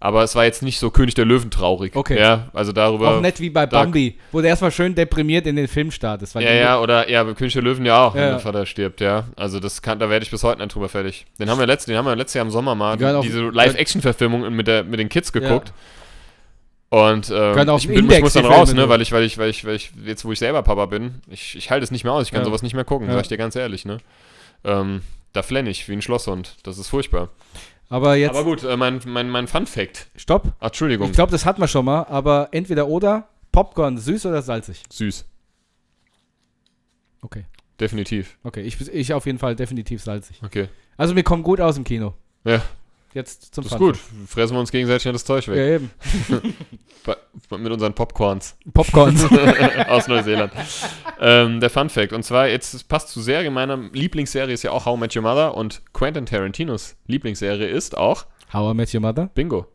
Aber 0.00 0.22
es 0.22 0.36
war 0.36 0.44
jetzt 0.44 0.62
nicht 0.62 0.78
so 0.78 0.90
König 0.90 1.14
der 1.14 1.24
Löwen 1.24 1.50
traurig. 1.50 1.96
Okay. 1.96 2.16
Ja, 2.20 2.50
also 2.52 2.70
darüber. 2.70 3.16
Auch 3.16 3.20
nett 3.20 3.40
wie 3.40 3.50
bei 3.50 3.66
Bambi, 3.66 4.16
wo 4.30 4.40
der 4.40 4.50
erstmal 4.50 4.70
schön 4.70 4.94
deprimiert 4.94 5.44
in 5.46 5.56
den 5.56 5.66
Film 5.66 5.90
startet. 5.90 6.32
Ja, 6.34 6.40
ja, 6.52 6.80
oder 6.80 7.10
ja, 7.10 7.24
bei 7.24 7.34
König 7.34 7.52
der 7.54 7.62
Löwen 7.62 7.84
ja 7.84 8.06
auch, 8.06 8.14
wenn 8.14 8.22
Ja. 8.22 8.30
der 8.30 8.38
Vater 8.38 8.64
stirbt, 8.64 9.00
ja. 9.00 9.24
Also 9.34 9.58
das 9.58 9.82
kann, 9.82 9.98
da 9.98 10.08
werde 10.08 10.22
ich 10.24 10.30
bis 10.30 10.44
heute 10.44 10.62
nicht 10.62 10.72
drüber 10.72 10.88
fertig. 10.88 11.26
Den 11.40 11.50
haben 11.50 11.58
wir 11.58 11.66
letzt, 11.66 11.88
den 11.88 11.96
haben 11.96 12.04
wir 12.06 12.14
letztes 12.14 12.34
Jahr 12.34 12.44
im 12.44 12.52
Sommer 12.52 12.76
mal 12.76 12.96
Die 12.96 13.22
diese 13.26 13.40
Live-Action-Verfilmung 13.48 14.54
mit, 14.54 14.68
der, 14.68 14.84
mit 14.84 15.00
den 15.00 15.08
Kids 15.08 15.32
geguckt. 15.32 15.72
Und 16.90 17.30
ähm, 17.30 17.68
ich, 17.76 17.86
bin, 17.88 18.10
ich 18.10 18.20
muss 18.22 18.32
dann 18.32 18.46
raus, 18.46 18.72
ne, 18.72 18.88
weil 18.88 19.02
ich, 19.02 19.12
weil 19.12 19.22
ich, 19.22 19.36
weil 19.36 19.50
ich, 19.50 19.64
weil 19.66 19.74
ich, 19.76 19.92
jetzt 20.06 20.24
wo 20.24 20.32
ich 20.32 20.38
selber 20.38 20.62
Papa 20.62 20.86
bin, 20.86 21.20
ich, 21.28 21.54
ich 21.56 21.70
halte 21.70 21.84
es 21.84 21.90
nicht 21.90 22.04
mehr 22.04 22.14
aus, 22.14 22.24
ich 22.26 22.30
kann 22.32 22.40
Ja. 22.40 22.46
sowas 22.46 22.62
nicht 22.62 22.72
mehr 22.74 22.84
gucken, 22.84 23.08
Ja. 23.08 23.14
sag 23.14 23.22
ich 23.22 23.28
dir 23.28 23.36
ganz 23.36 23.56
ehrlich, 23.56 23.84
ne. 23.84 23.98
Ähm, 24.64 25.02
da 25.34 25.42
flenne 25.42 25.68
ich 25.68 25.86
wie 25.88 25.92
ein 25.92 26.00
Schlosshund. 26.02 26.56
Das 26.62 26.78
ist 26.78 26.88
furchtbar. 26.88 27.28
Aber 27.90 28.16
jetzt, 28.16 28.30
Aber 28.30 28.44
gut, 28.44 28.64
äh, 28.64 28.76
mein, 28.76 29.00
mein, 29.06 29.28
mein 29.28 29.46
Fun-Fact. 29.48 30.08
stopp. 30.16 30.52
Ach, 30.60 30.68
Entschuldigung. 30.68 31.08
Ich 31.08 31.14
glaube, 31.14 31.30
das 31.30 31.44
hatten 31.44 31.60
wir 31.60 31.68
schon 31.68 31.84
mal, 31.84 32.04
aber 32.04 32.48
entweder 32.52 32.88
oder, 32.88 33.28
Popcorn, 33.52 33.98
süß 33.98 34.24
oder 34.26 34.40
salzig? 34.42 34.82
Süß. 34.90 35.26
Okay. 37.22 37.44
Definitiv. 37.80 38.36
Okay, 38.44 38.62
ich, 38.62 38.80
ich 38.88 39.12
auf 39.14 39.26
jeden 39.26 39.38
Fall 39.38 39.54
definitiv 39.56 40.02
salzig. 40.02 40.40
Okay. 40.44 40.68
Also 40.96 41.14
mir 41.14 41.22
kommt 41.22 41.44
gut 41.44 41.60
aus 41.60 41.76
im 41.76 41.84
Kino. 41.84 42.14
Ja. 42.44 42.62
Jetzt 43.18 43.52
zum 43.52 43.64
Das 43.64 43.72
ist 43.72 43.78
gut. 43.78 43.98
Fressen 44.28 44.54
wir 44.54 44.60
uns 44.60 44.70
gegenseitig 44.70 45.08
an 45.08 45.12
das 45.12 45.24
Zeug 45.24 45.44
Ja, 45.48 45.54
weg. 45.54 45.80
eben. 45.80 45.90
Bei- 47.04 47.58
Mit 47.58 47.72
unseren 47.72 47.92
Popcorns. 47.94 48.56
Popcorn. 48.72 49.16
aus 49.88 50.06
Neuseeland. 50.06 50.52
ähm, 51.20 51.58
der 51.58 51.68
Fun 51.68 51.88
Fact. 51.90 52.12
Und 52.12 52.22
zwar, 52.22 52.46
jetzt 52.46 52.74
es 52.74 52.84
passt 52.84 53.08
zu 53.08 53.20
Serie. 53.20 53.50
Meiner 53.50 53.76
Lieblingsserie 53.92 54.52
ist 54.54 54.62
ja 54.62 54.70
auch 54.70 54.86
How 54.86 54.96
I 54.96 55.00
Met 55.00 55.16
Your 55.16 55.22
Mother. 55.22 55.56
Und 55.56 55.82
Quentin 55.92 56.26
Tarantinos 56.26 56.94
Lieblingsserie 57.08 57.66
ist 57.66 57.96
auch 57.98 58.26
How 58.52 58.72
I 58.72 58.76
Met 58.76 58.94
Your 58.94 59.00
Mother? 59.00 59.30
Bingo. 59.34 59.66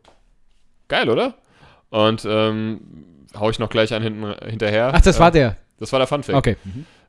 Geil, 0.88 1.10
oder? 1.10 1.34
Und 1.90 2.24
ähm, 2.26 2.80
hau 3.38 3.50
ich 3.50 3.58
noch 3.58 3.68
gleich 3.68 3.92
einen 3.92 4.04
hinten, 4.04 4.48
hinterher. 4.48 4.90
Ach, 4.94 5.02
das 5.02 5.16
äh, 5.16 5.20
war 5.20 5.30
der. 5.30 5.56
Das 5.78 5.92
war 5.92 5.98
der 5.98 6.08
Fun 6.08 6.22
Fact. 6.22 6.38
Okay. 6.38 6.56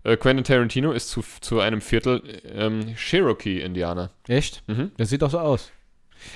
Äh, 0.03 0.17
Quentin 0.17 0.43
Tarantino 0.43 0.91
ist 0.91 1.09
zu, 1.09 1.23
zu 1.41 1.59
einem 1.61 1.81
Viertel 1.81 2.21
ähm, 2.53 2.95
Cherokee-Indianer. 2.95 4.11
Echt? 4.27 4.63
Mhm. 4.67 4.91
Das 4.97 5.09
sieht 5.09 5.21
doch 5.21 5.29
so 5.31 5.39
aus. 5.39 5.71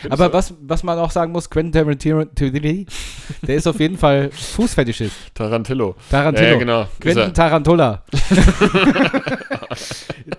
Aber 0.09 0.31
was, 0.33 0.53
was 0.61 0.83
man 0.83 0.97
auch 0.99 1.11
sagen 1.11 1.31
muss, 1.31 1.49
Quentin 1.49 1.71
Tarantino, 1.73 2.23
der 2.25 3.55
ist 3.55 3.67
auf 3.67 3.79
jeden 3.79 3.97
Fall 3.97 4.29
Fußfetischist. 4.31 5.13
Tarantillo. 5.33 5.95
Tarantino. 6.09 6.45
Ja, 6.47 6.53
ja, 6.53 6.59
genau. 6.59 6.85
Quentin 6.99 7.33
Tarantula. 7.33 8.03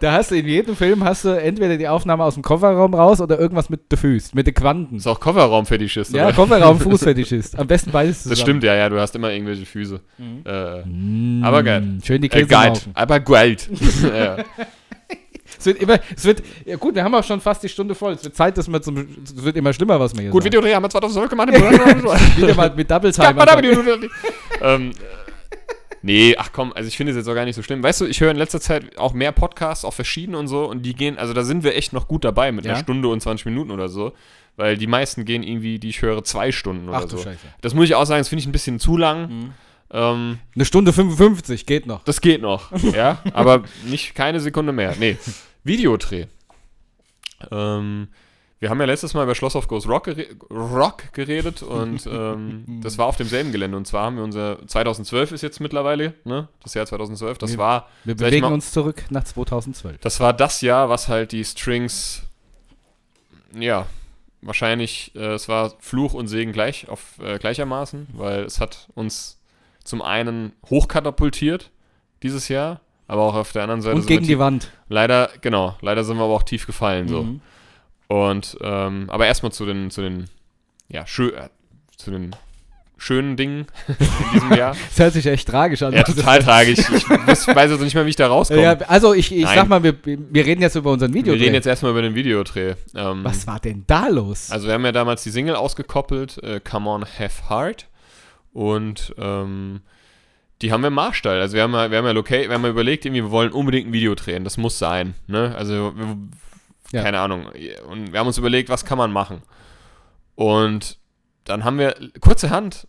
da 0.00 0.12
hast 0.12 0.30
du 0.30 0.36
in 0.36 0.46
jedem 0.46 0.76
Film 0.76 1.04
hast 1.04 1.24
du 1.24 1.28
entweder 1.30 1.76
die 1.76 1.88
Aufnahme 1.88 2.24
aus 2.24 2.34
dem 2.34 2.42
Kofferraum 2.42 2.94
raus 2.94 3.20
oder 3.20 3.38
irgendwas 3.38 3.68
mit 3.70 3.90
den 3.92 3.98
Füßen, 3.98 4.32
mit 4.34 4.46
den 4.46 4.54
Quanten. 4.54 4.96
Ist 4.96 5.06
auch 5.06 5.20
Kofferraumfetischist, 5.20 6.12
Ja, 6.12 6.26
oder? 6.26 6.34
Kofferraum, 6.34 6.80
Fußfetischist. 6.80 7.58
Am 7.58 7.66
besten 7.66 7.90
beides 7.90 8.18
zusammen. 8.22 8.30
Das 8.32 8.40
stimmt, 8.40 8.64
ja, 8.64 8.74
ja, 8.74 8.88
du 8.88 8.98
hast 9.00 9.14
immer 9.14 9.30
irgendwelche 9.32 9.66
Füße. 9.66 10.00
Äh, 10.44 10.70
Mm, 10.84 11.42
Aber 11.44 11.62
geil. 11.62 11.98
Schön 12.02 12.22
die 12.22 12.28
äh, 12.28 12.30
Käse 12.30 12.46
Geld. 12.46 12.88
Aber 12.94 13.20
Geld. 13.20 13.68
ja. 14.02 14.36
Es 15.60 15.66
wird 15.66 15.78
immer, 15.82 15.98
es 16.16 16.24
wird, 16.24 16.42
ja 16.64 16.76
gut, 16.76 16.94
wir 16.94 17.04
haben 17.04 17.14
auch 17.14 17.22
schon 17.22 17.40
fast 17.40 17.62
die 17.62 17.68
Stunde 17.68 17.94
voll. 17.94 18.14
Es 18.14 18.24
wird 18.24 18.34
Zeit, 18.34 18.56
dass 18.56 18.66
wir 18.66 18.80
zum, 18.80 18.96
es 19.22 19.44
wird 19.44 19.56
immer 19.56 19.72
schlimmer, 19.72 20.00
was 20.00 20.14
wir 20.14 20.22
hier 20.22 20.30
Gut, 20.30 20.42
sagen. 20.42 20.52
Videodreh 20.52 20.74
haben 20.74 20.82
wir 20.82 20.90
2012 20.90 21.28
gemacht. 21.30 21.48
Wieder 22.36 22.54
mal 22.54 22.72
mit 22.74 22.90
Double 22.90 23.12
Time. 23.12 23.36
ähm, 24.62 24.90
äh, 24.90 24.94
nee, 26.02 26.34
ach 26.38 26.50
komm, 26.52 26.72
also 26.72 26.88
ich 26.88 26.96
finde 26.96 27.12
es 27.12 27.16
jetzt 27.18 27.28
auch 27.28 27.34
gar 27.34 27.44
nicht 27.44 27.56
so 27.56 27.62
schlimm. 27.62 27.82
Weißt 27.82 28.00
du, 28.00 28.06
ich 28.06 28.20
höre 28.20 28.30
in 28.30 28.36
letzter 28.38 28.60
Zeit 28.60 28.98
auch 28.98 29.12
mehr 29.12 29.32
Podcasts, 29.32 29.84
auch 29.84 29.94
verschiedene 29.94 30.38
und 30.38 30.48
so, 30.48 30.64
und 30.64 30.82
die 30.82 30.94
gehen, 30.94 31.18
also 31.18 31.34
da 31.34 31.44
sind 31.44 31.62
wir 31.62 31.76
echt 31.76 31.92
noch 31.92 32.08
gut 32.08 32.24
dabei 32.24 32.52
mit 32.52 32.64
Ja? 32.64 32.72
einer 32.72 32.80
Stunde 32.82 33.08
und 33.08 33.20
20 33.20 33.44
Minuten 33.46 33.70
oder 33.70 33.88
so. 33.88 34.12
Weil 34.56 34.76
die 34.76 34.86
meisten 34.86 35.24
gehen 35.24 35.42
irgendwie, 35.42 35.78
die 35.78 35.90
ich 35.90 36.02
höre, 36.02 36.24
zwei 36.24 36.52
Stunden 36.52 36.88
oder 36.88 36.98
Ach 36.98 37.02
du 37.04 37.16
so. 37.16 37.22
Scheiße. 37.22 37.38
Das 37.60 37.72
muss 37.74 37.84
ich 37.84 37.94
auch 37.94 38.04
sagen, 38.04 38.20
das 38.20 38.28
finde 38.28 38.40
ich 38.40 38.48
ein 38.48 38.52
bisschen 38.52 38.78
zu 38.78 38.96
lang. 38.96 39.52
Ähm, 39.92 40.38
Eine 40.54 40.64
Stunde 40.64 40.92
55 40.92 41.66
geht 41.66 41.86
noch. 41.86 42.04
das 42.04 42.20
geht 42.20 42.42
noch, 42.42 42.70
ja, 42.94 43.18
aber 43.32 43.62
nicht 43.86 44.14
keine 44.14 44.38
Sekunde 44.40 44.72
mehr. 44.72 44.94
Nee, 45.00 45.16
Videodreh. 45.64 46.26
Ähm, 47.50 48.08
wir 48.58 48.68
haben 48.68 48.78
ja 48.80 48.84
letztes 48.86 49.14
Mal 49.14 49.24
über 49.24 49.34
Schloss 49.34 49.56
of 49.56 49.68
Ghost 49.68 49.88
Rock, 49.88 50.04
gere 50.04 50.26
Rock 50.50 51.12
geredet 51.14 51.62
und 51.62 52.06
ähm, 52.06 52.64
das 52.82 52.98
war 52.98 53.06
auf 53.06 53.16
demselben 53.16 53.52
Gelände. 53.52 53.76
Und 53.76 53.86
zwar 53.86 54.04
haben 54.04 54.16
wir 54.16 54.22
unser 54.24 54.58
2012 54.66 55.32
ist 55.32 55.42
jetzt 55.42 55.60
mittlerweile, 55.60 56.14
ne? 56.24 56.48
Das 56.62 56.74
Jahr 56.74 56.84
2012. 56.86 57.38
Das 57.38 57.52
Wir- 57.52 57.58
war, 57.58 57.88
Wir 58.04 58.14
bewegen 58.16 58.42
mal- 58.46 58.52
uns 58.52 58.72
zurück 58.72 59.04
nach 59.10 59.24
2012. 59.24 59.98
das 60.00 60.20
war 60.20 60.32
das 60.34 60.60
Jahr, 60.60 60.90
was 60.90 61.08
halt 61.08 61.32
die 61.32 61.44
Strings, 61.44 62.22
ja, 63.58 63.86
wahrscheinlich, 64.42 65.12
äh, 65.14 65.32
es 65.34 65.48
war 65.48 65.72
Fluch 65.80 66.12
und 66.12 66.28
Segen 66.28 66.52
gleich 66.52 66.88
auf 66.88 67.18
äh, 67.22 67.38
gleichermaßen, 67.38 68.08
weil 68.12 68.44
es 68.44 68.60
hat 68.60 68.88
uns 68.94 69.38
zum 69.84 70.02
einen 70.02 70.52
hochkatapultiert 70.68 71.70
dieses 72.22 72.48
Jahr, 72.48 72.80
aber 73.10 73.22
auch 73.22 73.34
auf 73.34 73.50
der 73.50 73.62
anderen 73.64 73.82
Seite 73.82 73.96
Und 73.96 74.06
gegen 74.06 74.24
die 74.24 74.38
Wand. 74.38 74.70
leider, 74.88 75.30
genau, 75.40 75.76
leider 75.80 76.04
sind 76.04 76.16
wir 76.16 76.22
aber 76.22 76.34
auch 76.34 76.44
tief 76.44 76.64
gefallen 76.64 77.08
so. 77.08 77.24
Mhm. 77.24 77.40
Und 78.06 78.56
ähm, 78.60 79.06
aber 79.10 79.26
erstmal 79.26 79.50
zu 79.50 79.66
den, 79.66 79.90
zu 79.90 80.00
den, 80.00 80.26
ja, 80.88 81.04
schö 81.08 81.30
äh, 81.30 81.48
zu 81.96 82.12
den 82.12 82.36
schönen 82.96 83.36
Dingen 83.36 83.66
in 83.88 84.32
diesem 84.34 84.52
Jahr. 84.52 84.76
Das 84.90 84.98
hört 85.00 85.12
sich 85.14 85.26
echt 85.26 85.48
tragisch 85.48 85.82
an. 85.82 85.92
ja, 85.92 86.04
total 86.04 86.40
tragisch. 86.40 86.78
Ich 86.78 87.08
weiß, 87.08 87.48
also 87.56 87.82
nicht 87.82 87.94
mehr, 87.94 88.04
wie 88.06 88.10
ich 88.10 88.16
da 88.16 88.28
rauskomme. 88.28 88.62
Ja, 88.62 88.78
also 88.86 89.12
ich, 89.12 89.34
ich 89.34 89.42
Nein. 89.42 89.56
sag 89.56 89.68
mal, 89.68 89.82
wir, 89.82 89.96
wir 90.04 90.46
reden 90.46 90.62
jetzt 90.62 90.76
über 90.76 90.92
unseren 90.92 91.12
Video. 91.12 91.32
wir 91.32 91.40
reden 91.40 91.54
jetzt 91.54 91.66
erstmal 91.66 91.90
über 91.92 92.02
den 92.02 92.14
Videodreh. 92.14 92.74
Ähm, 92.94 93.24
Was 93.24 93.46
war 93.46 93.58
denn 93.58 93.84
da 93.88 94.06
los? 94.06 94.50
Also 94.52 94.68
wir 94.68 94.74
haben 94.74 94.84
ja 94.84 94.92
damals 94.92 95.24
die 95.24 95.30
Single 95.30 95.56
ausgekoppelt, 95.56 96.42
äh, 96.44 96.60
Come 96.60 96.88
On 96.88 97.04
Have 97.04 97.48
Heart. 97.48 97.88
Und 98.52 99.14
ähm, 99.18 99.80
die 100.62 100.72
haben 100.72 100.82
wir 100.82 100.88
im 100.88 100.94
Marstall. 100.94 101.40
Also 101.40 101.54
wir 101.54 101.62
haben 101.62 101.72
ja, 101.72 101.90
wir 101.90 101.98
haben 101.98 102.04
ja, 102.06 102.12
loca 102.12 102.34
wir 102.34 102.50
haben 102.52 102.62
ja 102.64 102.70
überlegt, 102.70 103.04
irgendwie, 103.04 103.22
wir 103.24 103.30
wollen 103.30 103.52
unbedingt 103.52 103.88
ein 103.88 103.92
Video 103.92 104.14
drehen. 104.14 104.44
Das 104.44 104.56
muss 104.56 104.78
sein. 104.78 105.14
Ne? 105.26 105.54
Also 105.56 105.94
wir, 105.96 106.16
Ja. 106.92 107.02
keine 107.02 107.20
Ahnung. 107.20 107.46
Und 107.88 108.12
wir 108.12 108.18
haben 108.18 108.26
uns 108.26 108.38
überlegt, 108.38 108.68
was 108.68 108.84
kann 108.84 108.98
man 108.98 109.12
machen. 109.12 109.42
Und 110.34 110.98
dann 111.44 111.64
haben 111.64 111.78
wir, 111.78 111.94
kurzerhand 112.20 112.86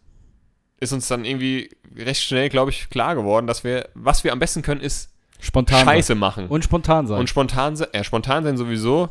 ist 0.79 0.93
uns 0.93 1.07
dann 1.07 1.25
irgendwie 1.25 1.69
recht 1.95 2.21
schnell, 2.23 2.49
glaube 2.49 2.71
ich, 2.71 2.89
klar 2.89 3.15
geworden, 3.15 3.47
dass 3.47 3.63
wir, 3.63 3.89
was 3.93 4.23
wir 4.23 4.31
am 4.31 4.39
besten 4.39 4.61
können, 4.61 4.81
ist 4.81 5.11
spontan. 5.39 5.85
Scheiße 5.85 6.15
machen. 6.15 6.47
Und 6.47 6.63
spontan 6.63 7.07
sein. 7.07 7.19
Und 7.19 7.29
spontan, 7.29 7.75
se- 7.75 7.89
ja, 7.93 8.03
spontan 8.03 8.43
sein 8.43 8.57
sowieso, 8.57 9.09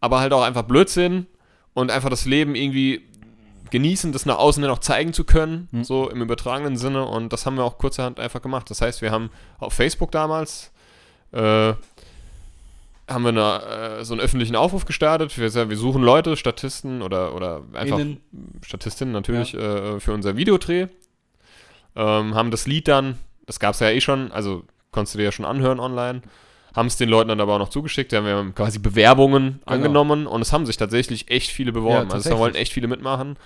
aber 0.00 0.20
halt 0.20 0.32
auch 0.32 0.42
einfach 0.42 0.62
Blödsinn 0.62 1.26
und 1.74 1.90
einfach 1.90 2.10
das 2.10 2.26
Leben 2.26 2.54
irgendwie 2.54 3.08
genießen, 3.70 4.12
das 4.12 4.26
nach 4.26 4.38
außen 4.38 4.62
hin 4.62 4.70
auch 4.72 4.78
zeigen 4.78 5.12
zu 5.12 5.24
können, 5.24 5.68
Mhm. 5.72 5.84
so 5.84 6.10
im 6.10 6.22
übertragenen 6.22 6.76
Sinne. 6.76 7.04
Und 7.06 7.32
das 7.32 7.46
haben 7.46 7.56
wir 7.56 7.64
auch 7.64 7.78
kurzerhand 7.78 8.18
einfach 8.20 8.42
gemacht. 8.42 8.70
Das 8.70 8.80
heißt, 8.80 9.02
wir 9.02 9.10
haben 9.10 9.30
auf 9.58 9.72
Facebook 9.72 10.10
damals 10.12 10.72
äh, 11.32 11.74
haben 13.08 13.24
wir 13.24 13.28
eine, 13.30 13.98
äh, 14.00 14.04
so 14.04 14.14
einen 14.14 14.20
öffentlichen 14.20 14.54
Aufruf 14.56 14.84
gestartet. 14.84 15.36
Wir, 15.36 15.52
wir 15.68 15.76
suchen 15.76 16.02
Leute, 16.02 16.36
Statisten 16.36 17.02
oder, 17.02 17.34
oder 17.34 17.62
einfach 17.72 17.98
Innen. 17.98 18.20
Statistinnen 18.64 19.12
natürlich 19.12 19.54
äh, 19.54 19.98
für 20.00 20.12
unser 20.12 20.36
Videodreh. 20.36 20.86
Ähm, 21.96 22.34
haben 22.34 22.50
das 22.52 22.66
Lied 22.68 22.86
dann, 22.86 23.18
das 23.46 23.58
gab 23.58 23.74
es 23.74 23.80
ja 23.80 23.90
eh 23.90 24.00
schon, 24.00 24.30
also 24.30 24.62
konntest 24.92 25.14
du 25.14 25.18
dir 25.18 25.24
ja 25.24 25.32
schon 25.32 25.44
anhören 25.44 25.80
online. 25.80 26.22
Haben 26.74 26.86
es 26.86 26.96
den 26.96 27.08
Leuten 27.08 27.28
dann 27.28 27.40
aber 27.40 27.54
auch 27.54 27.58
noch 27.58 27.68
zugeschickt. 27.68 28.12
Haben 28.12 28.26
wir 28.26 28.52
quasi 28.54 28.78
Bewerbungen 28.78 29.60
angenommen 29.66 30.26
und 30.26 30.40
es 30.42 30.52
haben 30.52 30.66
sich 30.66 30.76
tatsächlich 30.76 31.30
echt 31.30 31.50
viele 31.50 31.72
beworben. 31.72 32.08
Ja, 32.08 32.14
also 32.14 32.30
da 32.30 32.38
wollten 32.38 32.56
echt 32.56 32.72
viele 32.72 32.88
mitmachen. 32.88 33.36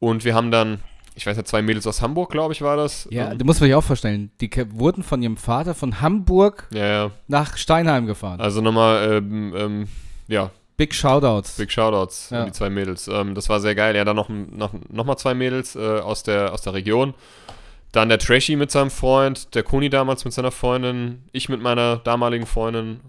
Und 0.00 0.24
wir 0.24 0.34
haben 0.34 0.50
dann, 0.50 0.80
ich 1.14 1.26
weiß 1.26 1.36
ja, 1.36 1.44
zwei 1.44 1.62
Mädels 1.62 1.86
aus 1.86 2.02
Hamburg, 2.02 2.30
glaube 2.30 2.52
ich, 2.52 2.62
war 2.62 2.76
das. 2.76 3.08
Ja, 3.10 3.32
Ähm, 3.32 3.38
du 3.38 3.44
musst 3.44 3.60
dir 3.60 3.78
auch 3.78 3.82
vorstellen, 3.82 4.30
die 4.40 4.50
wurden 4.70 5.02
von 5.02 5.22
ihrem 5.22 5.36
Vater 5.36 5.74
von 5.74 6.00
Hamburg 6.00 6.68
ja, 6.72 6.86
ja. 6.86 7.10
nach 7.26 7.56
Steinheim 7.56 8.06
gefahren. 8.06 8.40
Also 8.40 8.60
nochmal, 8.60 9.18
ähm, 9.18 9.54
ähm, 9.56 9.88
ja, 10.28 10.50
Big 10.76 10.94
Shoutouts. 10.94 11.56
Big 11.56 11.72
Shoutouts 11.72 12.30
Ja. 12.30 12.40
an 12.42 12.46
die 12.46 12.52
zwei 12.52 12.70
Mädels. 12.70 13.08
Ähm, 13.08 13.34
das 13.34 13.48
war 13.48 13.58
sehr 13.58 13.74
geil. 13.74 13.96
Ja, 13.96 14.04
dann 14.04 14.14
noch, 14.14 14.28
noch, 14.28 14.70
noch 14.88 15.04
mal 15.04 15.16
zwei 15.16 15.34
Mädels 15.34 15.74
äh, 15.74 15.98
aus, 15.98 16.22
der, 16.22 16.52
aus 16.52 16.62
der 16.62 16.74
Region. 16.74 17.14
Dann 17.92 18.08
der 18.08 18.18
Trashy 18.18 18.56
mit 18.56 18.70
seinem 18.70 18.90
Freund, 18.90 19.54
der 19.54 19.62
Koni 19.62 19.88
damals 19.90 20.24
mit 20.24 20.34
seiner 20.34 20.50
Freundin, 20.50 21.22
ich 21.32 21.48
mit 21.48 21.60
meiner 21.62 21.96
damaligen 21.96 22.46
Freundin 22.46 23.00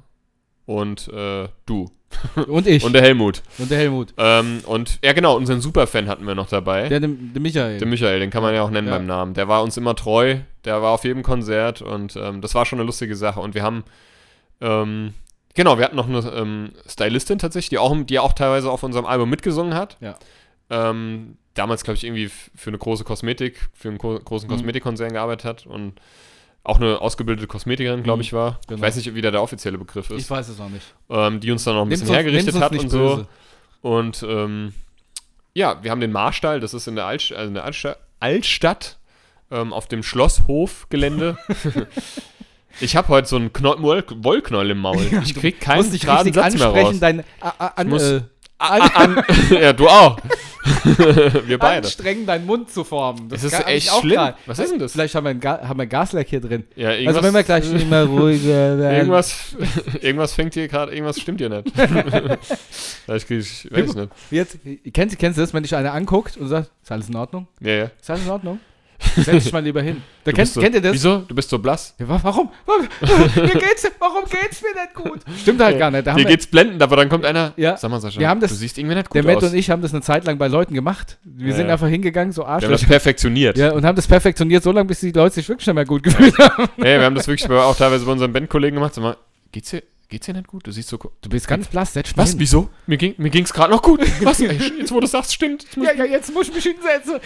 und 0.66 1.08
äh, 1.10 1.48
du. 1.66 1.92
Und 2.48 2.66
ich. 2.66 2.84
Und 2.84 2.94
der 2.94 3.04
Helmut. 3.04 3.44
Und 3.60 3.70
der 3.70 3.78
Helmut. 3.78 4.16
Ähm, 4.18 4.62
und 4.66 4.98
ja, 5.04 5.14
genau, 5.14 5.38
unseren 5.38 5.62
Superfan 5.62 6.08
hatten 6.08 6.26
wir 6.26 6.34
noch 6.34 6.50
dabei. 6.50 6.90
Der, 6.90 7.00
der, 7.00 7.10
der 7.10 7.40
Michael. 7.42 7.78
Der 7.78 7.88
Michael, 7.88 8.20
den 8.20 8.32
kann 8.32 8.42
man 8.42 8.56
ja 8.56 8.64
auch 8.64 8.72
nennen 8.72 8.88
Ja. 8.88 8.96
beim 8.96 9.06
Namen. 9.06 9.36
Der 9.36 9.48
war 9.48 9.62
uns 9.62 9.78
immer 9.78 9.96
treu, 9.96 10.38
der 10.66 10.82
war 10.82 10.92
auf 10.94 11.04
jedem 11.04 11.22
Konzert 11.22 11.84
und 11.84 12.16
ähm, 12.16 12.42
das 12.42 12.56
war 12.56 12.66
schon 12.66 12.80
eine 12.80 12.88
lustige 12.88 13.16
Sache. 13.16 13.40
Und 13.40 13.54
wir 13.54 13.62
haben, 13.62 13.84
ähm, 14.60 15.14
genau, 15.54 15.78
wir 15.78 15.86
hatten 15.86 15.96
noch 15.96 16.08
eine 16.10 16.20
ähm, 16.32 16.72
Stylistin 16.88 17.38
tatsächlich, 17.38 17.70
die 17.70 17.78
auch, 17.78 17.96
die 18.04 18.18
auch 18.18 18.34
teilweise 18.34 18.72
auf 18.72 18.82
unserem 18.82 19.06
Album 19.06 19.30
mitgesungen 19.30 19.76
hat. 19.76 19.98
Ja. 20.02 20.18
Ähm, 20.72 21.38
damals, 21.54 21.84
glaube 21.84 21.98
ich, 21.98 22.04
irgendwie 22.04 22.30
für 22.56 22.70
eine 22.70 22.78
große 22.78 23.04
Kosmetik, 23.04 23.70
für 23.74 23.90
einen 23.90 23.98
gro 23.98 24.20
großen 24.20 24.48
Mhm. 24.48 24.54
Kosmetikkonzern 24.54 25.12
gearbeitet 25.14 25.46
hat 25.46 25.66
und 25.66 25.94
auch 26.64 26.78
eine 26.80 27.00
ausgebildete 27.02 27.48
Kosmetikerin, 27.48 28.04
glaube 28.04 28.18
Mhm, 28.18 28.22
ich, 28.22 28.34
war. 28.34 28.60
genau. 28.68 28.78
Ich 28.78 28.82
weiß 28.82 28.96
nicht, 28.98 29.16
wie 29.16 29.22
da 29.22 29.32
der 29.32 29.42
offizielle 29.42 29.78
Begriff 29.78 30.10
ich 30.12 30.18
ist. 30.18 30.30
weiß 30.30 30.50
es 30.50 30.60
auch 30.60 30.70
nicht. 30.70 30.86
Ähm, 31.10 31.40
die 31.40 31.52
uns 31.52 31.64
dann 31.64 31.76
noch 31.76 31.84
ein 31.84 31.88
Nimm's 31.88 32.02
bisschen 32.02 32.16
uns- 32.16 32.24
hergerichtet 32.24 32.60
hat 32.62 32.72
und 32.74 32.90
so. 32.90 32.98
böse. 33.00 33.28
Und 33.82 34.24
ähm, 34.28 34.74
ja, 35.54 35.82
wir 35.84 35.90
haben 35.92 36.02
den 36.02 36.12
Marstall, 36.12 36.60
das 36.60 36.74
ist 36.74 36.88
in 36.88 36.96
der, 36.96 37.06
Altst 37.06 37.32
also 37.32 37.48
in 37.48 37.54
der 37.56 37.64
Altstadt, 37.64 37.98
Altstadt 38.20 38.98
ähm, 39.52 39.74
auf 39.74 39.88
dem 39.88 40.04
Schlosshofgelände. 40.04 41.38
ich 42.82 42.96
habe 42.96 43.08
heute 43.08 43.28
so 43.28 43.36
einen 43.38 43.52
Knoll, 43.54 43.82
Woll, 43.82 44.04
Wollknoll 44.18 44.70
im 44.72 44.80
Maul. 44.80 45.02
Ich 45.24 45.34
krieg 45.36 45.60
keinen 45.60 45.90
geraden 45.98 46.34
Satz 46.34 46.56
mehr 46.58 46.68
raus. 46.68 47.00
dein 47.00 47.22
a, 47.42 47.54
a, 47.58 47.68
an, 47.76 47.88
muss- 47.90 48.04
äh, 48.04 48.22
ah, 48.60 48.76
an, 48.96 49.24
ja, 49.50 49.74
du 49.74 49.88
auch. 49.88 50.20
wir 51.48 51.58
beide. 51.58 51.78
anstrengen, 51.88 52.26
deinen 52.26 52.46
Mund 52.46 52.70
zu 52.70 52.84
formen. 52.84 53.30
Das 53.30 53.44
ist 53.44 53.52
kann 53.54 53.64
echt 53.66 53.90
schlimm. 53.90 54.16
grad. 54.16 54.38
Was 54.46 54.60
ist 54.60 54.72
denn 54.72 54.80
das? 54.80 54.92
Vielleicht 54.92 55.16
haben 55.16 55.24
wir 55.26 55.30
ein, 55.32 55.40
Ga 55.40 55.68
haben 55.68 55.78
wir 55.80 55.84
ein 55.84 55.90
Gasleck 55.90 56.28
hier 56.30 56.42
drin. 56.42 56.64
Ja, 56.76 56.92
irgendwas, 56.92 57.16
Also 57.16 57.28
wenn 57.28 57.34
wir 57.34 57.44
gleich 57.44 57.72
immer 57.82 58.04
ruhiger 58.04 58.78
werden. 58.78 58.96
irgendwas, 58.98 59.56
irgendwas 60.02 60.34
fängt 60.34 60.54
hier 60.54 60.68
gerade, 60.68 60.92
irgendwas 60.94 61.20
stimmt 61.20 61.40
hier 61.40 61.50
nicht. 61.50 61.72
Vielleicht 63.06 63.28
krieg 63.28 63.40
ich, 63.40 63.68
weiß 63.72 63.90
ich 63.90 63.96
nicht. 63.96 64.10
Jetzt, 64.32 64.60
kennst, 64.94 65.18
kennst 65.20 65.38
du 65.38 65.42
das, 65.42 65.54
wenn 65.54 65.64
dich 65.64 65.76
einer 65.76 65.94
anguckt 65.94 66.38
und 66.38 66.48
sagt, 66.48 66.72
ist 66.82 66.92
alles 66.92 67.10
in 67.10 67.16
Ordnung? 67.16 67.48
Ja, 67.60 67.72
ja. 67.74 67.92
Ist 68.00 68.10
alles 68.10 68.26
in 68.26 68.32
Ordnung? 68.32 68.60
Setz 69.16 69.44
dich 69.46 69.54
mal 69.54 69.64
lieber 69.64 69.82
hin. 69.82 70.02
Da 70.26 70.32
kennt, 70.34 70.38
bist 70.44 70.54
so, 70.56 70.62
kennt 70.62 70.76
ihr 70.76 70.82
das? 70.82 70.94
Wieso? 70.94 71.20
Du 71.20 71.34
bist 71.34 71.50
so 71.50 71.58
blass. 71.58 71.96
Ja, 71.98 72.08
wa- 72.08 72.20
warum? 72.22 72.50
Warum? 72.66 72.88
Mir 73.36 73.48
geht's, 73.48 73.90
warum 73.98 74.26
geht's 74.30 74.62
mir 74.62 74.74
nicht 74.80 74.94
gut? 74.94 75.22
Stimmt 75.42 75.62
halt 75.62 75.80
gar 75.80 75.90
nicht. 75.90 76.06
Da 76.06 76.14
Dir 76.14 76.26
geht's 76.26 76.46
blendend, 76.46 76.84
aber 76.84 76.98
dann 76.98 77.10
kommt 77.10 77.26
einer. 77.26 77.54
Ja. 77.56 77.78
Sag 77.78 77.90
mal, 77.90 78.00
Sascha, 78.02 78.20
Wir 78.20 78.28
haben 78.30 78.40
das- 78.42 78.52
du 78.52 78.58
siehst 78.58 78.78
irgendwie 78.78 78.96
nicht 78.96 79.10
gut 79.10 79.16
der 79.16 79.24
Matt 79.24 79.38
aus. 79.38 79.52
und 79.52 79.56
ich 79.58 79.70
haben 79.72 79.82
das 79.82 79.92
eine 79.94 80.02
Zeit 80.02 80.26
lang 80.26 80.38
bei 80.38 80.48
Leuten 80.48 80.74
gemacht. 80.74 81.18
Wir 81.24 81.50
Ja, 81.52 81.56
sind 81.56 81.68
ja. 81.68 81.74
einfach 81.74 81.88
hingegangen, 81.88 82.32
so 82.34 82.44
Wir 82.44 82.48
haben 82.50 82.70
das 82.70 82.86
perfektioniert. 82.86 83.58
Ja, 83.58 83.72
und 83.72 83.86
haben 83.86 83.96
das 83.96 84.06
perfektioniert, 84.08 84.62
so 84.62 84.72
lange, 84.72 84.86
bis 84.88 85.00
die 85.00 85.12
Leute 85.12 85.36
sich 85.36 85.48
wirklich 85.50 85.66
nicht 85.66 85.74
mehr 85.76 85.86
gut 85.86 86.04
gefühlt 86.04 86.38
haben. 86.38 86.68
Ey, 86.78 87.00
wir 87.00 87.06
haben 87.06 87.16
das 87.16 87.28
wirklich 87.28 87.50
auch 87.50 87.76
teilweise 87.78 88.06
bei 88.06 88.12
unseren 88.12 88.34
Bandkollegen 88.34 88.76
gemacht. 88.76 88.94
Sag 88.94 89.04
mal, 89.04 89.18
geht's 89.52 89.70
dir, 89.72 89.82
geht's 90.10 90.26
dir 90.26 90.34
nicht 90.34 90.48
gut? 90.48 90.66
Du 90.66 90.72
siehst 90.72 90.90
so. 90.90 90.98
Du 90.98 91.30
bist 91.30 91.48
ganz 91.48 91.68
blass, 91.68 91.94
setz 91.94 92.12
Was? 92.16 92.32
hin. 92.32 92.40
Wieso? 92.40 92.70
Mir, 92.88 92.98
ging, 92.98 93.14
mir 93.18 93.30
ging's 93.30 93.54
gerade 93.54 93.72
noch 93.72 93.82
gut. 93.82 94.02
Was? 94.24 94.40
Jetzt, 94.40 94.92
wo 94.92 95.00
du 95.00 95.08
sagst, 95.08 95.34
stimmt. 95.34 95.64
Jetzt 95.64 95.78
muss 95.78 95.88
Ja, 95.88 95.94
ja, 95.94 96.06
jetzt 96.06 96.34
muss 96.34 96.50
ich 96.50 96.56
mich 96.56 96.64
hinsetzen. 96.64 97.20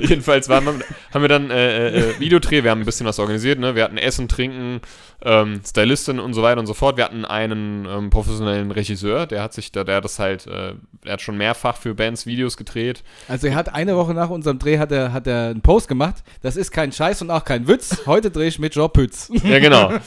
Jedenfalls 0.08 0.48
waren 0.48 0.64
wir, 0.64 0.74
haben 1.12 1.22
wir 1.22 1.28
dann 1.28 1.50
äh, 1.50 1.88
äh, 1.88 2.10
äh, 2.10 2.20
Videodreh, 2.20 2.64
wir 2.64 2.70
haben 2.70 2.80
ein 2.80 2.86
bisschen 2.86 3.06
was 3.06 3.18
organisiert, 3.18 3.58
ne? 3.58 3.74
Wir 3.74 3.84
hatten 3.84 3.98
Essen, 3.98 4.26
Trinken, 4.26 4.80
ähm, 5.22 5.60
Stylistin 5.66 6.18
und 6.18 6.32
so 6.32 6.42
weiter 6.42 6.60
und 6.60 6.66
so 6.66 6.74
fort. 6.74 6.96
Wir 6.96 7.04
hatten 7.04 7.24
einen 7.24 7.86
ähm, 7.86 8.10
professionellen 8.10 8.70
Regisseur, 8.70 9.26
der 9.26 9.42
hat 9.42 9.52
sich 9.52 9.70
da, 9.70 9.84
der 9.84 9.96
hat 9.96 10.04
das 10.04 10.18
halt, 10.18 10.46
äh, 10.46 10.74
der 11.04 11.12
hat 11.12 11.20
schon 11.20 11.36
mehrfach 11.36 11.76
für 11.76 11.94
Bands 11.94 12.24
Videos 12.24 12.56
gedreht. 12.56 13.02
Also 13.28 13.48
er 13.48 13.54
hat 13.54 13.74
eine 13.74 13.96
Woche 13.96 14.14
nach 14.14 14.30
unserem 14.30 14.58
Dreh 14.58 14.78
hat 14.78 14.92
er, 14.92 15.12
hat 15.12 15.26
er 15.26 15.50
einen 15.50 15.60
Post 15.60 15.88
gemacht. 15.88 16.22
Das 16.40 16.56
ist 16.56 16.70
kein 16.70 16.90
Scheiß 16.90 17.20
und 17.22 17.30
auch 17.30 17.44
kein 17.44 17.68
Witz. 17.68 18.06
Heute 18.06 18.30
drehe 18.30 18.48
ich 18.48 18.58
mit 18.58 18.74
Joe 18.74 18.88
Pütz. 18.88 19.30
Ja, 19.44 19.58
genau. 19.58 19.92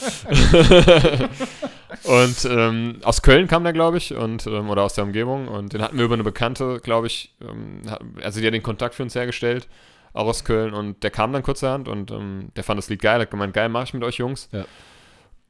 und 2.04 2.46
ähm, 2.50 3.00
aus 3.04 3.22
Köln 3.22 3.48
kam 3.48 3.64
der, 3.64 3.74
glaube 3.74 3.98
ich, 3.98 4.14
und, 4.14 4.46
ähm, 4.48 4.70
oder 4.70 4.84
aus 4.84 4.94
der 4.94 5.04
Umgebung. 5.04 5.48
Und 5.48 5.74
den 5.74 5.82
hatten 5.82 5.98
wir 5.98 6.06
über 6.06 6.14
eine 6.16 6.24
Bekannte, 6.24 6.80
glaube 6.82 7.08
ich, 7.08 7.34
ähm, 7.42 7.82
hat- 7.90 8.02
also 8.24 8.40
die 8.40 8.48
hat 8.48 8.54
den 8.54 8.64
Kontakt 8.64 8.96
für 8.96 9.04
uns 9.04 9.16
hergestellt, 9.16 9.68
auch 10.14 10.26
aus 10.28 10.44
Köln. 10.44 10.74
Und 10.74 11.04
der 11.04 11.12
kam 11.12 11.32
dann 11.34 11.44
kurzerhand 11.44 11.88
und 11.88 12.12
ähm, 12.12 12.50
der 12.56 12.64
fand 12.64 12.78
das 12.78 12.90
Lied 12.90 13.02
geil, 13.02 13.20
hat 13.22 13.32
gemeint, 13.32 13.54
geil, 13.54 13.70
mach 13.70 13.84
ich 13.84 13.94
mit 13.94 14.04
euch 14.04 14.18
Jungs. 14.18 14.50
Ja. 14.52 14.66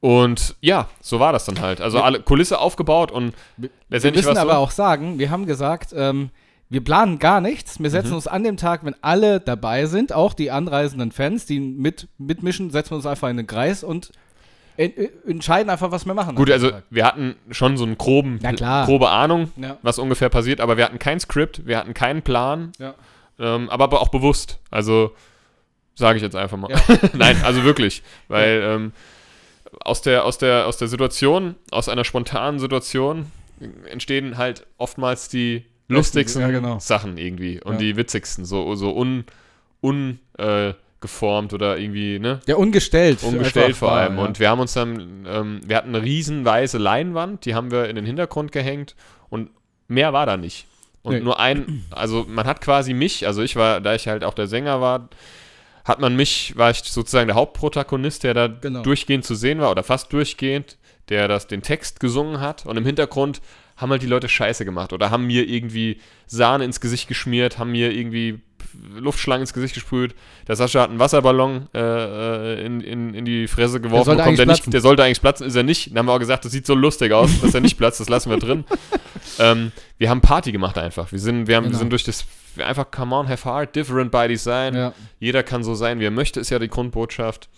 Und 0.00 0.54
ja, 0.60 0.88
so 1.00 1.18
war 1.18 1.32
das 1.32 1.46
dann 1.46 1.60
halt. 1.60 1.80
Also 1.80 1.98
Wir- 1.98 2.04
alle 2.04 2.20
Kulisse 2.20 2.58
aufgebaut 2.58 3.10
und 3.10 3.32
Wir 3.56 3.70
letztendlich 3.88 4.24
müssen 4.24 4.36
war's 4.36 4.42
aber 4.42 4.54
so, 4.54 4.58
auch 4.58 4.70
sagen, 4.70 5.18
wir 5.18 5.30
haben 5.30 5.46
gesagt, 5.46 5.94
ähm, 5.96 6.30
wir 6.68 6.82
planen 6.84 7.18
gar 7.18 7.40
nichts. 7.40 7.80
Wir 7.80 7.90
setzen 7.90 8.10
Mhm. 8.10 8.14
uns 8.16 8.26
an 8.26 8.42
dem 8.44 8.56
Tag, 8.56 8.84
wenn 8.84 8.94
alle 9.02 9.40
dabei 9.40 9.86
sind, 9.86 10.12
auch 10.12 10.34
die 10.34 10.50
anreisenden 10.50 11.12
Fans, 11.12 11.46
die 11.46 11.60
mit, 11.60 12.08
mitmischen, 12.18 12.70
setzen 12.70 12.92
wir 12.92 12.96
uns 12.96 13.06
einfach 13.06 13.28
in 13.28 13.36
den 13.38 13.46
Kreis 13.46 13.82
und 13.84 14.12
entscheiden 14.76 15.70
einfach, 15.70 15.90
was 15.92 16.04
wir 16.06 16.14
machen. 16.14 16.34
Gut, 16.34 16.50
also 16.50 16.70
Tag. 16.70 16.82
wir 16.90 17.04
hatten 17.04 17.36
schon 17.50 17.76
so 17.76 17.84
einen 17.84 17.96
groben, 17.96 18.40
grobe 18.86 19.08
Ahnung, 19.10 19.52
Ja. 19.56 19.78
was 19.82 19.98
ungefähr 19.98 20.28
passiert, 20.28 20.60
aber 20.60 20.76
wir 20.76 20.84
hatten 20.84 20.98
kein 20.98 21.20
Skript, 21.20 21.66
wir 21.66 21.78
hatten 21.78 21.94
keinen 21.94 22.22
Plan, 22.22 22.72
Ja. 22.78 22.94
ähm, 23.38 23.70
aber, 23.70 24.00
auch 24.00 24.08
bewusst. 24.08 24.58
Also 24.70 25.14
sage 25.94 26.16
ich 26.16 26.22
jetzt 26.22 26.34
einfach 26.36 26.56
mal. 26.56 26.70
Ja. 26.70 26.78
Nein, 27.14 27.36
also 27.44 27.62
wirklich, 27.62 28.02
weil 28.28 28.62
ähm, 28.64 28.92
aus, 29.80 30.02
der, 30.02 30.24
aus, 30.24 30.38
der, 30.38 30.66
aus 30.66 30.76
der 30.76 30.88
Situation, 30.88 31.54
aus 31.70 31.88
einer 31.88 32.04
spontanen 32.04 32.58
Situation 32.58 33.30
entstehen 33.88 34.36
halt 34.36 34.66
oftmals 34.78 35.28
die 35.28 35.64
lustigsten 35.88 36.50
genau. 36.50 36.78
Sachen 36.80 37.16
irgendwie 37.18 37.62
und 37.62 37.80
die 37.80 37.96
witzigsten, 37.96 38.44
so, 38.44 38.74
so 38.74 38.96
un, 38.96 39.24
un 39.82 40.18
äh, 40.38 40.72
geformt 41.04 41.52
oder 41.52 41.76
irgendwie, 41.78 42.18
ne? 42.18 42.40
Ja, 42.46 42.56
ungestellt. 42.56 43.22
Umgestellt 43.22 43.66
Einfach 43.66 43.78
vor 43.78 43.92
allem. 43.92 44.16
ja. 44.16 44.24
Und 44.24 44.40
wir 44.40 44.48
haben 44.48 44.60
uns 44.60 44.72
dann, 44.72 45.26
ähm, 45.30 45.60
wir 45.66 45.76
hatten 45.76 45.94
eine 45.94 46.02
riesen 46.02 46.44
weiße 46.46 46.78
Leinwand, 46.78 47.44
die 47.44 47.54
haben 47.54 47.70
wir 47.70 47.88
in 47.90 47.96
den 47.96 48.06
Hintergrund 48.06 48.50
gehängt 48.52 48.96
und 49.28 49.50
mehr 49.86 50.12
war 50.14 50.24
da 50.24 50.36
nicht. 50.38 50.66
Und 51.02 51.16
Nee. 51.16 51.20
nur 51.20 51.38
ein, 51.38 51.84
also 51.90 52.24
man 52.26 52.46
hat 52.46 52.62
quasi 52.62 52.94
mich, 52.94 53.26
also 53.26 53.42
ich 53.42 53.54
war, 53.56 53.82
da 53.82 53.94
ich 53.94 54.08
halt 54.08 54.24
auch 54.24 54.32
der 54.32 54.46
Sänger 54.46 54.80
war, 54.80 55.10
hat 55.84 56.00
man 56.00 56.16
mich, 56.16 56.54
war 56.56 56.70
ich 56.70 56.78
sozusagen 56.78 57.26
der 57.28 57.36
Hauptprotagonist, 57.36 58.24
der 58.24 58.32
da 58.32 58.46
Genau. 58.46 58.80
durchgehend 58.82 59.24
zu 59.26 59.34
sehen 59.34 59.60
war 59.60 59.70
oder 59.70 59.82
fast 59.82 60.10
durchgehend, 60.14 60.78
der 61.10 61.28
das 61.28 61.46
den 61.46 61.60
Text 61.60 62.00
gesungen 62.00 62.40
hat 62.40 62.64
und 62.64 62.78
im 62.78 62.86
Hintergrund 62.86 63.42
haben 63.76 63.90
halt 63.90 64.00
die 64.00 64.06
Leute 64.06 64.28
Scheiße 64.30 64.64
gemacht 64.64 64.94
oder 64.94 65.10
haben 65.10 65.26
mir 65.26 65.46
irgendwie 65.46 65.98
Sahne 66.26 66.64
ins 66.64 66.80
Gesicht 66.80 67.06
geschmiert, 67.08 67.58
haben 67.58 67.72
mir 67.72 67.92
irgendwie 67.92 68.40
Luftschlangen 68.96 69.42
ins 69.42 69.52
Gesicht 69.52 69.74
gesprüht. 69.74 70.14
Der 70.48 70.56
Sascha 70.56 70.82
hat 70.82 70.90
einen 70.90 70.98
Wasserballon 70.98 71.68
äh, 71.74 71.78
äh, 71.80 72.64
in, 72.66 72.80
in, 72.80 73.14
in 73.14 73.24
die 73.24 73.48
Fresse 73.48 73.80
geworfen 73.80 74.04
sollte 74.04 74.18
bekommen. 74.22 74.36
Der, 74.36 74.46
nicht, 74.46 74.72
der 74.72 74.80
sollte 74.80 75.02
eigentlich 75.04 75.20
platzen, 75.20 75.46
ist 75.46 75.54
er 75.56 75.62
nicht. 75.62 75.90
Dann 75.90 75.98
haben 75.98 76.06
wir 76.06 76.12
auch 76.12 76.18
gesagt, 76.18 76.44
das 76.44 76.52
sieht 76.52 76.66
so 76.66 76.74
lustig 76.74 77.12
aus, 77.12 77.40
dass 77.40 77.54
er 77.54 77.60
nicht 77.60 77.76
platzt, 77.78 78.00
das 78.00 78.08
lassen 78.08 78.30
wir 78.30 78.38
drin. 78.38 78.64
ähm, 79.38 79.72
wir 79.98 80.10
haben 80.10 80.20
Party 80.20 80.52
gemacht 80.52 80.78
einfach. 80.78 81.10
Wir 81.12 81.18
sind, 81.18 81.46
wir 81.48 81.56
haben, 81.56 81.64
wir 81.64 81.68
Genau. 81.70 81.78
sind 81.80 81.90
durch 81.90 82.04
das 82.04 82.24
einfach 82.58 82.90
come 82.90 83.14
on, 83.16 83.28
have 83.28 83.44
heart, 83.48 83.74
different 83.74 84.10
by 84.12 84.28
design. 84.28 84.74
Ja. 84.74 84.92
Jeder 85.18 85.42
kann 85.42 85.64
so 85.64 85.74
sein, 85.74 85.98
wie 86.00 86.04
er 86.06 86.10
möchte, 86.10 86.38
ist 86.40 86.50
ja 86.50 86.58
die 86.58 86.68
Grundbotschaft. 86.68 87.48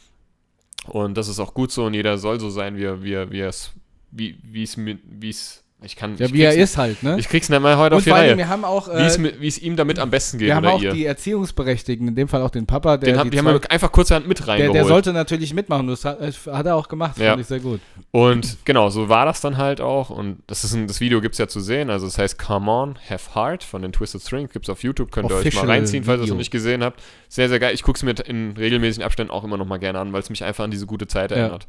Und 0.87 1.17
das 1.17 1.29
ist 1.29 1.41
auch 1.41 1.53
gut 1.53 1.73
so 1.73 1.85
und 1.87 1.95
jeder 1.95 2.17
soll 2.19 2.39
so 2.41 2.49
sein, 2.49 2.77
wie 2.77 2.85
er, 2.85 3.03
wie 3.03 3.13
er, 3.13 3.31
wie 3.31 3.41
es, 3.41 3.73
wie, 4.13 4.39
wie 4.43 4.63
es, 4.63 4.77
mit- 4.77 5.01
wie 5.05 5.31
es, 5.31 5.65
ich 5.83 5.95
kann, 5.95 6.17
ja, 6.17 6.25
ich 6.27 6.33
wie 6.33 6.41
er 6.41 6.55
ist 6.55 6.79
halt, 6.79 7.03
ne? 7.03 7.17
Ich 7.19 7.29
krieg's 7.29 7.51
nicht 7.51 7.61
mal 7.61 7.77
heute 7.77 7.95
und 7.95 7.99
auf 7.99 8.05
die 8.05 8.09
vor 8.11 8.17
allem, 8.19 8.29
Reihe. 8.31 8.39
wir 8.39 8.49
haben 8.49 8.65
auch, 8.65 8.89
Wie 8.89 8.93
äh, 8.93 9.41
wie 9.41 9.47
es 9.47 9.59
ihm 9.59 9.77
damit 9.77 9.99
am 9.99 10.11
besten 10.11 10.39
geht 10.39 10.49
wir 10.49 10.57
haben 10.57 10.67
auch 10.67 10.81
ihr. 10.81 10.93
die 10.93 11.05
Erziehungsberechtigten, 11.05 12.09
in 12.09 12.15
dem 12.15 12.29
Fall 12.29 12.41
auch 12.41 12.51
den 12.51 12.67
Papa, 12.67 12.97
der 12.97 13.11
Den 13.11 13.19
hab, 13.19 13.25
die 13.25 13.31
die 13.31 13.39
haben 13.39 13.47
wir 13.47 13.61
einfach 13.71 13.93
kurzerhand 13.93 14.27
mit 14.27 14.39
der, 14.39 14.49
reingeholt. 14.49 14.75
der 14.75 14.85
sollte 14.87 15.13
natürlich 15.13 15.53
mitmachen. 15.53 15.87
Das 15.87 16.05
hat, 16.07 16.21
das 16.21 16.47
hat 16.47 16.65
er 16.65 16.77
auch 16.77 16.89
gemacht, 16.89 17.19
Ja. 17.19 17.31
fand 17.31 17.43
ich 17.43 17.47
sehr 17.47 17.61
gut. 17.61 17.81
Und 18.11 18.57
genau, 18.65 18.89
so 18.89 19.11
war 19.11 19.27
das 19.27 19.43
dann 19.43 19.59
halt 19.59 19.83
auch. 19.83 20.09
Und 20.09 20.39
das, 20.47 20.65
ist 20.65 20.73
ein, 20.73 20.87
das 20.87 21.01
Video 21.01 21.21
gibt 21.21 21.35
es 21.35 21.39
ja 21.39 21.47
zu 21.47 21.61
sehen. 21.61 21.91
Also 21.91 22.07
es 22.07 22.17
heißt 22.17 22.39
Come 22.39 22.71
On, 22.71 22.99
Have 23.11 23.35
Heart 23.35 23.63
von 23.63 23.83
den 23.83 23.93
Twisted 23.93 24.23
Strings. 24.23 24.53
Gibt 24.53 24.65
es 24.65 24.71
auf 24.71 24.83
YouTube, 24.83 25.13
könnt 25.13 25.31
ihr 25.31 25.37
euch 25.37 25.55
mal 25.55 25.67
reinziehen, 25.67 26.05
falls 26.05 26.21
ihr 26.21 26.25
es 26.25 26.31
noch 26.31 26.37
nicht 26.39 26.51
gesehen 26.51 26.83
habt. 26.83 27.03
Sehr, 27.29 27.51
sehr 27.51 27.61
geil. 27.61 27.75
Ich 27.75 27.83
gucke 27.83 27.99
es 27.99 28.03
mir 28.03 28.15
in 28.27 28.55
regelmäßigen 28.57 29.05
Abständen 29.05 29.31
auch 29.31 29.45
immer 29.45 29.59
noch 29.59 29.67
mal 29.67 29.79
gerne 29.79 29.99
an, 29.99 30.13
weil 30.15 30.21
es 30.21 30.31
mich 30.31 30.43
einfach 30.43 30.65
an 30.65 30.71
diese 30.71 30.87
gute 30.87 31.07
Zeit 31.07 31.31
Ja. 31.33 31.37
erinnert. 31.37 31.67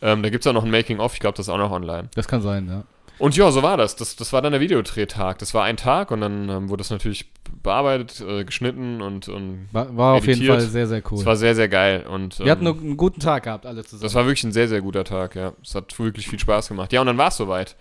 Ähm, 0.00 0.22
da 0.22 0.30
gibt 0.30 0.44
es 0.44 0.48
auch 0.48 0.52
noch 0.54 0.64
ein 0.64 0.70
Making-of, 0.70 1.14
ich 1.14 1.20
glaube, 1.20 1.36
das 1.36 1.46
ist 1.46 1.50
auch 1.52 1.58
noch 1.58 1.70
online. 1.70 2.08
Das 2.14 2.26
kann 2.26 2.40
sein, 2.42 2.66
ja. 2.68 2.82
Und 3.22 3.36
ja, 3.36 3.52
so 3.52 3.62
war 3.62 3.76
das. 3.76 3.94
Das, 3.94 4.16
das 4.16 4.32
war 4.32 4.42
dann 4.42 4.50
der 4.50 4.60
Videodrehtag. 4.60 5.38
Das 5.38 5.54
war 5.54 5.62
ein 5.62 5.76
Tag 5.76 6.10
und 6.10 6.22
dann 6.22 6.48
ähm, 6.48 6.68
wurde 6.68 6.80
das 6.80 6.90
natürlich 6.90 7.30
bearbeitet, 7.62 8.20
äh, 8.20 8.44
geschnitten 8.44 9.00
und, 9.00 9.28
und 9.28 9.68
War, 9.70 9.96
war 9.96 10.14
auf 10.14 10.26
jeden. 10.26 10.44
Fall 10.44 10.60
sehr, 10.60 10.88
sehr 10.88 11.02
cool. 11.08 11.20
es 11.20 11.24
war 11.24 11.36
sehr, 11.36 11.54
sehr 11.54 11.68
geil. 11.68 12.04
Und, 12.04 12.40
wir 12.40 12.50
hatten 12.50 12.66
ähm, 12.66 12.76
einen 12.80 12.96
guten 12.96 13.20
Tag 13.20 13.44
gehabt, 13.44 13.64
alle 13.64 13.84
zusammen. 13.84 14.02
Das 14.02 14.14
war 14.16 14.24
wirklich 14.24 14.42
ein 14.42 14.50
sehr, 14.50 14.66
sehr 14.66 14.80
guter 14.80 15.04
Tag, 15.04 15.36
ja. 15.36 15.52
Es 15.62 15.76
hat 15.76 15.96
wirklich 16.00 16.26
viel 16.26 16.40
Spaß 16.40 16.66
gemacht. 16.66 16.92
Ja, 16.92 17.00
und 17.00 17.06
dann 17.06 17.16
war 17.16 17.28
es 17.28 17.36
soweit. 17.36 17.76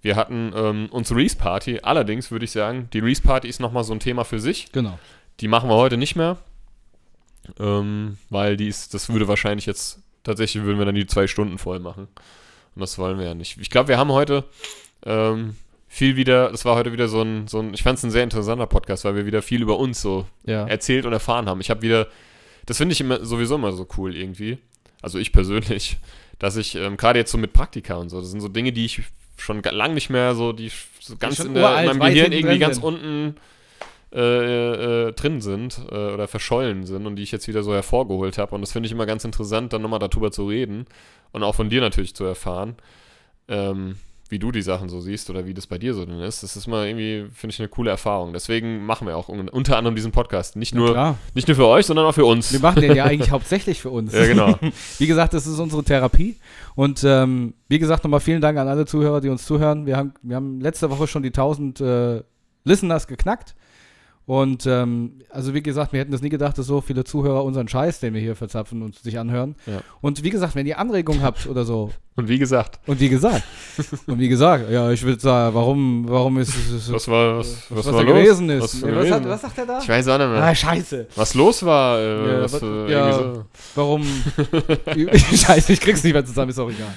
Wir 0.00 0.14
hatten 0.14 0.52
ähm, 0.54 0.86
unsere 0.92 1.18
Reese-Party. 1.18 1.80
Allerdings 1.82 2.30
würde 2.30 2.44
ich 2.44 2.52
sagen, 2.52 2.88
die 2.92 3.00
Reese-Party 3.00 3.48
ist 3.48 3.58
nochmal 3.58 3.82
so 3.82 3.92
ein 3.92 3.98
Thema 3.98 4.22
für 4.24 4.38
sich. 4.38 4.70
genau. 4.70 4.96
Die 5.40 5.48
machen 5.48 5.68
wir 5.68 5.74
heute 5.74 5.96
nicht 5.96 6.14
mehr. 6.14 6.36
Ähm, 7.58 8.16
weil 8.30 8.56
die 8.56 8.68
ist, 8.68 8.94
das 8.94 9.08
würde 9.08 9.26
wahrscheinlich 9.26 9.66
jetzt, 9.66 9.98
tatsächlich 10.22 10.62
würden 10.62 10.78
wir 10.78 10.86
dann 10.86 10.94
die 10.94 11.08
zwei 11.08 11.26
Stunden 11.26 11.58
voll 11.58 11.80
machen. 11.80 12.06
Und 12.78 12.82
das 12.82 12.96
wollen 12.96 13.18
wir 13.18 13.26
ja 13.26 13.34
nicht. 13.34 13.58
Ich 13.60 13.70
glaube, 13.70 13.88
wir 13.88 13.98
haben 13.98 14.12
heute 14.12 14.44
ähm, 15.04 15.56
viel 15.88 16.14
wieder, 16.14 16.52
das 16.52 16.64
war 16.64 16.76
heute 16.76 16.92
wieder 16.92 17.08
so 17.08 17.22
ein, 17.22 17.48
so 17.48 17.58
ein 17.58 17.74
ich 17.74 17.82
fand 17.82 17.98
es 17.98 18.04
ein 18.04 18.12
sehr 18.12 18.22
interessanter 18.22 18.68
Podcast, 18.68 19.04
weil 19.04 19.16
wir 19.16 19.26
wieder 19.26 19.42
viel 19.42 19.62
über 19.62 19.80
uns 19.80 20.00
so 20.00 20.26
Ja. 20.44 20.64
erzählt 20.64 21.04
und 21.04 21.12
erfahren 21.12 21.48
haben. 21.48 21.60
Ich 21.60 21.70
habe 21.70 21.82
wieder, 21.82 22.06
das 22.66 22.76
finde 22.76 22.92
ich 22.92 23.00
immer, 23.00 23.24
sowieso 23.24 23.56
immer 23.56 23.72
so 23.72 23.84
cool 23.96 24.14
irgendwie, 24.14 24.58
also 25.02 25.18
ich 25.18 25.32
persönlich, 25.32 25.96
dass 26.38 26.56
ich 26.56 26.76
ähm, 26.76 26.96
gerade 26.96 27.18
jetzt 27.18 27.32
so 27.32 27.38
mit 27.38 27.52
Praktika 27.52 27.96
und 27.96 28.10
so, 28.10 28.20
das 28.20 28.30
sind 28.30 28.42
so 28.42 28.48
Dinge, 28.48 28.70
die 28.70 28.84
ich 28.84 29.02
schon 29.38 29.60
lang 29.60 29.94
nicht 29.94 30.08
mehr 30.08 30.36
so, 30.36 30.52
die 30.52 30.70
so 31.00 31.16
ganz 31.16 31.40
in, 31.40 31.54
der, 31.54 31.80
in 31.80 31.98
meinem 31.98 32.14
Gehirn 32.14 32.30
irgendwie 32.30 32.60
ganz 32.60 32.78
unten 32.78 33.34
äh, 34.12 35.08
äh, 35.08 35.12
drin 35.12 35.42
sind 35.42 35.82
äh, 35.90 36.12
oder 36.12 36.28
verschollen 36.28 36.86
sind 36.86 37.06
und 37.06 37.16
die 37.16 37.22
ich 37.22 37.30
jetzt 37.30 37.46
wieder 37.46 37.62
so 37.62 37.74
hervorgeholt 37.74 38.38
habe. 38.38 38.54
Und 38.54 38.62
das 38.62 38.72
finde 38.72 38.86
ich 38.86 38.92
immer 38.92 39.04
ganz 39.04 39.24
interessant, 39.24 39.72
dann 39.72 39.82
nochmal 39.82 39.98
darüber 39.98 40.30
zu 40.30 40.46
reden 40.46 40.86
und 41.32 41.42
auch 41.42 41.54
von 41.54 41.68
dir 41.68 41.82
natürlich 41.82 42.14
zu 42.14 42.24
erfahren, 42.24 42.76
ähm, 43.48 43.96
wie 44.30 44.38
du 44.38 44.50
die 44.50 44.62
Sachen 44.62 44.88
so 44.88 45.00
siehst 45.00 45.28
oder 45.28 45.46
wie 45.46 45.52
das 45.52 45.66
bei 45.66 45.76
dir 45.76 45.92
so 45.92 46.06
denn 46.06 46.20
ist. 46.20 46.42
Das 46.42 46.56
ist 46.56 46.66
mal 46.66 46.86
irgendwie, 46.86 47.26
finde 47.34 47.52
ich, 47.52 47.60
eine 47.60 47.68
coole 47.68 47.90
Erfahrung. 47.90 48.32
Deswegen 48.32 48.84
machen 48.84 49.06
wir 49.06 49.16
auch 49.16 49.28
un 49.28 49.48
unter 49.48 49.76
anderem 49.76 49.94
diesen 49.94 50.12
Podcast. 50.12 50.56
Nicht 50.56 50.74
nur, 50.74 50.92
Klar. 50.92 51.18
nicht 51.34 51.48
nur 51.48 51.56
für 51.56 51.66
euch, 51.66 51.86
sondern 51.86 52.06
auch 52.06 52.14
für 52.14 52.24
uns. 52.24 52.52
Wir 52.52 52.60
machen 52.60 52.80
den 52.80 52.94
ja 52.94 53.04
eigentlich 53.06 53.30
hauptsächlich 53.30 53.80
für 53.80 53.90
uns. 53.90 54.14
ja, 54.14 54.26
genau. 54.26 54.58
Wie 54.98 55.06
gesagt, 55.06 55.34
das 55.34 55.46
ist 55.46 55.58
unsere 55.58 55.82
Therapie. 55.84 56.36
Und 56.74 57.04
ähm, 57.04 57.54
wie 57.68 57.78
gesagt, 57.78 58.04
nochmal 58.04 58.20
vielen 58.20 58.40
Dank 58.40 58.56
an 58.58 58.68
alle 58.68 58.86
Zuhörer, 58.86 59.20
die 59.20 59.28
uns 59.28 59.44
zuhören. 59.44 59.84
Wir 59.84 59.96
haben, 59.96 60.14
wir 60.22 60.36
haben 60.36 60.60
letzte 60.60 60.88
Woche 60.90 61.06
schon 61.06 61.22
die 61.22 61.30
1000 61.30 61.80
äh, 61.80 62.22
Listeners 62.64 63.06
geknackt. 63.06 63.54
Und 64.28 64.66
ähm, 64.66 65.22
also 65.30 65.54
wie 65.54 65.62
gesagt, 65.62 65.94
wir 65.94 66.00
hätten 66.00 66.12
das 66.12 66.20
nie 66.20 66.28
gedacht, 66.28 66.58
dass 66.58 66.66
so 66.66 66.82
viele 66.82 67.02
Zuhörer 67.02 67.44
unseren 67.44 67.66
Scheiß, 67.66 68.00
den 68.00 68.12
wir 68.12 68.20
hier 68.20 68.36
verzapfen 68.36 68.82
und 68.82 68.94
sich 68.96 69.18
anhören. 69.18 69.56
Ja. 69.64 69.80
Und 70.02 70.22
wie 70.22 70.28
gesagt, 70.28 70.54
wenn 70.54 70.66
ihr 70.66 70.78
Anregungen 70.78 71.22
habt 71.22 71.46
oder 71.46 71.64
so, 71.64 71.92
Und 72.18 72.26
wie 72.28 72.40
gesagt, 72.40 72.80
und 72.88 72.98
wie 72.98 73.08
gesagt, 73.08 73.44
und 74.08 74.18
wie 74.18 74.28
gesagt, 74.28 74.68
ja, 74.72 74.90
ich 74.90 75.04
würde 75.04 75.20
sagen, 75.20 75.54
warum, 75.54 76.04
warum 76.08 76.38
ist 76.38 76.48
es 76.48 76.92
was 76.92 77.06
war, 77.06 77.38
was, 77.38 77.70
was, 77.70 77.86
was, 77.86 77.94
war 77.94 78.02
da 78.04 78.10
los? 78.10 78.22
gewesen 78.24 78.50
ist? 78.50 78.62
Was, 78.64 78.80
Ja, 78.80 78.88
gewesen? 78.88 79.10
was, 79.10 79.20
hat, 79.20 79.28
was 79.28 79.40
sagt 79.42 79.58
er 79.58 79.66
da? 79.66 79.78
ich 79.78 79.88
weiß 79.88 80.08
auch 80.08 80.18
nicht 80.18 80.28
mehr. 80.28 80.42
Ah, 80.42 80.52
scheiße. 80.52 81.06
Was 81.14 81.34
los 81.34 81.64
war, 81.64 82.00
äh, 82.00 82.26
Ja, 82.32 82.42
was, 82.42 82.54
was- 82.54 82.62
äh, 82.64 82.90
ja. 82.90 83.12
so. 83.12 83.44
Warum? 83.76 84.02
Scheiße, 85.14 85.72
ich 85.74 85.80
krieg's 85.80 86.02
nicht 86.02 86.12
mehr 86.12 86.26
zusammen, 86.26 86.50
ist 86.50 86.58
auch 86.58 86.68
egal. 86.68 86.92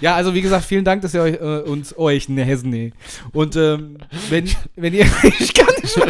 Ja, 0.00 0.14
also 0.14 0.32
wie 0.32 0.40
gesagt, 0.40 0.64
vielen 0.64 0.86
Dank, 0.86 1.02
dass 1.02 1.12
ihr 1.12 1.20
euch, 1.20 1.34
äh, 1.34 1.60
uns 1.68 1.94
euch 1.98 2.30
ne 2.30 2.42
Hessen 2.42 2.70
nee. 2.70 2.94
Und 3.34 3.56
ähm, 3.56 3.98
wenn, 4.30 4.48
wenn 4.76 4.94
ihr. 4.94 5.04
ich 5.38 5.52
kann 5.52 5.68
nicht 5.82 5.98
mehr. 5.98 6.06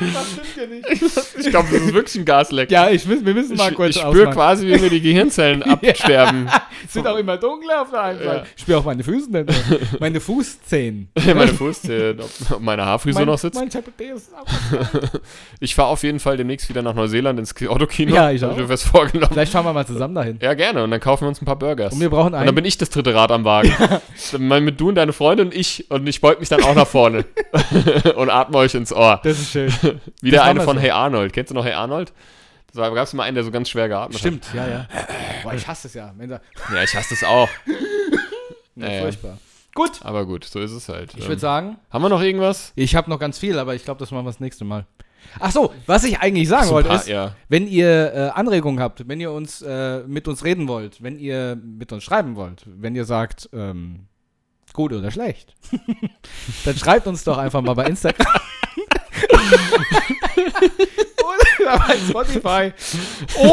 Das 0.00 0.32
stimmt 0.32 0.56
ja 0.56 0.66
nicht. 0.66 1.02
Ich 1.38 1.50
glaube, 1.50 1.68
das 1.70 1.82
ist 1.82 1.94
wirklich 1.94 2.16
ein 2.16 2.24
Gasleck. 2.24 2.70
Ja, 2.70 2.88
ich, 2.90 3.06
wir 3.08 3.34
müssen 3.34 3.56
mal 3.56 3.70
ich 3.70 3.76
kurz 3.76 3.90
ich 3.96 4.00
spüre 4.00 4.30
quasi, 4.30 4.66
wie 4.66 4.78
mir 4.78 4.88
die 4.90 5.00
Gehirnzellen 5.00 5.62
absterben. 5.62 6.48
Es 6.86 6.92
sind 6.94 7.06
auch 7.06 7.16
immer 7.16 7.36
dunkler 7.36 7.82
auf 7.82 7.90
der 7.90 8.02
einen 8.02 8.18
Ja. 8.20 8.24
Seite. 8.24 8.46
Ich 8.56 8.62
spüre 8.62 8.78
auch 8.78 8.84
meine 8.84 9.04
Füße 9.04 9.30
nicht 9.30 9.46
mehr. 9.46 9.56
Meine 10.00 10.20
Fußzehen. 10.20 11.08
meine 11.26 11.48
Fußzähne, 11.48 12.16
ob, 12.50 12.60
meine 12.60 12.84
Haarfrisur 12.86 13.26
noch 13.26 13.38
sitzt. 13.38 13.56
Mein 13.58 13.68
ist 13.68 14.30
auch- 14.34 15.20
Ich 15.60 15.74
fahre 15.74 15.88
auf 15.88 16.02
jeden 16.02 16.20
Fall 16.20 16.36
demnächst 16.36 16.68
wieder 16.68 16.82
nach 16.82 16.94
Neuseeland 16.94 17.38
ins 17.38 17.54
Autokino. 17.68 18.14
Ja, 18.14 18.30
ich 18.30 18.42
auch. 18.44 18.56
mir 18.56 18.66
fest 18.66 18.84
vorgenommen. 18.84 19.32
Vielleicht 19.32 19.52
fahren 19.52 19.66
wir 19.66 19.72
mal 19.72 19.86
zusammen 19.86 20.14
dahin. 20.14 20.38
Ja, 20.40 20.54
gerne. 20.54 20.82
Und 20.82 20.90
dann 20.90 21.00
kaufen 21.00 21.24
wir 21.24 21.28
uns 21.28 21.42
ein 21.42 21.44
paar 21.44 21.58
Burgers. 21.58 21.92
Und 21.94 22.00
wir 22.00 22.10
brauchen 22.10 22.26
Und 22.28 22.32
dann 22.32 22.42
einen. 22.42 22.54
bin 22.54 22.64
ich 22.64 22.78
das 22.78 22.90
dritte 22.90 23.14
Rad 23.14 23.30
am 23.32 23.44
Wagen. 23.44 23.72
Dann 24.32 24.48
mal 24.48 24.60
mit 24.60 24.80
du 24.80 24.88
und 24.88 24.94
deine 24.94 25.12
Freundin 25.12 25.48
und 25.48 25.54
ich. 25.54 25.90
Und 25.90 26.08
ich 26.08 26.20
beug 26.20 26.40
mich 26.40 26.48
dann 26.48 26.62
auch 26.64 26.74
nach 26.74 26.86
vorne. 26.86 27.24
und 28.16 28.30
atme 28.30 28.56
euch 28.58 28.74
ins 28.74 28.92
Ohr. 28.92 29.20
Das 29.22 29.38
ist 29.38 29.50
schön. 29.52 29.72
Wieder 30.20 30.44
eine 30.44 30.60
von 30.60 30.76
so. 30.76 30.82
Hey 30.82 30.90
Arnold. 30.90 31.32
Kennst 31.32 31.50
du 31.50 31.54
noch 31.54 31.64
Hey 31.64 31.72
Arnold? 31.72 32.12
Da 32.72 32.88
gab 32.90 33.04
es 33.04 33.12
mal 33.14 33.24
einen, 33.24 33.34
der 33.34 33.44
so 33.44 33.50
ganz 33.50 33.68
schwer 33.68 33.88
geatmet 33.88 34.18
Stimmt, 34.18 34.46
ja, 34.54 34.68
ja. 34.68 34.88
Boah, 35.42 35.54
ich 35.54 35.66
hasse 35.66 35.88
es 35.88 35.94
ja. 35.94 36.08
Hat. 36.08 36.42
Ja, 36.72 36.82
ich 36.82 36.94
hasse 36.94 37.14
das 37.14 37.24
auch. 37.24 37.48
ja, 38.76 38.86
Ja, 38.86 38.92
ja. 38.92 39.00
furchtbar. 39.02 39.38
Gut. 39.74 40.00
Aber 40.02 40.26
gut, 40.26 40.44
so 40.44 40.60
ist 40.60 40.72
es 40.72 40.88
halt. 40.88 41.14
Ich 41.16 41.28
würde 41.28 41.40
sagen, 41.40 41.78
haben 41.90 42.02
wir 42.02 42.08
noch 42.08 42.22
irgendwas? 42.22 42.72
ich 42.74 42.94
habe 42.94 43.08
noch 43.08 43.18
ganz 43.18 43.38
viel, 43.38 43.58
aber 43.58 43.74
ich 43.74 43.84
glaube, 43.84 43.98
das 43.98 44.10
machen 44.10 44.24
wir 44.24 44.30
das 44.30 44.40
nächste 44.40 44.64
Mal. 44.64 44.86
Ach 45.38 45.52
so, 45.52 45.72
was 45.86 46.04
ich 46.04 46.18
eigentlich 46.18 46.48
sagen 46.48 46.68
ein 46.68 46.70
wollte 46.70 46.90
ist, 46.90 47.06
ja. 47.06 47.34
wenn 47.48 47.68
ihr 47.68 48.12
äh, 48.14 48.18
Anregungen 48.30 48.80
habt, 48.80 49.06
wenn 49.06 49.20
ihr 49.20 49.30
uns 49.30 49.62
äh, 49.62 50.00
mit 50.06 50.26
uns 50.26 50.44
reden 50.44 50.66
wollt, 50.66 51.02
wenn 51.02 51.18
ihr 51.18 51.56
mit 51.56 51.92
uns 51.92 52.02
schreiben 52.02 52.36
wollt, 52.36 52.64
wenn 52.66 52.96
ihr 52.96 53.04
sagt, 53.04 53.48
ähm, 53.52 54.06
gut 54.72 54.92
oder 54.92 55.10
schlecht, 55.10 55.54
dann 56.64 56.76
schreibt 56.76 57.06
uns 57.06 57.22
doch 57.24 57.38
einfach 57.38 57.60
mal 57.60 57.74
bei 57.74 57.84
Instagram. 57.84 58.26
Oder 61.18 61.78
bei 61.86 61.96
Spotify. 62.08 62.72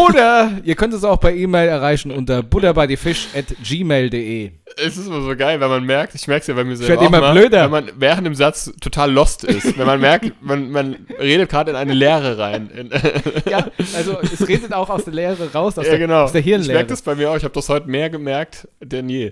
Oder 0.06 0.52
ihr 0.64 0.76
könnt 0.76 0.94
es 0.94 1.04
auch 1.04 1.20
per 1.20 1.34
E-Mail 1.34 1.68
erreichen 1.68 2.12
unter 2.12 2.42
butterbythefish.gmail.de. 2.44 4.52
Es 4.80 4.96
ist 4.98 5.08
immer 5.08 5.22
so 5.22 5.36
geil, 5.36 5.60
wenn 5.60 5.70
man 5.70 5.84
merkt, 5.84 6.14
ich 6.14 6.28
merke 6.28 6.42
es 6.42 6.48
ja 6.48 6.54
bei 6.54 6.64
mir 6.64 6.78
selber 6.78 7.02
auch 7.02 7.08
immer 7.08 7.20
mal, 7.20 7.32
blöder. 7.34 7.64
wenn 7.64 7.72
man 7.72 7.90
während 7.98 8.28
dem 8.28 8.36
Satz 8.36 8.72
total 8.80 9.12
lost 9.12 9.44
ist. 9.44 9.76
wenn 9.78 9.88
man 9.88 10.00
merkt, 10.00 10.32
man, 10.42 10.70
man 10.70 11.08
redet 11.20 11.50
gerade 11.50 11.72
in 11.72 11.78
eine 11.78 11.94
Leere 11.94 12.38
rein. 12.38 12.70
In, 12.70 12.92
Ja, 13.50 13.68
also 13.96 14.18
es 14.22 14.48
redet 14.48 14.74
auch 14.74 14.90
aus 14.90 15.06
der 15.06 15.14
Leere 15.14 15.52
raus, 15.54 15.78
aus, 15.80 15.86
ja, 15.86 15.92
der, 15.92 16.00
genau. 16.00 16.24
aus 16.26 16.32
der 16.32 16.42
ich 16.42 16.46
Hirnleere. 16.48 16.74
merke 16.74 16.90
das 16.90 17.02
bei 17.02 17.16
mir 17.16 17.32
auch. 17.32 17.38
Ich 17.38 17.44
habe 17.44 17.54
das 17.56 17.70
heute 17.70 17.90
mehr 17.90 18.10
gemerkt 18.10 18.68
denn 18.82 19.10
je. 19.10 19.32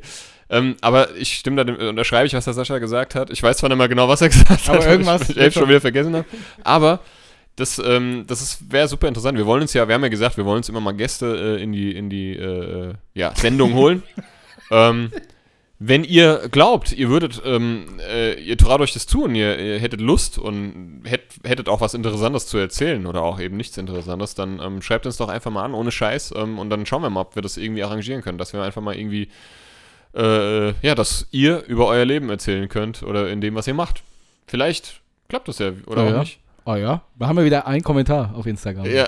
Ähm, 0.49 0.75
aber 0.81 1.15
ich 1.15 1.33
stimme 1.33 1.57
da, 1.57 1.63
dem- 1.63 1.77
unterschreibe 1.89 2.27
ich, 2.27 2.33
was 2.33 2.45
der 2.45 2.53
Sascha 2.53 2.77
gesagt 2.79 3.15
hat. 3.15 3.29
Ich 3.31 3.41
weiß 3.41 3.57
zwar 3.57 3.69
nicht 3.69 3.77
mehr 3.79 3.87
genau, 3.89 4.07
was 4.07 4.21
er 4.21 4.29
gesagt 4.29 4.49
hat, 4.49 4.69
Aber 4.69 4.79
weil 4.85 4.91
irgendwas 4.91 5.23
ich, 5.23 5.29
ich 5.29 5.35
selbst 5.35 5.53
schon 5.55 5.61
schon- 5.61 5.69
wieder 5.69 5.81
vergessen 5.81 6.15
habe. 6.15 6.25
Aber 6.63 6.99
das, 7.55 7.79
ähm, 7.83 8.25
das 8.27 8.59
wäre 8.69 8.87
super 8.87 9.07
interessant. 9.07 9.37
Wir 9.37 9.45
wollen 9.45 9.61
uns 9.61 9.73
ja, 9.73 9.87
wir 9.87 9.95
haben 9.95 10.03
ja 10.03 10.09
gesagt, 10.09 10.37
wir 10.37 10.45
wollen 10.45 10.57
uns 10.57 10.69
immer 10.69 10.81
mal 10.81 10.91
Gäste 10.93 11.57
äh, 11.57 11.63
in 11.63 11.71
die, 11.71 11.95
in 11.95 12.09
die 12.09 12.33
äh, 12.33 12.93
ja, 13.13 13.33
Sendung 13.35 13.73
holen. 13.73 14.03
ähm, 14.71 15.11
wenn 15.79 16.03
ihr 16.05 16.47
glaubt, 16.51 16.93
ihr 16.93 17.09
würdet, 17.09 17.41
ähm, 17.45 17.99
äh, 18.09 18.33
ihr 18.41 18.57
traut 18.57 18.79
euch 18.81 18.93
das 18.93 19.07
zu 19.07 19.23
und 19.25 19.35
ihr, 19.35 19.59
ihr 19.59 19.79
hättet 19.79 19.99
Lust 19.99 20.37
und 20.37 21.01
hätt, 21.05 21.23
hättet 21.43 21.67
auch 21.67 21.81
was 21.81 21.93
Interessantes 21.93 22.47
zu 22.47 22.57
erzählen 22.57 23.05
oder 23.05 23.23
auch 23.23 23.39
eben 23.41 23.57
nichts 23.57 23.77
Interessantes, 23.77 24.35
dann 24.35 24.59
ähm, 24.63 24.81
schreibt 24.81 25.05
uns 25.05 25.17
doch 25.17 25.27
einfach 25.27 25.51
mal 25.51 25.63
an, 25.65 25.73
ohne 25.73 25.91
Scheiß. 25.91 26.33
Ähm, 26.37 26.59
und 26.59 26.69
dann 26.69 26.85
schauen 26.85 27.01
wir 27.01 27.09
mal, 27.09 27.21
ob 27.21 27.35
wir 27.35 27.41
das 27.41 27.57
irgendwie 27.57 27.83
arrangieren 27.83 28.21
können, 28.21 28.37
dass 28.37 28.53
wir 28.53 28.61
einfach 28.63 28.81
mal 28.81 28.95
irgendwie, 28.95 29.27
äh, 30.15 30.73
ja, 30.81 30.95
dass 30.95 31.27
ihr 31.31 31.63
über 31.65 31.87
euer 31.87 32.05
Leben 32.05 32.29
erzählen 32.29 32.69
könnt 32.69 33.03
oder 33.03 33.29
in 33.29 33.41
dem, 33.41 33.55
was 33.55 33.67
ihr 33.67 33.73
macht. 33.73 34.03
Vielleicht 34.47 35.01
klappt 35.29 35.47
das 35.47 35.59
ja, 35.59 35.71
oder 35.87 36.03
Ja, 36.03 36.07
auch 36.09 36.13
ja. 36.13 36.19
nicht. 36.19 36.39
Oh 36.67 36.75
ja, 36.75 37.01
da 37.19 37.27
haben 37.27 37.37
wir 37.37 37.45
wieder 37.45 37.67
einen 37.67 37.83
Kommentar 37.83 38.33
auf 38.35 38.47
Instagram. 38.47 38.85
Ja, 38.87 39.07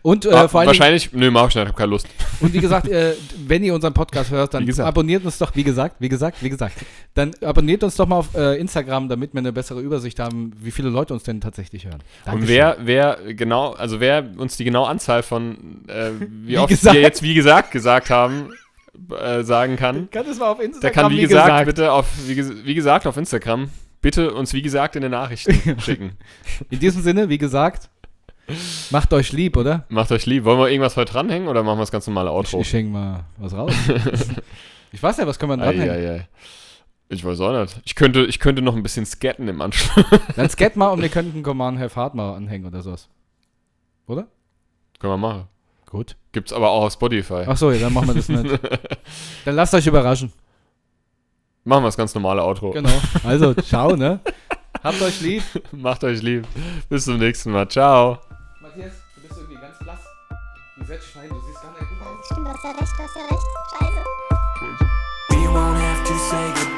Und 0.00 0.24
äh, 0.24 0.30
ah, 0.30 0.48
vor 0.48 0.60
allem, 0.60 0.68
wahrscheinlich, 0.68 1.12
nö, 1.12 1.30
mach 1.30 1.48
ich 1.48 1.54
nicht, 1.54 1.68
hab 1.68 1.76
keine 1.76 1.90
Lust. 1.90 2.06
und 2.40 2.54
wie 2.54 2.60
gesagt, 2.60 2.88
äh, 2.88 3.14
wenn 3.46 3.62
ihr 3.64 3.74
unseren 3.74 3.92
Podcast 3.92 4.30
hört, 4.30 4.54
dann 4.54 4.68
abonniert 4.80 5.24
uns 5.24 5.36
doch, 5.36 5.54
wie 5.54 5.64
gesagt, 5.64 5.96
wie 5.98 6.08
gesagt, 6.08 6.42
wie 6.42 6.48
gesagt, 6.48 6.74
dann 7.12 7.32
abonniert 7.42 7.84
uns 7.84 7.96
doch 7.96 8.06
mal 8.06 8.16
auf 8.16 8.34
äh, 8.34 8.58
Instagram, 8.58 9.08
damit 9.10 9.34
wir 9.34 9.40
eine 9.40 9.52
bessere 9.52 9.80
Übersicht 9.80 10.18
haben, 10.18 10.52
wie 10.58 10.70
viele 10.70 10.88
Leute 10.88 11.12
uns 11.12 11.24
denn 11.24 11.40
tatsächlich 11.40 11.84
hören. 11.84 11.96
Und 11.96 12.02
Dankeschön. 12.24 12.48
wer, 12.48 12.76
wer 12.80 13.18
genau, 13.34 13.72
also 13.72 14.00
wer 14.00 14.24
uns 14.38 14.56
die 14.56 14.64
genaue 14.64 14.88
Anzahl 14.88 15.22
von, 15.22 15.84
äh, 15.88 16.12
wie, 16.18 16.48
Wie 16.52 16.58
oft 16.58 16.68
gesagt. 16.68 16.94
wir 16.94 17.02
jetzt 17.02 17.22
wie 17.22 17.34
gesagt 17.34 17.72
gesagt 17.72 18.08
haben, 18.08 18.52
äh, 19.18 19.42
sagen 19.42 19.76
kann, 19.76 20.10
kann 20.10 20.26
das 20.26 20.38
mal 20.38 20.50
auf 20.50 20.60
Instagram, 20.60 20.80
der 20.80 20.90
kann 20.90 21.10
wie 21.12 21.20
gesagt, 21.20 21.66
bitte 21.66 21.92
auf, 21.92 22.06
wie, 22.26 22.64
wie 22.64 22.74
gesagt 22.74 23.06
auf 23.06 23.16
Instagram, 23.16 23.70
bitte 24.00 24.32
uns 24.34 24.52
wie 24.52 24.62
gesagt 24.62 24.96
in 24.96 25.02
den 25.02 25.10
Nachrichten 25.10 25.78
schicken. 25.80 26.12
In 26.70 26.78
diesem 26.80 27.02
Sinne, 27.02 27.28
wie 27.28 27.38
gesagt, 27.38 27.90
macht 28.90 29.12
euch 29.12 29.32
lieb, 29.32 29.56
oder? 29.56 29.84
Macht 29.88 30.12
euch 30.12 30.26
lieb. 30.26 30.44
Wollen 30.44 30.58
wir 30.58 30.68
irgendwas 30.68 30.96
heute 30.96 31.12
dranhängen 31.12 31.48
oder 31.48 31.62
machen 31.62 31.78
wir 31.78 31.82
das 31.82 31.90
ganz 31.90 32.06
normale 32.06 32.30
Ich, 32.30 32.34
Outro? 32.34 32.60
ich 32.60 32.68
schenke 32.68 32.92
mal 32.92 33.24
was 33.38 33.54
raus. 33.54 33.72
ich 34.92 35.02
weiß 35.02 35.16
ja, 35.18 35.26
was 35.26 35.38
können 35.38 35.52
wir 35.52 35.56
dranhängen. 35.56 35.90
Eieiei. 35.90 36.28
Ich 37.08 37.24
weiß 37.24 37.40
auch 37.40 37.60
nicht. 37.60 37.80
Ich 37.84 37.94
könnte, 37.94 38.24
ich 38.24 38.40
könnte 38.40 38.62
noch 38.62 38.74
ein 38.74 38.82
bisschen 38.82 39.06
scatten 39.06 39.46
im 39.48 39.60
Anschluss. 39.60 40.04
Dann 40.36 40.50
scat 40.50 40.76
mal 40.76 40.88
und 40.88 41.02
wir 41.02 41.08
könnten 41.08 41.42
Command 41.42 41.78
Have 41.78 41.94
Hard 41.94 42.14
mal 42.14 42.34
anhängen 42.34 42.66
oder 42.66 42.82
sowas. 42.82 43.08
Oder? 44.06 44.26
Können 44.98 45.12
wir 45.12 45.18
machen. 45.18 45.48
Gut. 45.86 46.16
Gibt's 46.32 46.52
aber 46.52 46.70
auch 46.70 46.84
auf 46.84 46.92
Spotify. 46.92 47.44
Ach 47.46 47.56
so, 47.56 47.70
ja, 47.70 47.78
dann 47.78 47.92
machen 47.92 48.08
wir 48.08 48.14
das 48.14 48.28
nicht. 48.28 48.60
Dann 49.44 49.54
lasst 49.54 49.72
euch 49.72 49.86
überraschen. 49.86 50.32
Machen 51.64 51.82
wir 51.82 51.88
das 51.88 51.96
ganz 51.96 52.14
normale 52.14 52.42
Outro. 52.42 52.70
Genau. 52.72 52.90
Also, 53.24 53.54
ciao, 53.62 53.96
ne? 53.96 54.20
Habt 54.82 55.00
euch 55.00 55.20
lieb. 55.20 55.42
Macht 55.72 56.04
euch 56.04 56.22
lieb. 56.22 56.46
Bis 56.88 57.04
zum 57.04 57.18
nächsten 57.18 57.50
Mal. 57.52 57.68
Ciao. 57.68 58.18
Matthias, 58.60 58.92
du 59.14 59.20
bist 59.22 59.36
irgendwie 59.36 59.60
ganz 59.60 59.78
blass. 59.78 60.00
Wie 60.76 60.84
Setschwein, 60.84 61.28
du 61.28 61.40
siehst 61.46 61.62
gar 61.62 61.70
nicht 61.72 61.88
gut 61.88 62.06
aus. 62.06 62.26
Stimmt, 62.26 62.46
du 62.46 62.50
hast 62.50 62.64
ja 62.64 62.70
recht, 62.70 62.92
du 62.96 63.02
hast 63.02 63.16
ja 63.16 63.22
recht. 63.22 63.46
Scheiße. 63.78 64.04
We 65.30 65.48
won't 65.48 65.80
have 65.80 66.75